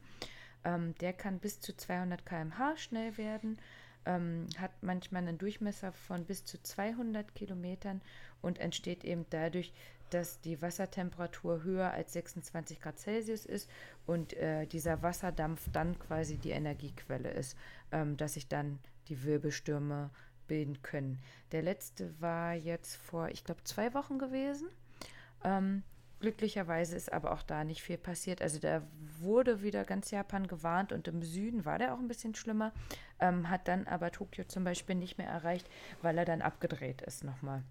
Ähm, 0.64 0.94
der 1.00 1.12
kann 1.12 1.40
bis 1.40 1.60
zu 1.60 1.76
200 1.76 2.24
km/h 2.24 2.76
schnell 2.76 3.16
werden, 3.18 3.58
ähm, 4.06 4.46
hat 4.56 4.70
manchmal 4.82 5.26
einen 5.26 5.38
Durchmesser 5.38 5.92
von 5.92 6.24
bis 6.24 6.44
zu 6.44 6.62
200 6.62 7.34
Kilometern 7.34 8.00
und 8.42 8.58
entsteht 8.58 9.04
eben 9.04 9.26
dadurch, 9.30 9.72
dass 10.10 10.40
die 10.40 10.60
Wassertemperatur 10.60 11.62
höher 11.62 11.92
als 11.92 12.12
26 12.12 12.80
Grad 12.80 12.98
Celsius 12.98 13.46
ist 13.46 13.70
und 14.06 14.32
äh, 14.34 14.66
dieser 14.66 15.02
Wasserdampf 15.02 15.68
dann 15.72 15.98
quasi 15.98 16.36
die 16.36 16.50
Energiequelle 16.50 17.30
ist, 17.30 17.56
ähm, 17.92 18.16
dass 18.16 18.34
sich 18.34 18.48
dann 18.48 18.78
die 19.08 19.22
Wirbelstürme 19.24 20.10
bilden 20.48 20.82
können. 20.82 21.20
Der 21.52 21.62
letzte 21.62 22.20
war 22.20 22.54
jetzt 22.54 22.96
vor, 22.96 23.28
ich 23.28 23.44
glaube, 23.44 23.62
zwei 23.64 23.94
Wochen 23.94 24.18
gewesen. 24.18 24.68
Ähm, 25.44 25.84
glücklicherweise 26.18 26.96
ist 26.96 27.12
aber 27.12 27.32
auch 27.32 27.42
da 27.42 27.64
nicht 27.64 27.82
viel 27.82 27.98
passiert. 27.98 28.42
Also 28.42 28.58
da 28.58 28.82
wurde 29.20 29.62
wieder 29.62 29.84
ganz 29.84 30.10
Japan 30.10 30.46
gewarnt 30.46 30.92
und 30.92 31.08
im 31.08 31.22
Süden 31.22 31.64
war 31.64 31.78
der 31.78 31.94
auch 31.94 31.98
ein 31.98 32.08
bisschen 32.08 32.34
schlimmer, 32.34 32.72
ähm, 33.20 33.48
hat 33.48 33.68
dann 33.68 33.86
aber 33.86 34.10
Tokio 34.10 34.44
zum 34.44 34.64
Beispiel 34.64 34.96
nicht 34.96 35.18
mehr 35.18 35.28
erreicht, 35.28 35.68
weil 36.02 36.18
er 36.18 36.24
dann 36.24 36.42
abgedreht 36.42 37.02
ist 37.02 37.22
nochmal. 37.24 37.62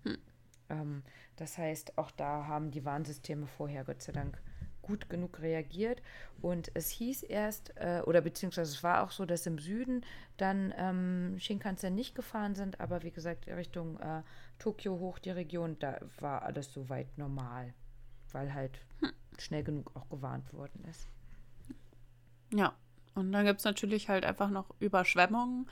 Ähm, 0.70 1.04
das 1.36 1.58
heißt, 1.58 1.98
auch 1.98 2.12
da 2.12 2.46
haben 2.48 2.72
die 2.72 2.86
Warnsysteme 2.86 3.48
vorher 3.48 3.84
Gott 3.84 4.02
sei 4.02 4.12
Dank 4.12 4.42
gut 4.82 5.10
genug 5.10 5.40
reagiert. 5.40 6.02
Und 6.42 6.72
es 6.74 6.90
hieß 6.90 7.24
erst, 7.24 7.76
äh, 7.78 8.02
oder 8.06 8.22
beziehungsweise 8.22 8.72
es 8.72 8.84
war 8.84 9.04
auch 9.04 9.12
so, 9.12 9.26
dass 9.26 9.46
im 9.46 9.60
Süden 9.60 10.04
dann 10.38 10.74
ähm, 10.78 11.36
Shinkansen 11.40 11.94
nicht 11.94 12.16
gefahren 12.16 12.56
sind, 12.56 12.80
aber 12.80 13.04
wie 13.04 13.12
gesagt, 13.12 13.48
Richtung 13.48 14.00
äh, 14.00 14.24
Tokio 14.58 14.98
hoch 14.98 15.20
die 15.20 15.30
Region, 15.30 15.78
da 15.80 16.00
war 16.20 16.42
alles 16.42 16.74
soweit 16.74 17.18
normal, 17.18 17.74
weil 18.32 18.54
halt 18.54 18.80
schnell 19.38 19.64
genug 19.64 19.96
auch 19.96 20.10
gewarnt 20.10 20.52
worden 20.54 20.84
ist. 20.90 21.08
Ja, 22.52 22.74
und 23.14 23.32
dann 23.32 23.46
gibt 23.46 23.60
es 23.60 23.66
natürlich 23.66 24.10
halt 24.10 24.26
einfach 24.26 24.50
noch 24.50 24.74
Überschwemmungen. 24.80 25.70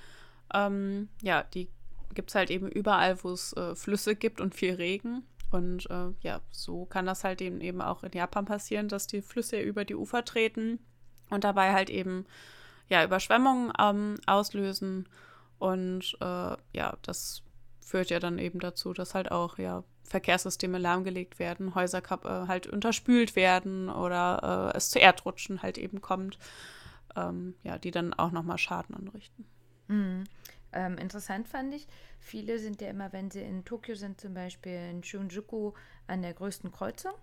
Ähm, 0.53 1.09
ja, 1.21 1.43
die 1.43 1.69
gibt 2.17 2.31
es 2.31 2.35
halt 2.35 2.49
eben 2.49 2.67
überall, 2.67 3.23
wo 3.23 3.29
es 3.29 3.53
äh, 3.53 3.75
Flüsse 3.75 4.15
gibt 4.15 4.41
und 4.41 4.55
viel 4.55 4.73
Regen. 4.73 5.21
Und 5.51 5.87
äh, 5.91 6.09
ja, 6.21 6.41
so 6.49 6.85
kann 6.85 7.05
das 7.05 7.23
halt 7.23 7.41
eben, 7.41 7.61
eben 7.61 7.79
auch 7.79 8.03
in 8.03 8.11
Japan 8.11 8.45
passieren, 8.45 8.87
dass 8.89 9.05
die 9.05 9.21
Flüsse 9.21 9.61
über 9.61 9.85
die 9.85 9.93
Ufer 9.95 10.25
treten 10.25 10.79
und 11.29 11.43
dabei 11.43 11.73
halt 11.73 11.91
eben 11.91 12.25
ja 12.89 13.03
Überschwemmungen 13.03 13.71
ähm, 13.79 14.15
auslösen. 14.25 15.07
Und 15.59 16.17
äh, 16.19 16.57
ja, 16.73 16.97
das 17.03 17.43
führt 17.81 18.09
ja 18.09 18.19
dann 18.19 18.39
eben 18.39 18.59
dazu, 18.59 18.93
dass 18.93 19.13
halt 19.13 19.31
auch 19.31 19.59
ja 19.59 19.83
Verkehrssysteme 20.03 20.79
lahmgelegt 20.79 21.37
werden, 21.37 21.75
Häuser 21.75 21.99
äh, 21.99 22.47
halt 22.47 22.65
unterspült 22.65 23.35
werden 23.35 23.89
oder 23.89 24.71
äh, 24.73 24.77
es 24.77 24.89
zu 24.89 24.99
Erdrutschen 24.99 25.61
halt 25.61 25.77
eben 25.77 26.01
kommt, 26.01 26.39
ähm, 27.15 27.53
ja, 27.61 27.77
die 27.77 27.91
dann 27.91 28.15
auch 28.15 28.31
nochmal 28.31 28.57
Schaden 28.57 28.95
anrichten. 28.95 29.45
Ähm, 30.73 30.97
interessant 30.97 31.47
fand 31.47 31.73
ich, 31.73 31.87
viele 32.19 32.59
sind 32.59 32.81
ja 32.81 32.89
immer, 32.89 33.13
wenn 33.13 33.31
sie 33.31 33.41
in 33.41 33.65
Tokio 33.65 33.95
sind, 33.95 34.19
zum 34.19 34.33
Beispiel 34.33 34.89
in 34.89 35.03
Shinjuku 35.03 35.73
an 36.07 36.21
der 36.21 36.33
größten 36.33 36.71
Kreuzung. 36.71 37.13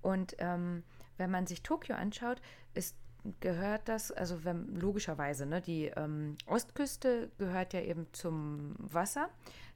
Und 0.00 0.34
ähm, 0.38 0.82
wenn 1.16 1.30
man 1.30 1.46
sich 1.46 1.62
Tokio 1.62 1.94
anschaut, 1.94 2.40
ist, 2.74 2.96
gehört 3.40 3.88
das, 3.88 4.10
also 4.10 4.44
wenn, 4.44 4.74
logischerweise, 4.74 5.46
ne, 5.46 5.60
die 5.60 5.86
ähm, 5.96 6.36
Ostküste 6.46 7.30
gehört 7.38 7.72
ja 7.72 7.80
eben 7.80 8.06
zum 8.12 8.74
Wasser. 8.78 9.28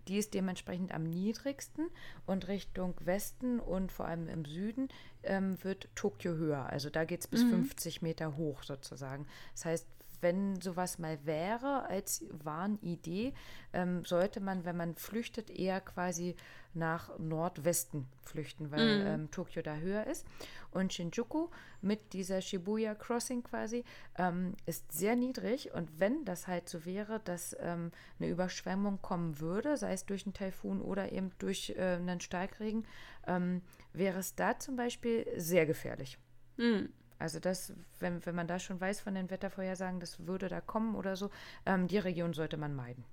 Die 0.09 0.19
ist 0.19 0.35
dementsprechend 0.35 0.95
am 0.95 1.03
niedrigsten 1.03 1.89
und 2.27 2.47
Richtung 2.47 2.95
Westen 3.01 3.59
und 3.59 3.91
vor 3.91 4.07
allem 4.07 4.29
im 4.29 4.45
Süden 4.45 4.89
ähm, 5.25 5.63
wird 5.65 5.89
Tokio 5.97 6.35
höher. 6.35 6.67
Also 6.67 6.91
da 6.91 7.05
geht 7.05 7.21
es 7.21 7.27
bis 7.27 7.43
50 7.43 8.03
Meter 8.03 8.37
hoch 8.37 8.63
sozusagen. 8.63 9.27
Das 9.55 9.65
heißt, 9.65 9.87
wenn 10.21 10.61
sowas 10.61 10.99
mal 10.99 11.19
wäre 11.25 11.87
als 11.89 12.25
Warnidee, 12.31 13.35
ähm, 13.73 14.05
sollte 14.05 14.41
man, 14.41 14.65
wenn 14.65 14.77
man 14.77 14.95
flüchtet, 14.95 15.51
eher 15.51 15.81
quasi 15.81 16.37
nach 16.77 17.19
Nordwesten 17.19 18.07
flüchten, 18.23 18.71
weil 18.71 19.05
ähm, 19.07 19.31
Tokio 19.31 19.63
da 19.63 19.77
höher 19.77 20.07
ist. 20.07 20.27
Und 20.71 20.93
Shinjuku 20.93 21.49
mit 21.81 22.13
dieser 22.13 22.43
Shibuya 22.43 22.95
Crossing 22.95 23.43
quasi 23.43 23.85
ähm, 24.19 24.55
ist 24.67 24.93
sehr 24.93 25.17
niedrig. 25.17 25.73
Und 25.73 25.99
wenn 25.99 26.25
das 26.25 26.47
halt 26.47 26.69
so 26.69 26.85
wäre, 26.85 27.21
dass 27.21 27.57
ähm, 27.61 27.93
eine 28.19 28.29
Überschwemmung 28.29 29.01
kommen 29.01 29.41
würde, 29.41 29.77
sei 29.77 29.95
es 29.95 30.05
durch 30.05 30.27
einen 30.27 30.35
Taifun 30.35 30.83
oder 30.83 31.13
eben 31.13 31.31
durch 31.39 31.71
äh, 31.77 31.97
einen 31.97 32.21
Starkregen, 32.21 32.87
ähm, 33.27 33.63
wäre 33.93 34.19
es 34.19 34.35
da 34.35 34.59
zum 34.59 34.77
Beispiel 34.77 35.27
sehr 35.37 35.65
gefährlich. 35.65 36.19
Hm. 36.59 36.91
Also 37.19 37.41
das, 37.41 37.73
wenn, 37.99 38.25
wenn 38.27 38.35
man 38.35 38.47
da 38.47 38.59
schon 38.59 38.81
weiß 38.81 39.01
von 39.01 39.15
den 39.15 39.31
Wettervorhersagen, 39.31 40.01
das 40.01 40.27
würde 40.27 40.49
da 40.49 40.61
kommen 40.61 40.95
oder 40.95 41.17
so, 41.17 41.31
ähm, 41.65 41.89
die 41.89 41.99
Region 41.99 42.35
sollte 42.35 42.57
man 42.57 42.75
meiden. 42.75 43.05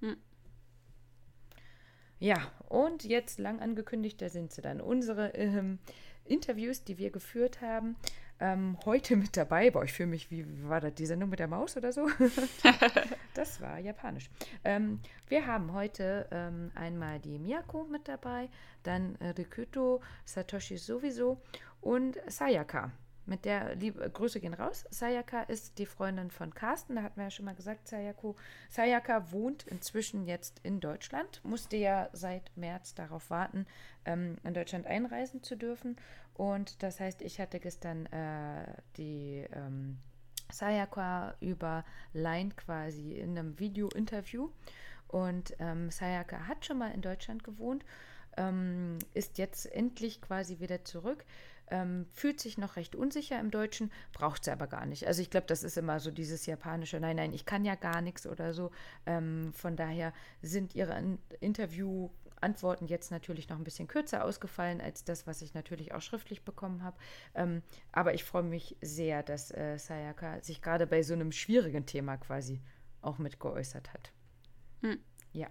Hm. 0.00 0.16
Ja, 2.20 2.50
und 2.68 3.04
jetzt 3.04 3.38
lang 3.38 3.60
angekündigt, 3.60 4.20
da 4.20 4.28
sind 4.28 4.52
sie 4.52 4.60
dann. 4.60 4.80
Unsere 4.80 5.34
ähm, 5.34 5.78
Interviews, 6.24 6.82
die 6.82 6.98
wir 6.98 7.10
geführt 7.10 7.60
haben, 7.60 7.96
ähm, 8.40 8.76
heute 8.84 9.16
mit 9.16 9.36
dabei. 9.36 9.70
Boah, 9.70 9.84
ich 9.84 9.92
fühle 9.92 10.08
mich, 10.08 10.30
wie, 10.30 10.44
war 10.68 10.80
das, 10.80 10.94
die 10.94 11.06
Sendung 11.06 11.30
mit 11.30 11.38
der 11.38 11.48
Maus 11.48 11.76
oder 11.76 11.92
so? 11.92 12.08
das 13.34 13.60
war 13.60 13.78
japanisch. 13.78 14.30
Ähm, 14.64 15.00
wir 15.28 15.46
haben 15.46 15.72
heute 15.72 16.26
ähm, 16.30 16.70
einmal 16.74 17.20
die 17.20 17.38
Miyako 17.38 17.84
mit 17.84 18.08
dabei, 18.08 18.48
dann 18.82 19.16
äh, 19.16 19.28
Rikuto, 19.30 20.00
Satoshi 20.24 20.76
sowieso 20.76 21.40
und 21.80 22.18
Sayaka. 22.26 22.92
Mit 23.28 23.44
der 23.44 23.74
liebe 23.74 24.08
Grüße 24.08 24.40
gehen 24.40 24.54
raus. 24.54 24.86
Sayaka 24.90 25.42
ist 25.42 25.78
die 25.78 25.84
Freundin 25.84 26.30
von 26.30 26.54
Carsten. 26.54 26.96
Da 26.96 27.02
hatten 27.02 27.16
wir 27.16 27.24
ja 27.24 27.30
schon 27.30 27.44
mal 27.44 27.54
gesagt, 27.54 27.86
Sayako. 27.86 28.36
Sayaka 28.70 29.30
wohnt 29.32 29.64
inzwischen 29.64 30.24
jetzt 30.24 30.60
in 30.62 30.80
Deutschland, 30.80 31.44
musste 31.44 31.76
ja 31.76 32.08
seit 32.14 32.50
März 32.56 32.94
darauf 32.94 33.28
warten, 33.28 33.66
ähm, 34.06 34.38
in 34.44 34.54
Deutschland 34.54 34.86
einreisen 34.86 35.42
zu 35.42 35.56
dürfen. 35.56 35.96
Und 36.32 36.82
das 36.82 37.00
heißt, 37.00 37.20
ich 37.20 37.38
hatte 37.38 37.60
gestern 37.60 38.06
äh, 38.06 38.64
die 38.96 39.46
ähm, 39.52 39.98
Sayaka 40.50 41.34
über 41.40 41.84
Line 42.14 42.52
quasi 42.56 43.12
in 43.12 43.38
einem 43.38 43.58
Video-Interview. 43.58 44.48
Und 45.06 45.54
ähm, 45.58 45.90
Sayaka 45.90 46.48
hat 46.48 46.64
schon 46.64 46.78
mal 46.78 46.92
in 46.92 47.02
Deutschland 47.02 47.44
gewohnt, 47.44 47.84
ähm, 48.38 48.98
ist 49.12 49.36
jetzt 49.36 49.66
endlich 49.66 50.22
quasi 50.22 50.60
wieder 50.60 50.82
zurück. 50.86 51.26
Ähm, 51.70 52.06
fühlt 52.12 52.40
sich 52.40 52.58
noch 52.58 52.76
recht 52.76 52.96
unsicher 52.96 53.38
im 53.38 53.50
Deutschen, 53.50 53.92
braucht 54.12 54.44
sie 54.44 54.50
aber 54.50 54.66
gar 54.66 54.86
nicht. 54.86 55.06
Also 55.06 55.22
ich 55.22 55.30
glaube, 55.30 55.46
das 55.46 55.62
ist 55.62 55.76
immer 55.76 56.00
so 56.00 56.10
dieses 56.10 56.46
japanische, 56.46 57.00
nein, 57.00 57.16
nein, 57.16 57.32
ich 57.32 57.44
kann 57.44 57.64
ja 57.64 57.74
gar 57.74 58.00
nichts 58.00 58.26
oder 58.26 58.54
so. 58.54 58.70
Ähm, 59.06 59.52
von 59.54 59.76
daher 59.76 60.12
sind 60.42 60.74
ihre 60.74 60.98
In 60.98 61.18
Interviewantworten 61.40 62.88
jetzt 62.88 63.10
natürlich 63.10 63.48
noch 63.48 63.58
ein 63.58 63.64
bisschen 63.64 63.88
kürzer 63.88 64.24
ausgefallen 64.24 64.80
als 64.80 65.04
das, 65.04 65.26
was 65.26 65.42
ich 65.42 65.54
natürlich 65.54 65.92
auch 65.92 66.02
schriftlich 66.02 66.44
bekommen 66.44 66.82
habe. 66.82 66.96
Ähm, 67.34 67.62
aber 67.92 68.14
ich 68.14 68.24
freue 68.24 68.42
mich 68.42 68.76
sehr, 68.80 69.22
dass 69.22 69.50
äh, 69.50 69.78
Sayaka 69.78 70.40
sich 70.42 70.62
gerade 70.62 70.86
bei 70.86 71.02
so 71.02 71.14
einem 71.14 71.32
schwierigen 71.32 71.86
Thema 71.86 72.16
quasi 72.16 72.60
auch 73.02 73.18
mit 73.18 73.40
geäußert 73.40 73.92
hat. 73.92 74.12
Hm. 74.82 74.98
Ja. 75.32 75.48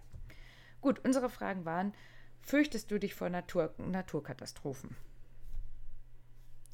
Gut, 0.81 1.03
unsere 1.03 1.29
Fragen 1.29 1.65
waren, 1.65 1.93
fürchtest 2.41 2.91
du 2.91 2.99
dich 2.99 3.13
vor 3.13 3.29
Natur 3.29 3.73
Naturkatastrophen? 3.77 4.95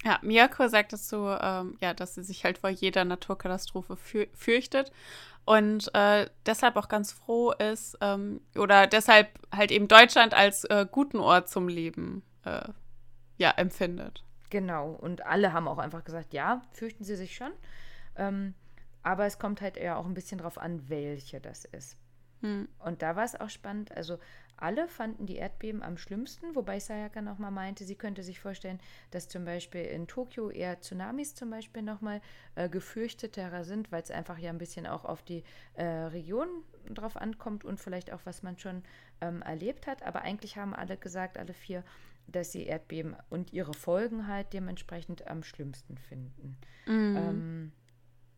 Ja, 0.04 0.20
Miyako 0.22 0.68
sagt 0.68 0.94
dazu, 0.94 1.28
ähm, 1.40 1.78
ja, 1.82 1.94
dass 1.94 2.16
sie 2.16 2.24
sich 2.24 2.44
halt 2.44 2.58
vor 2.58 2.70
jeder 2.70 3.06
Naturkatastrophe 3.06 3.96
für 3.96 4.28
fürchtet 4.34 4.92
und 5.46 5.94
äh, 5.94 6.30
deshalb 6.46 6.76
auch 6.76 6.88
ganz 6.88 7.12
froh 7.12 7.52
ist 7.52 7.98
ähm, 8.02 8.42
oder 8.56 8.88
deshalb 8.88 9.28
halt 9.54 9.72
eben 9.72 9.88
Deutschland 9.88 10.34
als 10.34 10.64
äh, 10.66 10.86
guten 10.90 11.20
Ort 11.20 11.50
zum 11.50 11.68
Leben 11.68 12.24
äh, 12.46 12.70
ja, 13.38 13.52
empfindet. 13.52 14.24
Genau, 14.50 14.92
und 14.92 15.26
alle 15.26 15.52
haben 15.54 15.68
auch 15.68 15.80
einfach 15.80 16.04
gesagt, 16.04 16.34
ja, 16.34 16.62
fürchten 16.72 17.04
sie 17.04 17.16
sich 17.16 17.36
schon. 17.36 17.52
Ähm, 18.16 18.54
aber 19.02 19.26
es 19.26 19.40
kommt 19.40 19.62
halt 19.62 19.76
eher 19.78 19.98
auch 19.98 20.06
ein 20.06 20.14
bisschen 20.14 20.38
drauf 20.38 20.58
an, 20.58 20.90
welche 20.90 21.42
das 21.42 21.66
ist. 21.66 21.98
Hm. 22.42 22.70
Und 22.80 23.02
da 23.02 23.16
war 23.16 23.24
es 23.24 23.40
auch 23.40 23.50
spannend. 23.50 23.92
Also 23.96 24.20
alle 24.64 24.88
fanden 24.88 25.26
die 25.26 25.36
Erdbeben 25.36 25.84
am 25.84 25.98
schlimmsten, 25.98 26.56
wobei 26.56 26.80
Sayaka 26.80 27.22
nochmal 27.22 27.52
meinte, 27.52 27.84
sie 27.84 27.96
könnte 27.96 28.24
sich 28.24 28.40
vorstellen, 28.40 28.80
dass 29.12 29.28
zum 29.28 29.44
Beispiel 29.44 29.82
in 29.82 30.08
Tokio 30.08 30.50
eher 30.50 30.80
Tsunamis 30.80 31.36
zum 31.36 31.50
Beispiel 31.50 31.82
nochmal 31.82 32.22
äh, 32.56 32.70
gefürchteter 32.70 33.66
sind, 33.66 33.92
weil 33.92 34.02
es 34.02 34.10
einfach 34.10 34.38
ja 34.38 34.50
ein 34.50 34.58
bisschen 34.58 34.88
auch 34.88 35.04
auf 35.04 35.22
die 35.22 35.44
äh, 35.74 35.84
Region 35.84 36.48
drauf 36.90 37.18
ankommt 37.18 37.66
und 37.66 37.78
vielleicht 37.78 38.14
auch, 38.14 38.22
was 38.24 38.42
man 38.42 38.58
schon 38.58 38.84
ähm, 39.20 39.42
erlebt 39.42 39.86
hat. 39.86 40.02
Aber 40.02 40.22
eigentlich 40.22 40.56
haben 40.56 40.74
alle 40.74 40.96
gesagt, 40.96 41.38
alle 41.38 41.54
vier, 41.54 41.84
dass 42.28 42.54
sie 42.54 42.66
Erdbeben 42.66 43.18
und 43.30 43.52
ihre 43.52 43.74
Folgen 43.74 44.28
halt 44.28 44.54
dementsprechend 44.54 45.28
am 45.28 45.44
schlimmsten 45.44 45.98
finden. 45.98 46.58
Mhm. 46.86 47.18
Ähm, 47.18 47.72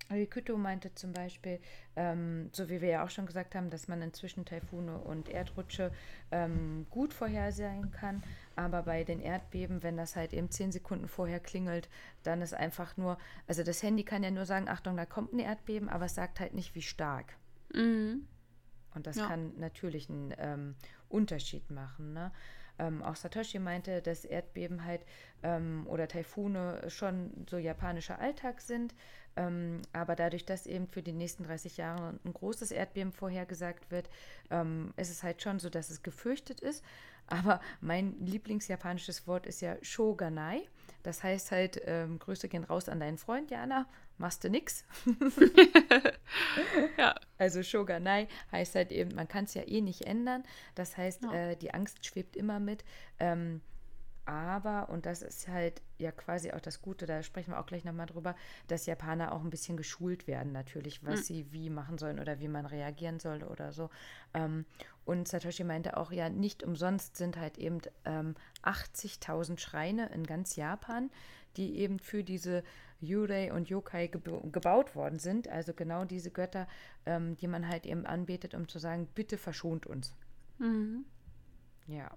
Kyto 0.10 0.58
meinte 0.58 0.94
zum 0.94 1.14
Beispiel, 1.14 1.60
ähm, 1.96 2.50
so 2.52 2.70
wie 2.70 2.82
wir 2.82 2.90
ja 2.90 3.04
auch 3.04 3.10
schon 3.10 3.26
gesagt 3.26 3.56
haben, 3.56 3.70
dass 3.70 3.88
man 3.88 4.02
inzwischen 4.02 4.46
Taifune 4.46 4.98
und 4.98 5.30
Erdrutsche 5.30 5.92
ähm, 6.32 6.86
gut 6.90 7.14
vorhersehen 7.14 7.92
kann. 7.92 8.24
Aber 8.56 8.84
bei 8.84 9.04
den 9.04 9.20
Erdbeben, 9.20 9.82
wenn 9.84 9.98
das 9.98 10.16
halt 10.16 10.34
eben 10.34 10.52
zehn 10.52 10.72
Sekunden 10.72 11.08
vorher 11.08 11.40
klingelt, 11.40 11.90
dann 12.24 12.42
ist 12.42 12.54
einfach 12.54 12.98
nur, 12.98 13.18
also 13.48 13.64
das 13.64 13.82
Handy 13.82 14.04
kann 14.04 14.24
ja 14.24 14.32
nur 14.32 14.46
sagen, 14.46 14.70
Achtung, 14.70 14.96
da 14.96 15.06
kommt 15.06 15.34
ein 15.34 15.40
Erdbeben, 15.40 15.90
aber 15.90 16.06
es 16.06 16.16
sagt 16.16 16.40
halt 16.40 16.54
nicht, 16.54 16.76
wie 16.76 16.82
stark. 16.82 17.36
Mhm. 17.74 18.28
Und 18.94 19.08
das 19.08 19.18
ja. 19.18 19.28
kann 19.28 19.54
natürlich 19.58 20.10
einen 20.10 20.34
ähm, 20.38 20.76
Unterschied 21.10 21.70
machen. 21.70 22.14
Ne? 22.14 22.32
Ähm, 22.80 23.04
auch 23.04 23.16
Satoshi 23.16 23.60
meinte, 23.60 24.02
dass 24.02 24.26
Erdbeben 24.26 24.86
halt 24.86 25.02
ähm, 25.44 25.86
oder 25.88 26.08
Taifune 26.08 26.90
schon 26.90 27.32
so 27.50 27.58
japanischer 27.58 28.20
Alltag 28.20 28.62
sind. 28.62 28.94
Ähm, 29.38 29.82
aber 29.94 30.16
dadurch, 30.16 30.46
dass 30.46 30.66
eben 30.66 30.88
für 30.88 31.02
die 31.02 31.14
nächsten 31.14 31.44
30 31.44 31.78
Jahre 31.78 32.20
ein 32.24 32.34
großes 32.34 32.72
Erdbeben 32.72 33.12
vorhergesagt 33.12 33.92
wird, 33.92 34.10
ähm, 34.50 34.94
ist 34.98 35.10
es 35.10 35.24
halt 35.24 35.42
schon 35.42 35.60
so, 35.60 35.70
dass 35.70 35.90
es 35.90 36.04
gefürchtet 36.04 36.60
ist. 36.62 36.84
Aber 37.28 37.60
mein 37.82 38.16
Lieblingsjapanisches 38.26 39.28
Wort 39.28 39.46
ist 39.46 39.62
ja 39.62 39.76
Shoganai. 39.82 40.68
Das 41.04 41.24
heißt 41.24 41.52
halt, 41.52 41.82
ähm, 41.86 42.20
Grüße 42.20 42.48
gehen 42.48 42.64
raus 42.64 42.88
an 42.88 43.00
deinen 43.00 43.18
Freund, 43.18 43.52
Jana. 43.52 43.88
Machst 44.18 44.44
du 44.44 44.50
nix? 44.50 44.86
ja. 46.98 47.16
Also 47.38 47.64
Shoganai 47.64 48.28
heißt 48.52 48.76
halt 48.76 48.92
eben, 48.92 49.14
man 49.16 49.28
kann 49.28 49.46
es 49.46 49.54
ja 49.54 49.64
eh 49.64 49.82
nicht 49.82 50.04
ändern. 50.04 50.44
Das 50.76 50.96
heißt, 50.98 51.24
ja. 51.24 51.34
äh, 51.34 51.58
die 51.58 51.74
Angst 51.74 52.06
schwebt 52.06 52.36
immer 52.36 52.60
mit. 52.60 52.84
Ähm, 53.20 53.62
aber, 54.26 54.90
und 54.90 55.06
das 55.06 55.22
ist 55.22 55.48
halt 55.48 55.84
ja 56.00 56.12
quasi 56.12 56.52
auch 56.52 56.60
das 56.60 56.82
Gute, 56.82 57.06
da 57.06 57.22
sprechen 57.22 57.52
wir 57.52 57.60
auch 57.60 57.68
gleich 57.68 57.86
nochmal 57.86 58.08
drüber, 58.08 58.36
dass 58.68 58.88
Japaner 58.88 59.32
auch 59.32 59.44
ein 59.44 59.52
bisschen 59.52 59.78
geschult 59.78 60.26
werden 60.26 60.52
natürlich, 60.52 61.06
was 61.06 61.20
mhm. 61.20 61.24
sie 61.24 61.52
wie 61.52 61.70
machen 61.70 62.00
sollen 62.00 62.20
oder 62.20 62.40
wie 62.40 62.48
man 62.48 62.66
reagieren 62.66 63.20
soll 63.20 63.44
oder 63.44 63.72
so. 63.72 63.92
Ähm, 64.34 64.66
und 65.06 65.28
Satoshi 65.28 65.64
meinte 65.64 65.96
auch, 65.98 66.12
ja, 66.12 66.30
nicht 66.30 66.64
umsonst 66.64 67.18
sind 67.18 67.38
halt 67.38 67.60
eben 67.60 67.82
ähm, 68.06 68.34
80.000 68.64 69.60
Schreine 69.60 70.08
in 70.08 70.24
ganz 70.24 70.56
Japan, 70.56 71.12
die 71.58 71.78
eben 71.78 72.00
für 72.00 72.24
diese 72.24 72.64
Yurei 73.02 73.54
und 73.54 73.70
Yokai 73.70 74.08
geb 74.08 74.30
gebaut 74.52 74.96
worden 74.96 75.20
sind. 75.20 75.48
Also 75.48 75.74
genau 75.74 76.06
diese 76.06 76.32
Götter, 76.32 76.68
ähm, 77.06 77.38
die 77.38 77.48
man 77.48 77.68
halt 77.68 77.86
eben 77.86 78.06
anbetet, 78.06 78.54
um 78.54 78.68
zu 78.68 78.80
sagen, 78.80 79.08
bitte 79.16 79.38
verschont 79.38 79.86
uns. 79.86 80.16
Mhm. 80.60 81.06
Ja. 81.88 82.10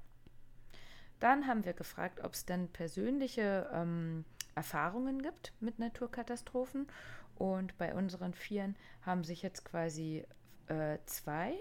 Dann 1.21 1.47
haben 1.47 1.65
wir 1.65 1.73
gefragt, 1.73 2.21
ob 2.23 2.35
es 2.35 2.47
denn 2.47 2.69
persönliche 2.69 3.69
ähm, 3.73 4.25
Erfahrungen 4.55 5.23
gibt 5.23 5.53
mit 5.61 5.79
Naturkatastrophen. 5.79 6.87
Und 7.37 7.77
bei 7.79 7.95
unseren 7.95 8.35
Vieren 8.35 8.77
haben 9.03 9.25
sich 9.25 9.43
jetzt 9.43 9.65
quasi 9.65 10.25
äh, 10.67 10.99
zwei 11.07 11.55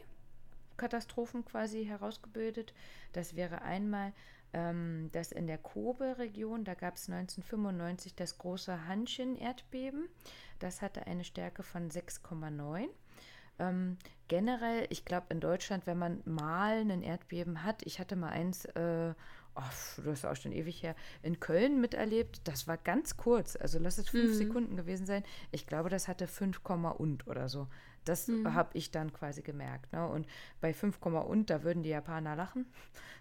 Katastrophen 0.77 1.43
quasi 1.43 1.85
herausgebildet. 1.85 2.73
Das 3.13 3.35
wäre 3.35 3.61
einmal 3.61 4.13
ähm, 4.53 5.09
das 5.11 5.31
in 5.31 5.47
der 5.47 5.57
Kobe-Region, 5.57 6.63
da 6.63 6.73
gab 6.73 6.95
es 6.95 7.09
1995 7.09 8.15
das 8.15 8.37
große 8.37 8.87
Hanshin-Erdbeben. 8.87 10.07
Das 10.59 10.81
hatte 10.81 11.05
eine 11.07 11.23
Stärke 11.23 11.63
von 11.63 11.89
6,9. 11.89 12.87
Ähm, 13.59 13.97
generell, 14.27 14.87
ich 14.89 15.05
glaube 15.05 15.27
in 15.29 15.39
Deutschland, 15.39 15.87
wenn 15.87 15.97
man 15.97 16.21
mal 16.25 16.79
ein 16.79 17.01
Erdbeben 17.01 17.63
hat, 17.63 17.81
ich 17.83 17.99
hatte 17.99 18.15
mal 18.15 18.29
eins 18.29 18.65
äh, 18.65 19.13
oh, 19.57 20.01
du 20.03 20.11
hast 20.11 20.25
auch 20.25 20.35
schon 20.35 20.51
ewig 20.51 20.83
her, 20.83 20.95
in 21.23 21.39
Köln 21.39 21.81
miterlebt. 21.81 22.41
Das 22.43 22.67
war 22.67 22.77
ganz 22.77 23.17
kurz. 23.17 23.55
Also 23.55 23.79
lass 23.79 23.97
es 23.97 24.09
fünf 24.09 24.31
mhm. 24.31 24.35
Sekunden 24.35 24.77
gewesen 24.77 25.05
sein. 25.05 25.23
Ich 25.51 25.67
glaube, 25.67 25.89
das 25.89 26.07
hatte 26.07 26.27
5, 26.27 26.61
und 26.97 27.27
oder 27.27 27.49
so. 27.49 27.67
Das 28.07 28.27
mhm. 28.27 28.53
habe 28.53 28.69
ich 28.73 28.91
dann 28.91 29.13
quasi 29.13 29.41
gemerkt. 29.41 29.91
Ne? 29.93 30.07
Und 30.07 30.27
bei 30.61 30.73
5, 30.73 30.99
und, 31.05 31.49
da 31.49 31.63
würden 31.63 31.83
die 31.83 31.89
Japaner 31.89 32.35
lachen. 32.35 32.65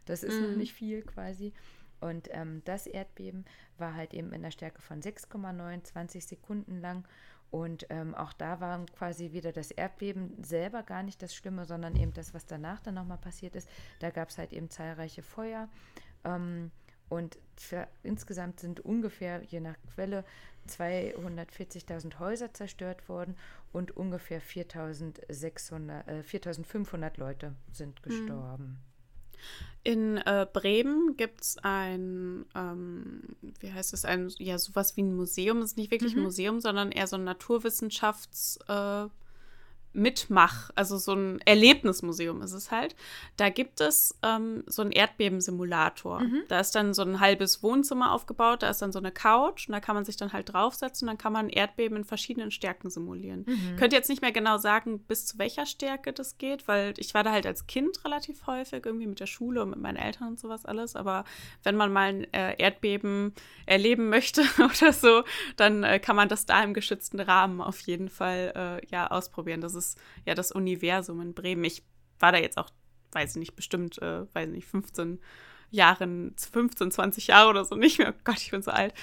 Das 0.04 0.22
ist 0.22 0.40
mhm. 0.40 0.50
noch 0.50 0.56
nicht 0.56 0.72
viel 0.72 1.02
quasi. 1.02 1.52
Und 2.00 2.28
ähm, 2.32 2.62
das 2.64 2.86
Erdbeben 2.86 3.44
war 3.78 3.94
halt 3.94 4.14
eben 4.14 4.32
in 4.32 4.42
der 4.42 4.50
Stärke 4.50 4.82
von 4.82 5.00
6,9, 5.00 5.82
20 5.82 6.26
Sekunden 6.26 6.80
lang. 6.80 7.04
Und 7.50 7.86
ähm, 7.90 8.14
auch 8.14 8.32
da 8.32 8.60
war 8.60 8.84
quasi 8.86 9.32
wieder 9.32 9.52
das 9.52 9.70
Erdbeben 9.70 10.42
selber 10.42 10.82
gar 10.82 11.02
nicht 11.02 11.22
das 11.22 11.34
Schlimme, 11.34 11.64
sondern 11.64 11.96
eben 11.96 12.12
das, 12.12 12.34
was 12.34 12.44
danach 12.44 12.80
dann 12.80 12.94
nochmal 12.94 13.18
passiert 13.18 13.54
ist. 13.54 13.68
Da 14.00 14.10
gab 14.10 14.28
es 14.28 14.38
halt 14.38 14.52
eben 14.52 14.68
zahlreiche 14.68 15.22
Feuer. 15.22 15.68
Ähm, 16.24 16.70
und 17.08 17.38
für, 17.56 17.86
insgesamt 18.02 18.60
sind 18.60 18.80
ungefähr, 18.80 19.42
je 19.42 19.60
nach 19.60 19.76
Quelle, 19.94 20.24
240.000 20.66 22.18
Häuser 22.18 22.52
zerstört 22.52 23.08
worden 23.08 23.36
und 23.72 23.96
ungefähr 23.96 24.40
4.600, 24.40 26.08
äh, 26.08 26.22
4.500 26.22 27.18
Leute 27.18 27.54
sind 27.72 28.00
hm. 28.00 28.02
gestorben. 28.02 28.78
In 29.84 30.16
äh, 30.16 30.46
Bremen 30.52 31.16
gibt 31.16 31.42
es 31.42 31.58
ein, 31.58 32.46
ähm, 32.54 33.22
wie 33.60 33.72
heißt 33.72 33.92
es, 33.92 34.04
ein, 34.04 34.32
ja, 34.38 34.58
sowas 34.58 34.96
wie 34.96 35.02
ein 35.02 35.14
Museum. 35.14 35.58
Es 35.58 35.70
ist 35.70 35.76
nicht 35.76 35.90
wirklich 35.92 36.14
mhm. 36.14 36.20
ein 36.20 36.24
Museum, 36.24 36.60
sondern 36.60 36.90
eher 36.90 37.06
so 37.06 37.16
ein 37.16 37.28
Naturwissenschafts- 37.28 38.58
äh, 38.68 39.08
Mitmach, 39.92 40.70
also 40.74 40.98
so 40.98 41.14
ein 41.14 41.40
Erlebnismuseum 41.44 42.42
ist 42.42 42.52
es 42.52 42.70
halt. 42.70 42.94
Da 43.36 43.48
gibt 43.48 43.80
es 43.80 44.14
ähm, 44.22 44.62
so 44.66 44.82
einen 44.82 44.92
Erdbebensimulator. 44.92 46.20
Mhm. 46.20 46.42
Da 46.48 46.60
ist 46.60 46.74
dann 46.74 46.92
so 46.92 47.02
ein 47.02 47.18
halbes 47.18 47.62
Wohnzimmer 47.62 48.12
aufgebaut, 48.12 48.62
da 48.62 48.70
ist 48.70 48.82
dann 48.82 48.92
so 48.92 48.98
eine 48.98 49.10
Couch 49.10 49.68
und 49.68 49.72
da 49.72 49.80
kann 49.80 49.94
man 49.94 50.04
sich 50.04 50.16
dann 50.16 50.32
halt 50.32 50.52
draufsetzen 50.52 51.08
und 51.08 51.12
dann 51.12 51.18
kann 51.18 51.32
man 51.32 51.48
Erdbeben 51.48 51.96
in 51.96 52.04
verschiedenen 52.04 52.50
Stärken 52.50 52.90
simulieren. 52.90 53.44
Mhm. 53.46 53.70
Ich 53.72 53.76
könnte 53.78 53.96
jetzt 53.96 54.10
nicht 54.10 54.22
mehr 54.22 54.32
genau 54.32 54.58
sagen, 54.58 54.98
bis 55.00 55.26
zu 55.26 55.38
welcher 55.38 55.64
Stärke 55.64 56.12
das 56.12 56.36
geht, 56.36 56.68
weil 56.68 56.92
ich 56.98 57.14
war 57.14 57.24
da 57.24 57.32
halt 57.32 57.46
als 57.46 57.66
Kind 57.66 58.04
relativ 58.04 58.46
häufig, 58.46 58.84
irgendwie 58.84 59.06
mit 59.06 59.20
der 59.20 59.26
Schule 59.26 59.62
und 59.62 59.70
mit 59.70 59.80
meinen 59.80 59.96
Eltern 59.96 60.28
und 60.28 60.38
sowas 60.38 60.66
alles. 60.66 60.94
Aber 60.94 61.24
wenn 61.62 61.76
man 61.76 61.92
mal 61.92 62.08
ein 62.08 62.32
äh, 62.34 62.54
Erdbeben 62.58 63.34
erleben 63.64 64.10
möchte 64.10 64.42
oder 64.58 64.92
so, 64.92 65.22
dann 65.56 65.84
äh, 65.84 65.98
kann 65.98 66.16
man 66.16 66.28
das 66.28 66.44
da 66.44 66.62
im 66.62 66.74
geschützten 66.74 67.20
Rahmen 67.20 67.60
auf 67.60 67.80
jeden 67.80 68.10
Fall 68.10 68.80
äh, 68.82 68.86
ja 68.90 69.10
ausprobieren. 69.10 69.60
Das 69.60 69.74
ist 69.74 69.85
ist 69.88 69.98
ja 70.24 70.34
das 70.34 70.52
Universum 70.52 71.20
in 71.20 71.34
Bremen. 71.34 71.64
Ich 71.64 71.82
war 72.18 72.32
da 72.32 72.38
jetzt 72.38 72.58
auch, 72.58 72.70
weiß 73.12 73.30
ich 73.32 73.36
nicht, 73.36 73.56
bestimmt, 73.56 74.00
äh, 74.02 74.32
weiß 74.34 74.48
nicht, 74.48 74.66
15 74.66 75.20
Jahren, 75.70 76.34
15, 76.36 76.90
20 76.90 77.26
Jahre 77.28 77.50
oder 77.50 77.64
so 77.64 77.74
nicht 77.74 77.98
mehr. 77.98 78.14
Oh 78.16 78.20
Gott, 78.24 78.40
ich 78.40 78.50
bin 78.50 78.62
so 78.62 78.70
alt. 78.70 78.94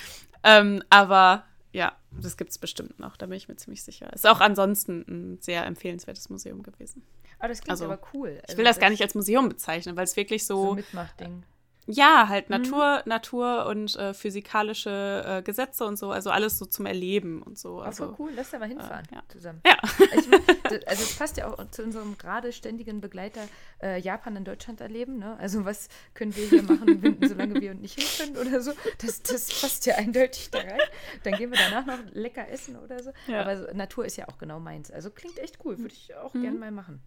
Ähm, 0.44 0.84
aber 0.90 1.46
ja, 1.72 1.96
das 2.12 2.38
gibt 2.38 2.52
es 2.52 2.58
bestimmt 2.58 3.00
noch, 3.00 3.18
da 3.18 3.26
bin 3.26 3.38
ich 3.38 3.48
mir 3.48 3.56
ziemlich 3.56 3.84
sicher. 3.84 4.12
Ist 4.14 4.28
auch 4.28 4.42
ansonsten 4.42 5.06
ein 5.08 5.42
sehr 5.42 5.66
empfehlenswertes 5.66 6.30
Museum 6.30 6.62
gewesen. 6.62 7.04
Aber 7.40 7.48
das 7.50 7.62
klingt 7.62 7.72
also, 7.72 7.86
aber 7.86 8.00
cool. 8.14 8.40
Also 8.42 8.54
ich 8.54 8.58
will 8.58 8.66
das, 8.66 8.76
das 8.76 8.82
gar 8.82 8.90
nicht 8.90 9.02
als 9.02 9.16
Museum 9.16 9.50
bezeichnen, 9.50 9.96
weil 9.98 10.04
es 10.04 10.16
wirklich 10.16 10.46
so. 10.46 10.68
So 10.68 10.74
Mitmachding. 10.76 11.44
Ja, 11.86 12.28
halt 12.30 12.50
mhm. 12.50 12.58
Natur. 12.58 13.04
Natur 13.06 13.66
und 13.66 13.96
äh, 13.96 14.14
physikalische 14.14 15.24
äh, 15.26 15.42
Gesetze 15.42 15.86
und 15.86 15.98
so, 15.98 16.12
also 16.12 16.30
alles 16.30 16.58
so 16.58 16.66
zum 16.66 16.86
Erleben 16.86 17.42
und 17.42 17.58
so. 17.58 17.80
Also, 17.82 18.10
oh, 18.12 18.16
cool, 18.20 18.32
lass 18.36 18.52
da 18.52 18.60
mal 18.60 18.68
hinfahren 18.68 19.06
äh, 19.12 19.16
ja. 19.16 19.24
zusammen. 19.28 19.62
Ja. 19.66 19.78
Ich 20.18 20.30
mein, 20.30 20.42
also 20.88 21.04
es 21.04 21.18
passt 21.18 21.38
ja 21.38 21.48
auch 21.48 21.70
zu 21.72 21.84
unserem 21.84 22.18
gerade 22.18 22.54
ständigen 22.54 23.02
Begleiter 23.02 23.42
äh, 23.82 24.00
Japan 24.00 24.36
in 24.38 24.46
Deutschland 24.46 24.82
erleben. 24.82 25.20
Ne? 25.20 25.38
Also 25.40 25.66
was 25.66 25.90
können 26.14 26.36
wir 26.36 26.48
hier 26.48 26.64
machen, 26.64 27.18
solange 27.22 27.60
wir 27.60 27.74
nicht 27.74 28.00
hin 28.00 28.34
können 28.34 28.48
oder 28.48 28.62
so. 28.62 28.72
Das, 29.00 29.22
das 29.22 29.62
passt 29.62 29.86
ja 29.86 29.96
eindeutig 29.96 30.52
da 30.52 30.60
rein. 30.60 30.80
Dann 31.24 31.34
gehen 31.34 31.52
wir 31.52 31.60
danach 31.70 31.86
noch 31.86 32.00
lecker 32.14 32.48
essen 32.50 32.78
oder 32.78 33.02
so. 33.04 33.12
Ja. 33.28 33.42
Aber 33.42 33.58
so, 33.58 33.66
Natur 33.74 34.06
ist 34.06 34.16
ja 34.16 34.28
auch 34.30 34.38
genau 34.38 34.60
meins. 34.60 34.90
Also 34.90 35.10
klingt 35.10 35.38
echt 35.40 35.60
cool, 35.66 35.78
würde 35.80 35.94
ich 35.94 36.16
auch 36.16 36.34
mhm. 36.34 36.42
gerne 36.42 36.60
mal 36.60 36.72
machen. 36.72 37.02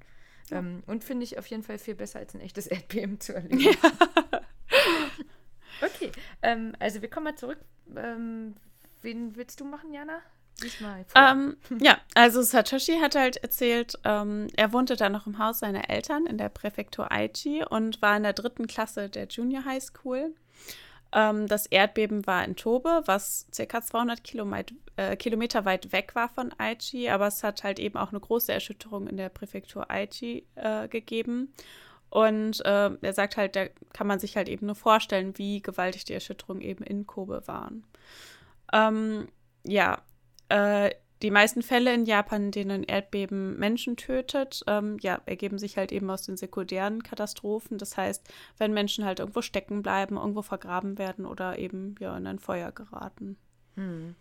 Ja. 0.51 0.59
Ähm, 0.59 0.83
und 0.87 1.03
finde 1.03 1.25
ich 1.25 1.39
auf 1.39 1.47
jeden 1.47 1.63
Fall 1.63 1.79
viel 1.79 1.95
besser 1.95 2.19
als 2.19 2.35
ein 2.35 2.41
echtes 2.41 2.67
Erdbeben 2.67 3.21
zu 3.21 3.33
erleben. 3.35 3.61
Ja. 3.61 4.41
Okay, 5.83 6.13
ähm, 6.43 6.75
also 6.79 7.03
wir 7.03 7.11
kommen 7.11 7.25
mal 7.25 7.37
zurück. 7.37 7.59
Ähm, 7.97 8.55
wen 9.03 9.37
willst 9.37 9.61
du 9.61 9.65
machen, 9.65 9.93
Jana? 9.93 10.21
Diesmal. 10.63 11.05
Ähm, 11.15 11.57
ja, 11.81 11.99
also 12.15 12.41
Satoshi 12.41 12.99
hat 12.99 13.15
halt 13.15 13.37
erzählt, 13.37 13.99
ähm, 14.05 14.49
er 14.57 14.73
wohnte 14.73 14.97
da 14.97 15.11
noch 15.11 15.27
im 15.27 15.39
Haus 15.39 15.59
seiner 15.59 15.91
Eltern 15.91 16.27
in 16.27 16.39
der 16.39 16.49
Präfektur 16.49 17.13
Aichi 17.13 17.63
und 17.69 18.01
war 18.01 18.17
in 18.17 18.23
der 18.23 18.33
dritten 18.33 18.67
Klasse 18.67 19.11
der 19.11 19.27
Junior 19.27 19.67
High 19.67 19.83
School. 19.83 20.35
Ähm, 21.13 21.47
das 21.47 21.67
Erdbeben 21.67 22.27
war 22.27 22.45
in 22.45 22.57
Tobe, 22.57 23.03
was 23.05 23.47
ca. 23.55 23.83
200 23.83 24.25
Kilomet 24.25 24.73
äh, 24.97 25.17
Kilometer 25.17 25.67
weit 25.67 25.93
weg 25.93 26.15
war 26.15 26.31
von 26.31 26.55
Aichi, 26.59 27.11
aber 27.11 27.27
es 27.27 27.45
hat 27.45 27.63
halt 27.63 27.79
eben 27.79 27.99
auch 27.99 28.11
eine 28.11 28.21
große 28.21 28.53
Erschütterung 28.53 29.09
in 29.09 29.19
der 29.19 29.29
Präfektur 29.29 29.91
Aichi 29.91 30.47
äh, 30.55 30.89
gegeben. 30.89 31.53
Und 32.11 32.65
äh, 32.65 32.91
er 33.01 33.13
sagt 33.13 33.37
halt, 33.37 33.57
da 33.57 33.67
kann 33.93 34.07
man 34.07 34.21
sich 34.21 34.37
halt 34.37 34.49
eben 34.49 34.67
nur 34.67 34.75
vorstellen, 34.75 35.37
wie 35.37 35.61
gewaltig 35.61 36.05
die 36.05 36.15
Erschütterungen 36.15 36.63
eben 36.63 36.85
in 36.85 37.07
Kobe 37.07 37.43
waren. 37.47 37.85
Ähm, 38.73 39.29
ja, 39.65 40.03
äh, 40.49 40.91
die 41.23 41.31
meisten 41.31 41.63
Fälle 41.63 41.95
in 41.95 42.05
Japan, 42.05 42.45
in 42.45 42.51
denen 42.51 42.85
Erdbeben 42.85 43.59
Menschen 43.59 43.97
tötet, 43.97 44.63
ähm, 44.67 44.99
ja, 45.01 45.21
ergeben 45.25 45.59
sich 45.59 45.79
halt 45.79 45.91
eben 45.91 46.11
aus 46.11 46.23
den 46.23 46.37
sekundären 46.37 47.03
Katastrophen. 47.03 47.79
Das 47.79 47.97
heißt, 47.97 48.29
wenn 48.59 48.75
Menschen 48.75 49.05
halt 49.05 49.21
irgendwo 49.21 49.41
stecken 49.41 49.83
bleiben, 49.83 50.17
irgendwo 50.17 50.43
vergraben 50.43 50.99
werden 50.99 51.25
oder 51.25 51.59
eben 51.59 51.95
ja 52.01 52.17
in 52.17 52.27
ein 52.27 52.39
Feuer 52.39 52.71
geraten. 52.71 53.39
Hm. 53.77 54.15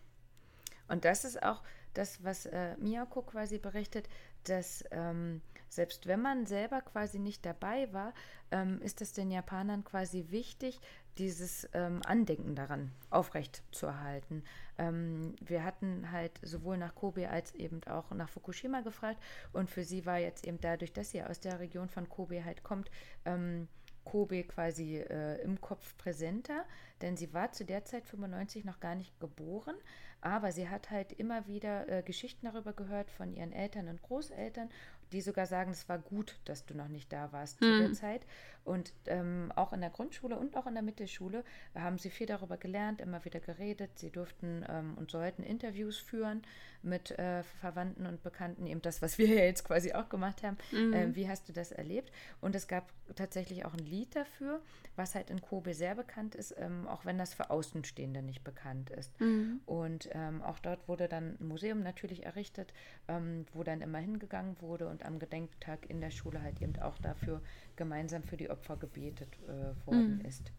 Und 0.88 1.04
das 1.04 1.26
ist 1.26 1.44
auch 1.44 1.62
das, 1.94 2.24
was 2.24 2.46
äh, 2.46 2.78
Miyako 2.78 3.24
quasi 3.24 3.58
berichtet, 3.58 4.08
dass 4.46 4.84
ähm, 4.92 5.42
selbst 5.70 6.08
wenn 6.08 6.22
man 6.22 6.46
selber 6.46 6.82
quasi 6.82 7.20
nicht 7.20 7.46
dabei 7.46 7.92
war, 7.94 8.14
ähm, 8.52 8.82
ist 8.82 9.02
es 9.02 9.14
den 9.14 9.32
Japanern 9.32 9.84
quasi 9.84 10.28
wichtig, 10.30 10.80
dieses 11.18 11.68
ähm, 11.74 12.02
Andenken 12.06 12.56
daran 12.56 12.92
aufrechtzuerhalten. 13.10 14.44
Ähm, 14.78 15.36
wir 15.42 15.64
hatten 15.64 16.12
halt 16.12 16.40
sowohl 16.42 16.78
nach 16.78 16.96
Kobe 16.96 17.30
als 17.30 17.54
eben 17.56 17.82
auch 17.86 18.12
nach 18.12 18.30
Fukushima 18.30 18.82
gefragt 18.82 19.22
und 19.54 19.70
für 19.70 19.84
sie 19.84 20.06
war 20.06 20.18
jetzt 20.18 20.46
eben 20.46 20.60
dadurch, 20.60 20.94
dass 20.94 21.12
sie 21.12 21.24
aus 21.24 21.40
der 21.40 21.60
Region 21.60 21.90
von 21.90 22.10
Kobe 22.10 22.44
halt 22.44 22.64
kommt, 22.64 22.92
ähm, 23.24 23.68
Kobe 24.04 24.44
quasi 24.44 24.98
äh, 24.98 25.42
im 25.42 25.60
Kopf 25.60 25.98
präsenter, 25.98 26.64
denn 27.02 27.18
sie 27.18 27.34
war 27.34 27.52
zu 27.52 27.66
der 27.66 27.86
Zeit 27.86 28.06
95 28.06 28.64
noch 28.64 28.80
gar 28.80 28.96
nicht 28.96 29.20
geboren, 29.20 29.76
aber 30.22 30.52
sie 30.52 30.70
hat 30.70 30.92
halt 30.92 31.12
immer 31.12 31.48
wieder 31.48 31.90
äh, 31.90 32.04
Geschichten 32.04 32.46
darüber 32.46 32.74
gehört 32.74 33.12
von 33.12 33.34
ihren 33.34 33.52
Eltern 33.52 33.90
und 33.90 34.02
Großeltern 34.02 34.70
die 35.16 35.22
sogar 35.22 35.46
sagen, 35.46 35.72
es 35.72 35.88
war 35.88 35.98
gut, 35.98 36.38
dass 36.46 36.66
du 36.66 36.76
noch 36.76 36.90
nicht 36.90 37.12
da 37.14 37.32
warst 37.32 37.62
hm. 37.62 37.68
zu 37.68 37.88
der. 37.88 37.94
Zeit. 37.94 38.26
Und 38.66 38.94
ähm, 39.06 39.52
auch 39.56 39.74
in 39.74 39.82
der 39.82 39.92
Grundschule 39.92 40.38
und 40.38 40.58
auch 40.58 40.68
in 40.68 40.74
der 40.74 40.84
Mittelschule 40.84 41.44
haben 41.74 41.98
sie 41.98 42.10
viel 42.10 42.28
darüber 42.28 42.58
gelernt, 42.58 43.00
immer 43.00 43.24
wieder 43.24 43.40
geredet. 43.40 43.92
Sie 43.98 44.10
durften 44.10 44.66
ähm, 44.68 44.96
und 44.98 45.12
sollten 45.12 45.44
Interviews 45.44 45.98
führen 45.98 46.42
mit 46.86 47.12
äh, 47.12 47.44
Verwandten 47.60 48.06
und 48.06 48.24
Bekannten, 48.24 48.68
eben 48.68 48.82
das, 48.82 49.02
was 49.02 49.18
wir 49.18 49.28
ja 49.28 49.44
jetzt 49.44 49.66
quasi 49.66 49.94
auch 49.94 50.10
gemacht 50.10 50.44
haben. 50.44 50.58
Mhm. 50.72 50.94
Äh, 50.94 51.16
wie 51.16 51.28
hast 51.28 51.50
du 51.50 51.54
das 51.54 51.72
erlebt? 51.72 52.12
Und 52.42 52.56
es 52.56 52.68
gab 52.68 52.92
tatsächlich 53.16 53.66
auch 53.66 53.74
ein 53.74 53.86
Lied 53.86 54.16
dafür, 54.16 54.62
was 54.96 55.16
halt 55.16 55.30
in 55.30 55.42
Kobe 55.42 55.74
sehr 55.74 55.96
bekannt 55.96 56.36
ist, 56.36 56.56
ähm, 56.58 56.88
auch 56.88 57.06
wenn 57.06 57.18
das 57.18 57.34
für 57.34 57.50
Außenstehende 57.50 58.22
nicht 58.22 58.44
bekannt 58.44 58.90
ist. 58.90 59.20
Mhm. 59.20 59.62
Und 59.66 60.10
ähm, 60.14 60.42
auch 60.42 60.60
dort 60.60 60.88
wurde 60.88 61.08
dann 61.08 61.38
ein 61.40 61.48
Museum 61.48 61.82
natürlich 61.82 62.26
errichtet, 62.26 62.74
ähm, 63.08 63.46
wo 63.54 63.64
dann 63.64 63.82
immer 63.82 64.00
hingegangen 64.00 64.56
wurde 64.62 64.88
und 64.88 65.06
am 65.06 65.20
Gedenktag 65.20 65.90
in 65.90 66.02
der 66.02 66.12
Schule 66.12 66.42
halt 66.42 66.62
eben 66.62 66.80
auch 66.82 66.98
dafür 67.00 67.42
gemeinsam 67.76 68.24
für 68.24 68.38
die 68.38 68.50
Opfer 68.50 68.78
gebetet 68.78 69.30
äh, 69.48 69.88
worden 69.88 70.20
mhm. 70.20 70.26
ist. 70.26 70.52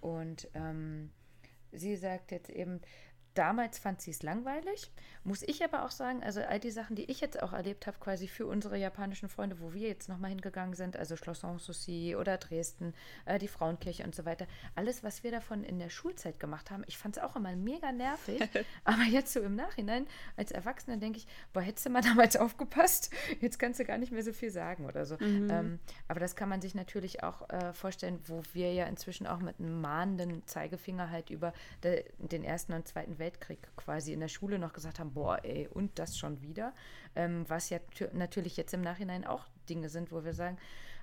Und 0.00 0.48
ähm, 0.54 1.10
sie 1.72 1.96
sagt 1.96 2.30
jetzt 2.30 2.50
eben, 2.50 2.80
Damals 3.38 3.78
fand 3.78 4.02
sie 4.02 4.10
es 4.10 4.24
langweilig, 4.24 4.90
muss 5.22 5.44
ich 5.44 5.62
aber 5.62 5.84
auch 5.84 5.92
sagen, 5.92 6.24
also 6.24 6.40
all 6.40 6.58
die 6.58 6.72
Sachen, 6.72 6.96
die 6.96 7.04
ich 7.04 7.20
jetzt 7.20 7.40
auch 7.40 7.52
erlebt 7.52 7.86
habe, 7.86 7.96
quasi 8.00 8.26
für 8.26 8.46
unsere 8.46 8.76
japanischen 8.76 9.28
Freunde, 9.28 9.60
wo 9.60 9.72
wir 9.72 9.86
jetzt 9.86 10.08
nochmal 10.08 10.30
hingegangen 10.30 10.74
sind, 10.74 10.96
also 10.96 11.14
Schloss 11.14 11.42
Sanssouci 11.42 12.16
oder 12.16 12.36
Dresden, 12.36 12.94
äh, 13.26 13.38
die 13.38 13.46
Frauenkirche 13.46 14.02
und 14.02 14.12
so 14.12 14.24
weiter, 14.24 14.48
alles, 14.74 15.04
was 15.04 15.22
wir 15.22 15.30
davon 15.30 15.62
in 15.62 15.78
der 15.78 15.88
Schulzeit 15.88 16.40
gemacht 16.40 16.72
haben, 16.72 16.82
ich 16.88 16.98
fand 16.98 17.16
es 17.16 17.22
auch 17.22 17.36
immer 17.36 17.54
mega 17.54 17.92
nervig, 17.92 18.42
aber 18.84 19.04
jetzt 19.04 19.32
so 19.32 19.38
im 19.38 19.54
Nachhinein, 19.54 20.08
als 20.36 20.50
Erwachsener 20.50 20.96
denke 20.96 21.18
ich, 21.18 21.28
boah, 21.52 21.62
hättest 21.62 21.86
du 21.86 21.90
mal 21.90 22.02
damals 22.02 22.34
aufgepasst, 22.34 23.12
jetzt 23.40 23.60
kannst 23.60 23.78
du 23.78 23.84
gar 23.84 23.98
nicht 23.98 24.10
mehr 24.10 24.24
so 24.24 24.32
viel 24.32 24.50
sagen 24.50 24.84
oder 24.84 25.06
so. 25.06 25.14
Mhm. 25.14 25.48
Ähm, 25.48 25.78
aber 26.08 26.18
das 26.18 26.34
kann 26.34 26.48
man 26.48 26.60
sich 26.60 26.74
natürlich 26.74 27.22
auch 27.22 27.48
äh, 27.50 27.72
vorstellen, 27.72 28.18
wo 28.26 28.42
wir 28.52 28.72
ja 28.72 28.86
inzwischen 28.86 29.28
auch 29.28 29.38
mit 29.38 29.60
einem 29.60 29.80
mahnenden 29.80 30.44
Zeigefinger 30.44 31.12
halt 31.12 31.30
über 31.30 31.52
de, 31.84 32.04
den 32.18 32.42
Ersten 32.42 32.72
und 32.72 32.88
Zweiten 32.88 33.20
Weltkrieg 33.20 33.27
Weltkrieg 33.28 33.68
quasi 33.76 34.12
in 34.12 34.20
der 34.20 34.28
Schule 34.28 34.58
noch 34.58 34.72
gesagt 34.72 34.98
haben, 34.98 35.12
boah, 35.12 35.38
ey, 35.44 35.68
und 35.68 35.98
das 35.98 36.16
schon 36.16 36.40
wieder. 36.40 36.72
Ähm, 37.14 37.44
was 37.48 37.68
ja 37.68 37.78
natürlich 38.12 38.56
jetzt 38.56 38.72
im 38.72 38.80
Nachhinein 38.80 39.26
auch 39.26 39.46
Dinge 39.68 39.90
sind, 39.90 40.10
wo 40.12 40.24
wir 40.24 40.32
sagen, 40.32 40.56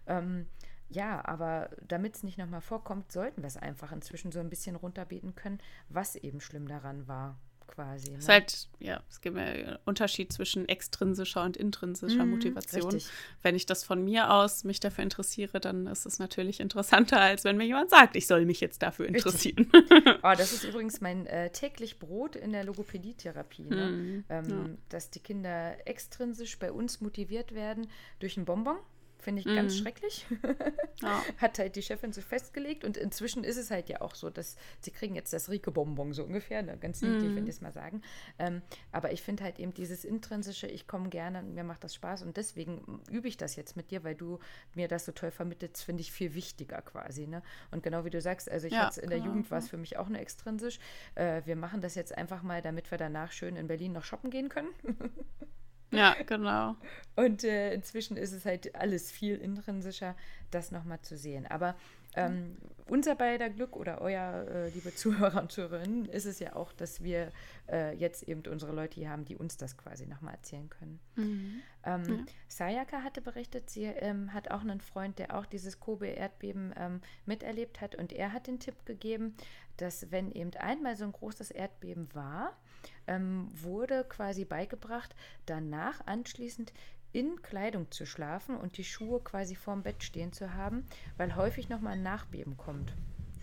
ähm, 0.08 0.48
ja, 0.90 1.24
aber 1.26 1.70
damit 1.88 2.16
es 2.16 2.24
nicht 2.24 2.38
nochmal 2.38 2.62
vorkommt, 2.62 3.12
sollten 3.12 3.42
wir 3.42 3.48
es 3.48 3.58
einfach 3.58 3.92
inzwischen 3.92 4.32
so 4.32 4.40
ein 4.40 4.50
bisschen 4.50 4.76
runterbeten 4.76 5.36
können, 5.36 5.60
was 5.90 6.16
eben 6.16 6.42
schlimm 6.42 6.68
daran 6.68 7.08
war 7.08 7.38
quasi. 7.68 8.12
Ne? 8.12 8.18
Es 8.18 8.24
ist 8.24 8.30
halt, 8.30 8.68
ja, 8.80 9.02
es 9.10 9.22
gibt 9.22 9.38
ja 9.38 9.44
einen 9.44 9.78
Unterschied 9.86 10.32
zwischen 10.32 10.68
extrinsischer 10.68 11.44
und 11.44 11.58
intrinsischer 11.58 12.26
mm, 12.26 12.30
Motivation. 12.30 12.92
Richtig. 12.92 13.12
Wenn 13.42 13.56
ich 13.56 13.66
das 13.66 13.84
von 13.84 14.04
mir 14.04 14.32
aus 14.32 14.64
mich 14.64 14.80
dafür 14.80 15.04
interessiere, 15.04 15.60
dann 15.60 15.88
ist 15.88 16.06
es 16.06 16.20
natürlich 16.20 16.60
interessanter, 16.60 17.20
als 17.20 17.44
wenn 17.44 17.58
mir 17.58 17.66
jemand 17.66 17.90
sagt, 17.90 18.16
ich 18.16 18.28
soll 18.28 18.46
mich 18.46 18.60
jetzt 18.62 18.82
dafür 18.82 19.08
interessieren. 19.08 19.70
oh, 20.24 20.34
das 20.38 20.54
ist 20.54 20.64
übrigens 20.64 21.02
mein 21.02 21.26
äh, 21.28 21.50
täglich 21.52 22.00
Brot 22.00 22.36
in 22.36 22.52
der 22.52 22.64
Logopädietherapie, 22.64 23.70
ne? 23.70 23.86
mm, 23.88 24.26
ähm, 24.30 24.50
ja. 24.50 24.70
dass 24.90 25.10
die 25.10 25.20
Kinder 25.20 25.76
extrinsisch 25.88 26.58
bei 26.60 26.72
uns 26.72 27.02
motiviert 27.02 27.54
werden 27.54 27.88
durch 28.20 28.38
ein 28.38 28.46
Bonbon 28.46 28.78
Finde 29.26 29.42
ich 29.42 29.48
ganz 29.48 29.74
mhm. 29.74 29.78
schrecklich. 29.80 30.28
ja. 31.02 31.24
Hat 31.40 31.58
halt 31.58 31.76
die 31.76 31.82
Chefin 31.82 32.14
so 32.14 32.22
festgelegt. 32.22 32.84
Und 32.84 32.96
inzwischen 32.96 33.44
ist 33.44 33.58
es 33.58 33.72
halt 33.72 33.90
ja 33.90 34.02
auch 34.02 34.14
so, 34.14 34.30
dass 34.30 34.56
sie 34.82 34.92
kriegen 34.92 35.16
jetzt 35.16 35.34
das 35.34 35.50
Rieke-Bonbon 35.50 36.14
so 36.14 36.24
ungefähr. 36.24 36.62
Ne? 36.62 36.78
Ganz 36.78 37.02
niedlich, 37.02 37.32
mhm. 37.32 37.36
wenn 37.36 37.44
ich 37.46 37.56
es 37.56 37.62
mal 37.62 37.72
sagen. 37.72 38.04
Ähm, 38.38 38.62
aber 38.92 39.14
ich 39.14 39.24
finde 39.24 39.44
halt 39.44 39.58
eben 39.58 39.74
dieses 39.74 40.06
intrinsische, 40.06 40.68
ich 40.68 40.88
komme 40.88 41.10
gerne, 41.10 41.42
mir 41.42 41.64
macht 41.64 41.84
das 41.84 41.96
Spaß. 41.96 42.22
Und 42.22 42.38
deswegen 42.38 43.02
übe 43.10 43.28
ich 43.28 43.36
das 43.36 43.56
jetzt 43.56 43.76
mit 43.76 43.90
dir, 43.90 44.04
weil 44.04 44.14
du 44.14 44.38
mir 44.76 44.88
das 44.88 45.06
so 45.06 45.12
toll 45.12 45.32
vermittelst, 45.32 45.84
finde 45.84 46.02
ich 46.02 46.12
viel 46.12 46.36
wichtiger 46.36 46.84
quasi. 46.84 47.26
Ne? 47.26 47.42
Und 47.72 47.82
genau 47.82 48.06
wie 48.06 48.12
du 48.12 48.22
sagst, 48.22 48.48
also 48.52 48.68
ich 48.68 48.74
ja, 48.74 48.90
in 48.90 49.10
der 49.10 49.18
genau. 49.18 49.32
Jugend 49.32 49.50
war 49.50 49.58
es 49.58 49.68
für 49.68 49.78
mich 49.78 49.98
auch 49.98 50.08
nur 50.08 50.20
extrinsisch. 50.20 50.78
Äh, 51.16 51.42
wir 51.46 51.56
machen 51.56 51.82
das 51.82 51.96
jetzt 51.96 52.16
einfach 52.16 52.44
mal, 52.44 52.62
damit 52.62 52.92
wir 52.92 53.00
danach 53.00 53.32
schön 53.32 53.56
in 53.56 53.66
Berlin 53.66 53.94
noch 53.94 54.04
shoppen 54.04 54.30
gehen 54.30 54.50
können. 54.50 54.70
Ja, 55.92 56.16
genau. 56.26 56.76
Und 57.16 57.44
äh, 57.44 57.74
inzwischen 57.74 58.18
ist 58.18 58.34
es 58.34 58.46
halt 58.46 58.76
alles 58.76 59.12
viel 59.12 59.38
intrinsischer, 59.38 60.16
das 60.52 60.72
nochmal 60.72 61.02
zu 61.02 61.18
sehen. 61.18 61.46
Aber 61.46 61.76
ähm, 62.16 62.58
unser 62.88 63.16
beider 63.16 63.50
Glück 63.50 63.76
oder 63.76 64.02
euer, 64.02 64.46
äh, 64.48 64.70
liebe 64.70 64.94
Zuhörer 64.96 65.42
und 65.42 65.52
Zuhörerinnen, 65.52 66.06
ist 66.06 66.26
es 66.26 66.40
ja 66.40 66.56
auch, 66.56 66.72
dass 66.72 67.04
wir 67.04 67.32
äh, 67.70 67.96
jetzt 67.96 68.24
eben 68.24 68.44
unsere 68.50 68.74
Leute 68.74 68.96
hier 68.96 69.10
haben, 69.10 69.26
die 69.26 69.36
uns 69.36 69.58
das 69.58 69.76
quasi 69.76 70.06
nochmal 70.06 70.36
erzählen 70.36 70.70
können. 70.70 71.00
Mhm. 71.16 71.62
Ähm, 71.84 72.04
ja. 72.06 72.26
Sayaka 72.48 73.02
hatte 73.02 73.22
berichtet, 73.22 73.70
sie 73.70 73.86
ähm, 73.86 74.34
hat 74.34 74.52
auch 74.52 74.62
einen 74.62 74.82
Freund, 74.82 75.20
der 75.20 75.36
auch 75.38 75.46
dieses 75.46 75.80
Kobe-Erdbeben 75.80 76.74
ähm, 76.78 77.02
miterlebt 77.26 77.82
hat 77.82 77.96
und 77.96 78.14
er 78.14 78.32
hat 78.34 78.48
den 78.48 78.60
Tipp 78.60 78.86
gegeben, 78.86 79.36
dass 79.78 80.12
wenn 80.12 80.32
eben 80.32 80.54
einmal 80.56 80.96
so 80.96 81.06
ein 81.06 81.12
großes 81.12 81.52
Erdbeben 81.52 82.08
war, 82.14 82.56
ähm, 83.08 83.48
wurde 83.54 84.04
quasi 84.08 84.46
beigebracht, 84.46 85.16
danach 85.46 86.06
anschließend 86.06 86.74
in 87.12 87.42
Kleidung 87.42 87.90
zu 87.92 88.06
schlafen 88.06 88.58
und 88.58 88.78
die 88.78 88.84
Schuhe 88.84 89.22
quasi 89.22 89.56
vorm 89.56 89.84
Bett 89.84 90.04
stehen 90.04 90.34
zu 90.34 90.54
haben, 90.54 90.86
weil 91.18 91.36
häufig 91.36 91.70
nochmal 91.70 91.94
ein 91.94 92.04
Nachbeben 92.04 92.58
kommt. 92.58 92.94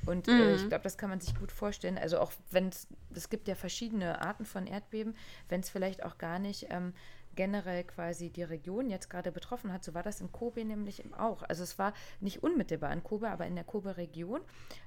Und 0.04 0.28
äh, 0.28 0.32
mhm. 0.32 0.54
ich 0.56 0.68
glaube, 0.68 0.84
das 0.84 0.98
kann 0.98 1.10
man 1.10 1.20
sich 1.20 1.34
gut 1.38 1.52
vorstellen. 1.52 1.96
Also 1.96 2.18
auch 2.18 2.32
wenn 2.50 2.68
es, 2.68 2.88
es 3.14 3.30
gibt 3.30 3.48
ja 3.48 3.54
verschiedene 3.54 4.20
Arten 4.20 4.44
von 4.44 4.66
Erdbeben, 4.66 5.14
wenn 5.48 5.60
es 5.60 5.70
vielleicht 5.70 6.02
auch 6.02 6.18
gar 6.18 6.38
nicht 6.38 6.66
ähm, 6.70 6.92
generell 7.34 7.84
quasi 7.84 8.30
die 8.30 8.42
Region 8.42 8.90
jetzt 8.90 9.08
gerade 9.08 9.32
betroffen 9.32 9.72
hat. 9.72 9.84
So 9.84 9.94
war 9.94 10.02
das 10.02 10.20
in 10.20 10.32
Kobe 10.32 10.64
nämlich 10.64 11.02
auch. 11.14 11.42
Also 11.44 11.62
es 11.62 11.78
war 11.78 11.92
nicht 12.20 12.42
unmittelbar 12.42 12.92
in 12.92 13.02
Kobe, 13.02 13.30
aber 13.30 13.46
in 13.46 13.54
der 13.54 13.64
Kobe-Region, 13.64 14.40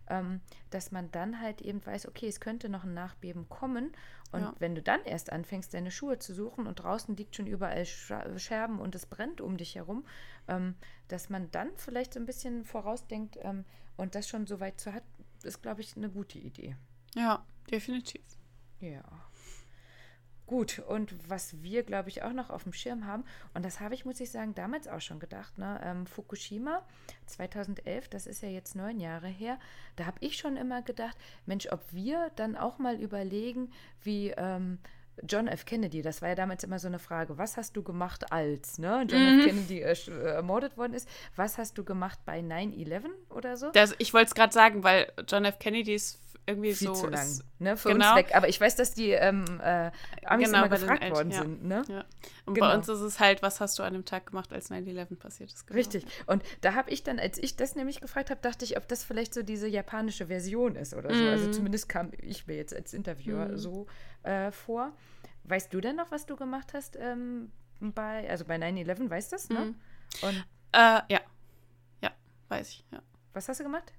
ähm, 0.09 0.41
dass 0.69 0.91
man 0.91 1.11
dann 1.11 1.41
halt 1.41 1.61
eben 1.61 1.83
weiß, 1.83 2.07
okay, 2.07 2.27
es 2.27 2.39
könnte 2.39 2.69
noch 2.69 2.83
ein 2.83 2.93
Nachbeben 2.93 3.49
kommen. 3.49 3.93
Und 4.35 4.41
ja. 4.41 4.53
wenn 4.59 4.75
du 4.75 4.81
dann 4.81 5.01
erst 5.05 5.31
anfängst, 5.31 5.73
deine 5.73 5.91
Schuhe 5.91 6.19
zu 6.19 6.33
suchen 6.33 6.67
und 6.67 6.75
draußen 6.75 7.15
liegt 7.15 7.37
schon 7.37 7.47
überall 7.47 7.85
Scherben 7.85 8.79
und 8.79 8.93
es 8.93 9.05
brennt 9.05 9.39
um 9.39 9.55
dich 9.55 9.75
herum, 9.75 10.05
ähm, 10.49 10.75
dass 11.07 11.29
man 11.29 11.49
dann 11.51 11.69
vielleicht 11.77 12.13
so 12.13 12.19
ein 12.19 12.25
bisschen 12.25 12.65
vorausdenkt 12.65 13.37
ähm, 13.41 13.63
und 13.95 14.13
das 14.13 14.27
schon 14.27 14.45
so 14.45 14.59
weit 14.59 14.77
zu 14.77 14.93
hat, 14.93 15.03
ist, 15.43 15.61
glaube 15.61 15.79
ich, 15.79 15.95
eine 15.95 16.09
gute 16.09 16.37
Idee. 16.37 16.75
Ja, 17.15 17.45
definitiv. 17.71 18.23
Ja. 18.81 19.03
Gut, 20.47 20.79
und 20.87 21.15
was 21.27 21.63
wir, 21.63 21.83
glaube 21.83 22.09
ich, 22.09 22.21
auch 22.21 22.33
noch 22.33 22.51
auf 22.51 22.63
dem 22.63 22.73
Schirm 22.73 23.07
haben, 23.07 23.23
und 23.53 23.65
das 23.65 23.79
habe 23.79 23.95
ich, 23.95 24.05
muss 24.05 24.19
ich 24.19 24.29
sagen, 24.29 24.53
damals 24.53 24.87
auch 24.87 25.01
schon 25.01 25.19
gedacht, 25.19 25.57
ne? 25.57 25.79
Ähm, 25.83 26.05
Fukushima 26.05 26.83
2011, 27.25 28.09
das 28.09 28.27
ist 28.27 28.43
ja 28.43 28.49
jetzt 28.49 28.75
neun 28.75 28.99
Jahre 28.99 29.27
her, 29.27 29.59
da 29.95 30.05
habe 30.05 30.17
ich 30.19 30.37
schon 30.37 30.55
immer 30.55 30.83
gedacht, 30.83 31.17
Mensch, 31.45 31.67
ob 31.71 31.81
wir 31.91 32.31
dann 32.35 32.55
auch 32.55 32.77
mal 32.77 33.01
überlegen, 33.01 33.71
wie 34.03 34.29
ähm, 34.37 34.77
John 35.27 35.47
F. 35.47 35.65
Kennedy, 35.65 36.01
das 36.01 36.21
war 36.21 36.29
ja 36.29 36.35
damals 36.35 36.63
immer 36.63 36.77
so 36.77 36.87
eine 36.87 36.99
Frage, 36.99 37.37
was 37.37 37.57
hast 37.57 37.75
du 37.77 37.83
gemacht 37.83 38.31
als, 38.31 38.77
ne? 38.77 39.05
John 39.09 39.21
mhm. 39.21 39.39
F. 39.39 39.45
Kennedy 39.45 39.81
äh, 39.81 39.95
ermordet 40.27 40.77
worden 40.77 40.93
ist, 40.93 41.09
was 41.35 41.57
hast 41.57 41.77
du 41.77 41.83
gemacht 41.83 42.19
bei 42.25 42.39
9-11 42.39 43.05
oder 43.29 43.57
so? 43.57 43.71
Das, 43.71 43.95
ich 43.97 44.13
wollte 44.13 44.27
es 44.27 44.35
gerade 44.35 44.53
sagen, 44.53 44.83
weil 44.83 45.11
John 45.27 45.45
F. 45.45 45.59
Kennedy 45.59 45.95
ist 45.95 46.19
irgendwie 46.47 46.73
Viel 46.73 46.87
so. 46.89 46.93
zu 46.93 47.07
lang, 47.07 47.23
ist- 47.25 47.43
ne? 47.59 47.75
Für 47.77 47.89
genau. 47.93 48.09
uns 48.09 48.15
weg. 48.17 48.35
Aber 48.35 48.47
ich 48.47 48.59
weiß, 48.61 48.75
dass 48.75 48.93
die 48.93 49.11
ähm, 49.11 49.45
äh, 49.63 49.91
Amis 50.25 50.47
Genau, 50.51 50.59
immer 50.65 50.69
den 50.69 50.79
gefragt 50.81 51.01
Eltern, 51.03 51.15
worden 51.17 51.31
ja. 51.31 51.41
sind, 51.41 51.63
ne? 51.65 51.81
Ja. 51.87 52.05
Und 52.45 52.53
Genau. 52.53 52.67
bei 52.67 52.75
uns 52.77 52.87
ist 52.87 52.99
es 53.01 53.19
halt, 53.19 53.41
was 53.41 53.59
hast 53.61 53.79
du 53.79 53.83
an 53.83 53.93
dem 53.93 54.05
Tag 54.05 54.27
gemacht, 54.27 54.53
als 54.53 54.69
9-11 54.69 55.15
passiert 55.17 55.51
ist? 55.51 55.65
Genau. 55.67 55.77
Richtig. 55.77 56.05
Und 56.27 56.43
da 56.61 56.73
habe 56.75 56.91
ich 56.91 57.03
dann, 57.03 57.19
als 57.19 57.37
ich 57.39 57.55
das 57.55 57.75
nämlich 57.75 57.99
gefragt 58.01 58.29
habe, 58.29 58.39
dachte 58.41 58.63
ich, 58.65 58.77
ob 58.77 58.87
das 58.87 59.03
vielleicht 59.03 59.33
so 59.33 59.41
diese 59.43 59.67
japanische 59.67 60.27
Version 60.27 60.75
ist 60.75 60.93
oder 60.93 61.13
so. 61.13 61.21
Mhm. 61.23 61.29
Also 61.29 61.51
zumindest 61.51 61.89
kam 61.89 62.11
ich 62.19 62.45
mir 62.47 62.55
jetzt 62.55 62.75
als 62.75 62.93
Interviewer 62.93 63.57
so 63.57 63.87
äh, 64.23 64.51
vor. 64.51 64.93
Weißt 65.45 65.73
du 65.73 65.81
denn 65.81 65.95
noch, 65.95 66.11
was 66.11 66.25
du 66.25 66.35
gemacht 66.35 66.73
hast 66.73 66.95
ähm, 66.99 67.51
bei, 67.79 68.29
also 68.29 68.45
bei 68.45 68.55
9-11, 68.57 69.09
weißt 69.09 69.31
du 69.31 69.35
das, 69.35 69.49
ne? 69.49 69.59
Mhm. 69.59 69.75
Und 70.21 70.45
Äh, 70.71 71.01
ja. 71.09 71.21
Ja, 72.01 72.11
weiß 72.49 72.69
ich, 72.69 72.85
ja. 72.91 72.99
was 73.33 73.47
hast 73.49 73.59
du 73.59 73.63
gemacht? 73.63 73.91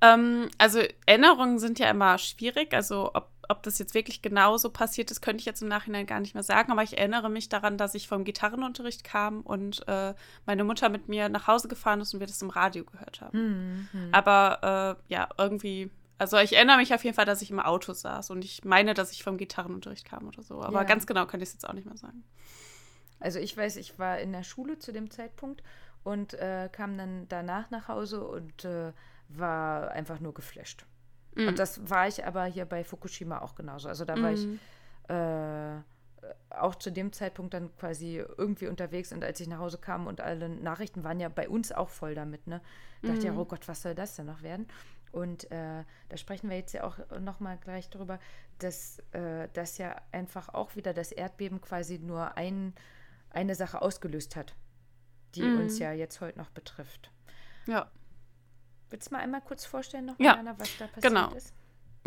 Ähm, 0.00 0.48
also 0.58 0.80
Erinnerungen 1.06 1.58
sind 1.58 1.78
ja 1.78 1.90
immer 1.90 2.18
schwierig. 2.18 2.74
Also 2.74 3.10
ob, 3.14 3.28
ob 3.48 3.62
das 3.62 3.78
jetzt 3.78 3.94
wirklich 3.94 4.22
genauso 4.22 4.70
passiert 4.70 5.10
ist, 5.10 5.20
könnte 5.20 5.40
ich 5.40 5.46
jetzt 5.46 5.62
im 5.62 5.68
Nachhinein 5.68 6.06
gar 6.06 6.20
nicht 6.20 6.34
mehr 6.34 6.42
sagen. 6.42 6.72
Aber 6.72 6.82
ich 6.82 6.98
erinnere 6.98 7.28
mich 7.30 7.48
daran, 7.48 7.78
dass 7.78 7.94
ich 7.94 8.08
vom 8.08 8.24
Gitarrenunterricht 8.24 9.04
kam 9.04 9.42
und 9.42 9.86
äh, 9.88 10.14
meine 10.46 10.64
Mutter 10.64 10.88
mit 10.88 11.08
mir 11.08 11.28
nach 11.28 11.46
Hause 11.46 11.68
gefahren 11.68 12.00
ist 12.00 12.14
und 12.14 12.20
wir 12.20 12.26
das 12.26 12.42
im 12.42 12.50
Radio 12.50 12.84
gehört 12.84 13.20
haben. 13.20 13.86
Mhm. 13.92 14.08
Aber 14.12 14.98
äh, 15.08 15.12
ja, 15.12 15.28
irgendwie. 15.38 15.90
Also 16.18 16.36
ich 16.38 16.54
erinnere 16.54 16.76
mich 16.76 16.94
auf 16.94 17.02
jeden 17.02 17.16
Fall, 17.16 17.24
dass 17.26 17.42
ich 17.42 17.50
im 17.50 17.58
Auto 17.58 17.92
saß 17.92 18.30
und 18.30 18.44
ich 18.44 18.64
meine, 18.64 18.94
dass 18.94 19.10
ich 19.10 19.24
vom 19.24 19.38
Gitarrenunterricht 19.38 20.04
kam 20.04 20.28
oder 20.28 20.42
so. 20.42 20.62
Aber 20.62 20.78
Ja. 20.78 20.84
ganz 20.84 21.06
genau 21.06 21.26
kann 21.26 21.40
ich 21.40 21.48
es 21.48 21.54
jetzt 21.54 21.68
auch 21.68 21.72
nicht 21.72 21.86
mehr 21.86 21.96
sagen. 21.96 22.22
Also 23.18 23.40
ich 23.40 23.56
weiß, 23.56 23.76
ich 23.76 23.98
war 23.98 24.18
in 24.18 24.32
der 24.32 24.44
Schule 24.44 24.78
zu 24.78 24.92
dem 24.92 25.10
Zeitpunkt 25.10 25.64
und 26.04 26.34
äh, 26.34 26.68
kam 26.70 26.96
dann 26.96 27.26
danach 27.28 27.70
nach 27.70 27.88
Hause 27.88 28.24
und 28.24 28.64
äh, 28.64 28.92
war 29.38 29.90
einfach 29.92 30.20
nur 30.20 30.34
geflasht. 30.34 30.86
Mhm. 31.34 31.48
Und 31.48 31.58
das 31.58 31.88
war 31.88 32.08
ich 32.08 32.24
aber 32.26 32.44
hier 32.44 32.64
bei 32.66 32.84
Fukushima 32.84 33.40
auch 33.40 33.54
genauso. 33.54 33.88
Also 33.88 34.04
da 34.04 34.20
war 34.20 34.32
ich 34.32 34.46
Mhm. 34.46 34.58
äh, 35.08 35.80
auch 36.50 36.76
zu 36.76 36.90
dem 36.92 37.12
Zeitpunkt 37.12 37.52
dann 37.52 37.74
quasi 37.76 38.22
irgendwie 38.36 38.68
unterwegs 38.68 39.12
und 39.12 39.24
als 39.24 39.40
ich 39.40 39.48
nach 39.48 39.58
Hause 39.58 39.78
kam 39.78 40.06
und 40.06 40.20
alle 40.20 40.48
Nachrichten 40.48 41.02
waren 41.02 41.18
ja 41.18 41.28
bei 41.28 41.48
uns 41.48 41.72
auch 41.72 41.88
voll 41.88 42.14
damit, 42.14 42.46
ne? 42.46 42.60
Dachte 43.02 43.18
ich, 43.18 43.24
ja, 43.24 43.34
oh 43.34 43.44
Gott, 43.44 43.66
was 43.66 43.82
soll 43.82 43.96
das 43.96 44.14
denn 44.14 44.26
noch 44.26 44.42
werden? 44.42 44.68
Und 45.10 45.50
äh, 45.50 45.82
da 46.08 46.16
sprechen 46.16 46.48
wir 46.48 46.56
jetzt 46.56 46.72
ja 46.74 46.84
auch 46.84 46.96
nochmal 47.20 47.58
gleich 47.58 47.90
drüber, 47.90 48.20
dass 48.60 49.00
äh, 49.10 49.48
das 49.52 49.78
ja 49.78 49.96
einfach 50.12 50.48
auch 50.54 50.76
wieder 50.76 50.94
das 50.94 51.10
Erdbeben 51.10 51.60
quasi 51.60 51.98
nur 51.98 52.36
ein, 52.36 52.72
eine 53.30 53.56
Sache 53.56 53.82
ausgelöst 53.82 54.36
hat, 54.36 54.54
die 55.34 55.42
Mhm. 55.42 55.58
uns 55.62 55.78
ja 55.80 55.92
jetzt 55.92 56.20
heute 56.20 56.38
noch 56.38 56.50
betrifft. 56.50 57.10
Ja. 57.66 57.90
Willst 58.92 59.10
du 59.10 59.14
mal 59.14 59.20
einmal 59.22 59.40
kurz 59.40 59.64
vorstellen, 59.64 60.04
noch 60.06 60.18
Ja, 60.20 60.36
Jana, 60.36 60.54
was 60.58 60.68
da 60.78 60.86
passiert 60.86 61.02
genau. 61.02 61.32
ist? 61.34 61.52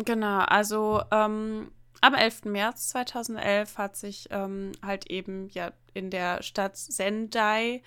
Genau, 0.04 0.38
also 0.40 1.02
ähm, 1.10 1.72
am 2.00 2.14
11. 2.14 2.44
März 2.44 2.88
2011 2.90 3.76
hat 3.78 3.96
sich 3.96 4.28
ähm, 4.30 4.72
halt 4.84 5.10
eben 5.10 5.48
ja 5.50 5.72
in 5.94 6.10
der 6.10 6.42
Stadt 6.42 6.76
Sendai, 6.76 7.82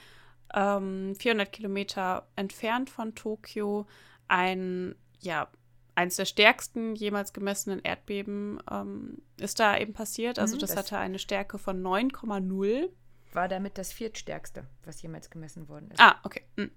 ähm, 0.53 1.15
400 1.15 1.51
Kilometer 1.51 2.27
entfernt 2.35 2.89
von 2.89 3.13
Tokio, 3.15 3.85
ein, 4.27 4.95
ja, 5.21 5.47
eins 5.95 6.15
der 6.15 6.25
stärksten 6.25 6.95
jemals 6.95 7.33
gemessenen 7.33 7.79
Erdbeben 7.83 8.59
ähm, 8.71 9.21
ist 9.37 9.59
da 9.59 9.77
eben 9.77 9.93
passiert. 9.93 10.39
Also 10.39 10.55
Mhm, 10.55 10.59
das, 10.61 10.71
das- 10.71 10.77
hatte 10.79 10.97
eine 10.97 11.19
Stärke 11.19 11.57
von 11.59 11.81
9,0. 11.81 12.89
War 13.33 13.47
damit 13.47 13.77
das 13.77 13.91
viertstärkste, 13.91 14.65
was 14.85 15.01
jemals 15.01 15.29
gemessen 15.29 15.67
worden 15.69 15.91
ist. 15.91 15.99
Ah, 15.99 16.15
okay. 16.23 16.43
Hm. 16.57 16.71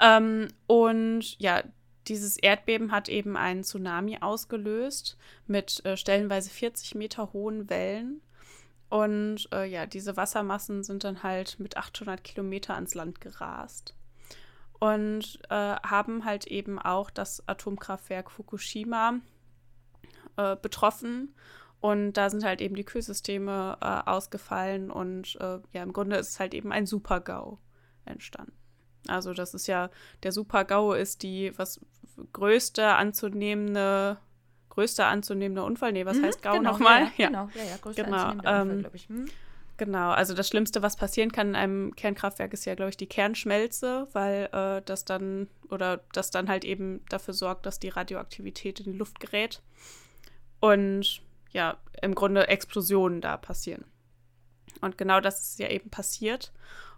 Ähm, 0.00 0.48
und 0.66 1.38
ja, 1.38 1.62
dieses 2.08 2.36
Erdbeben 2.36 2.92
hat 2.92 3.08
eben 3.08 3.36
einen 3.36 3.64
Tsunami 3.64 4.18
ausgelöst 4.20 5.16
mit 5.46 5.84
äh, 5.84 5.96
stellenweise 5.96 6.50
40 6.50 6.94
Meter 6.94 7.32
hohen 7.32 7.68
Wellen. 7.68 8.20
Und 8.88 9.48
äh, 9.52 9.64
ja, 9.64 9.86
diese 9.86 10.16
Wassermassen 10.16 10.84
sind 10.84 11.02
dann 11.02 11.22
halt 11.22 11.58
mit 11.58 11.76
800 11.76 12.22
Kilometer 12.22 12.74
ans 12.74 12.94
Land 12.94 13.20
gerast. 13.20 13.94
Und 14.78 15.40
äh, 15.48 15.54
haben 15.54 16.24
halt 16.24 16.46
eben 16.46 16.78
auch 16.78 17.10
das 17.10 17.46
Atomkraftwerk 17.48 18.30
Fukushima 18.30 19.20
äh, 20.36 20.56
betroffen. 20.56 21.34
Und 21.86 22.14
da 22.14 22.30
sind 22.30 22.42
halt 22.42 22.60
eben 22.60 22.74
die 22.74 22.82
Kühlsysteme 22.84 23.78
äh, 23.80 24.10
ausgefallen 24.10 24.90
und 24.90 25.36
äh, 25.40 25.58
ja, 25.72 25.84
im 25.84 25.92
Grunde 25.92 26.16
ist 26.16 26.30
es 26.30 26.40
halt 26.40 26.52
eben 26.52 26.72
ein 26.72 26.84
Super-GAU 26.84 27.58
entstanden. 28.04 28.52
Also 29.06 29.32
das 29.34 29.54
ist 29.54 29.68
ja, 29.68 29.90
der 30.24 30.32
Super-GAU 30.32 30.94
ist 30.94 31.22
die 31.22 31.56
was 31.56 31.80
größte 32.32 32.88
anzunehmende, 32.88 34.16
größte 34.70 35.04
anzunehmende 35.04 35.62
Unfall. 35.62 35.92
Nee, 35.92 36.06
was 36.06 36.16
Mhm, 36.16 36.24
heißt 36.24 36.42
GAU 36.42 36.54
genau, 36.54 36.72
nochmal? 36.72 37.02
Ja, 37.02 37.10
ja, 37.18 37.26
genau, 37.28 37.48
ja, 37.54 37.62
ja, 37.62 37.76
größter 37.76 38.02
Genau, 38.02 38.16
anzunehmender 38.16 38.60
Unfall, 38.62 38.74
ähm, 38.74 38.80
glaube 38.80 38.96
ich. 38.96 39.08
Hm? 39.08 39.26
Genau, 39.76 40.10
also 40.10 40.34
das 40.34 40.48
Schlimmste, 40.48 40.82
was 40.82 40.96
passieren 40.96 41.30
kann 41.30 41.50
in 41.50 41.54
einem 41.54 41.94
Kernkraftwerk, 41.94 42.52
ist 42.52 42.64
ja, 42.64 42.74
glaube 42.74 42.90
ich, 42.90 42.96
die 42.96 43.06
Kernschmelze, 43.06 44.08
weil 44.12 44.48
äh, 44.52 44.82
das 44.84 45.04
dann 45.04 45.48
oder 45.70 46.00
das 46.12 46.32
dann 46.32 46.48
halt 46.48 46.64
eben 46.64 47.04
dafür 47.10 47.34
sorgt, 47.34 47.64
dass 47.64 47.78
die 47.78 47.90
Radioaktivität 47.90 48.80
in 48.80 48.90
die 48.92 48.98
Luft 48.98 49.20
gerät 49.20 49.62
und 50.58 51.22
ja, 51.56 51.78
im 52.02 52.14
Grunde 52.14 52.48
Explosionen 52.48 53.22
da 53.22 53.38
passieren. 53.38 53.86
Und 54.82 54.98
genau 54.98 55.22
das 55.22 55.40
ist 55.40 55.58
ja 55.58 55.70
eben 55.70 55.88
passiert. 55.88 56.52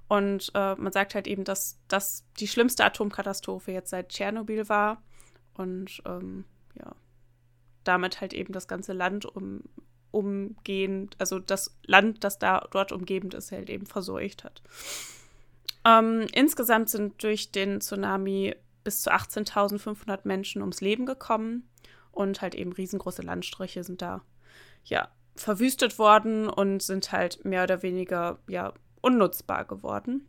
Und 0.08 0.50
äh, 0.54 0.74
man 0.74 0.92
sagt 0.92 1.14
halt 1.14 1.28
eben, 1.28 1.44
dass 1.44 1.78
das 1.86 2.24
die 2.40 2.48
schlimmste 2.48 2.84
Atomkatastrophe 2.84 3.70
jetzt 3.70 3.90
seit 3.90 4.08
Tschernobyl 4.08 4.68
war. 4.68 5.00
Und 5.54 6.02
ähm, 6.06 6.44
ja, 6.74 6.92
damit 7.84 8.20
halt 8.20 8.32
eben 8.32 8.52
das 8.52 8.66
ganze 8.66 8.92
Land 8.94 9.26
um, 9.26 9.62
umgehend, 10.10 11.14
also 11.20 11.38
das 11.38 11.78
Land, 11.86 12.24
das 12.24 12.40
da 12.40 12.66
dort 12.72 12.90
umgebend 12.90 13.34
ist, 13.34 13.52
halt 13.52 13.70
eben 13.70 13.86
verseucht 13.86 14.42
hat. 14.42 14.60
Ähm, 15.84 16.26
insgesamt 16.32 16.90
sind 16.90 17.22
durch 17.22 17.52
den 17.52 17.80
Tsunami 17.80 18.56
bis 18.82 19.02
zu 19.02 19.12
18.500 19.12 20.20
Menschen 20.24 20.62
ums 20.62 20.80
Leben 20.80 21.06
gekommen 21.06 21.68
und 22.10 22.42
halt 22.42 22.56
eben 22.56 22.72
riesengroße 22.72 23.22
Landstriche 23.22 23.84
sind 23.84 24.02
da 24.02 24.22
ja 24.88 25.08
verwüstet 25.36 25.98
worden 25.98 26.48
und 26.48 26.82
sind 26.82 27.12
halt 27.12 27.44
mehr 27.44 27.64
oder 27.64 27.82
weniger 27.82 28.38
ja 28.48 28.72
unnutzbar 29.00 29.64
geworden. 29.64 30.26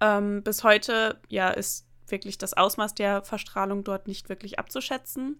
Ähm, 0.00 0.42
bis 0.42 0.64
heute 0.64 1.20
ja 1.28 1.50
ist 1.50 1.86
wirklich 2.08 2.38
das 2.38 2.54
Ausmaß 2.54 2.94
der 2.94 3.22
Verstrahlung 3.22 3.84
dort 3.84 4.08
nicht 4.08 4.28
wirklich 4.28 4.58
abzuschätzen. 4.58 5.38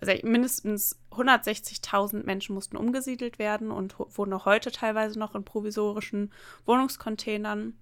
Also 0.00 0.12
mindestens 0.26 0.98
160.000 1.12 2.24
Menschen 2.24 2.54
mussten 2.54 2.76
umgesiedelt 2.76 3.38
werden 3.38 3.70
und 3.70 3.94
wohnen 3.98 4.32
auch 4.32 4.44
heute 4.44 4.72
teilweise 4.72 5.18
noch 5.18 5.34
in 5.36 5.44
provisorischen 5.44 6.32
Wohnungscontainern. 6.66 7.74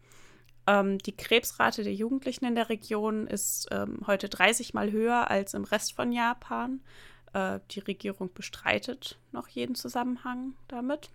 Ähm, 0.66 0.98
die 0.98 1.16
Krebsrate 1.16 1.82
der 1.82 1.94
Jugendlichen 1.94 2.44
in 2.44 2.54
der 2.54 2.68
Region 2.68 3.26
ist 3.26 3.68
ähm, 3.70 4.00
heute 4.06 4.28
30 4.28 4.74
Mal 4.74 4.92
höher 4.92 5.30
als 5.30 5.54
im 5.54 5.64
Rest 5.64 5.94
von 5.94 6.12
Japan. 6.12 6.80
Äh, 7.32 7.60
die 7.70 7.80
Regierung 7.80 8.32
bestreitet 8.32 9.18
noch 9.32 9.48
jeden 9.48 9.74
Zusammenhang 9.74 10.54
damit. 10.68 11.10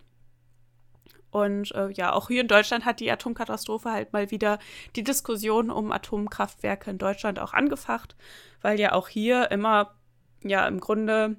Und 1.30 1.72
äh, 1.74 1.90
ja, 1.90 2.12
auch 2.12 2.28
hier 2.28 2.40
in 2.40 2.48
Deutschland 2.48 2.84
hat 2.84 3.00
die 3.00 3.10
Atomkatastrophe 3.10 3.90
halt 3.90 4.12
mal 4.12 4.30
wieder 4.30 4.58
die 4.96 5.04
Diskussion 5.04 5.70
um 5.70 5.92
Atomkraftwerke 5.92 6.90
in 6.90 6.98
Deutschland 6.98 7.38
auch 7.38 7.52
angefacht, 7.52 8.16
weil 8.62 8.80
ja 8.80 8.92
auch 8.92 9.08
hier 9.08 9.50
immer 9.50 9.94
ja 10.42 10.66
im 10.66 10.80
Grunde 10.80 11.36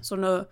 so 0.00 0.14
eine 0.14 0.48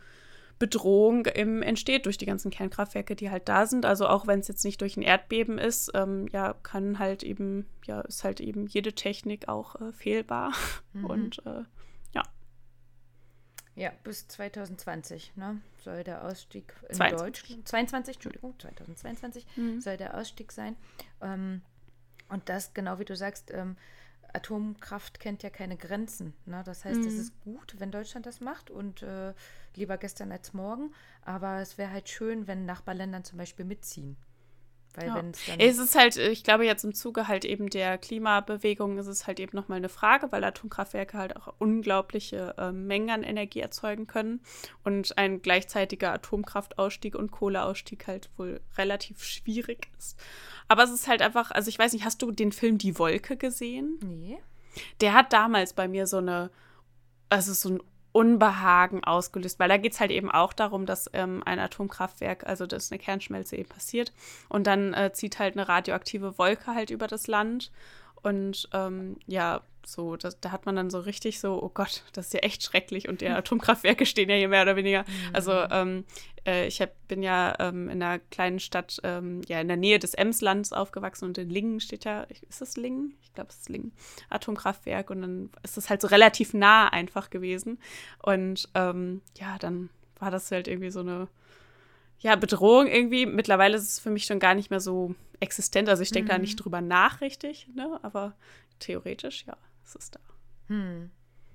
Bedrohung 0.59 1.25
im, 1.25 1.63
entsteht 1.63 2.05
durch 2.05 2.19
die 2.19 2.27
ganzen 2.27 2.51
Kernkraftwerke, 2.51 3.17
die 3.17 3.31
halt 3.31 3.49
da 3.49 3.65
sind. 3.67 3.87
Also 3.87 4.07
auch 4.07 4.27
wenn 4.27 4.41
es 4.41 4.49
jetzt 4.49 4.65
nicht 4.65 4.83
durch 4.83 4.99
ein 4.99 5.03
Erdbeben 5.03 5.57
ist, 5.57 5.91
ähm, 5.95 6.29
ja, 6.33 6.53
kann 6.63 6.99
halt 6.99 7.23
eben, 7.23 7.67
ja, 7.87 8.03
ist 8.03 8.25
halt 8.25 8.41
eben 8.41 8.67
jede 8.67 8.93
Technik 8.93 9.49
auch 9.49 9.81
äh, 9.81 9.93
fehlbar. 9.93 10.53
Mhm. 10.93 11.05
Und 11.07 11.47
äh, 11.47 11.63
Ja, 13.77 13.93
bis 14.05 14.27
2020 14.29 15.37
ne, 15.37 15.61
soll 15.83 16.05
der 16.05 16.25
Ausstieg 16.25 16.75
in 16.89 16.97
22. 16.97 17.19
Deutschland. 17.19 17.69
22, 17.69 18.15
Entschuldigung, 18.17 18.59
2022 18.59 19.47
Mhm. 19.57 19.81
soll 19.81 19.97
der 19.97 20.17
Ausstieg 20.17 20.53
sein. 20.53 20.77
Ähm, 21.23 21.63
und 22.29 22.49
das, 22.49 22.75
genau 22.75 22.99
wie 22.99 23.05
du 23.05 23.17
sagst, 23.17 23.51
ähm, 23.53 23.77
Atomkraft 24.33 25.19
kennt 25.19 25.43
ja 25.43 25.51
keine 25.51 25.77
Grenzen. 25.77 26.35
Ne? 26.47 26.63
Das 26.65 26.85
heißt, 26.85 27.05
es 27.07 27.15
Mhm. 27.17 27.21
ist 27.21 27.41
gut, 27.41 27.75
wenn 27.79 27.91
Deutschland 27.91 28.27
das 28.27 28.41
macht 28.41 28.71
und 28.71 29.03
äh, 29.03 29.35
lieber 29.75 29.99
gestern 29.99 30.31
als 30.31 30.53
morgen. 30.53 30.93
Aber 31.23 31.61
es 31.61 31.79
wäre 31.79 31.91
halt 31.91 32.09
schön, 32.09 32.47
wenn 32.47 32.65
Nachbarländern 32.67 33.25
zum 33.25 33.39
Beispiel 33.39 33.65
mitziehen. 33.65 34.17
Weil 34.95 35.07
Ja. 35.07 35.23
Es 35.59 35.79
ist 35.79 35.95
halt, 35.95 36.17
ich 36.17 36.43
glaube, 36.43 36.65
jetzt 36.67 36.85
im 36.85 36.95
Zuge 36.95 37.29
halt 37.29 37.45
eben 37.45 37.71
der 37.71 37.97
Klimabewegung 37.99 38.99
ist 38.99 39.07
es 39.07 39.27
halt 39.27 39.39
eben 39.39 39.57
nochmal 39.57 39.79
eine 39.79 39.89
Frage, 39.89 40.33
weil 40.33 40.43
Atomkraftwerke 40.43 41.17
halt 41.17 41.37
auch 41.37 41.55
unglaubliche 41.59 42.55
äh, 42.59 42.73
Mengen 42.73 43.11
an 43.11 43.23
Energie 43.23 43.61
erzeugen 43.61 44.07
können 44.07 44.41
und 44.83 45.17
ein 45.17 45.43
gleichzeitiger 45.43 46.13
Atomkraftausstieg 46.13 47.15
und 47.15 47.31
Kohleausstieg 47.31 48.07
halt 48.07 48.31
wohl 48.37 48.61
relativ 48.77 49.23
schwierig 49.23 49.89
ist. 49.99 50.19
Aber 50.67 50.83
es 50.83 50.91
ist 50.91 51.09
halt 51.09 51.23
einfach, 51.23 51.51
also 51.51 51.69
ich 51.69 51.79
weiß 51.79 51.93
nicht, 51.93 52.05
hast 52.05 52.23
du 52.23 52.31
den 52.33 52.53
Film 52.53 52.79
Die 52.79 52.99
Wolke 52.99 53.37
gesehen? 53.37 53.99
nee. 54.03 54.39
Der 55.01 55.15
hat 55.15 55.33
damals 55.33 55.73
bei 55.73 55.89
mir 55.89 56.07
so 56.07 56.19
eine, 56.19 56.51
also 57.29 57.53
so 57.53 57.71
ein 57.71 57.83
Unbehagen 58.13 59.05
ausgelöst, 59.05 59.59
weil 59.59 59.69
da 59.69 59.77
geht 59.77 59.93
es 59.93 60.01
halt 60.01 60.11
eben 60.11 60.31
auch 60.31 60.53
darum, 60.53 60.85
dass 60.87 61.09
ähm, 61.13 61.43
ein 61.45 61.59
Atomkraftwerk, 61.59 62.45
also 62.45 62.67
dass 62.67 62.91
eine 62.91 62.99
Kernschmelze 62.99 63.57
eben 63.57 63.69
passiert 63.69 64.13
und 64.49 64.67
dann 64.67 64.95
äh, 64.95 65.13
zieht 65.13 65.39
halt 65.39 65.57
eine 65.57 65.69
radioaktive 65.69 66.39
Wolke 66.39 66.75
halt 66.75 66.91
über 66.91 67.07
das 67.07 67.27
Land 67.27 67.71
und 68.23 68.69
ähm, 68.73 69.17
ja, 69.27 69.63
so, 69.87 70.17
das, 70.17 70.41
da 70.41 70.53
hat 70.53 70.67
man 70.67 70.77
dann 70.77 70.91
so 70.91 71.01
richtig 71.01 71.41
so, 71.41 71.63
oh 71.63 71.71
Gott, 71.73 72.05
das 72.13 72.27
ist 72.27 72.35
ja 72.35 72.41
echt 72.41 72.63
schrecklich 72.63 73.09
und 73.09 73.21
die 73.21 73.29
Atomkraftwerke 73.29 74.07
stehen 74.07 74.31
ja 74.31 74.37
hier 74.37 74.49
mehr 74.49 74.63
oder 74.63 74.77
weniger. 74.77 75.03
Mhm. 75.03 75.35
Also 75.35 75.53
ähm, 75.53 76.05
äh, 76.47 76.67
ich 76.67 76.81
hab, 76.81 76.91
bin 77.09 77.23
ja 77.23 77.55
ähm, 77.59 77.89
in 77.89 78.03
einer 78.03 78.19
kleinen 78.19 78.61
Stadt, 78.61 79.01
ähm, 79.05 79.43
ja 79.49 79.61
in 79.61 79.69
der 79.69 79.77
Nähe 79.77 79.99
des 79.99 80.15
Emslands 80.15 80.73
aufgewachsen 80.73 81.27
und 81.27 81.39
in 81.39 81.51
Lingen 81.51 81.81
steht 81.81 82.05
ja, 82.05 82.23
ist 82.49 82.61
das 82.61 82.77
Lingen? 82.77 83.15
Ich 83.23 83.33
glaube, 83.35 83.51
es 83.51 83.59
ist 83.59 83.69
Lingen, 83.69 83.93
Atomkraftwerk 84.29 85.11
und 85.11 85.23
dann 85.23 85.51
ist 85.63 85.79
es 85.79 85.91
halt 85.91 86.01
so 86.01 86.09
relativ 86.09 86.55
nah 86.55 86.89
einfach 86.89 87.31
gewesen 87.31 87.79
und 88.23 88.69
ähm, 88.75 89.23
ja, 89.39 89.59
dann 89.59 89.91
war 90.19 90.31
das 90.31 90.51
halt 90.51 90.69
irgendwie 90.69 90.91
so 90.91 91.01
eine 91.01 91.29
ja, 92.21 92.37
Bedrohung 92.37 92.87
irgendwie. 92.87 93.27
Mittlerweile 93.27 93.77
ist 93.77 93.89
es 93.89 93.99
für 93.99 94.11
mich 94.11 94.27
schon 94.27 94.39
gar 94.39 94.55
nicht 94.55 94.71
mehr 94.71 94.81
so 94.81 95.15
existent. 95.41 95.89
Also 95.89 96.03
ich 96.03 96.13
denke 96.13 96.33
mhm. 96.33 96.37
da 96.37 96.39
nicht 96.39 96.57
drüber 96.57 96.81
nach, 96.81 97.21
richtig, 97.21 97.69
ne? 97.75 97.99
Aber 98.03 98.35
theoretisch, 98.79 99.45
ja, 99.47 99.57
ist 99.95 100.03
es 100.05 100.11
da. 100.11 100.21
Hm. 100.69 101.11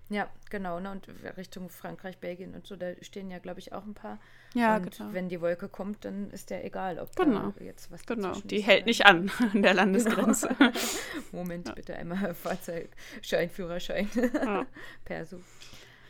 Ja, 0.10 0.30
genau. 0.50 0.80
Ne? 0.80 0.92
Und 0.92 1.08
Richtung 1.36 1.70
Frankreich, 1.70 2.20
Belgien 2.20 2.54
und 2.54 2.68
so, 2.68 2.76
da 2.76 2.92
stehen 3.02 3.32
ja, 3.32 3.40
glaube 3.40 3.60
ich, 3.60 3.74
auch 3.74 3.86
ein 3.86 3.96
paar. 3.96 4.20
Ja, 4.54 4.78
und 4.78 4.98
genau. 4.98 5.14
wenn 5.14 5.30
die 5.30 5.42
Wolke 5.42 5.68
kommt, 5.68 6.06
dann 6.06 6.30
ist 6.30 6.52
der 6.52 6.64
egal, 6.64 7.00
ob 7.00 7.16
genau. 7.16 7.54
jetzt 7.60 7.92
was 7.92 8.06
Genau, 8.06 8.34
die 8.42 8.62
hält 8.62 8.86
nicht 8.86 9.06
an 9.06 9.32
an 9.54 9.64
der 9.64 9.74
Landesgrenze. 9.74 10.50
Moment, 11.32 11.70
ja. 11.70 11.74
bitte 11.74 11.96
einmal 11.96 12.34
Fahrzeugschein, 12.36 13.50
Führerschein. 13.50 14.08
Ja. 14.34 14.66
Perso. 15.06 15.40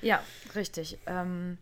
Ja, 0.01 0.21
richtig. 0.55 0.99
Ähm, 1.05 1.57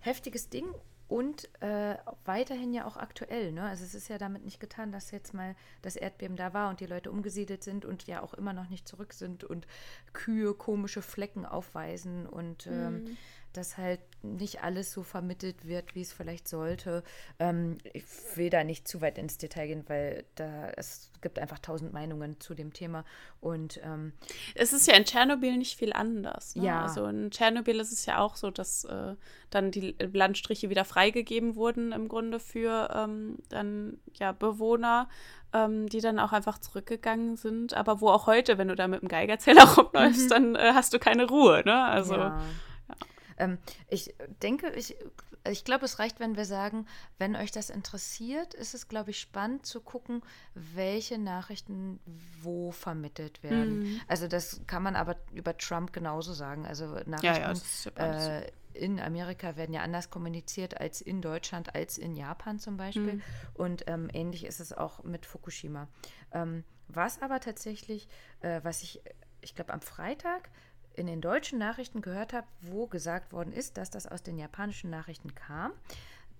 heftiges 0.00 0.48
Ding 0.48 0.66
und 1.14 1.48
äh, 1.62 1.94
weiterhin 2.24 2.74
ja 2.74 2.86
auch 2.86 2.96
aktuell. 2.96 3.52
Ne? 3.52 3.62
Also 3.62 3.84
es 3.84 3.94
ist 3.94 4.08
ja 4.08 4.18
damit 4.18 4.44
nicht 4.44 4.58
getan, 4.58 4.90
dass 4.90 5.12
jetzt 5.12 5.32
mal 5.32 5.54
das 5.80 5.94
Erdbeben 5.94 6.36
da 6.36 6.52
war 6.54 6.70
und 6.70 6.80
die 6.80 6.86
Leute 6.86 7.12
umgesiedelt 7.12 7.62
sind 7.62 7.84
und 7.84 8.08
ja 8.08 8.20
auch 8.20 8.34
immer 8.34 8.52
noch 8.52 8.68
nicht 8.68 8.88
zurück 8.88 9.12
sind 9.12 9.44
und 9.44 9.68
Kühe 10.12 10.54
komische 10.54 11.02
Flecken 11.02 11.46
aufweisen 11.46 12.26
und 12.26 12.66
ähm, 12.66 13.04
mhm 13.04 13.16
dass 13.56 13.78
halt 13.78 14.00
nicht 14.22 14.62
alles 14.62 14.92
so 14.92 15.02
vermittelt 15.02 15.66
wird, 15.66 15.94
wie 15.94 16.00
es 16.00 16.12
vielleicht 16.12 16.48
sollte. 16.48 17.02
Ähm, 17.38 17.78
ich 17.92 18.04
will 18.34 18.50
da 18.50 18.64
nicht 18.64 18.88
zu 18.88 19.00
weit 19.00 19.18
ins 19.18 19.38
Detail 19.38 19.66
gehen, 19.68 19.84
weil 19.86 20.24
da 20.34 20.70
es 20.76 21.10
gibt 21.20 21.38
einfach 21.38 21.58
tausend 21.58 21.92
Meinungen 21.92 22.40
zu 22.40 22.54
dem 22.54 22.72
Thema. 22.72 23.04
Und 23.40 23.80
ähm, 23.84 24.12
es 24.54 24.72
ist 24.72 24.86
ja 24.86 24.94
in 24.94 25.04
Tschernobyl 25.04 25.56
nicht 25.56 25.78
viel 25.78 25.92
anders. 25.92 26.56
Ne? 26.56 26.66
Ja. 26.66 26.82
Also 26.82 27.06
in 27.06 27.30
Tschernobyl 27.30 27.80
ist 27.80 27.92
es 27.92 28.06
ja 28.06 28.18
auch 28.18 28.36
so, 28.36 28.50
dass 28.50 28.84
äh, 28.84 29.14
dann 29.50 29.70
die 29.70 29.94
Landstriche 29.98 30.70
wieder 30.70 30.84
freigegeben 30.84 31.54
wurden 31.54 31.92
im 31.92 32.08
Grunde 32.08 32.40
für 32.40 32.90
ähm, 32.94 33.38
dann 33.48 33.98
ja 34.18 34.32
Bewohner 34.32 35.08
ähm, 35.54 35.88
die 35.88 36.00
dann 36.00 36.18
auch 36.18 36.32
einfach 36.32 36.58
zurückgegangen 36.58 37.36
sind, 37.36 37.74
aber 37.74 38.00
wo 38.00 38.08
auch 38.08 38.26
heute, 38.26 38.58
wenn 38.58 38.68
du 38.68 38.74
da 38.74 38.88
mit 38.88 39.00
dem 39.00 39.08
Geigerzähler 39.08 39.62
rumläufst, 39.76 40.24
mhm. 40.24 40.28
dann 40.28 40.54
äh, 40.56 40.72
hast 40.74 40.92
du 40.92 40.98
keine 40.98 41.28
Ruhe, 41.28 41.62
ne? 41.64 41.84
Also 41.84 42.16
ja. 42.16 42.42
Ähm, 43.38 43.58
ich 43.88 44.14
denke, 44.42 44.70
ich, 44.70 44.96
ich 45.48 45.64
glaube, 45.64 45.84
es 45.84 45.98
reicht, 45.98 46.20
wenn 46.20 46.36
wir 46.36 46.44
sagen, 46.44 46.86
wenn 47.18 47.36
euch 47.36 47.50
das 47.50 47.70
interessiert, 47.70 48.54
ist 48.54 48.74
es, 48.74 48.88
glaube 48.88 49.10
ich, 49.10 49.20
spannend 49.20 49.66
zu 49.66 49.80
gucken, 49.80 50.22
welche 50.54 51.18
Nachrichten 51.18 52.00
wo 52.42 52.70
vermittelt 52.72 53.42
werden. 53.42 53.80
Mhm. 53.80 54.00
Also 54.08 54.28
das 54.28 54.60
kann 54.66 54.82
man 54.82 54.96
aber 54.96 55.16
über 55.32 55.56
Trump 55.56 55.92
genauso 55.92 56.32
sagen. 56.32 56.66
Also 56.66 56.86
Nachrichten 57.06 57.24
ja, 57.24 57.54
ja, 57.96 58.38
äh, 58.38 58.50
in 58.74 59.00
Amerika 59.00 59.56
werden 59.56 59.72
ja 59.72 59.82
anders 59.82 60.10
kommuniziert 60.10 60.80
als 60.80 61.00
in 61.00 61.22
Deutschland, 61.22 61.74
als 61.74 61.96
in 61.96 62.14
Japan 62.16 62.58
zum 62.58 62.76
Beispiel. 62.76 63.14
Mhm. 63.14 63.22
Und 63.54 63.84
ähm, 63.86 64.08
ähnlich 64.12 64.44
ist 64.44 64.60
es 64.60 64.72
auch 64.72 65.04
mit 65.04 65.26
Fukushima. 65.26 65.88
Ähm, 66.32 66.64
was 66.88 67.22
aber 67.22 67.40
tatsächlich, 67.40 68.08
äh, 68.40 68.60
was 68.62 68.82
ich, 68.82 69.00
ich 69.40 69.54
glaube, 69.54 69.72
am 69.72 69.80
Freitag 69.80 70.50
in 70.94 71.06
den 71.06 71.20
deutschen 71.20 71.58
Nachrichten 71.58 72.02
gehört 72.02 72.32
habe, 72.32 72.46
wo 72.60 72.86
gesagt 72.86 73.32
worden 73.32 73.52
ist, 73.52 73.76
dass 73.76 73.90
das 73.90 74.06
aus 74.06 74.22
den 74.22 74.38
japanischen 74.38 74.90
Nachrichten 74.90 75.34
kam, 75.34 75.72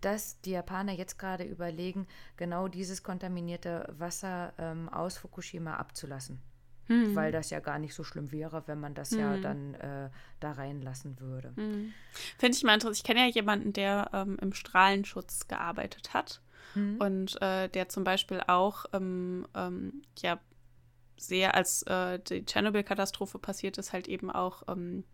dass 0.00 0.40
die 0.42 0.50
Japaner 0.50 0.92
jetzt 0.92 1.18
gerade 1.18 1.44
überlegen, 1.44 2.06
genau 2.36 2.68
dieses 2.68 3.02
kontaminierte 3.02 3.92
Wasser 3.98 4.52
ähm, 4.58 4.88
aus 4.88 5.16
Fukushima 5.16 5.76
abzulassen. 5.76 6.40
Hm. 6.86 7.16
Weil 7.16 7.32
das 7.32 7.48
ja 7.48 7.60
gar 7.60 7.78
nicht 7.78 7.94
so 7.94 8.04
schlimm 8.04 8.30
wäre, 8.30 8.64
wenn 8.66 8.78
man 8.78 8.92
das 8.92 9.12
hm. 9.12 9.18
ja 9.18 9.36
dann 9.38 9.74
äh, 9.74 10.10
da 10.40 10.52
reinlassen 10.52 11.18
würde. 11.18 11.52
Hm. 11.56 11.92
Finde 12.36 12.56
ich 12.56 12.62
mal 12.62 12.74
interessant. 12.74 12.98
Ich 12.98 13.04
kenne 13.04 13.20
ja 13.20 13.32
jemanden, 13.32 13.72
der 13.72 14.10
ähm, 14.12 14.36
im 14.40 14.52
Strahlenschutz 14.52 15.48
gearbeitet 15.48 16.12
hat. 16.12 16.42
Hm. 16.74 16.96
Und 16.98 17.40
äh, 17.40 17.68
der 17.68 17.88
zum 17.88 18.04
Beispiel 18.04 18.42
auch 18.46 18.84
ähm, 18.92 19.46
ähm 19.54 20.02
ja, 20.18 20.38
sehr, 21.16 21.54
als 21.54 21.82
äh, 21.84 22.18
die 22.18 22.44
Tschernobyl-Katastrophe 22.44 23.38
passiert 23.38 23.78
ist, 23.78 23.92
halt 23.92 24.08
eben 24.08 24.30
auch 24.30 24.62
ähm, 24.68 25.04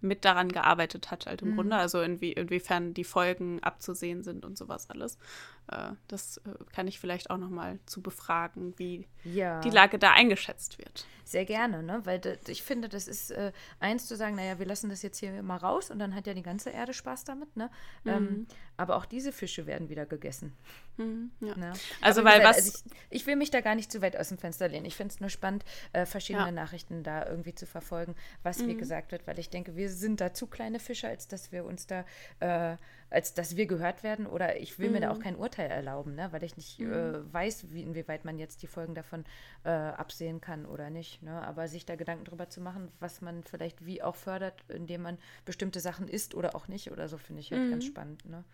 mit 0.00 0.24
daran 0.24 0.50
gearbeitet 0.50 1.10
hat, 1.10 1.26
halt 1.26 1.42
im 1.42 1.50
mhm. 1.50 1.56
Grunde. 1.56 1.76
Also 1.76 2.00
inwie, 2.00 2.32
inwiefern 2.32 2.94
die 2.94 3.04
Folgen 3.04 3.62
abzusehen 3.62 4.22
sind 4.22 4.44
und 4.44 4.58
sowas 4.58 4.90
alles. 4.90 5.18
Äh, 5.68 5.92
das 6.08 6.38
äh, 6.38 6.50
kann 6.72 6.86
ich 6.86 7.00
vielleicht 7.00 7.30
auch 7.30 7.38
nochmal 7.38 7.78
zu 7.86 8.02
befragen, 8.02 8.74
wie 8.76 9.06
ja. 9.24 9.60
die 9.60 9.70
Lage 9.70 9.98
da 9.98 10.12
eingeschätzt 10.12 10.78
wird. 10.78 11.06
Sehr 11.24 11.44
gerne, 11.44 11.82
ne? 11.82 12.02
weil 12.04 12.38
ich 12.46 12.62
finde, 12.62 12.88
das 12.88 13.08
ist 13.08 13.32
äh, 13.32 13.50
eins 13.80 14.06
zu 14.06 14.14
sagen, 14.14 14.36
naja, 14.36 14.60
wir 14.60 14.66
lassen 14.66 14.88
das 14.90 15.02
jetzt 15.02 15.18
hier 15.18 15.42
mal 15.42 15.56
raus 15.56 15.90
und 15.90 15.98
dann 15.98 16.14
hat 16.14 16.28
ja 16.28 16.34
die 16.34 16.42
ganze 16.42 16.70
Erde 16.70 16.94
Spaß 16.94 17.24
damit. 17.24 17.56
Ne? 17.56 17.68
Mhm. 18.04 18.10
Ähm, 18.10 18.46
aber 18.76 18.96
auch 18.96 19.06
diese 19.06 19.32
Fische 19.32 19.66
werden 19.66 19.88
wieder 19.88 20.06
gegessen. 20.06 20.52
Mhm, 20.98 21.32
ja. 21.40 21.56
ne? 21.56 21.72
Also, 22.00 22.22
weil 22.22 22.38
gesagt, 22.38 22.56
was. 22.58 22.64
Also 22.64 22.90
ich, 23.10 23.20
ich, 23.22 23.26
will 23.26 23.34
mich 23.34 23.50
da 23.50 23.60
gar 23.60 23.74
nicht 23.74 23.90
zu 23.90 24.02
weit 24.02 24.16
aus 24.16 24.28
dem 24.28 24.38
Fenster 24.38 24.68
lehnen. 24.68 24.84
Ich 24.84 24.94
finde 24.94 25.14
es 25.14 25.20
nur 25.20 25.30
spannend, 25.30 25.64
äh, 25.92 26.06
verschiedene 26.06 26.46
ja. 26.46 26.52
Nachrichten 26.52 27.02
da 27.02 27.26
irgendwie 27.26 27.54
zu 27.54 27.66
verfolgen, 27.66 28.14
was 28.44 28.58
mhm. 28.58 28.68
wie 28.68 28.76
gesagt 28.76 29.10
wird, 29.10 29.26
weil 29.26 29.40
ich 29.40 29.50
denke, 29.50 29.74
wir 29.74 29.90
sind 29.90 30.20
da 30.20 30.32
zu 30.32 30.46
kleine 30.46 30.78
Fische, 30.78 31.08
als 31.08 31.26
dass 31.26 31.50
wir 31.50 31.64
uns 31.64 31.88
da 31.88 32.04
äh, 32.38 32.76
als 33.10 33.34
dass 33.34 33.56
wir 33.56 33.66
gehört 33.66 34.02
werden. 34.02 34.26
Oder 34.26 34.60
ich 34.60 34.78
will 34.78 34.88
mhm. 34.88 34.94
mir 34.94 35.00
da 35.00 35.10
auch 35.10 35.18
mhm. 35.18 35.22
kein 35.22 35.36
Urteil 35.36 35.70
erlauben, 35.70 36.14
ne? 36.14 36.28
weil 36.32 36.42
ich 36.42 36.56
nicht 36.56 36.78
mhm. 36.78 36.92
äh, 36.92 37.32
weiß, 37.32 37.72
wie, 37.72 37.82
inwieweit 37.82 38.24
man 38.24 38.38
jetzt 38.38 38.62
die 38.62 38.66
Folgen 38.66 38.94
davon 38.94 39.24
äh, 39.64 39.70
absehen 39.70 40.40
kann 40.40 40.66
oder 40.66 40.90
nicht. 40.90 41.22
Ne? 41.22 41.42
Aber 41.46 41.68
sich 41.68 41.86
da 41.86 41.96
Gedanken 41.96 42.24
drüber 42.24 42.48
zu 42.48 42.60
machen, 42.60 42.90
was 43.00 43.20
man 43.20 43.44
vielleicht 43.44 43.84
wie 43.86 44.02
auch 44.02 44.16
fördert, 44.16 44.64
indem 44.68 45.02
man 45.02 45.18
bestimmte 45.44 45.80
Sachen 45.80 46.08
isst 46.08 46.34
oder 46.34 46.54
auch 46.54 46.68
nicht 46.68 46.90
oder 46.90 47.08
so, 47.08 47.18
finde 47.18 47.40
ich 47.40 47.52
halt 47.52 47.62
mhm. 47.62 47.70
ganz 47.70 47.84
spannend. 47.84 48.24
Ne? 48.26 48.44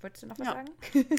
Wolltest 0.00 0.24
du 0.24 0.26
noch 0.28 0.38
was 0.38 0.46
ja. 0.46 0.52
sagen? 0.52 0.70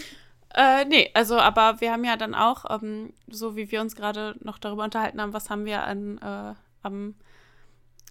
Äh, 0.57 0.85
nee, 0.85 1.11
also, 1.13 1.37
aber 1.37 1.81
wir 1.81 1.91
haben 1.91 2.05
ja 2.05 2.15
dann 2.15 2.33
auch, 2.33 2.63
ähm, 2.69 3.11
so 3.27 3.57
wie 3.57 3.71
wir 3.71 3.81
uns 3.81 3.93
gerade 3.93 4.35
noch 4.39 4.57
darüber 4.57 4.85
unterhalten 4.85 5.19
haben, 5.19 5.33
was 5.33 5.49
haben 5.49 5.65
wir 5.65 5.83
an, 5.83 6.17
äh, 6.19 6.53
am 6.81 7.15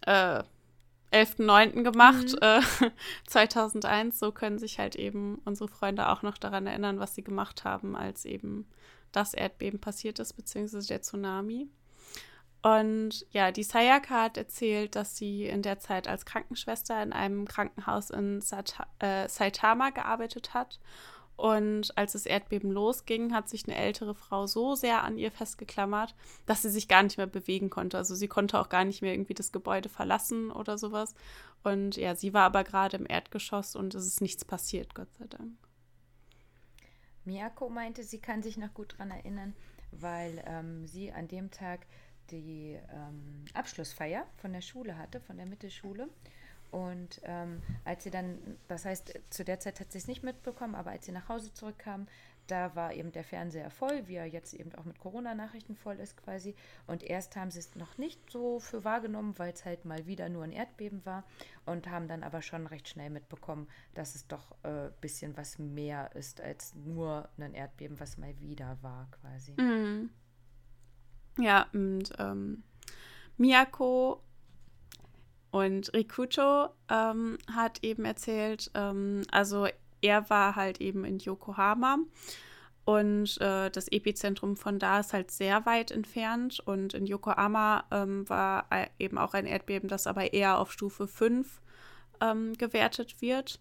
äh, 0.06 0.42
11.09. 1.14 1.82
gemacht, 1.82 2.32
mhm. 2.32 2.38
äh, 2.40 2.60
2001. 3.26 4.18
So 4.18 4.32
können 4.32 4.58
sich 4.58 4.78
halt 4.78 4.96
eben 4.96 5.40
unsere 5.44 5.68
Freunde 5.68 6.08
auch 6.08 6.22
noch 6.22 6.38
daran 6.38 6.66
erinnern, 6.66 6.98
was 6.98 7.14
sie 7.14 7.22
gemacht 7.22 7.64
haben, 7.64 7.96
als 7.96 8.24
eben 8.24 8.66
das 9.12 9.34
Erdbeben 9.34 9.80
passiert 9.80 10.18
ist, 10.18 10.34
beziehungsweise 10.34 10.88
der 10.88 11.02
Tsunami. 11.02 11.68
Und 12.62 13.26
ja, 13.30 13.52
die 13.52 13.62
Sayaka 13.62 14.22
hat 14.22 14.38
erzählt, 14.38 14.96
dass 14.96 15.16
sie 15.16 15.44
in 15.44 15.60
der 15.60 15.80
Zeit 15.80 16.08
als 16.08 16.24
Krankenschwester 16.24 17.02
in 17.02 17.12
einem 17.12 17.46
Krankenhaus 17.46 18.08
in 18.08 18.40
Sata 18.40 18.86
äh, 19.00 19.28
Saitama 19.28 19.90
gearbeitet 19.90 20.54
hat 20.54 20.80
und 21.36 21.96
als 21.98 22.12
das 22.12 22.26
Erdbeben 22.26 22.70
losging, 22.70 23.34
hat 23.34 23.48
sich 23.48 23.66
eine 23.66 23.76
ältere 23.76 24.14
Frau 24.14 24.46
so 24.46 24.74
sehr 24.74 25.02
an 25.02 25.18
ihr 25.18 25.32
festgeklammert, 25.32 26.14
dass 26.46 26.62
sie 26.62 26.70
sich 26.70 26.86
gar 26.86 27.02
nicht 27.02 27.18
mehr 27.18 27.26
bewegen 27.26 27.70
konnte. 27.70 27.98
Also 27.98 28.14
sie 28.14 28.28
konnte 28.28 28.60
auch 28.60 28.68
gar 28.68 28.84
nicht 28.84 29.02
mehr 29.02 29.12
irgendwie 29.12 29.34
das 29.34 29.50
Gebäude 29.50 29.88
verlassen 29.88 30.52
oder 30.52 30.78
sowas. 30.78 31.14
Und 31.64 31.96
ja, 31.96 32.14
sie 32.14 32.34
war 32.34 32.44
aber 32.44 32.62
gerade 32.62 32.96
im 32.96 33.06
Erdgeschoss 33.08 33.74
und 33.74 33.94
es 33.94 34.06
ist 34.06 34.20
nichts 34.20 34.44
passiert, 34.44 34.94
Gott 34.94 35.12
sei 35.18 35.26
Dank. 35.26 35.52
Miyako 37.24 37.68
meinte, 37.68 38.04
sie 38.04 38.18
kann 38.18 38.42
sich 38.42 38.56
noch 38.56 38.72
gut 38.72 38.92
daran 38.92 39.10
erinnern, 39.10 39.54
weil 39.90 40.42
ähm, 40.46 40.86
sie 40.86 41.10
an 41.10 41.26
dem 41.26 41.50
Tag 41.50 41.86
die 42.30 42.78
ähm, 42.92 43.44
Abschlussfeier 43.54 44.26
von 44.36 44.52
der 44.52 44.60
Schule 44.60 44.98
hatte, 44.98 45.20
von 45.20 45.36
der 45.36 45.46
Mittelschule. 45.46 46.08
Und 46.74 47.20
ähm, 47.22 47.62
als 47.84 48.02
sie 48.02 48.10
dann, 48.10 48.36
das 48.66 48.84
heißt, 48.84 49.20
zu 49.30 49.44
der 49.44 49.60
Zeit 49.60 49.78
hat 49.78 49.92
sie 49.92 49.98
es 49.98 50.08
nicht 50.08 50.24
mitbekommen, 50.24 50.74
aber 50.74 50.90
als 50.90 51.06
sie 51.06 51.12
nach 51.12 51.28
Hause 51.28 51.54
zurückkam, 51.54 52.08
da 52.48 52.74
war 52.74 52.92
eben 52.92 53.12
der 53.12 53.22
Fernseher 53.22 53.70
voll, 53.70 54.08
wie 54.08 54.16
er 54.16 54.26
jetzt 54.26 54.52
eben 54.54 54.74
auch 54.74 54.84
mit 54.84 54.98
Corona-Nachrichten 54.98 55.76
voll 55.76 56.00
ist 56.00 56.16
quasi. 56.16 56.56
Und 56.88 57.04
erst 57.04 57.36
haben 57.36 57.52
sie 57.52 57.60
es 57.60 57.76
noch 57.76 57.96
nicht 57.96 58.28
so 58.28 58.58
für 58.58 58.82
wahrgenommen, 58.82 59.38
weil 59.38 59.52
es 59.52 59.64
halt 59.64 59.84
mal 59.84 60.04
wieder 60.06 60.28
nur 60.28 60.42
ein 60.42 60.50
Erdbeben 60.50 61.06
war 61.06 61.22
und 61.64 61.88
haben 61.88 62.08
dann 62.08 62.24
aber 62.24 62.42
schon 62.42 62.66
recht 62.66 62.88
schnell 62.88 63.08
mitbekommen, 63.08 63.68
dass 63.94 64.16
es 64.16 64.26
doch 64.26 64.50
ein 64.64 64.88
äh, 64.88 64.90
bisschen 65.00 65.36
was 65.36 65.60
mehr 65.60 66.10
ist 66.16 66.40
als 66.40 66.74
nur 66.74 67.28
ein 67.38 67.54
Erdbeben, 67.54 68.00
was 68.00 68.18
mal 68.18 68.36
wieder 68.40 68.78
war 68.82 69.06
quasi. 69.12 69.54
Mhm. 69.56 70.10
Ja, 71.38 71.68
und 71.72 72.10
ähm, 72.18 72.64
Miyako 73.36 74.24
und 75.54 75.94
Rikuto 75.94 76.70
ähm, 76.90 77.38
hat 77.54 77.84
eben 77.84 78.04
erzählt, 78.04 78.72
ähm, 78.74 79.22
also 79.30 79.68
er 80.00 80.28
war 80.28 80.56
halt 80.56 80.80
eben 80.80 81.04
in 81.04 81.20
Yokohama 81.20 81.98
und 82.84 83.40
äh, 83.40 83.70
das 83.70 83.86
Epizentrum 83.86 84.56
von 84.56 84.80
da 84.80 84.98
ist 84.98 85.12
halt 85.12 85.30
sehr 85.30 85.64
weit 85.64 85.92
entfernt. 85.92 86.58
Und 86.58 86.92
in 86.92 87.06
Yokohama 87.06 87.84
ähm, 87.92 88.28
war 88.28 88.66
eben 88.98 89.16
auch 89.16 89.32
ein 89.32 89.46
Erdbeben, 89.46 89.88
das 89.88 90.08
aber 90.08 90.32
eher 90.32 90.58
auf 90.58 90.72
Stufe 90.72 91.06
5 91.06 91.62
ähm, 92.20 92.54
gewertet 92.54 93.22
wird. 93.22 93.60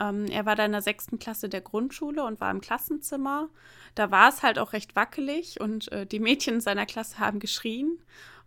Ähm, 0.00 0.26
er 0.26 0.44
war 0.44 0.54
da 0.54 0.66
in 0.66 0.72
der 0.72 0.82
sechsten 0.82 1.18
Klasse 1.18 1.48
der 1.48 1.62
Grundschule 1.62 2.24
und 2.24 2.42
war 2.42 2.50
im 2.50 2.60
Klassenzimmer. 2.60 3.48
Da 3.94 4.10
war 4.10 4.28
es 4.28 4.42
halt 4.42 4.58
auch 4.58 4.74
recht 4.74 4.96
wackelig 4.96 5.62
und 5.62 5.90
äh, 5.92 6.06
die 6.06 6.20
Mädchen 6.20 6.56
in 6.56 6.60
seiner 6.60 6.84
Klasse 6.84 7.18
haben 7.20 7.40
geschrien. 7.40 7.98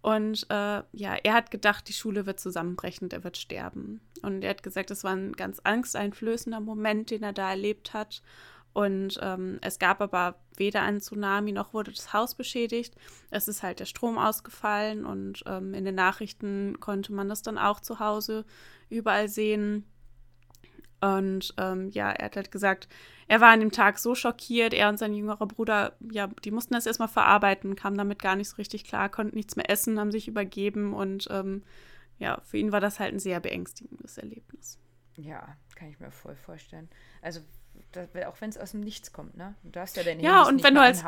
Und 0.06 0.46
äh, 0.52 0.84
ja, 0.92 1.16
er 1.24 1.34
hat 1.34 1.50
gedacht, 1.50 1.90
die 1.90 1.94
Schule 1.94 2.28
wird 2.28 2.40
zusammenbrechen, 2.40 3.10
er 3.10 3.24
wird 3.24 3.38
sterben. 3.38 4.02
Und 4.22 4.44
er 4.44 4.52
hat 4.52 4.62
gesagt, 4.62 4.92
es 4.92 5.04
war 5.04 5.16
ein 5.16 5.34
ganz 5.34 5.62
angsteinflößender 5.64 6.60
Moment, 6.60 7.10
den 7.10 7.24
er 7.24 7.34
da 7.34 7.50
erlebt 7.50 7.96
hat. 7.96 8.22
Und 8.72 9.18
ähm, 9.24 9.58
es 9.62 9.80
gab 9.80 10.02
aber 10.02 10.36
weder 10.58 10.84
einen 10.84 11.02
Tsunami 11.02 11.54
noch 11.54 11.74
wurde 11.74 11.92
das 11.92 12.14
Haus 12.14 12.36
beschädigt. 12.36 12.94
Es 13.32 13.48
ist 13.48 13.64
halt 13.64 13.80
der 13.80 13.86
Strom 13.86 14.20
ausgefallen 14.20 15.08
und 15.08 15.44
ähm, 15.48 15.74
in 15.74 15.86
den 15.86 15.96
Nachrichten 15.96 16.80
konnte 16.80 17.12
man 17.12 17.28
das 17.28 17.42
dann 17.42 17.58
auch 17.58 17.80
zu 17.80 17.98
Hause 17.98 18.46
überall 18.90 19.28
sehen. 19.28 19.86
Und 21.02 21.54
ähm, 21.58 21.90
ja, 21.90 22.12
er 22.12 22.26
hat 22.26 22.36
halt 22.36 22.52
gesagt, 22.52 22.88
er 23.28 23.42
war 23.42 23.50
an 23.50 23.60
dem 23.60 23.72
Tag 23.72 24.00
so 24.00 24.16
schockiert, 24.16 24.74
er 24.74 24.90
und 24.90 24.98
sein 24.98 25.14
jüngerer 25.14 25.46
Bruder, 25.46 25.94
ja, 26.12 26.28
die 26.44 26.52
mussten 26.52 26.74
das 26.74 26.86
erstmal 26.86 27.08
verarbeiten, 27.08 27.76
kamen 27.76 27.98
damit 27.98 28.22
gar 28.22 28.36
nicht 28.36 28.50
so 28.50 28.56
richtig 28.58 28.86
klar, 28.86 29.10
konnten 29.10 29.36
nichts 29.36 29.56
mehr 29.56 29.70
essen, 29.70 30.00
haben 30.00 30.12
sich 30.12 30.28
übergeben 30.28 30.94
und 30.94 31.28
ähm, 31.32 31.64
ja, 32.18 32.40
für 32.44 32.58
ihn 32.58 32.72
war 32.72 32.80
das 32.80 33.00
halt 33.00 33.14
ein 33.14 33.20
sehr 33.20 33.40
beängstigendes 33.40 34.18
Erlebnis. 34.18 34.80
Ja, 35.18 35.56
kann 35.76 35.90
ich 35.90 36.00
mir 36.00 36.12
voll 36.12 36.36
vorstellen. 36.36 36.90
Also, 37.22 37.42
das, 37.92 38.08
auch 38.26 38.40
wenn 38.42 38.50
es 38.50 38.58
aus 38.58 38.72
dem 38.72 38.82
Nichts 38.82 39.12
kommt, 39.12 39.36
ne? 39.38 39.56
Du 39.64 39.70
darfst 39.70 39.98
ja 39.98 40.04
deine 40.04 40.22
Ja, 40.22 40.46
Handys 40.46 40.54
und 40.54 40.64
wenn 40.64 40.76
du 40.76 40.82
als 40.82 41.04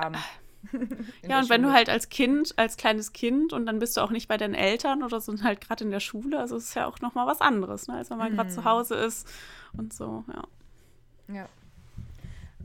ja, 1.28 1.40
und 1.40 1.50
wenn 1.50 1.64
du 1.64 1.72
halt 1.72 1.90
als 1.90 2.10
Kind, 2.10 2.54
als 2.58 2.78
kleines 2.78 3.14
Kind 3.14 3.54
und 3.54 3.66
dann 3.66 3.80
bist 3.80 3.98
du 3.98 4.02
auch 4.02 4.12
nicht 4.12 4.28
bei 4.28 4.38
deinen 4.38 4.56
Eltern 4.56 5.04
oder 5.04 5.22
sind 5.22 5.44
halt 5.44 5.62
gerade 5.62 5.84
in 5.84 5.92
der 5.92 6.00
Schule, 6.00 6.40
also 6.40 6.56
es 6.56 6.66
ist 6.66 6.74
ja 6.76 6.88
auch 6.88 7.00
nochmal 7.00 7.28
was 7.28 7.42
anderes, 7.42 7.88
ne, 7.88 7.96
als 7.96 8.10
wenn 8.10 8.18
man 8.18 8.32
mhm. 8.32 8.36
gerade 8.36 8.50
zu 8.50 8.66
Hause 8.66 8.96
ist 8.96 9.28
und 9.74 9.94
so, 9.94 10.24
ja. 10.28 11.36
Ja. 11.36 11.50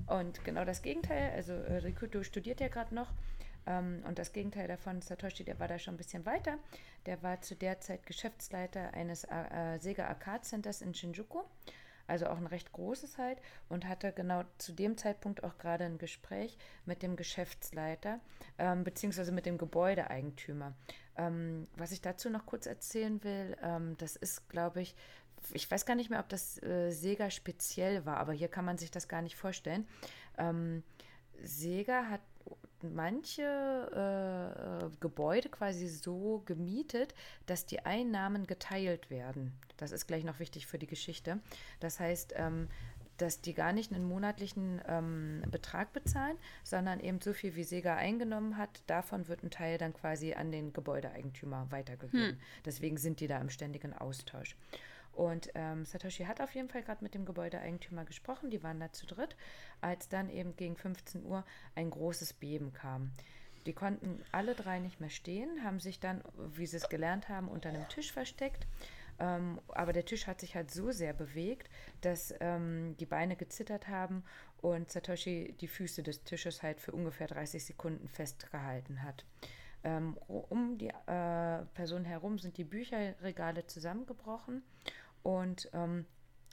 Und 0.06 0.44
genau 0.44 0.64
das 0.64 0.82
Gegenteil, 0.82 1.32
also 1.35 1.52
äh, 1.52 1.78
Rikuto 1.78 2.23
studiert 2.23 2.60
ja 2.60 2.69
gerade 2.69 2.94
noch 2.94 3.09
ähm, 3.66 4.02
und 4.06 4.19
das 4.19 4.32
Gegenteil 4.32 4.69
davon, 4.69 5.01
Satoshi, 5.01 5.44
der 5.44 5.59
war 5.60 5.69
da 5.69 5.78
schon 5.78 5.94
ein 5.94 5.98
bisschen 5.98 6.27
weiter. 6.27 6.59
Der 7.06 7.23
war 7.23 7.40
zu 7.40 7.55
der 7.55 7.81
Zeit 7.81 8.06
Geschäftsleiter 8.06 8.93
eines 8.94 9.24
äh, 9.24 9.78
Sega 9.78 10.06
Arcade 10.06 10.43
Centers 10.43 10.82
in 10.82 10.94
Shinjuku 10.94 11.43
also 12.07 12.27
auch 12.27 12.37
ein 12.37 12.47
recht 12.47 12.73
großes 12.73 13.19
halt, 13.19 13.39
und 13.69 13.87
hatte 13.87 14.12
genau 14.12 14.45
zu 14.59 14.73
dem 14.73 14.97
Zeitpunkt 14.97 15.45
auch 15.45 15.59
gerade 15.59 15.85
ein 15.85 15.99
Gespräch 15.99 16.57
mit 16.85 17.03
dem 17.03 17.16
Geschäftsleiter, 17.16 18.20
ähm, 18.59 18.85
beziehungsweise 18.85 19.33
mit 19.33 19.47
dem 19.47 19.59
Gebäudeeigentümer. 19.59 20.74
Ähm, 21.16 21.66
was 21.77 21.93
ich 21.93 22.01
dazu 22.01 22.31
noch 22.31 22.47
kurz 22.47 22.66
erzählen 22.66 23.23
will, 23.24 23.57
ähm, 23.62 23.97
das 23.99 24.16
ist, 24.16 24.49
glaube 24.49 24.83
ich, 24.83 24.95
ich 25.53 25.70
weiß 25.70 25.87
gar 25.87 25.95
nicht 25.95 26.11
mehr, 26.11 26.20
ob 26.20 26.29
das 26.29 26.62
äh, 26.62 26.91
Sega 26.91 27.31
speziell 27.31 28.07
war, 28.07 28.19
aber 28.19 28.33
hier 28.33 28.49
kann 28.49 28.65
man 28.65 28.79
sich 28.79 28.91
das 28.91 29.09
gar 29.09 29.23
nicht 29.23 29.37
vorstellen. 29.37 29.87
Ähm, 30.39 30.83
Sega 31.43 32.07
hat 32.09 32.20
manche 32.83 33.43
äh, 33.43 35.01
Gebäude 35.01 35.49
quasi 35.49 35.89
so 35.89 36.43
gemietet, 36.47 37.15
dass 37.47 37.67
die 37.67 37.81
Einnahmen 37.81 38.47
geteilt 38.47 39.11
werden. 39.11 39.53
Das 39.77 39.93
ist 39.93 40.07
gleich 40.07 40.25
noch 40.25 40.39
wichtig 40.39 40.67
für 40.67 40.79
die 40.79 40.87
Geschichte. 40.87 41.41
Das 41.81 41.99
heißt, 41.99 42.35
ähm, 42.37 42.69
dass 43.19 43.41
die 43.41 43.55
gar 43.55 43.73
nicht 43.73 43.93
einen 43.93 44.05
monatlichen 44.05 44.81
ähm, 44.89 45.43
Betrag 45.51 45.93
bezahlen, 45.93 46.37
sondern 46.65 46.99
eben 47.01 47.21
so 47.21 47.33
viel, 47.33 47.55
wie 47.55 47.65
Sega 47.65 47.97
eingenommen 47.97 48.57
hat, 48.57 48.83
davon 48.87 49.29
wird 49.29 49.43
ein 49.45 49.51
Teil 49.51 49.79
dann 49.79 49.93
quasi 49.93 50.35
an 50.35 50.51
den 50.51 50.73
Gebäudeeigentümer 50.73 51.67
weitergegeben. 51.71 52.31
Hm. 52.31 52.39
Deswegen 52.65 52.97
sind 52.97 53.21
die 53.21 53.29
da 53.29 53.39
im 53.39 53.51
ständigen 53.51 53.93
Austausch. 53.93 54.57
Und 55.13 55.51
ähm, 55.55 55.85
Satoshi 55.85 56.25
hat 56.25 56.41
auf 56.41 56.55
jeden 56.55 56.69
Fall 56.69 56.83
gerade 56.83 57.05
mit 57.05 57.15
dem 57.15 57.27
Gebäudeeigentümer 57.27 58.05
gesprochen, 58.05 58.51
die 58.51 58.63
waren 58.63 58.81
da 58.81 58.93
zu 58.93 59.07
dritt, 59.07 59.37
als 59.81 60.09
dann 60.09 60.31
eben 60.31 60.57
gegen 60.57 60.77
15 60.77 61.25
Uhr 61.25 61.45
ein 61.75 61.91
großes 61.91 62.33
Beben 62.33 62.73
kam. 62.73 63.13
Die 63.67 63.75
konnten 63.75 64.25
alle 64.33 64.55
drei 64.55 64.79
nicht 64.79 65.01
mehr 65.01 65.11
stehen, 65.11 65.63
haben 65.63 65.79
sich 65.79 66.01
dann, 66.01 66.23
wie 66.37 66.67
sie 66.67 66.79
es 66.79 66.89
gelernt 66.89 67.29
haben, 67.29 67.49
unter 67.49 67.69
einem 67.69 67.89
Tisch 67.89 68.13
versteckt. 68.13 68.67
Ähm, 69.21 69.61
aber 69.69 69.93
der 69.93 70.05
Tisch 70.05 70.27
hat 70.27 70.41
sich 70.41 70.57
halt 70.57 70.71
so 70.71 70.91
sehr 70.91 71.13
bewegt, 71.13 71.69
dass 72.01 72.35
ähm, 72.41 72.97
die 72.99 73.07
Beine 73.07 73.37
gezittert 73.37 73.89
haben 73.89 74.25
und 74.61 74.91
Satoshi 74.91 75.55
die 75.61 75.69
Füße 75.69 76.03
des 76.03 76.25
Tisches 76.25 76.63
halt 76.63 76.81
für 76.81 76.93
ungefähr 76.93 77.27
30 77.29 77.65
Sekunden 77.65 78.09
festgehalten 78.09 79.03
hat. 79.03 79.25
Ähm, 79.85 80.17
um 80.29 80.79
die 80.79 80.89
äh, 80.89 81.65
Person 81.75 82.05
herum 82.05 82.39
sind 82.39 82.57
die 82.57 82.65
Bücherregale 82.65 83.67
zusammengebrochen 83.67 84.63
und 85.23 85.70
ähm, 85.73 86.07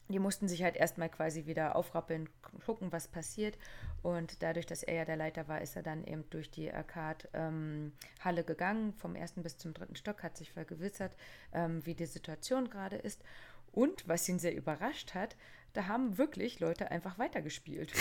die 0.09 0.19
mussten 0.19 0.47
sich 0.47 0.63
halt 0.63 0.75
erstmal 0.75 1.09
quasi 1.09 1.45
wieder 1.45 1.75
aufrappeln, 1.75 2.29
gucken, 2.65 2.91
was 2.91 3.07
passiert. 3.07 3.57
Und 4.01 4.41
dadurch, 4.41 4.65
dass 4.65 4.81
er 4.81 4.95
ja 4.95 5.05
der 5.05 5.17
Leiter 5.17 5.47
war, 5.47 5.61
ist 5.61 5.75
er 5.75 5.83
dann 5.83 6.03
eben 6.03 6.27
durch 6.31 6.49
die 6.49 6.73
Arcade-Halle 6.73 8.41
ähm, 8.41 8.45
gegangen, 8.45 8.93
vom 8.93 9.15
ersten 9.15 9.43
bis 9.43 9.57
zum 9.57 9.73
dritten 9.73 9.95
Stock, 9.95 10.23
hat 10.23 10.35
sich 10.35 10.51
vergewissert, 10.51 11.15
ähm, 11.53 11.85
wie 11.85 11.93
die 11.93 12.07
Situation 12.07 12.71
gerade 12.71 12.95
ist. 12.95 13.23
Und 13.71 14.07
was 14.07 14.27
ihn 14.27 14.39
sehr 14.39 14.55
überrascht 14.55 15.13
hat, 15.13 15.35
da 15.73 15.87
haben 15.87 16.17
wirklich 16.17 16.59
Leute 16.59 16.91
einfach 16.91 17.17
weitergespielt. 17.19 17.91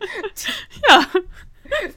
ja. 0.88 1.06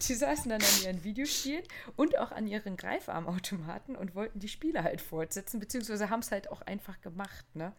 Die 0.08 0.14
saßen 0.14 0.50
dann 0.50 0.62
an 0.62 0.84
ihren 0.84 1.04
Videospielen 1.04 1.64
und 1.96 2.18
auch 2.18 2.32
an 2.32 2.48
ihren 2.48 2.78
Greifarmautomaten 2.78 3.96
und 3.96 4.16
wollten 4.16 4.40
die 4.40 4.48
Spiele 4.48 4.84
halt 4.84 5.02
fortsetzen, 5.02 5.60
beziehungsweise 5.60 6.10
haben 6.10 6.22
es 6.22 6.32
halt 6.32 6.50
auch 6.50 6.62
einfach 6.62 7.02
gemacht, 7.02 7.46
ne? 7.54 7.74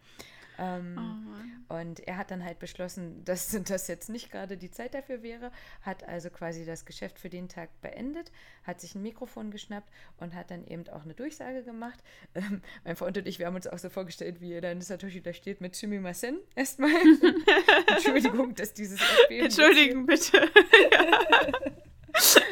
Ähm, 0.59 0.97
oh 0.98 1.74
und 1.76 2.01
er 2.01 2.16
hat 2.16 2.30
dann 2.30 2.44
halt 2.44 2.59
beschlossen, 2.59 3.22
dass 3.24 3.56
das 3.64 3.89
jetzt 3.89 4.09
nicht 4.09 4.30
gerade 4.30 4.56
die 4.56 4.70
Zeit 4.70 4.94
dafür 4.94 5.22
wäre, 5.22 5.52
hat 5.82 6.05
also 6.09 6.30
quasi 6.30 6.64
das 6.64 6.85
Geschäft 6.85 7.18
für 7.18 7.28
den 7.28 7.48
Tag 7.48 7.68
beendet, 7.80 8.32
hat 8.64 8.80
sich 8.80 8.94
ein 8.94 9.02
Mikrofon 9.02 9.51
geschnappt 9.51 9.90
und 10.18 10.35
hat 10.35 10.51
dann 10.51 10.66
eben 10.66 10.89
auch 10.89 11.05
eine 11.05 11.14
Durchsage 11.14 11.62
gemacht. 11.62 11.98
Ähm, 12.35 12.62
mein 12.85 12.94
Freund 12.94 13.16
und 13.16 13.26
ich, 13.26 13.39
wir 13.39 13.47
haben 13.47 13.56
uns 13.56 13.66
auch 13.66 13.78
so 13.78 13.89
vorgestellt, 13.89 14.40
wie 14.40 14.60
dann 14.60 14.80
Satoshi 14.80 15.20
da 15.20 15.32
steht 15.32 15.60
mit 15.60 15.74
Sumimasen 15.74 16.39
erstmal. 16.55 16.90
Entschuldigung, 17.89 18.55
dass 18.55 18.74
dieses 18.74 19.01
Erdbeben. 19.01 19.44
Entschuldigen, 19.44 20.06
bitte. 20.06 20.48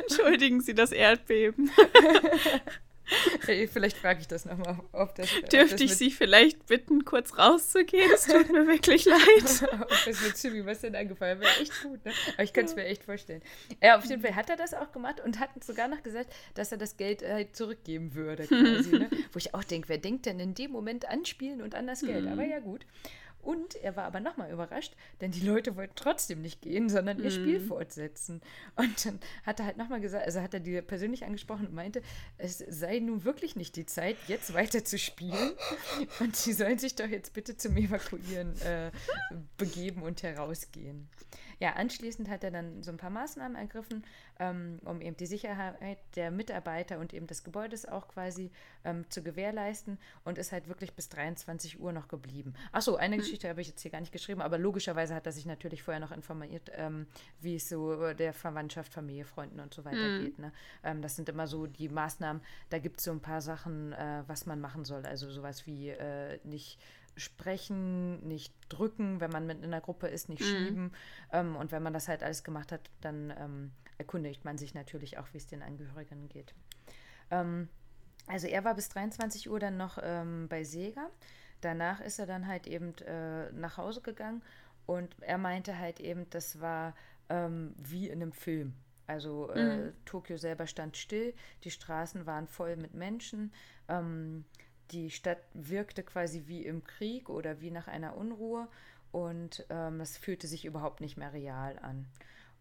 Entschuldigen 0.00 0.60
Sie 0.60 0.74
das 0.74 0.92
Erdbeben. 0.92 1.70
Vielleicht 3.40 3.96
frage 3.98 4.20
ich 4.20 4.28
das 4.28 4.44
nochmal. 4.44 4.78
Dürfte 5.52 5.84
ich 5.84 5.96
Sie 5.96 6.10
vielleicht 6.10 6.66
bitten, 6.66 7.04
kurz 7.04 7.38
rauszugehen? 7.38 8.10
Es 8.12 8.26
tut 8.26 8.50
mir 8.50 8.66
wirklich 8.66 9.04
leid. 9.06 9.70
ob 9.80 9.88
das 10.04 10.20
mit 10.20 10.42
Jimmy 10.42 10.66
was 10.66 10.80
denn 10.80 10.96
angefallen 10.96 11.40
wäre 11.40 11.50
echt 11.60 11.82
gut, 11.82 12.04
ne? 12.04 12.12
Aber 12.34 12.42
ich 12.42 12.52
könnte 12.52 12.70
es 12.70 12.76
mir 12.76 12.84
echt 12.84 13.04
vorstellen. 13.04 13.42
Ja, 13.82 13.98
auf 13.98 14.04
jeden 14.04 14.22
Fall 14.22 14.34
hat 14.34 14.50
er 14.50 14.56
das 14.56 14.74
auch 14.74 14.90
gemacht 14.92 15.20
und 15.24 15.38
hat 15.38 15.50
sogar 15.64 15.88
noch 15.88 16.02
gesagt, 16.02 16.32
dass 16.54 16.72
er 16.72 16.78
das 16.78 16.96
Geld 16.96 17.22
halt 17.22 17.54
zurückgeben 17.54 18.14
würde, 18.14 18.44
quasi, 18.46 18.98
ne? 18.98 19.08
Wo 19.32 19.38
ich 19.38 19.54
auch 19.54 19.64
denke, 19.64 19.88
wer 19.88 19.98
denkt 19.98 20.26
denn 20.26 20.40
in 20.40 20.54
dem 20.54 20.72
Moment 20.72 21.08
an 21.08 21.24
Spielen 21.24 21.62
und 21.62 21.74
an 21.74 21.86
das 21.86 22.00
Geld? 22.00 22.26
Aber 22.26 22.44
ja, 22.44 22.58
gut. 22.58 22.86
Und 23.46 23.76
er 23.76 23.94
war 23.94 24.06
aber 24.06 24.18
nochmal 24.18 24.50
überrascht, 24.50 24.96
denn 25.20 25.30
die 25.30 25.46
Leute 25.46 25.76
wollten 25.76 25.94
trotzdem 25.94 26.42
nicht 26.42 26.62
gehen, 26.62 26.88
sondern 26.88 27.20
ihr 27.20 27.30
mm. 27.30 27.30
Spiel 27.30 27.60
mhm. 27.60 27.66
fortsetzen. 27.68 28.40
Und 28.74 29.06
dann 29.06 29.20
hat 29.44 29.60
er 29.60 29.66
halt 29.66 29.76
nochmal 29.76 30.00
gesagt, 30.00 30.26
also 30.26 30.40
hat 30.40 30.52
er 30.52 30.58
die 30.58 30.82
persönlich 30.82 31.24
angesprochen 31.24 31.68
und 31.68 31.72
meinte, 31.72 32.02
es 32.38 32.58
sei 32.58 32.98
nun 32.98 33.22
wirklich 33.22 33.54
nicht 33.54 33.76
die 33.76 33.86
Zeit, 33.86 34.16
jetzt 34.26 34.52
weiter 34.52 34.84
zu 34.84 34.98
spielen. 34.98 35.52
Und 36.18 36.34
sie 36.34 36.54
sollen 36.54 36.78
sich 36.78 36.96
doch 36.96 37.06
jetzt 37.06 37.34
bitte 37.34 37.56
zum 37.56 37.76
Evakuieren 37.76 38.60
äh, 38.62 38.90
begeben 39.56 40.02
und 40.02 40.24
herausgehen. 40.24 41.08
Ja, 41.58 41.72
anschließend 41.72 42.28
hat 42.28 42.44
er 42.44 42.50
dann 42.50 42.82
so 42.82 42.90
ein 42.90 42.98
paar 42.98 43.10
Maßnahmen 43.10 43.56
ergriffen, 43.56 44.04
ähm, 44.38 44.78
um 44.84 45.00
eben 45.00 45.16
die 45.16 45.26
Sicherheit 45.26 45.98
der 46.14 46.30
Mitarbeiter 46.30 46.98
und 46.98 47.14
eben 47.14 47.26
des 47.26 47.44
Gebäudes 47.44 47.86
auch 47.86 48.08
quasi 48.08 48.50
ähm, 48.84 49.08
zu 49.08 49.22
gewährleisten 49.22 49.98
und 50.24 50.38
ist 50.38 50.52
halt 50.52 50.68
wirklich 50.68 50.92
bis 50.94 51.08
23 51.08 51.80
Uhr 51.80 51.92
noch 51.92 52.08
geblieben. 52.08 52.54
Achso, 52.72 52.96
eine 52.96 53.16
mhm. 53.16 53.20
Geschichte 53.20 53.48
habe 53.48 53.60
ich 53.60 53.68
jetzt 53.68 53.80
hier 53.80 53.90
gar 53.90 54.00
nicht 54.00 54.12
geschrieben, 54.12 54.42
aber 54.42 54.58
logischerweise 54.58 55.14
hat 55.14 55.26
er 55.26 55.32
sich 55.32 55.46
natürlich 55.46 55.82
vorher 55.82 56.00
noch 56.00 56.12
informiert, 56.12 56.70
ähm, 56.74 57.06
wie 57.40 57.56
es 57.56 57.68
so 57.68 58.12
der 58.12 58.34
Verwandtschaft, 58.34 58.92
Familie, 58.92 59.24
Freunden 59.24 59.60
und 59.60 59.72
so 59.72 59.84
weiter 59.84 59.96
mhm. 59.96 60.24
geht. 60.24 60.38
Ne? 60.38 60.52
Ähm, 60.84 61.00
das 61.00 61.16
sind 61.16 61.28
immer 61.28 61.46
so 61.46 61.66
die 61.66 61.88
Maßnahmen, 61.88 62.42
da 62.68 62.78
gibt 62.78 62.98
es 62.98 63.04
so 63.04 63.12
ein 63.12 63.20
paar 63.20 63.40
Sachen, 63.40 63.92
äh, 63.92 64.22
was 64.26 64.44
man 64.44 64.60
machen 64.60 64.84
soll. 64.84 65.06
Also 65.06 65.30
sowas 65.30 65.66
wie 65.66 65.88
äh, 65.88 66.38
nicht 66.44 66.78
sprechen, 67.16 68.26
nicht 68.26 68.54
drücken, 68.68 69.20
wenn 69.20 69.30
man 69.30 69.46
mit 69.46 69.58
in 69.58 69.64
einer 69.64 69.80
Gruppe 69.80 70.08
ist, 70.08 70.28
nicht 70.28 70.42
mhm. 70.42 70.44
schieben. 70.44 70.92
Ähm, 71.32 71.56
und 71.56 71.72
wenn 71.72 71.82
man 71.82 71.92
das 71.92 72.08
halt 72.08 72.22
alles 72.22 72.44
gemacht 72.44 72.72
hat, 72.72 72.90
dann 73.00 73.32
ähm, 73.38 73.72
erkundigt 73.98 74.44
man 74.44 74.58
sich 74.58 74.74
natürlich 74.74 75.18
auch, 75.18 75.26
wie 75.32 75.38
es 75.38 75.46
den 75.46 75.62
Angehörigen 75.62 76.28
geht. 76.28 76.54
Ähm, 77.30 77.68
also 78.26 78.46
er 78.46 78.64
war 78.64 78.74
bis 78.74 78.88
23 78.88 79.50
Uhr 79.50 79.60
dann 79.60 79.76
noch 79.76 79.98
ähm, 80.02 80.48
bei 80.48 80.64
Sega. 80.64 81.10
danach 81.60 82.00
ist 82.00 82.18
er 82.18 82.26
dann 82.26 82.46
halt 82.46 82.66
eben 82.66 82.94
äh, 82.98 83.50
nach 83.52 83.76
Hause 83.76 84.00
gegangen 84.02 84.42
und 84.84 85.16
er 85.20 85.38
meinte 85.38 85.78
halt 85.78 86.00
eben, 86.00 86.28
das 86.30 86.60
war 86.60 86.94
ähm, 87.28 87.74
wie 87.76 88.08
in 88.08 88.22
einem 88.22 88.32
Film. 88.32 88.74
Also 89.06 89.50
äh, 89.50 89.76
mhm. 89.76 89.92
Tokio 90.04 90.36
selber 90.36 90.66
stand 90.66 90.96
still, 90.96 91.34
die 91.64 91.70
Straßen 91.70 92.26
waren 92.26 92.48
voll 92.48 92.76
mit 92.76 92.94
Menschen, 92.94 93.52
ähm, 93.88 94.44
die 94.90 95.10
Stadt 95.10 95.38
wirkte 95.54 96.02
quasi 96.02 96.44
wie 96.46 96.64
im 96.64 96.84
Krieg 96.84 97.28
oder 97.28 97.60
wie 97.60 97.70
nach 97.70 97.88
einer 97.88 98.16
Unruhe 98.16 98.68
und 99.12 99.64
ähm, 99.70 99.98
das 99.98 100.16
fühlte 100.16 100.46
sich 100.46 100.64
überhaupt 100.64 101.00
nicht 101.00 101.16
mehr 101.16 101.32
real 101.32 101.78
an. 101.80 102.06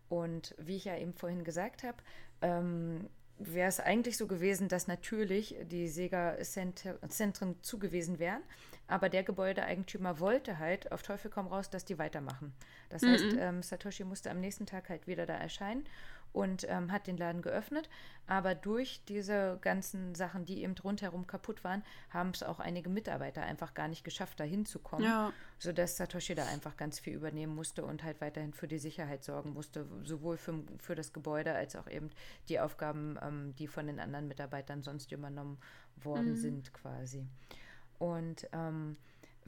Und 0.09 0.55
wie 0.57 0.75
ich 0.75 0.85
ja 0.85 0.97
eben 0.97 1.13
vorhin 1.13 1.43
gesagt 1.43 1.83
habe, 1.83 1.97
ähm, 2.41 3.09
wäre 3.37 3.67
es 3.67 3.79
eigentlich 3.79 4.17
so 4.17 4.27
gewesen, 4.27 4.69
dass 4.69 4.87
natürlich 4.87 5.55
die 5.63 5.87
Sega-Zentren 5.87 7.61
zugewiesen 7.61 8.19
wären, 8.19 8.41
aber 8.87 9.09
der 9.09 9.23
Gebäudeeigentümer 9.23 10.19
wollte 10.19 10.57
halt 10.57 10.91
auf 10.91 11.01
Teufel 11.01 11.29
komm 11.29 11.47
raus, 11.47 11.69
dass 11.69 11.83
die 11.83 11.97
weitermachen. 11.97 12.53
Das 12.89 13.01
mhm. 13.01 13.07
heißt, 13.07 13.25
ähm, 13.37 13.63
Satoshi 13.63 14.03
musste 14.05 14.31
am 14.31 14.39
nächsten 14.39 14.65
Tag 14.65 14.89
halt 14.89 15.07
wieder 15.07 15.25
da 15.25 15.35
erscheinen 15.35 15.85
und 16.35 16.67
ähm, 16.69 16.91
hat 16.91 17.07
den 17.07 17.17
Laden 17.17 17.41
geöffnet. 17.41 17.89
Aber 18.27 18.55
durch 18.55 19.01
diese 19.07 19.57
ganzen 19.61 20.15
Sachen, 20.15 20.45
die 20.45 20.63
eben 20.63 20.75
rundherum 20.83 21.27
kaputt 21.27 21.63
waren, 21.63 21.83
haben 22.09 22.31
es 22.31 22.43
auch 22.43 22.59
einige 22.59 22.89
Mitarbeiter 22.89 23.43
einfach 23.43 23.73
gar 23.73 23.87
nicht 23.87 24.03
geschafft, 24.03 24.39
da 24.39 24.43
hinzukommen. 24.43 25.05
Ja. 25.05 25.31
Sodass 25.59 25.95
Satoshi 25.95 26.35
da 26.35 26.45
einfach 26.47 26.75
ganz 26.75 26.99
viel 26.99 27.13
übernehmen 27.13 27.55
musste 27.55 27.85
und 27.85 28.03
halt 28.03 28.19
weiterhin 28.19 28.53
für 28.53 28.67
die 28.67 28.79
Sicherheit 28.79 29.23
sorgen 29.23 29.53
musste, 29.53 29.85
sowohl 30.03 30.37
für, 30.37 30.61
für 30.79 30.95
das 30.95 31.13
Gebäude 31.13 31.53
als 31.53 31.75
auch 31.75 31.89
eben 31.89 32.09
die 32.49 32.59
Aufgaben, 32.59 33.17
ähm, 33.21 33.55
die 33.55 33.67
von 33.67 33.87
den 33.87 33.99
anderen 33.99 34.27
Mitarbeitern 34.27 34.83
sonst 34.83 35.11
übernommen 35.13 35.57
worden 35.95 36.31
mhm. 36.31 36.35
sind, 36.35 36.73
quasi. 36.73 37.25
Und 37.97 38.47
ähm, 38.51 38.97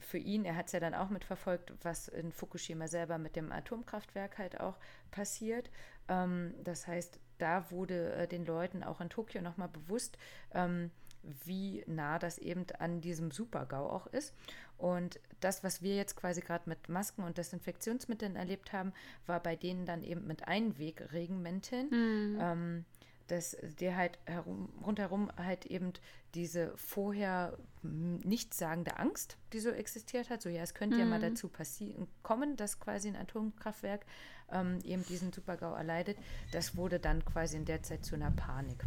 für 0.00 0.18
ihn, 0.18 0.44
er 0.44 0.56
hat 0.56 0.66
es 0.66 0.72
ja 0.72 0.80
dann 0.80 0.94
auch 0.94 1.10
mitverfolgt, 1.10 1.72
was 1.82 2.08
in 2.08 2.32
Fukushima 2.32 2.86
selber 2.86 3.18
mit 3.18 3.36
dem 3.36 3.50
Atomkraftwerk 3.50 4.38
halt 4.38 4.60
auch 4.60 4.76
passiert. 5.10 5.70
Ähm, 6.08 6.54
das 6.64 6.86
heißt, 6.86 7.18
da 7.38 7.70
wurde 7.70 8.12
äh, 8.14 8.28
den 8.28 8.44
Leuten 8.44 8.82
auch 8.82 9.00
in 9.00 9.10
Tokio 9.10 9.40
nochmal 9.42 9.68
bewusst, 9.68 10.18
ähm, 10.52 10.90
wie 11.22 11.84
nah 11.86 12.18
das 12.18 12.38
eben 12.38 12.64
an 12.78 13.00
diesem 13.00 13.30
Supergau 13.30 13.90
auch 13.90 14.06
ist. 14.06 14.34
Und 14.76 15.20
das, 15.40 15.64
was 15.64 15.82
wir 15.82 15.96
jetzt 15.96 16.16
quasi 16.16 16.40
gerade 16.40 16.68
mit 16.68 16.88
Masken 16.88 17.22
und 17.24 17.38
Desinfektionsmitteln 17.38 18.36
erlebt 18.36 18.72
haben, 18.72 18.92
war 19.26 19.40
bei 19.42 19.56
denen 19.56 19.84
dann 19.86 20.02
eben 20.02 20.26
mit 20.26 20.46
Einwegregenmänteln. 20.46 21.88
Mhm. 21.90 22.38
Ähm, 22.40 22.84
dass 23.28 23.56
der 23.78 23.96
halt 23.96 24.18
herum, 24.24 24.72
rundherum 24.84 25.30
halt 25.36 25.66
eben 25.66 25.92
diese 26.34 26.76
vorher 26.76 27.58
nichtssagende 27.82 28.98
Angst, 28.98 29.36
die 29.52 29.60
so 29.60 29.70
existiert 29.70 30.30
hat, 30.30 30.42
so 30.42 30.48
ja, 30.48 30.62
es 30.62 30.74
könnte 30.74 30.96
mhm. 30.96 31.00
ja 31.00 31.06
mal 31.06 31.18
mhm. 31.18 31.34
dazu 31.34 31.48
passieren, 31.48 32.08
kommen, 32.22 32.56
dass 32.56 32.80
quasi 32.80 33.08
ein 33.08 33.16
Atomkraftwerk 33.16 34.04
ähm, 34.52 34.78
eben 34.84 35.04
diesen 35.04 35.32
Supergau 35.32 35.74
erleidet, 35.74 36.16
das 36.52 36.76
wurde 36.76 36.98
dann 36.98 37.24
quasi 37.24 37.56
in 37.56 37.64
der 37.64 37.82
Zeit 37.82 38.04
zu 38.04 38.14
einer 38.14 38.30
Panik. 38.30 38.84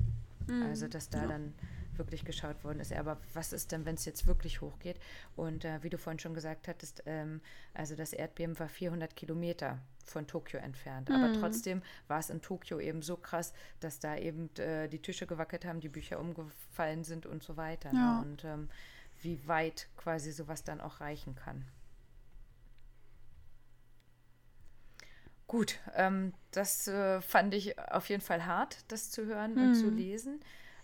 Mhm. 0.48 0.64
Also, 0.64 0.88
dass 0.88 1.10
da 1.10 1.22
ja. 1.22 1.28
dann 1.28 1.54
wirklich 1.98 2.26
geschaut 2.26 2.64
worden 2.64 2.80
ist. 2.80 2.94
Aber 2.94 3.18
was 3.34 3.54
ist 3.54 3.72
denn, 3.72 3.86
wenn 3.86 3.96
es 3.96 4.06
jetzt 4.06 4.26
wirklich 4.28 4.62
hochgeht? 4.62 5.00
Und 5.36 5.66
äh, 5.66 5.84
wie 5.84 5.90
du 5.90 5.98
vorhin 5.98 6.20
schon 6.20 6.34
gesagt 6.34 6.68
hattest, 6.68 7.04
ähm, 7.06 7.42
also 7.74 7.96
das 7.96 8.14
Erdbeben 8.14 8.58
war 8.60 8.70
400 8.70 9.16
Kilometer 9.16 9.80
von 10.06 10.28
Tokio 10.28 10.60
entfernt. 10.60 11.10
Mhm. 11.10 11.16
Aber 11.16 11.34
trotzdem 11.34 11.82
war 12.08 12.20
es 12.20 12.30
in 12.30 12.42
Tokio 12.42 12.80
eben 12.80 13.02
so 13.02 13.18
krass, 13.18 13.54
dass 13.80 14.00
da 14.00 14.18
eben 14.18 14.50
äh, 14.58 14.88
die 14.88 15.00
Tische 15.00 15.28
gewackelt 15.28 15.66
haben, 15.66 15.80
die 15.80 15.90
Bücher 15.90 16.20
umgefallen 16.20 17.04
sind 17.04 17.26
und 17.26 17.44
so 17.44 17.58
weiter. 17.58 17.92
Ne? 17.94 18.00
Ja. 18.00 18.22
Ne? 18.22 18.28
Und 18.28 18.46
ähm, 18.46 18.70
wie 19.22 19.48
weit 19.48 19.88
quasi 19.98 20.32
sowas 20.32 20.64
dann 20.64 20.82
auch 20.82 21.00
reichen 21.02 21.36
kann. 21.36 21.66
Gut, 25.52 25.80
ähm, 25.98 26.32
das 26.52 26.88
äh, 26.88 27.20
fand 27.20 27.54
ich 27.54 27.78
auf 27.78 28.08
jeden 28.08 28.22
Fall 28.22 28.46
hart, 28.46 28.86
das 28.88 29.12
zu 29.12 29.26
hören 29.26 29.56
mhm. 29.56 29.62
und 29.64 29.76
zu 29.76 29.88
mhm. 29.88 29.98
lesen. 29.98 30.40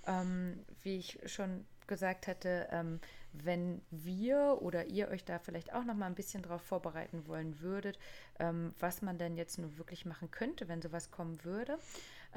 Ähm, 0.05 0.59
wie 0.83 0.97
ich 0.97 1.19
schon 1.25 1.65
gesagt 1.87 2.27
hatte, 2.27 2.67
ähm, 2.69 2.99
wenn 3.31 3.81
wir 3.91 4.57
oder 4.59 4.87
ihr 4.87 5.07
euch 5.07 5.23
da 5.23 5.39
vielleicht 5.39 5.71
auch 5.71 5.85
noch 5.85 5.95
mal 5.95 6.07
ein 6.07 6.15
bisschen 6.15 6.43
darauf 6.43 6.61
vorbereiten 6.63 7.27
wollen 7.27 7.61
würdet, 7.61 7.97
ähm, 8.39 8.73
was 8.77 9.01
man 9.01 9.17
denn 9.17 9.37
jetzt 9.37 9.57
nur 9.57 9.77
wirklich 9.77 10.05
machen 10.05 10.31
könnte, 10.31 10.67
wenn 10.67 10.81
sowas 10.81 11.11
kommen 11.11 11.45
würde. 11.45 11.79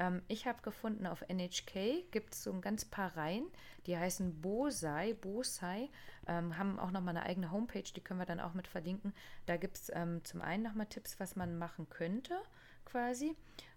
Ähm, 0.01 0.23
ich 0.27 0.47
habe 0.47 0.61
gefunden, 0.63 1.05
auf 1.05 1.23
NHK 1.29 2.09
gibt 2.11 2.33
es 2.33 2.43
so 2.43 2.51
ein 2.51 2.61
ganz 2.61 2.85
paar 2.85 3.15
Reihen, 3.15 3.45
die 3.85 3.97
heißen 3.97 4.41
Bosai, 4.41 5.13
Bosai, 5.13 5.89
ähm, 6.27 6.57
haben 6.57 6.79
auch 6.79 6.91
noch 6.91 7.01
mal 7.01 7.11
eine 7.11 7.23
eigene 7.23 7.51
Homepage, 7.51 7.83
die 7.83 8.01
können 8.01 8.19
wir 8.19 8.25
dann 8.25 8.39
auch 8.39 8.55
mit 8.55 8.67
verlinken. 8.67 9.13
Da 9.45 9.57
gibt 9.57 9.77
es 9.77 9.91
ähm, 9.93 10.23
zum 10.23 10.41
einen 10.41 10.63
noch 10.63 10.73
mal 10.73 10.85
Tipps, 10.85 11.19
was 11.19 11.35
man 11.35 11.57
machen 11.57 11.87
könnte, 11.89 12.35
quasi 12.83 13.35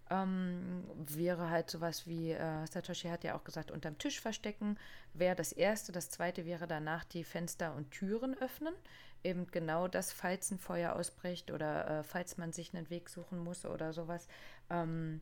ähm, 0.09 0.83
wäre 0.97 1.49
halt 1.49 1.69
sowas 1.69 2.05
wie, 2.05 2.31
äh, 2.31 2.65
Satoshi 2.67 3.07
hat 3.07 3.23
ja 3.23 3.35
auch 3.35 3.43
gesagt, 3.43 3.71
unterm 3.71 3.97
Tisch 3.97 4.19
verstecken 4.19 4.77
wäre 5.13 5.35
das 5.35 5.51
Erste. 5.51 5.91
Das 5.91 6.09
Zweite 6.09 6.45
wäre 6.45 6.67
danach 6.67 7.03
die 7.05 7.23
Fenster 7.23 7.73
und 7.75 7.91
Türen 7.91 8.37
öffnen. 8.37 8.75
Eben 9.23 9.47
genau 9.47 9.87
das, 9.87 10.11
falls 10.11 10.51
ein 10.51 10.59
Feuer 10.59 10.95
ausbricht 10.95 11.49
oder 11.49 11.87
äh, 11.99 12.03
falls 12.03 12.37
man 12.37 12.53
sich 12.53 12.75
einen 12.75 12.89
Weg 12.91 13.09
suchen 13.09 13.39
muss 13.39 13.65
oder 13.65 13.93
sowas. 13.93 14.27
Ähm, 14.69 15.21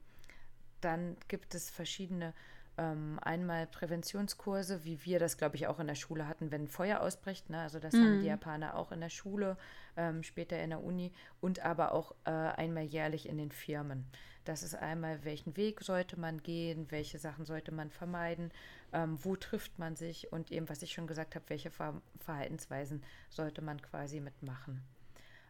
dann 0.84 1.18
gibt 1.27 1.55
es 1.55 1.69
verschiedene 1.69 2.34
ähm, 2.77 3.19
einmal 3.22 3.68
Präventionskurse, 3.68 4.84
wie 4.84 5.05
wir 5.05 5.19
das, 5.19 5.38
glaube 5.38 5.55
ich, 5.55 5.68
auch 5.68 5.80
in 5.80 5.88
der 5.88 5.95
Schule 5.95 6.27
hatten, 6.27 6.51
wenn 6.51 6.64
ein 6.64 6.68
Feuer 6.68 7.01
ausbricht. 7.01 7.49
Ne? 7.49 7.61
Also 7.61 7.80
das 7.80 7.93
mhm. 7.93 7.99
haben 7.99 8.22
die 8.22 8.27
Japaner 8.27 8.76
auch 8.76 8.91
in 8.91 8.99
der 8.99 9.10
Schule, 9.10 9.57
ähm, 9.95 10.23
später 10.23 10.61
in 10.61 10.72
der 10.72 10.84
Uni 10.84 11.11
und 11.39 11.64
aber 11.64 11.93
auch 11.93 12.15
äh, 12.26 12.31
einmal 12.31 12.84
jährlich 12.84 13.30
in 13.30 13.38
den 13.38 13.51
Firmen. 13.51 14.05
Das 14.45 14.64
ist 14.64 14.76
einmal, 14.76 15.23
welchen 15.23 15.55
Weg 15.55 15.81
sollte 15.81 16.19
man 16.19 16.41
gehen, 16.41 16.88
welche 16.89 17.18
Sachen 17.18 17.45
sollte 17.45 17.72
man 17.72 17.91
vermeiden, 17.91 18.51
ähm, 18.91 19.18
wo 19.23 19.35
trifft 19.35 19.80
man 19.80 19.95
sich 19.95 20.34
und 20.34 20.51
eben, 20.51 20.68
was 20.68 20.81
ich 20.81 20.93
schon 20.93 21.07
gesagt 21.07 21.35
habe, 21.35 21.45
welche 21.47 21.69
Ver 21.69 22.01
Verhaltensweisen 22.19 23.03
sollte 23.30 23.61
man 23.61 23.81
quasi 23.81 24.19
mitmachen. 24.19 24.81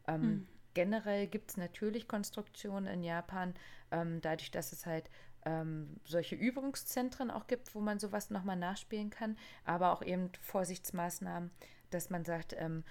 Ähm, 0.08 0.22
mhm. 0.22 0.48
Generell 0.74 1.28
gibt 1.28 1.52
es 1.52 1.58
natürlich 1.58 2.08
Konstruktionen 2.08 2.88
in 2.88 3.04
Japan, 3.04 3.54
ähm, 3.92 4.22
dadurch, 4.22 4.52
dass 4.52 4.72
es 4.72 4.86
halt 4.86 5.10
ähm, 5.46 5.98
solche 6.06 6.36
Übungszentren 6.36 7.30
auch 7.30 7.48
gibt, 7.48 7.76
wo 7.76 7.80
man 7.80 8.00
sowas 8.00 8.30
nochmal 8.30 8.56
nachspielen 8.56 9.10
kann, 9.10 9.38
aber 9.66 9.92
auch 9.92 10.02
eben 10.02 10.32
Vorsichtsmaßnahmen, 10.42 11.52
dass 11.90 12.10
man 12.10 12.26
sagt, 12.26 12.56
ähm, 12.58 12.84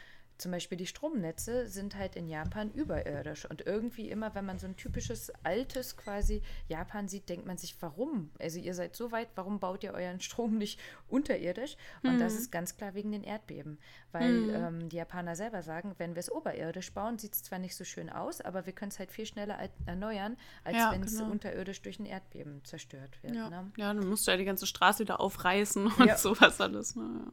zum 0.43 0.51
Beispiel 0.51 0.77
die 0.77 0.89
Stromnetze 0.89 1.69
sind 1.69 1.97
halt 1.97 2.16
in 2.16 2.27
Japan 2.27 2.73
überirdisch. 2.73 3.48
Und 3.48 3.64
irgendwie 3.64 4.10
immer, 4.10 4.35
wenn 4.35 4.44
man 4.44 4.59
so 4.59 4.66
ein 4.66 4.77
typisches 4.77 5.32
altes 5.44 5.97
quasi 5.97 6.43
Japan 6.69 7.06
sieht, 7.06 7.28
denkt 7.28 7.47
man 7.47 7.59
sich, 7.59 7.77
warum? 7.81 8.31
Also 8.40 8.59
ihr 8.59 8.74
seid 8.74 8.97
so 8.97 9.12
weit, 9.12 9.28
warum 9.36 9.60
baut 9.60 9.85
ihr 9.85 9.94
euren 9.94 10.20
Strom 10.20 10.59
nicht 10.59 10.81
unterirdisch? 11.09 11.77
Und 12.02 12.16
mhm. 12.16 12.19
das 12.19 12.35
ist 12.35 12.51
ganz 12.51 12.77
klar 12.77 12.94
wegen 12.94 13.12
den 13.12 13.23
Erdbeben. 13.23 13.78
Weil 14.10 14.32
mhm. 14.32 14.55
ähm, 14.55 14.89
die 14.89 14.97
Japaner 14.97 15.36
selber 15.36 15.62
sagen, 15.62 15.94
wenn 15.98 16.16
wir 16.16 16.20
es 16.20 16.31
oberirdisch 16.31 16.93
bauen, 16.93 17.19
sieht 17.19 17.35
es 17.35 17.44
zwar 17.44 17.60
nicht 17.60 17.77
so 17.77 17.85
schön 17.85 18.10
aus, 18.10 18.40
aber 18.40 18.66
wir 18.66 18.73
können 18.73 18.90
es 18.90 18.98
halt 18.98 19.12
viel 19.12 19.27
schneller 19.27 19.56
erneuern, 19.86 20.36
als 20.64 20.77
ja, 20.77 20.90
wenn 20.90 21.05
es 21.05 21.16
genau. 21.16 21.31
unterirdisch 21.31 21.82
durch 21.82 22.01
ein 22.01 22.06
Erdbeben 22.06 22.64
zerstört 22.64 23.23
wird. 23.23 23.36
Ja, 23.36 23.48
ne? 23.48 23.70
ja 23.77 23.94
dann 23.94 24.09
musst 24.09 24.27
du 24.27 24.32
ja 24.32 24.36
die 24.36 24.44
ganze 24.44 24.66
Straße 24.66 25.05
wieder 25.05 25.20
aufreißen 25.20 25.86
und 25.86 26.06
ja. 26.06 26.16
sowas 26.19 26.60
alles. 26.60 26.97
Ne? 26.97 27.31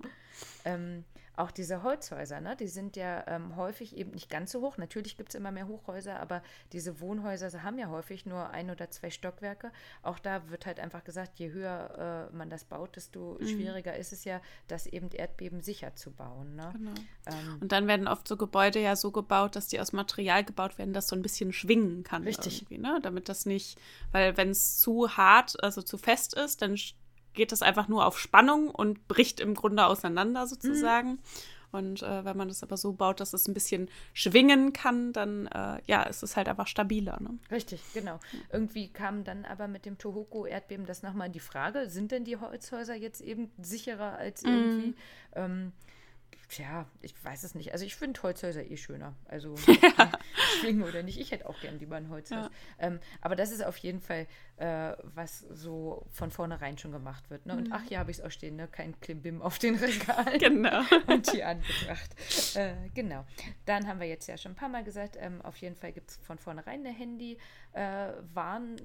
Ähm, 0.64 1.06
auch 1.40 1.52
diese 1.52 1.84
Holzhäuser, 1.84 2.42
ne, 2.42 2.56
die 2.58 2.68
sind 2.68 2.98
ja 2.98 3.24
ähm, 3.28 3.56
häufig 3.56 3.96
eben 3.96 4.12
nicht 4.12 4.30
ganz 4.30 4.52
so 4.52 4.62
hoch. 4.62 4.78
Natürlich 4.78 5.16
gibt 5.16 5.30
es 5.30 5.36
immer 5.36 5.52
mehr 5.52 5.68
Hochhäuser, 5.68 6.20
aber 6.20 6.44
diese 6.74 7.00
Wohnhäuser 7.00 7.64
haben 7.64 7.80
ja 7.80 7.90
häufig 7.90 8.26
nur 8.26 8.50
ein 8.50 8.70
oder 8.70 8.92
zwei 8.92 9.10
Stockwerke. 9.10 9.72
Auch 10.04 10.20
da 10.20 10.50
wird 10.50 10.66
halt 10.66 10.80
einfach 10.80 11.04
gesagt, 11.04 11.40
je 11.40 11.52
höher 11.52 12.30
äh, 12.32 12.36
man 12.36 12.50
das 12.50 12.66
baut, 12.66 12.96
desto 12.98 13.38
mhm. 13.40 13.48
schwieriger 13.48 13.96
ist 13.96 14.12
es 14.12 14.26
ja, 14.26 14.42
das 14.68 14.86
eben 14.86 15.10
Erdbeben 15.12 15.62
sicher 15.62 15.96
zu 15.96 16.12
bauen. 16.12 16.56
Ne? 16.56 16.74
Genau. 16.74 16.92
Ähm, 17.28 17.58
Und 17.62 17.72
dann 17.72 17.88
werden 17.88 18.08
oft 18.08 18.28
so 18.28 18.36
Gebäude 18.36 18.80
ja 18.80 18.98
so 18.98 19.12
gebaut, 19.12 19.56
dass 19.56 19.68
die 19.68 19.80
aus 19.80 19.94
Material 19.94 20.44
gebaut 20.44 20.78
werden, 20.78 20.94
das 20.94 21.08
so 21.08 21.16
ein 21.16 21.22
bisschen 21.22 21.54
schwingen 21.54 22.04
kann. 22.04 22.24
Richtig. 22.24 22.70
Ne? 22.70 23.00
Damit 23.02 23.30
das 23.30 23.46
nicht, 23.46 23.80
weil 24.12 24.36
wenn 24.36 24.50
es 24.50 24.80
zu 24.80 25.16
hart, 25.16 25.64
also 25.64 25.82
zu 25.82 25.98
fest 25.98 26.34
ist, 26.34 26.62
dann 26.62 26.76
geht 27.34 27.52
das 27.52 27.62
einfach 27.62 27.88
nur 27.88 28.06
auf 28.06 28.20
Spannung 28.20 28.70
und 28.70 29.08
bricht 29.08 29.40
im 29.40 29.54
Grunde 29.54 29.86
auseinander 29.86 30.48
sozusagen. 30.48 31.12
Mhm. 31.12 31.20
Und 31.72 32.02
äh, 32.02 32.26
wenn 32.26 32.36
man 32.36 32.48
das 32.48 32.64
aber 32.64 32.78
so 32.78 32.94
baut, 32.94 33.20
dass 33.20 33.34
es 33.34 33.48
ein 33.48 33.54
bisschen 33.54 33.90
schwingen 34.14 34.74
kann, 34.74 35.14
dann 35.14 35.48
äh, 35.48 35.80
ja, 35.86 36.04
ist 36.04 36.24
es 36.24 36.36
halt 36.36 36.50
einfach 36.50 36.68
stabiler. 36.68 37.20
Ne? 37.22 37.38
Richtig, 37.52 37.82
genau. 37.94 38.20
Irgendwie 38.52 38.88
kam 38.88 39.24
dann 39.24 39.46
aber 39.46 39.68
mit 39.68 39.86
dem 39.86 39.98
Tohoku-Erdbeben 39.98 40.86
das 40.86 41.04
nochmal 41.04 41.30
die 41.30 41.40
Frage, 41.40 41.88
sind 41.90 42.12
denn 42.12 42.24
die 42.24 42.38
Holzhäuser 42.38 42.96
jetzt 42.96 43.22
eben 43.22 43.52
sicherer 43.62 44.18
als 44.18 44.44
irgendwie? 44.44 44.88
Mhm. 44.88 44.96
Ähm, 45.34 45.72
ja, 46.58 46.88
ich 47.02 47.14
weiß 47.24 47.44
es 47.44 47.56
nicht. 47.56 47.72
Also 47.74 47.86
ich 47.86 47.96
finde 47.96 48.22
Holzhäuser 48.24 48.64
eh 48.64 48.78
schöner. 48.78 49.16
Also 49.26 49.56
schwingen 50.60 50.84
oder 50.84 51.04
nicht. 51.04 51.20
Ich 51.20 51.32
hätte 51.32 51.48
auch 51.48 51.60
gern 51.62 51.80
lieber 51.80 51.96
ein 51.96 52.10
Holzhaus. 52.10 52.46
Ja. 52.46 52.52
Ähm, 52.80 53.00
aber 53.22 53.36
das 53.36 53.52
ist 53.52 53.64
auf 53.64 53.78
jeden 53.78 54.02
Fall, 54.02 54.28
äh, 54.58 54.94
was 55.04 55.40
so 55.40 56.06
von 56.12 56.32
vornherein 56.32 56.78
schon 56.78 56.92
gemacht 56.92 57.30
wird. 57.30 57.46
Ne? 57.46 57.54
Und 57.54 57.68
mhm. 57.68 57.74
ach 57.74 57.86
ja, 57.90 58.00
habe 58.00 58.12
ich 58.12 58.20
es 58.20 58.24
auch 58.24 58.32
stehen, 58.32 58.56
ne? 58.56 58.68
kein 58.68 59.00
Klimbim 59.00 59.42
auf 59.42 59.60
den 59.60 59.76
Regalen. 59.76 60.40
Genau. 60.50 60.82
Und 61.08 61.32
die 61.34 61.44
Anbetracht. 61.44 62.16
Äh, 62.56 62.74
genau. 62.94 63.26
Dann 63.66 63.88
haben 63.88 64.00
wir 64.00 64.08
jetzt 64.08 64.28
ja 64.28 64.38
schon 64.38 64.54
ein 64.54 64.56
paar 64.56 64.70
Mal 64.70 64.84
gesagt, 64.84 65.18
ähm, 65.20 65.42
auf 65.42 65.58
jeden 65.58 65.76
Fall 65.76 65.92
gibt 65.92 66.12
es 66.12 66.18
von 66.18 66.38
vornherein 66.38 66.86
eine 66.86 66.96
Handy-Warn- 66.96 68.78
äh, 68.78 68.82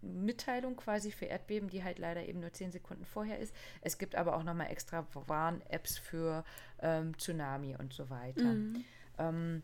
Mitteilung 0.00 0.76
quasi 0.76 1.10
für 1.10 1.26
Erdbeben, 1.26 1.68
die 1.68 1.84
halt 1.84 1.98
leider 1.98 2.26
eben 2.26 2.40
nur 2.40 2.52
zehn 2.52 2.72
Sekunden 2.72 3.04
vorher 3.04 3.38
ist. 3.38 3.54
Es 3.80 3.98
gibt 3.98 4.14
aber 4.14 4.36
auch 4.36 4.42
nochmal 4.42 4.70
extra 4.70 5.06
Warn-Apps 5.12 5.98
für 5.98 6.44
ähm, 6.80 7.16
Tsunami 7.18 7.76
und 7.76 7.92
so 7.92 8.10
weiter. 8.10 8.44
Mhm. 8.44 8.84
Ähm, 9.18 9.62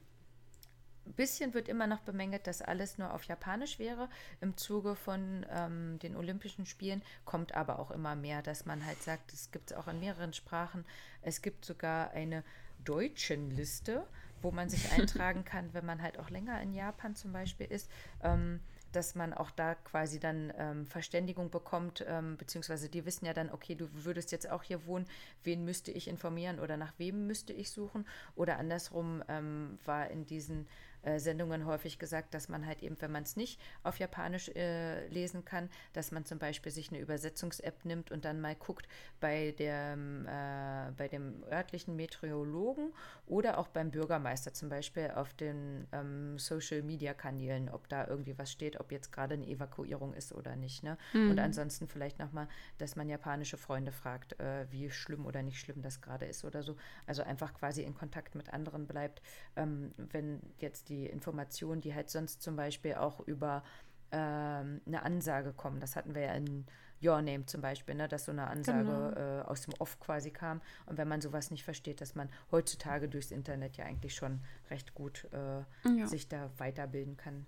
bisschen 1.16 1.54
wird 1.54 1.68
immer 1.68 1.86
noch 1.86 2.00
bemängelt, 2.00 2.46
dass 2.46 2.62
alles 2.62 2.98
nur 2.98 3.12
auf 3.12 3.24
Japanisch 3.24 3.78
wäre. 3.78 4.08
Im 4.40 4.56
Zuge 4.56 4.94
von 4.94 5.44
ähm, 5.50 5.98
den 6.00 6.16
Olympischen 6.16 6.66
Spielen 6.66 7.02
kommt 7.24 7.54
aber 7.54 7.78
auch 7.78 7.90
immer 7.90 8.16
mehr, 8.16 8.42
dass 8.42 8.66
man 8.66 8.84
halt 8.84 9.02
sagt, 9.02 9.32
es 9.32 9.50
gibt 9.50 9.70
es 9.70 9.76
auch 9.76 9.88
in 9.88 10.00
mehreren 10.00 10.32
Sprachen. 10.32 10.84
Es 11.22 11.42
gibt 11.42 11.64
sogar 11.64 12.10
eine 12.12 12.42
deutschen 12.84 13.50
Liste, 13.50 14.06
wo 14.42 14.50
man 14.50 14.68
sich 14.68 14.92
eintragen 14.98 15.44
kann, 15.44 15.72
wenn 15.74 15.86
man 15.86 16.02
halt 16.02 16.18
auch 16.18 16.30
länger 16.30 16.60
in 16.62 16.72
Japan 16.72 17.14
zum 17.14 17.32
Beispiel 17.32 17.66
ist. 17.66 17.90
Ähm, 18.22 18.60
dass 18.94 19.14
man 19.14 19.32
auch 19.32 19.50
da 19.50 19.74
quasi 19.74 20.20
dann 20.20 20.52
ähm, 20.56 20.86
Verständigung 20.86 21.50
bekommt, 21.50 22.04
ähm, 22.06 22.36
beziehungsweise 22.36 22.88
die 22.88 23.04
wissen 23.04 23.26
ja 23.26 23.32
dann, 23.34 23.50
okay, 23.50 23.74
du 23.74 23.88
würdest 23.92 24.32
jetzt 24.32 24.50
auch 24.50 24.62
hier 24.62 24.86
wohnen, 24.86 25.06
wen 25.42 25.64
müsste 25.64 25.90
ich 25.90 26.08
informieren 26.08 26.60
oder 26.60 26.76
nach 26.76 26.92
wem 26.98 27.26
müsste 27.26 27.52
ich 27.52 27.70
suchen? 27.70 28.06
Oder 28.36 28.58
andersrum 28.58 29.22
ähm, 29.28 29.78
war 29.84 30.10
in 30.10 30.26
diesen 30.26 30.66
äh, 31.04 31.18
Sendungen 31.18 31.66
häufig 31.66 31.98
gesagt, 31.98 32.34
dass 32.34 32.48
man 32.48 32.66
halt 32.66 32.82
eben, 32.82 32.96
wenn 33.00 33.12
man 33.12 33.24
es 33.24 33.36
nicht 33.36 33.60
auf 33.82 33.98
Japanisch 33.98 34.48
äh, 34.50 35.06
lesen 35.08 35.44
kann, 35.44 35.68
dass 35.92 36.12
man 36.12 36.24
zum 36.24 36.38
Beispiel 36.38 36.72
sich 36.72 36.90
eine 36.90 37.00
Übersetzungs-App 37.00 37.84
nimmt 37.84 38.10
und 38.10 38.24
dann 38.24 38.40
mal 38.40 38.54
guckt 38.54 38.88
bei, 39.20 39.52
dem, 39.58 40.26
äh, 40.26 40.90
bei 40.96 41.08
dem 41.08 41.44
örtlichen 41.50 41.96
Meteorologen 41.96 42.92
oder 43.26 43.58
auch 43.58 43.68
beim 43.68 43.90
Bürgermeister 43.90 44.52
zum 44.54 44.68
Beispiel 44.68 45.10
auf 45.14 45.34
den 45.34 45.86
ähm, 45.92 46.38
Social-Media-Kanälen, 46.38 47.68
ob 47.68 47.88
da 47.88 48.06
irgendwie 48.06 48.38
was 48.38 48.50
steht, 48.50 48.80
ob 48.80 48.90
jetzt 48.90 49.12
gerade 49.12 49.34
eine 49.34 49.46
Evakuierung 49.46 50.14
ist 50.14 50.32
oder 50.32 50.56
nicht. 50.56 50.82
Ne? 50.82 50.96
Mhm. 51.12 51.30
Und 51.30 51.38
ansonsten 51.38 51.88
vielleicht 51.88 52.18
nochmal, 52.18 52.48
dass 52.78 52.96
man 52.96 53.08
japanische 53.08 53.56
Freunde 53.56 53.92
fragt, 53.92 54.38
äh, 54.40 54.66
wie 54.70 54.90
schlimm 54.90 55.26
oder 55.26 55.42
nicht 55.42 55.60
schlimm 55.60 55.82
das 55.82 56.00
gerade 56.00 56.26
ist 56.26 56.44
oder 56.44 56.62
so. 56.62 56.76
Also 57.06 57.22
einfach 57.22 57.52
quasi 57.54 57.82
in 57.82 57.94
Kontakt 57.94 58.34
mit 58.34 58.52
anderen 58.52 58.86
bleibt, 58.86 59.20
ähm, 59.56 59.92
wenn 59.96 60.40
jetzt 60.58 60.88
die 60.88 60.93
die 60.94 61.06
Informationen, 61.06 61.80
die 61.80 61.94
halt 61.94 62.10
sonst 62.10 62.42
zum 62.42 62.56
Beispiel 62.56 62.94
auch 62.94 63.20
über 63.20 63.62
ähm, 64.12 64.80
eine 64.86 65.02
Ansage 65.02 65.52
kommen. 65.52 65.80
Das 65.80 65.96
hatten 65.96 66.14
wir 66.14 66.22
ja 66.22 66.34
in 66.34 66.66
Your 67.02 67.20
Name 67.20 67.44
zum 67.46 67.60
Beispiel, 67.60 67.94
ne, 67.94 68.08
dass 68.08 68.24
so 68.24 68.32
eine 68.32 68.46
Ansage 68.46 68.84
genau. 68.84 69.40
äh, 69.40 69.42
aus 69.42 69.62
dem 69.62 69.74
Off 69.78 69.98
quasi 70.00 70.30
kam. 70.30 70.60
Und 70.86 70.96
wenn 70.96 71.08
man 71.08 71.20
sowas 71.20 71.50
nicht 71.50 71.64
versteht, 71.64 72.00
dass 72.00 72.14
man 72.14 72.28
heutzutage 72.50 73.08
durchs 73.08 73.30
Internet 73.30 73.76
ja 73.76 73.84
eigentlich 73.84 74.14
schon 74.14 74.40
recht 74.70 74.94
gut 74.94 75.28
äh, 75.32 75.62
ja. 75.98 76.06
sich 76.06 76.28
da 76.28 76.50
weiterbilden 76.58 77.16
kann. 77.16 77.46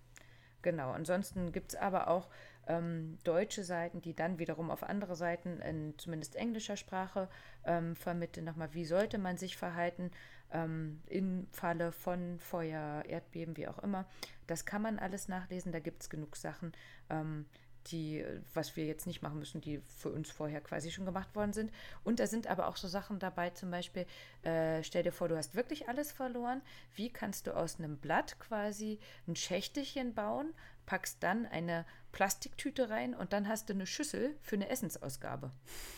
Genau, 0.63 0.91
ansonsten 0.91 1.53
gibt 1.53 1.75
es 1.75 1.81
aber 1.81 2.09
auch 2.09 2.29
ähm, 2.67 3.19
deutsche 3.23 3.63
Seiten, 3.63 4.03
die 4.03 4.15
dann 4.15 4.41
wiederum 4.41 4.71
auf 4.71 4.83
andere 4.83 5.15
Seiten 5.15 5.61
in 5.61 5.97
zumindest 5.97 6.35
englischer 6.35 6.77
Sprache 6.77 7.29
ähm, 7.65 7.95
vermitteln, 7.95 8.45
nochmal, 8.45 8.75
wie 8.75 8.85
sollte 8.85 9.19
man 9.19 9.37
sich 9.37 9.57
verhalten, 9.57 10.11
ähm, 10.53 11.01
im 11.07 11.47
Falle 11.53 11.93
von 11.93 12.39
Feuer, 12.39 13.05
Erdbeben, 13.07 13.57
wie 13.57 13.69
auch 13.69 13.79
immer. 13.81 14.07
Das 14.47 14.65
kann 14.65 14.83
man 14.83 14.99
alles 14.99 15.29
nachlesen, 15.29 15.73
da 15.73 15.81
gibt 15.81 16.03
es 16.03 16.11
genug 16.11 16.37
Sachen, 16.37 16.73
ähm, 17.11 17.47
die, 17.87 18.25
was 18.55 18.77
wir 18.77 18.85
jetzt 18.87 19.07
nicht 19.07 19.23
machen 19.23 19.39
müssen, 19.39 19.61
die 19.61 19.81
für 19.99 20.11
uns 20.11 20.31
vorher 20.31 20.61
quasi 20.61 20.91
schon 20.91 21.05
gemacht 21.05 21.35
worden 21.35 21.53
sind. 21.53 21.73
Und 22.05 22.21
da 22.21 22.27
sind 22.27 22.47
aber 22.47 22.69
auch 22.69 22.77
so 22.77 22.89
Sachen 22.89 23.19
dabei, 23.19 23.51
zum 23.51 23.71
Beispiel, 23.71 24.07
äh, 24.43 24.83
stell 24.83 25.03
dir 25.03 25.13
vor, 25.13 25.29
du 25.29 25.37
hast 25.37 25.55
wirklich 25.55 25.89
alles 25.89 26.13
verloren. 26.13 26.63
Wie 26.95 27.11
kannst 27.11 27.47
du 27.47 27.57
aus 27.57 27.79
einem 27.79 27.97
Blatt 27.99 28.39
quasi 28.39 28.99
ein 29.27 29.37
Schächtelchen 29.37 30.15
bauen, 30.15 30.53
packst 30.87 31.23
dann 31.23 31.47
eine 31.47 31.85
Plastiktüte 32.13 32.89
rein 32.89 33.15
und 33.15 33.33
dann 33.33 33.47
hast 33.47 33.69
du 33.69 33.75
eine 33.75 33.87
Schüssel 33.87 34.37
für 34.41 34.57
eine 34.57 34.71
Essensausgabe. 34.71 35.51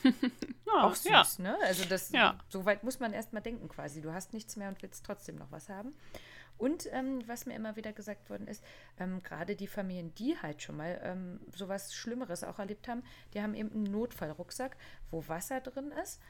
oh, 0.66 0.78
Auch 0.78 0.94
süß, 0.96 1.10
ja. 1.10 1.24
ne? 1.38 1.58
Also 1.62 1.84
das, 1.84 2.10
ja. 2.10 2.36
so 2.48 2.64
weit 2.64 2.82
muss 2.82 2.98
man 2.98 3.12
erstmal 3.12 3.42
denken 3.42 3.68
quasi. 3.68 4.00
Du 4.00 4.12
hast 4.12 4.32
nichts 4.32 4.56
mehr 4.56 4.68
und 4.68 4.82
willst 4.82 5.04
trotzdem 5.06 5.36
noch 5.36 5.52
was 5.52 5.68
haben. 5.68 5.94
Und 6.58 6.88
ähm, 6.92 7.22
was 7.26 7.46
mir 7.46 7.54
immer 7.54 7.76
wieder 7.76 7.92
gesagt 7.92 8.28
worden 8.30 8.48
ist, 8.48 8.62
ähm, 8.98 9.22
gerade 9.22 9.56
die 9.56 9.68
Familien, 9.68 10.12
die 10.14 10.36
halt 10.36 10.60
schon 10.60 10.76
mal 10.76 11.00
ähm, 11.02 11.40
sowas 11.54 11.94
Schlimmeres 11.94 12.44
auch 12.44 12.58
erlebt 12.58 12.88
haben, 12.88 13.02
die 13.32 13.40
haben 13.40 13.54
eben 13.54 13.72
einen 13.72 13.84
Notfallrucksack, 13.84 14.76
wo 15.10 15.26
Wasser 15.28 15.60
drin 15.60 15.92
ist 16.02 16.20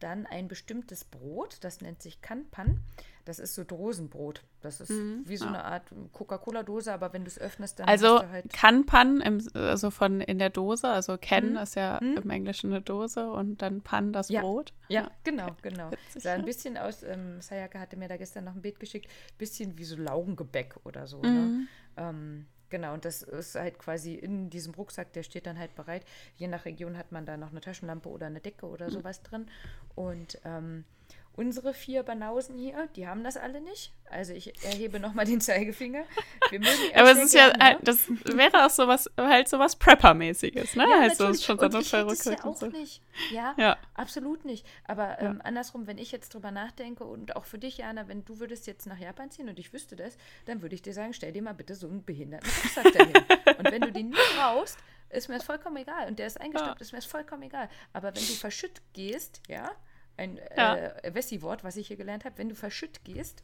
dann 0.00 0.26
ein 0.26 0.48
bestimmtes 0.48 1.04
Brot, 1.04 1.58
das 1.62 1.80
nennt 1.80 2.02
sich 2.02 2.20
Kanpan. 2.20 2.80
Das 3.28 3.38
ist 3.38 3.54
so 3.54 3.62
Dosenbrot. 3.62 4.42
Das 4.62 4.80
ist 4.80 4.88
mhm, 4.88 5.22
wie 5.26 5.36
so 5.36 5.44
ja. 5.44 5.50
eine 5.50 5.64
Art 5.64 5.82
Coca-Cola-Dose, 6.14 6.90
aber 6.90 7.12
wenn 7.12 7.24
du 7.24 7.28
es 7.28 7.38
öffnest, 7.38 7.78
dann 7.78 7.86
also 7.86 8.26
halt 8.26 8.50
Kanpan, 8.54 9.20
im, 9.20 9.46
also 9.52 9.90
von 9.90 10.22
in 10.22 10.38
der 10.38 10.48
Dose, 10.48 10.88
also 10.88 11.18
Ken 11.18 11.50
mhm. 11.50 11.58
ist 11.58 11.76
ja 11.76 11.98
mhm. 12.00 12.16
im 12.16 12.30
Englischen 12.30 12.72
eine 12.72 12.80
Dose 12.80 13.30
und 13.30 13.60
dann 13.60 13.82
Pan 13.82 14.14
das 14.14 14.30
ja. 14.30 14.40
Brot. 14.40 14.72
Ja, 14.88 15.02
ja. 15.02 15.10
genau, 15.24 15.48
genau. 15.60 15.90
Witzig, 15.90 16.22
Sah 16.22 16.32
ein 16.32 16.46
bisschen 16.46 16.78
aus, 16.78 17.02
ähm, 17.02 17.42
Sayaka 17.42 17.78
hatte 17.78 17.98
mir 17.98 18.08
da 18.08 18.16
gestern 18.16 18.44
noch 18.44 18.54
ein 18.54 18.62
Bild 18.62 18.80
geschickt, 18.80 19.10
bisschen 19.36 19.76
wie 19.76 19.84
so 19.84 19.96
Laugengebäck 19.96 20.76
oder 20.84 21.06
so. 21.06 21.20
Ne? 21.20 21.28
Mhm. 21.28 21.68
Ähm, 21.98 22.46
Genau, 22.70 22.92
und 22.92 23.04
das 23.04 23.22
ist 23.22 23.54
halt 23.54 23.78
quasi 23.78 24.14
in 24.14 24.50
diesem 24.50 24.74
Rucksack, 24.74 25.12
der 25.14 25.22
steht 25.22 25.46
dann 25.46 25.58
halt 25.58 25.74
bereit. 25.74 26.04
Je 26.36 26.48
nach 26.48 26.66
Region 26.66 26.98
hat 26.98 27.12
man 27.12 27.24
da 27.24 27.36
noch 27.36 27.50
eine 27.50 27.60
Taschenlampe 27.60 28.08
oder 28.08 28.26
eine 28.26 28.40
Decke 28.40 28.66
oder 28.66 28.88
mhm. 28.88 28.90
sowas 28.90 29.22
drin. 29.22 29.46
Und 29.94 30.38
ähm, 30.44 30.84
Unsere 31.38 31.72
vier 31.72 32.02
Banausen 32.02 32.58
hier, 32.58 32.88
die 32.96 33.06
haben 33.06 33.22
das 33.22 33.36
alle 33.36 33.60
nicht. 33.60 33.92
Also 34.10 34.32
ich 34.32 34.52
erhebe 34.64 34.98
nochmal 34.98 35.24
den 35.24 35.40
Zeigefinger. 35.40 36.02
Aber 36.96 37.12
es 37.12 37.18
ist 37.18 37.32
ja, 37.32 37.46
ne? 37.46 37.64
halt, 37.64 37.78
das 37.82 38.08
wäre 38.08 38.66
auch 38.66 38.70
sowas, 38.70 39.08
halt 39.16 39.48
sowas 39.48 39.78
Prepper-mäßiges, 39.78 40.76
ne? 40.76 40.84
Ja, 40.90 40.98
halt 40.98 41.16
so 41.16 41.32
schon 41.34 41.56
und 41.60 41.74
ich 41.76 41.94
es 41.94 42.24
ja 42.24 42.44
auch 42.44 42.56
so. 42.56 42.66
nicht. 42.66 43.00
Ja, 43.30 43.54
ja, 43.56 43.76
absolut 43.94 44.44
nicht. 44.44 44.66
Aber 44.82 45.20
ähm, 45.20 45.40
andersrum, 45.44 45.86
wenn 45.86 45.98
ich 45.98 46.10
jetzt 46.10 46.34
drüber 46.34 46.50
nachdenke 46.50 47.04
und 47.04 47.36
auch 47.36 47.44
für 47.44 47.58
dich, 47.58 47.78
Jana, 47.78 48.08
wenn 48.08 48.24
du 48.24 48.40
würdest 48.40 48.66
jetzt 48.66 48.88
nach 48.88 48.98
Japan 48.98 49.30
ziehen 49.30 49.48
und 49.48 49.60
ich 49.60 49.72
wüsste 49.72 49.94
das, 49.94 50.16
dann 50.46 50.60
würde 50.60 50.74
ich 50.74 50.82
dir 50.82 50.92
sagen, 50.92 51.12
stell 51.12 51.30
dir 51.30 51.42
mal 51.42 51.54
bitte 51.54 51.76
so 51.76 51.86
einen 51.86 52.04
behinderten 52.04 52.50
Rucksack 52.50 52.92
dahin. 52.92 53.14
und 53.58 53.70
wenn 53.70 53.82
du 53.82 53.92
den 53.92 54.08
nie 54.08 54.16
brauchst, 54.36 54.76
ist 55.10 55.28
mir 55.28 55.36
das 55.36 55.44
vollkommen 55.44 55.76
egal. 55.76 56.08
Und 56.08 56.18
der 56.18 56.26
ist 56.26 56.40
eingestaubt, 56.40 56.80
ja. 56.80 56.82
ist 56.82 56.90
mir 56.90 56.98
das 56.98 57.06
vollkommen 57.06 57.44
egal. 57.44 57.68
Aber 57.92 58.08
wenn 58.08 58.26
du 58.26 58.32
verschütt 58.32 58.82
gehst, 58.92 59.40
ja, 59.46 59.70
ein 60.18 60.40
ja. 60.56 60.76
äh, 60.76 61.14
Wessi-Wort, 61.14 61.64
was 61.64 61.76
ich 61.76 61.86
hier 61.86 61.96
gelernt 61.96 62.24
habe, 62.24 62.36
wenn 62.38 62.48
du 62.48 62.54
verschütt 62.54 63.04
gehst, 63.04 63.42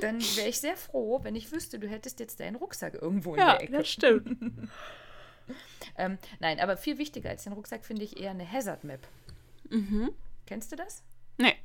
dann 0.00 0.20
wäre 0.36 0.48
ich 0.48 0.60
sehr 0.60 0.76
froh, 0.76 1.20
wenn 1.22 1.34
ich 1.34 1.50
wüsste, 1.52 1.78
du 1.78 1.88
hättest 1.88 2.20
jetzt 2.20 2.40
deinen 2.40 2.56
Rucksack 2.56 2.94
irgendwo 2.94 3.34
in 3.34 3.40
ja, 3.40 3.52
der 3.52 3.62
Ecke. 3.62 3.72
Ja, 3.72 3.78
das 3.78 3.88
stimmt. 3.88 4.70
ähm, 5.98 6.18
nein, 6.38 6.60
aber 6.60 6.76
viel 6.76 6.98
wichtiger 6.98 7.30
als 7.30 7.44
den 7.44 7.52
Rucksack 7.52 7.84
finde 7.84 8.04
ich 8.04 8.18
eher 8.18 8.30
eine 8.30 8.50
Hazard 8.50 8.84
Map. 8.84 9.06
Mhm. 9.68 10.12
Kennst 10.46 10.70
du 10.72 10.76
das? 10.76 11.02
Nee. 11.36 11.56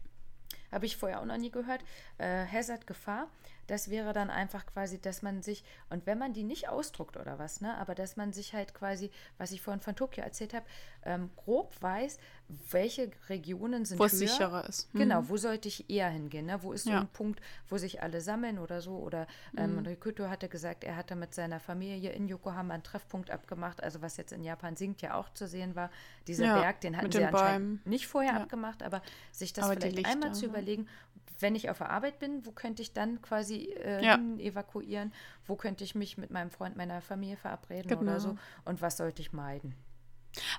Habe 0.72 0.86
ich 0.86 0.98
vorher 0.98 1.22
auch 1.22 1.26
noch 1.26 1.38
nie 1.38 1.52
gehört. 1.52 1.84
Äh, 2.18 2.46
Hazard 2.48 2.88
Gefahr. 2.88 3.30
Das 3.68 3.90
wäre 3.90 4.14
dann 4.14 4.30
einfach 4.30 4.66
quasi, 4.66 5.00
dass 5.00 5.22
man 5.22 5.42
sich, 5.42 5.64
und 5.90 6.06
wenn 6.06 6.18
man 6.18 6.34
die 6.34 6.44
nicht 6.44 6.70
ausdruckt 6.70 7.18
oder 7.18 7.40
was, 7.40 7.62
ne, 7.62 7.78
aber 7.78 7.96
dass 7.96 8.18
man 8.18 8.34
sich 8.34 8.54
halt 8.54 8.74
quasi, 8.74 9.12
was 9.38 9.52
ich 9.52 9.62
vorhin 9.62 9.82
von 9.82 9.96
Tokio 9.96 10.24
erzählt 10.24 10.54
habe, 10.54 10.66
ähm, 11.04 11.30
grob 11.36 11.76
weiß, 11.82 12.18
welche 12.72 13.12
Regionen 13.30 13.86
sind 13.86 14.00
Wo 14.00 14.06
es 14.06 14.12
sicherer 14.12 14.68
ist. 14.68 14.94
Mhm. 14.94 15.00
Genau, 15.00 15.30
wo 15.30 15.38
sollte 15.38 15.68
ich 15.68 15.90
eher 15.90 16.10
hingehen? 16.10 16.46
Ne? 16.46 16.62
Wo 16.62 16.74
ist 16.74 16.84
so 16.84 16.92
ja. 16.92 17.02
ein 17.02 17.08
Punkt, 17.08 17.42
wo 17.70 17.78
sich 17.78 18.02
alle 18.02 18.22
sammeln 18.22 18.60
oder 18.60 18.82
so? 18.82 18.98
Oder 18.98 19.28
ähm, 19.58 19.78
mhm. 19.78 19.86
Rikuto 19.86 20.30
hatte 20.30 20.50
gesagt, 20.50 20.84
er 20.84 20.96
hatte 20.96 21.16
mit 21.16 21.34
seiner 21.34 21.60
Familie 21.60 22.12
in 22.12 22.28
Yokohama 22.28 22.74
einen 22.74 22.84
Treffpunkt 22.84 23.32
abgemacht, 23.32 23.82
also 23.84 24.02
was 24.02 24.18
jetzt 24.18 24.32
in 24.32 24.44
Japan 24.44 24.76
singt 24.76 25.02
ja 25.02 25.16
auch 25.16 25.30
zu 25.34 25.48
sehen 25.48 25.76
war. 25.76 25.90
Dieser 26.28 26.46
ja, 26.46 26.60
Berg, 26.60 26.82
den 26.82 26.98
hatten 26.98 27.12
sie 27.12 27.24
anscheinend 27.24 27.82
Bäumen. 27.82 27.82
nicht 27.86 28.08
vorher 28.08 28.34
ja. 28.34 28.42
abgemacht, 28.42 28.84
aber 28.84 29.02
sich 29.32 29.54
das 29.54 29.66
aber 29.66 29.80
vielleicht 29.80 30.06
einmal 30.06 30.34
zu 30.34 30.46
überlegen, 30.46 30.88
wenn 31.42 31.56
ich 31.56 31.70
auf 31.70 31.80
der 31.80 31.90
Arbeit 31.90 32.20
bin, 32.20 32.46
wo 32.46 32.52
könnte 32.52 32.82
ich 32.82 32.94
dann 32.94 33.22
quasi 33.22 33.74
äh, 33.84 34.04
ja. 34.04 34.18
evakuieren? 34.38 35.14
Wo 35.46 35.56
könnte 35.56 35.84
ich 35.84 35.96
mich 35.96 36.18
mit 36.18 36.32
meinem 36.32 36.50
Freund, 36.50 36.76
meiner 36.76 37.02
Familie 37.02 37.38
verabreden 37.38 37.90
genau. 37.90 38.02
oder 38.02 38.20
so? 38.20 38.38
Und 38.66 38.82
was 38.82 38.98
sollte 38.98 39.22
ich 39.22 39.34
meiden? 39.34 39.76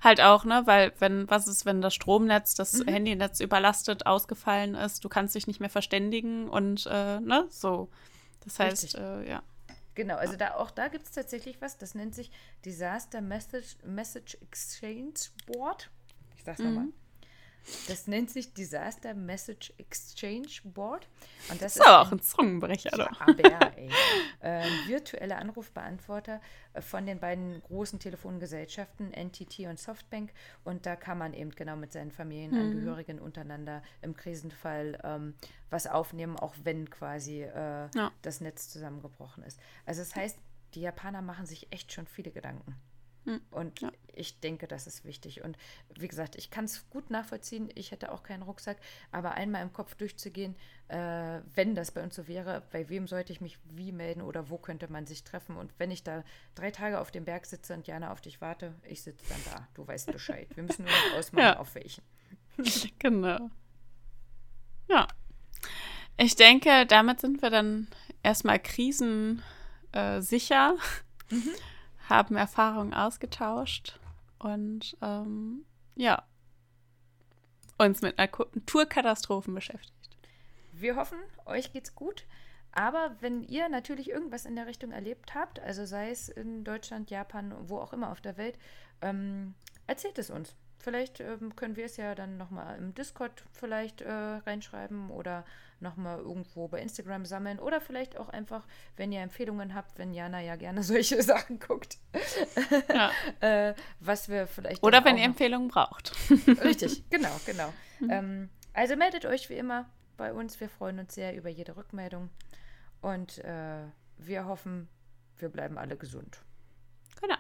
Halt 0.03 0.21
auch, 0.21 0.45
ne, 0.45 0.63
weil 0.67 0.93
wenn, 0.99 1.29
was 1.31 1.49
ist, 1.49 1.65
wenn 1.65 1.81
das 1.81 1.95
Stromnetz, 1.95 2.55
das 2.55 2.75
mhm. 2.75 2.89
Handynetz 2.89 3.41
überlastet, 3.41 4.07
ausgefallen 4.07 4.75
ist, 4.75 5.05
du 5.05 5.09
kannst 5.09 5.35
dich 5.35 5.47
nicht 5.47 5.61
mehr 5.61 5.71
verständigen 5.71 6.49
und 6.49 6.87
äh, 6.87 7.21
ne, 7.21 7.47
so. 7.49 7.89
Das 8.45 8.59
heißt, 8.59 8.97
äh, 8.97 9.29
ja. 9.29 9.43
Genau, 9.95 10.17
also 10.17 10.37
da 10.37 10.55
auch 10.55 10.71
da 10.71 10.89
gibt 10.89 11.07
es 11.07 11.13
tatsächlich 11.13 11.61
was, 11.61 11.79
das 11.79 11.95
nennt 11.95 12.15
sich 12.15 12.31
Disaster 12.65 13.21
Message, 13.21 13.77
Message 13.85 14.37
Exchange 14.41 15.15
Board. 15.47 15.91
Ich 16.37 16.45
sag's 16.45 16.59
mhm. 16.59 16.65
nochmal. 16.67 16.89
Das 17.89 18.07
nennt 18.07 18.31
sich 18.31 18.53
Disaster 18.53 19.15
Message 19.15 19.73
Exchange 19.79 20.49
Board. 20.65 21.09
Und 21.51 21.63
das 21.63 21.77
ist, 21.77 21.83
ist 21.83 21.87
aber 21.87 22.01
auch 22.01 22.13
ein 22.13 22.21
Zungenbrecher, 22.21 22.97
ja, 22.97 23.11
aber 23.19 23.77
ey. 23.77 23.91
Äh, 24.41 24.65
virtuelle 24.87 25.37
Anrufbeantworter 25.37 26.41
von 26.81 27.07
den 27.07 27.21
beiden 27.21 27.63
großen 27.63 27.99
Telefongesellschaften, 27.99 29.13
NTT 29.13 29.61
und 29.61 29.79
Softbank. 29.79 30.33
Und 30.65 30.87
da 30.87 30.97
kann 30.97 31.19
man 31.19 31.35
eben 31.35 31.51
genau 31.51 31.77
mit 31.77 31.93
seinen 31.93 32.11
Familienangehörigen 32.11 33.17
mhm. 33.17 33.23
untereinander 33.23 33.83
im 34.01 34.17
Krisenfall 34.17 34.99
ähm, 35.05 35.35
was 35.71 35.87
aufnehmen, 35.87 36.37
auch 36.37 36.55
wenn 36.65 36.91
quasi 36.91 37.43
äh, 37.43 37.89
ja. 37.95 38.11
das 38.23 38.41
Netz 38.41 38.69
zusammengebrochen 38.69 39.43
ist. 39.45 39.59
Also 39.87 40.01
das 40.01 40.15
heißt, 40.15 40.39
die 40.75 40.81
Japaner 40.81 41.23
machen 41.23 41.47
sich 41.47 41.71
echt 41.73 41.93
schon 41.93 42.07
viele 42.07 42.31
Gedanken. 42.31 42.77
Hm. 43.25 43.41
Und 43.51 43.81
ja. 43.81 43.93
ich 44.15 44.41
denke, 44.41 44.67
das 44.67 44.87
ist 44.87 45.05
wichtig. 45.05 45.43
Und 45.43 45.57
wie 45.97 46.09
gesagt, 46.09 46.35
ich 46.37 46.51
kann 46.51 46.65
es 46.65 46.89
gut 46.91 47.11
nachvollziehen. 47.11 47.71
Ich 47.75 47.93
hätte 47.93 48.13
auch 48.13 48.23
keinen 48.23 48.43
Rucksack. 48.43 48.79
Aber 49.13 49.33
einmal 49.33 49.63
im 49.63 49.73
Kopf 49.73 49.95
durchzugehen, 49.95 50.57
äh, 50.89 51.41
wenn 51.55 51.75
das 51.75 51.93
bei 51.93 52.03
uns 52.03 52.17
so 52.17 52.27
wäre, 52.27 52.63
bei 52.73 52.89
wem 52.89 53.07
sollte 53.07 53.33
ich 53.33 53.41
mich 53.41 53.59
wie 53.71 53.93
melden 53.93 54.23
oder 54.23 54.51
wo 54.51 54.59
könnte 54.59 54.91
man 54.91 55.07
sich 55.07 55.23
treffen? 55.23 55.57
Und 55.57 55.73
wenn 55.79 55.91
ich 55.91 56.03
da 56.03 56.25
drei 56.55 56.71
Tage 56.71 57.01
auf 57.01 57.11
dem 57.11 57.25
Berg 57.25 57.47
sitze 57.47 57.75
und 57.75 57.87
Jana 57.87 58.13
auf 58.13 58.21
dich 58.21 58.41
warte, 58.41 58.75
ich 58.83 59.03
sitze 59.03 59.25
dann 59.29 59.41
da. 59.53 59.69
Du 59.75 59.87
weißt 59.87 60.11
Bescheid. 60.11 60.49
Wir 60.55 60.65
müssen 60.65 60.85
nur 60.85 60.93
noch 60.93 61.15
ausmachen, 61.19 61.45
ja. 61.45 61.59
auf 61.59 61.75
welchen. 61.75 62.03
genau. 62.99 63.51
Ja. 64.89 65.07
Ich 66.17 66.35
denke, 66.37 66.87
damit 66.87 67.21
sind 67.21 67.41
wir 67.41 67.51
dann 67.51 67.87
erstmal 68.23 68.59
krisensicher. 68.59 69.43
Äh, 69.93 71.35
mhm 71.35 71.55
haben 72.13 72.37
Erfahrungen 72.37 72.95
ausgetauscht 72.95 73.99
und 74.39 74.97
ähm, 75.01 75.65
ja, 75.97 76.23
uns 77.79 78.03
mit 78.03 78.19
Naturkatastrophen 78.19 79.55
beschäftigt. 79.55 79.93
Wir 80.73 80.97
hoffen, 80.97 81.19
euch 81.47 81.73
geht's 81.73 81.95
gut. 81.95 82.27
Aber 82.75 83.17
wenn 83.21 83.43
ihr 83.43 83.69
natürlich 83.69 84.09
irgendwas 84.09 84.47
in 84.47 84.57
der 84.57 84.67
Richtung 84.67 84.93
erlebt 84.93 85.35
habt, 85.35 85.61
also 85.61 85.85
sei 85.85 86.11
es 86.11 86.29
in 86.31 86.65
Deutschland, 86.65 87.11
Japan, 87.11 87.55
wo 87.69 87.79
auch 87.79 87.93
immer 87.93 88.11
auf 88.11 88.23
der 88.23 88.39
Welt, 88.39 88.59
ähm, 89.03 89.55
erzählt 89.87 90.19
es 90.19 90.31
uns. 90.31 90.57
Vielleicht 90.79 91.21
ähm, 91.21 91.55
können 91.55 91.77
wir 91.77 91.85
es 91.85 91.97
ja 91.99 92.15
dann 92.15 92.39
nochmal 92.39 92.79
im 92.79 92.95
Discord 92.95 93.45
vielleicht 93.53 94.01
äh, 94.01 94.11
reinschreiben 94.11 95.11
oder 95.11 95.45
nochmal 95.83 96.19
irgendwo 96.19 96.69
bei 96.69 96.81
Instagram 96.81 97.25
sammeln 97.27 97.59
oder 97.59 97.81
vielleicht 97.81 98.17
auch 98.17 98.29
einfach, 98.29 98.67
wenn 98.97 99.13
ihr 99.13 99.21
Empfehlungen 99.21 99.75
habt, 99.75 99.99
wenn 99.99 100.15
Jana 100.15 100.41
ja 100.41 100.57
gerne 100.57 100.83
solche 100.83 101.23
Sachen 101.23 101.59
guckt, 101.59 101.99
ja. 102.89 103.11
äh, 103.41 103.75
was 104.01 104.29
wir 104.29 104.47
vielleicht. 104.47 104.83
Oder 104.83 105.05
wenn 105.05 105.19
ihr 105.19 105.25
Empfehlungen 105.25 105.69
braucht. 105.69 106.13
Richtig, 106.65 107.09
genau, 107.11 107.35
genau. 107.45 107.73
Mhm. 108.01 108.11
Ähm, 108.11 108.51
also 108.73 108.97
meldet 108.97 109.27
euch 109.27 109.51
wie 109.51 109.55
immer 109.55 109.91
bei 110.17 110.33
uns. 110.33 110.59
Wir 110.61 110.69
freuen 110.69 110.99
uns 110.99 111.15
sehr 111.15 111.37
über 111.37 111.49
jede 111.49 111.77
Rückmeldung 111.77 112.31
und 113.01 113.39
äh, 113.39 113.85
wir 114.17 114.47
hoffen, 114.47 114.89
wir 115.37 115.49
bleiben 115.49 115.77
alle 115.79 115.97
gesund. 115.97 116.43
Genau. 117.21 117.37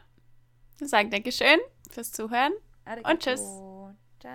Wir 0.78 0.89
sagen 0.89 1.10
Dankeschön 1.10 1.59
fürs 1.90 2.12
Zuhören 2.12 2.52
Arigato. 2.85 3.10
und 3.12 3.23
tschüss. 3.23 3.43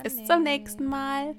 Bis 0.04 0.26
zum 0.26 0.44
nächsten 0.44 0.86
Mal. 0.86 1.36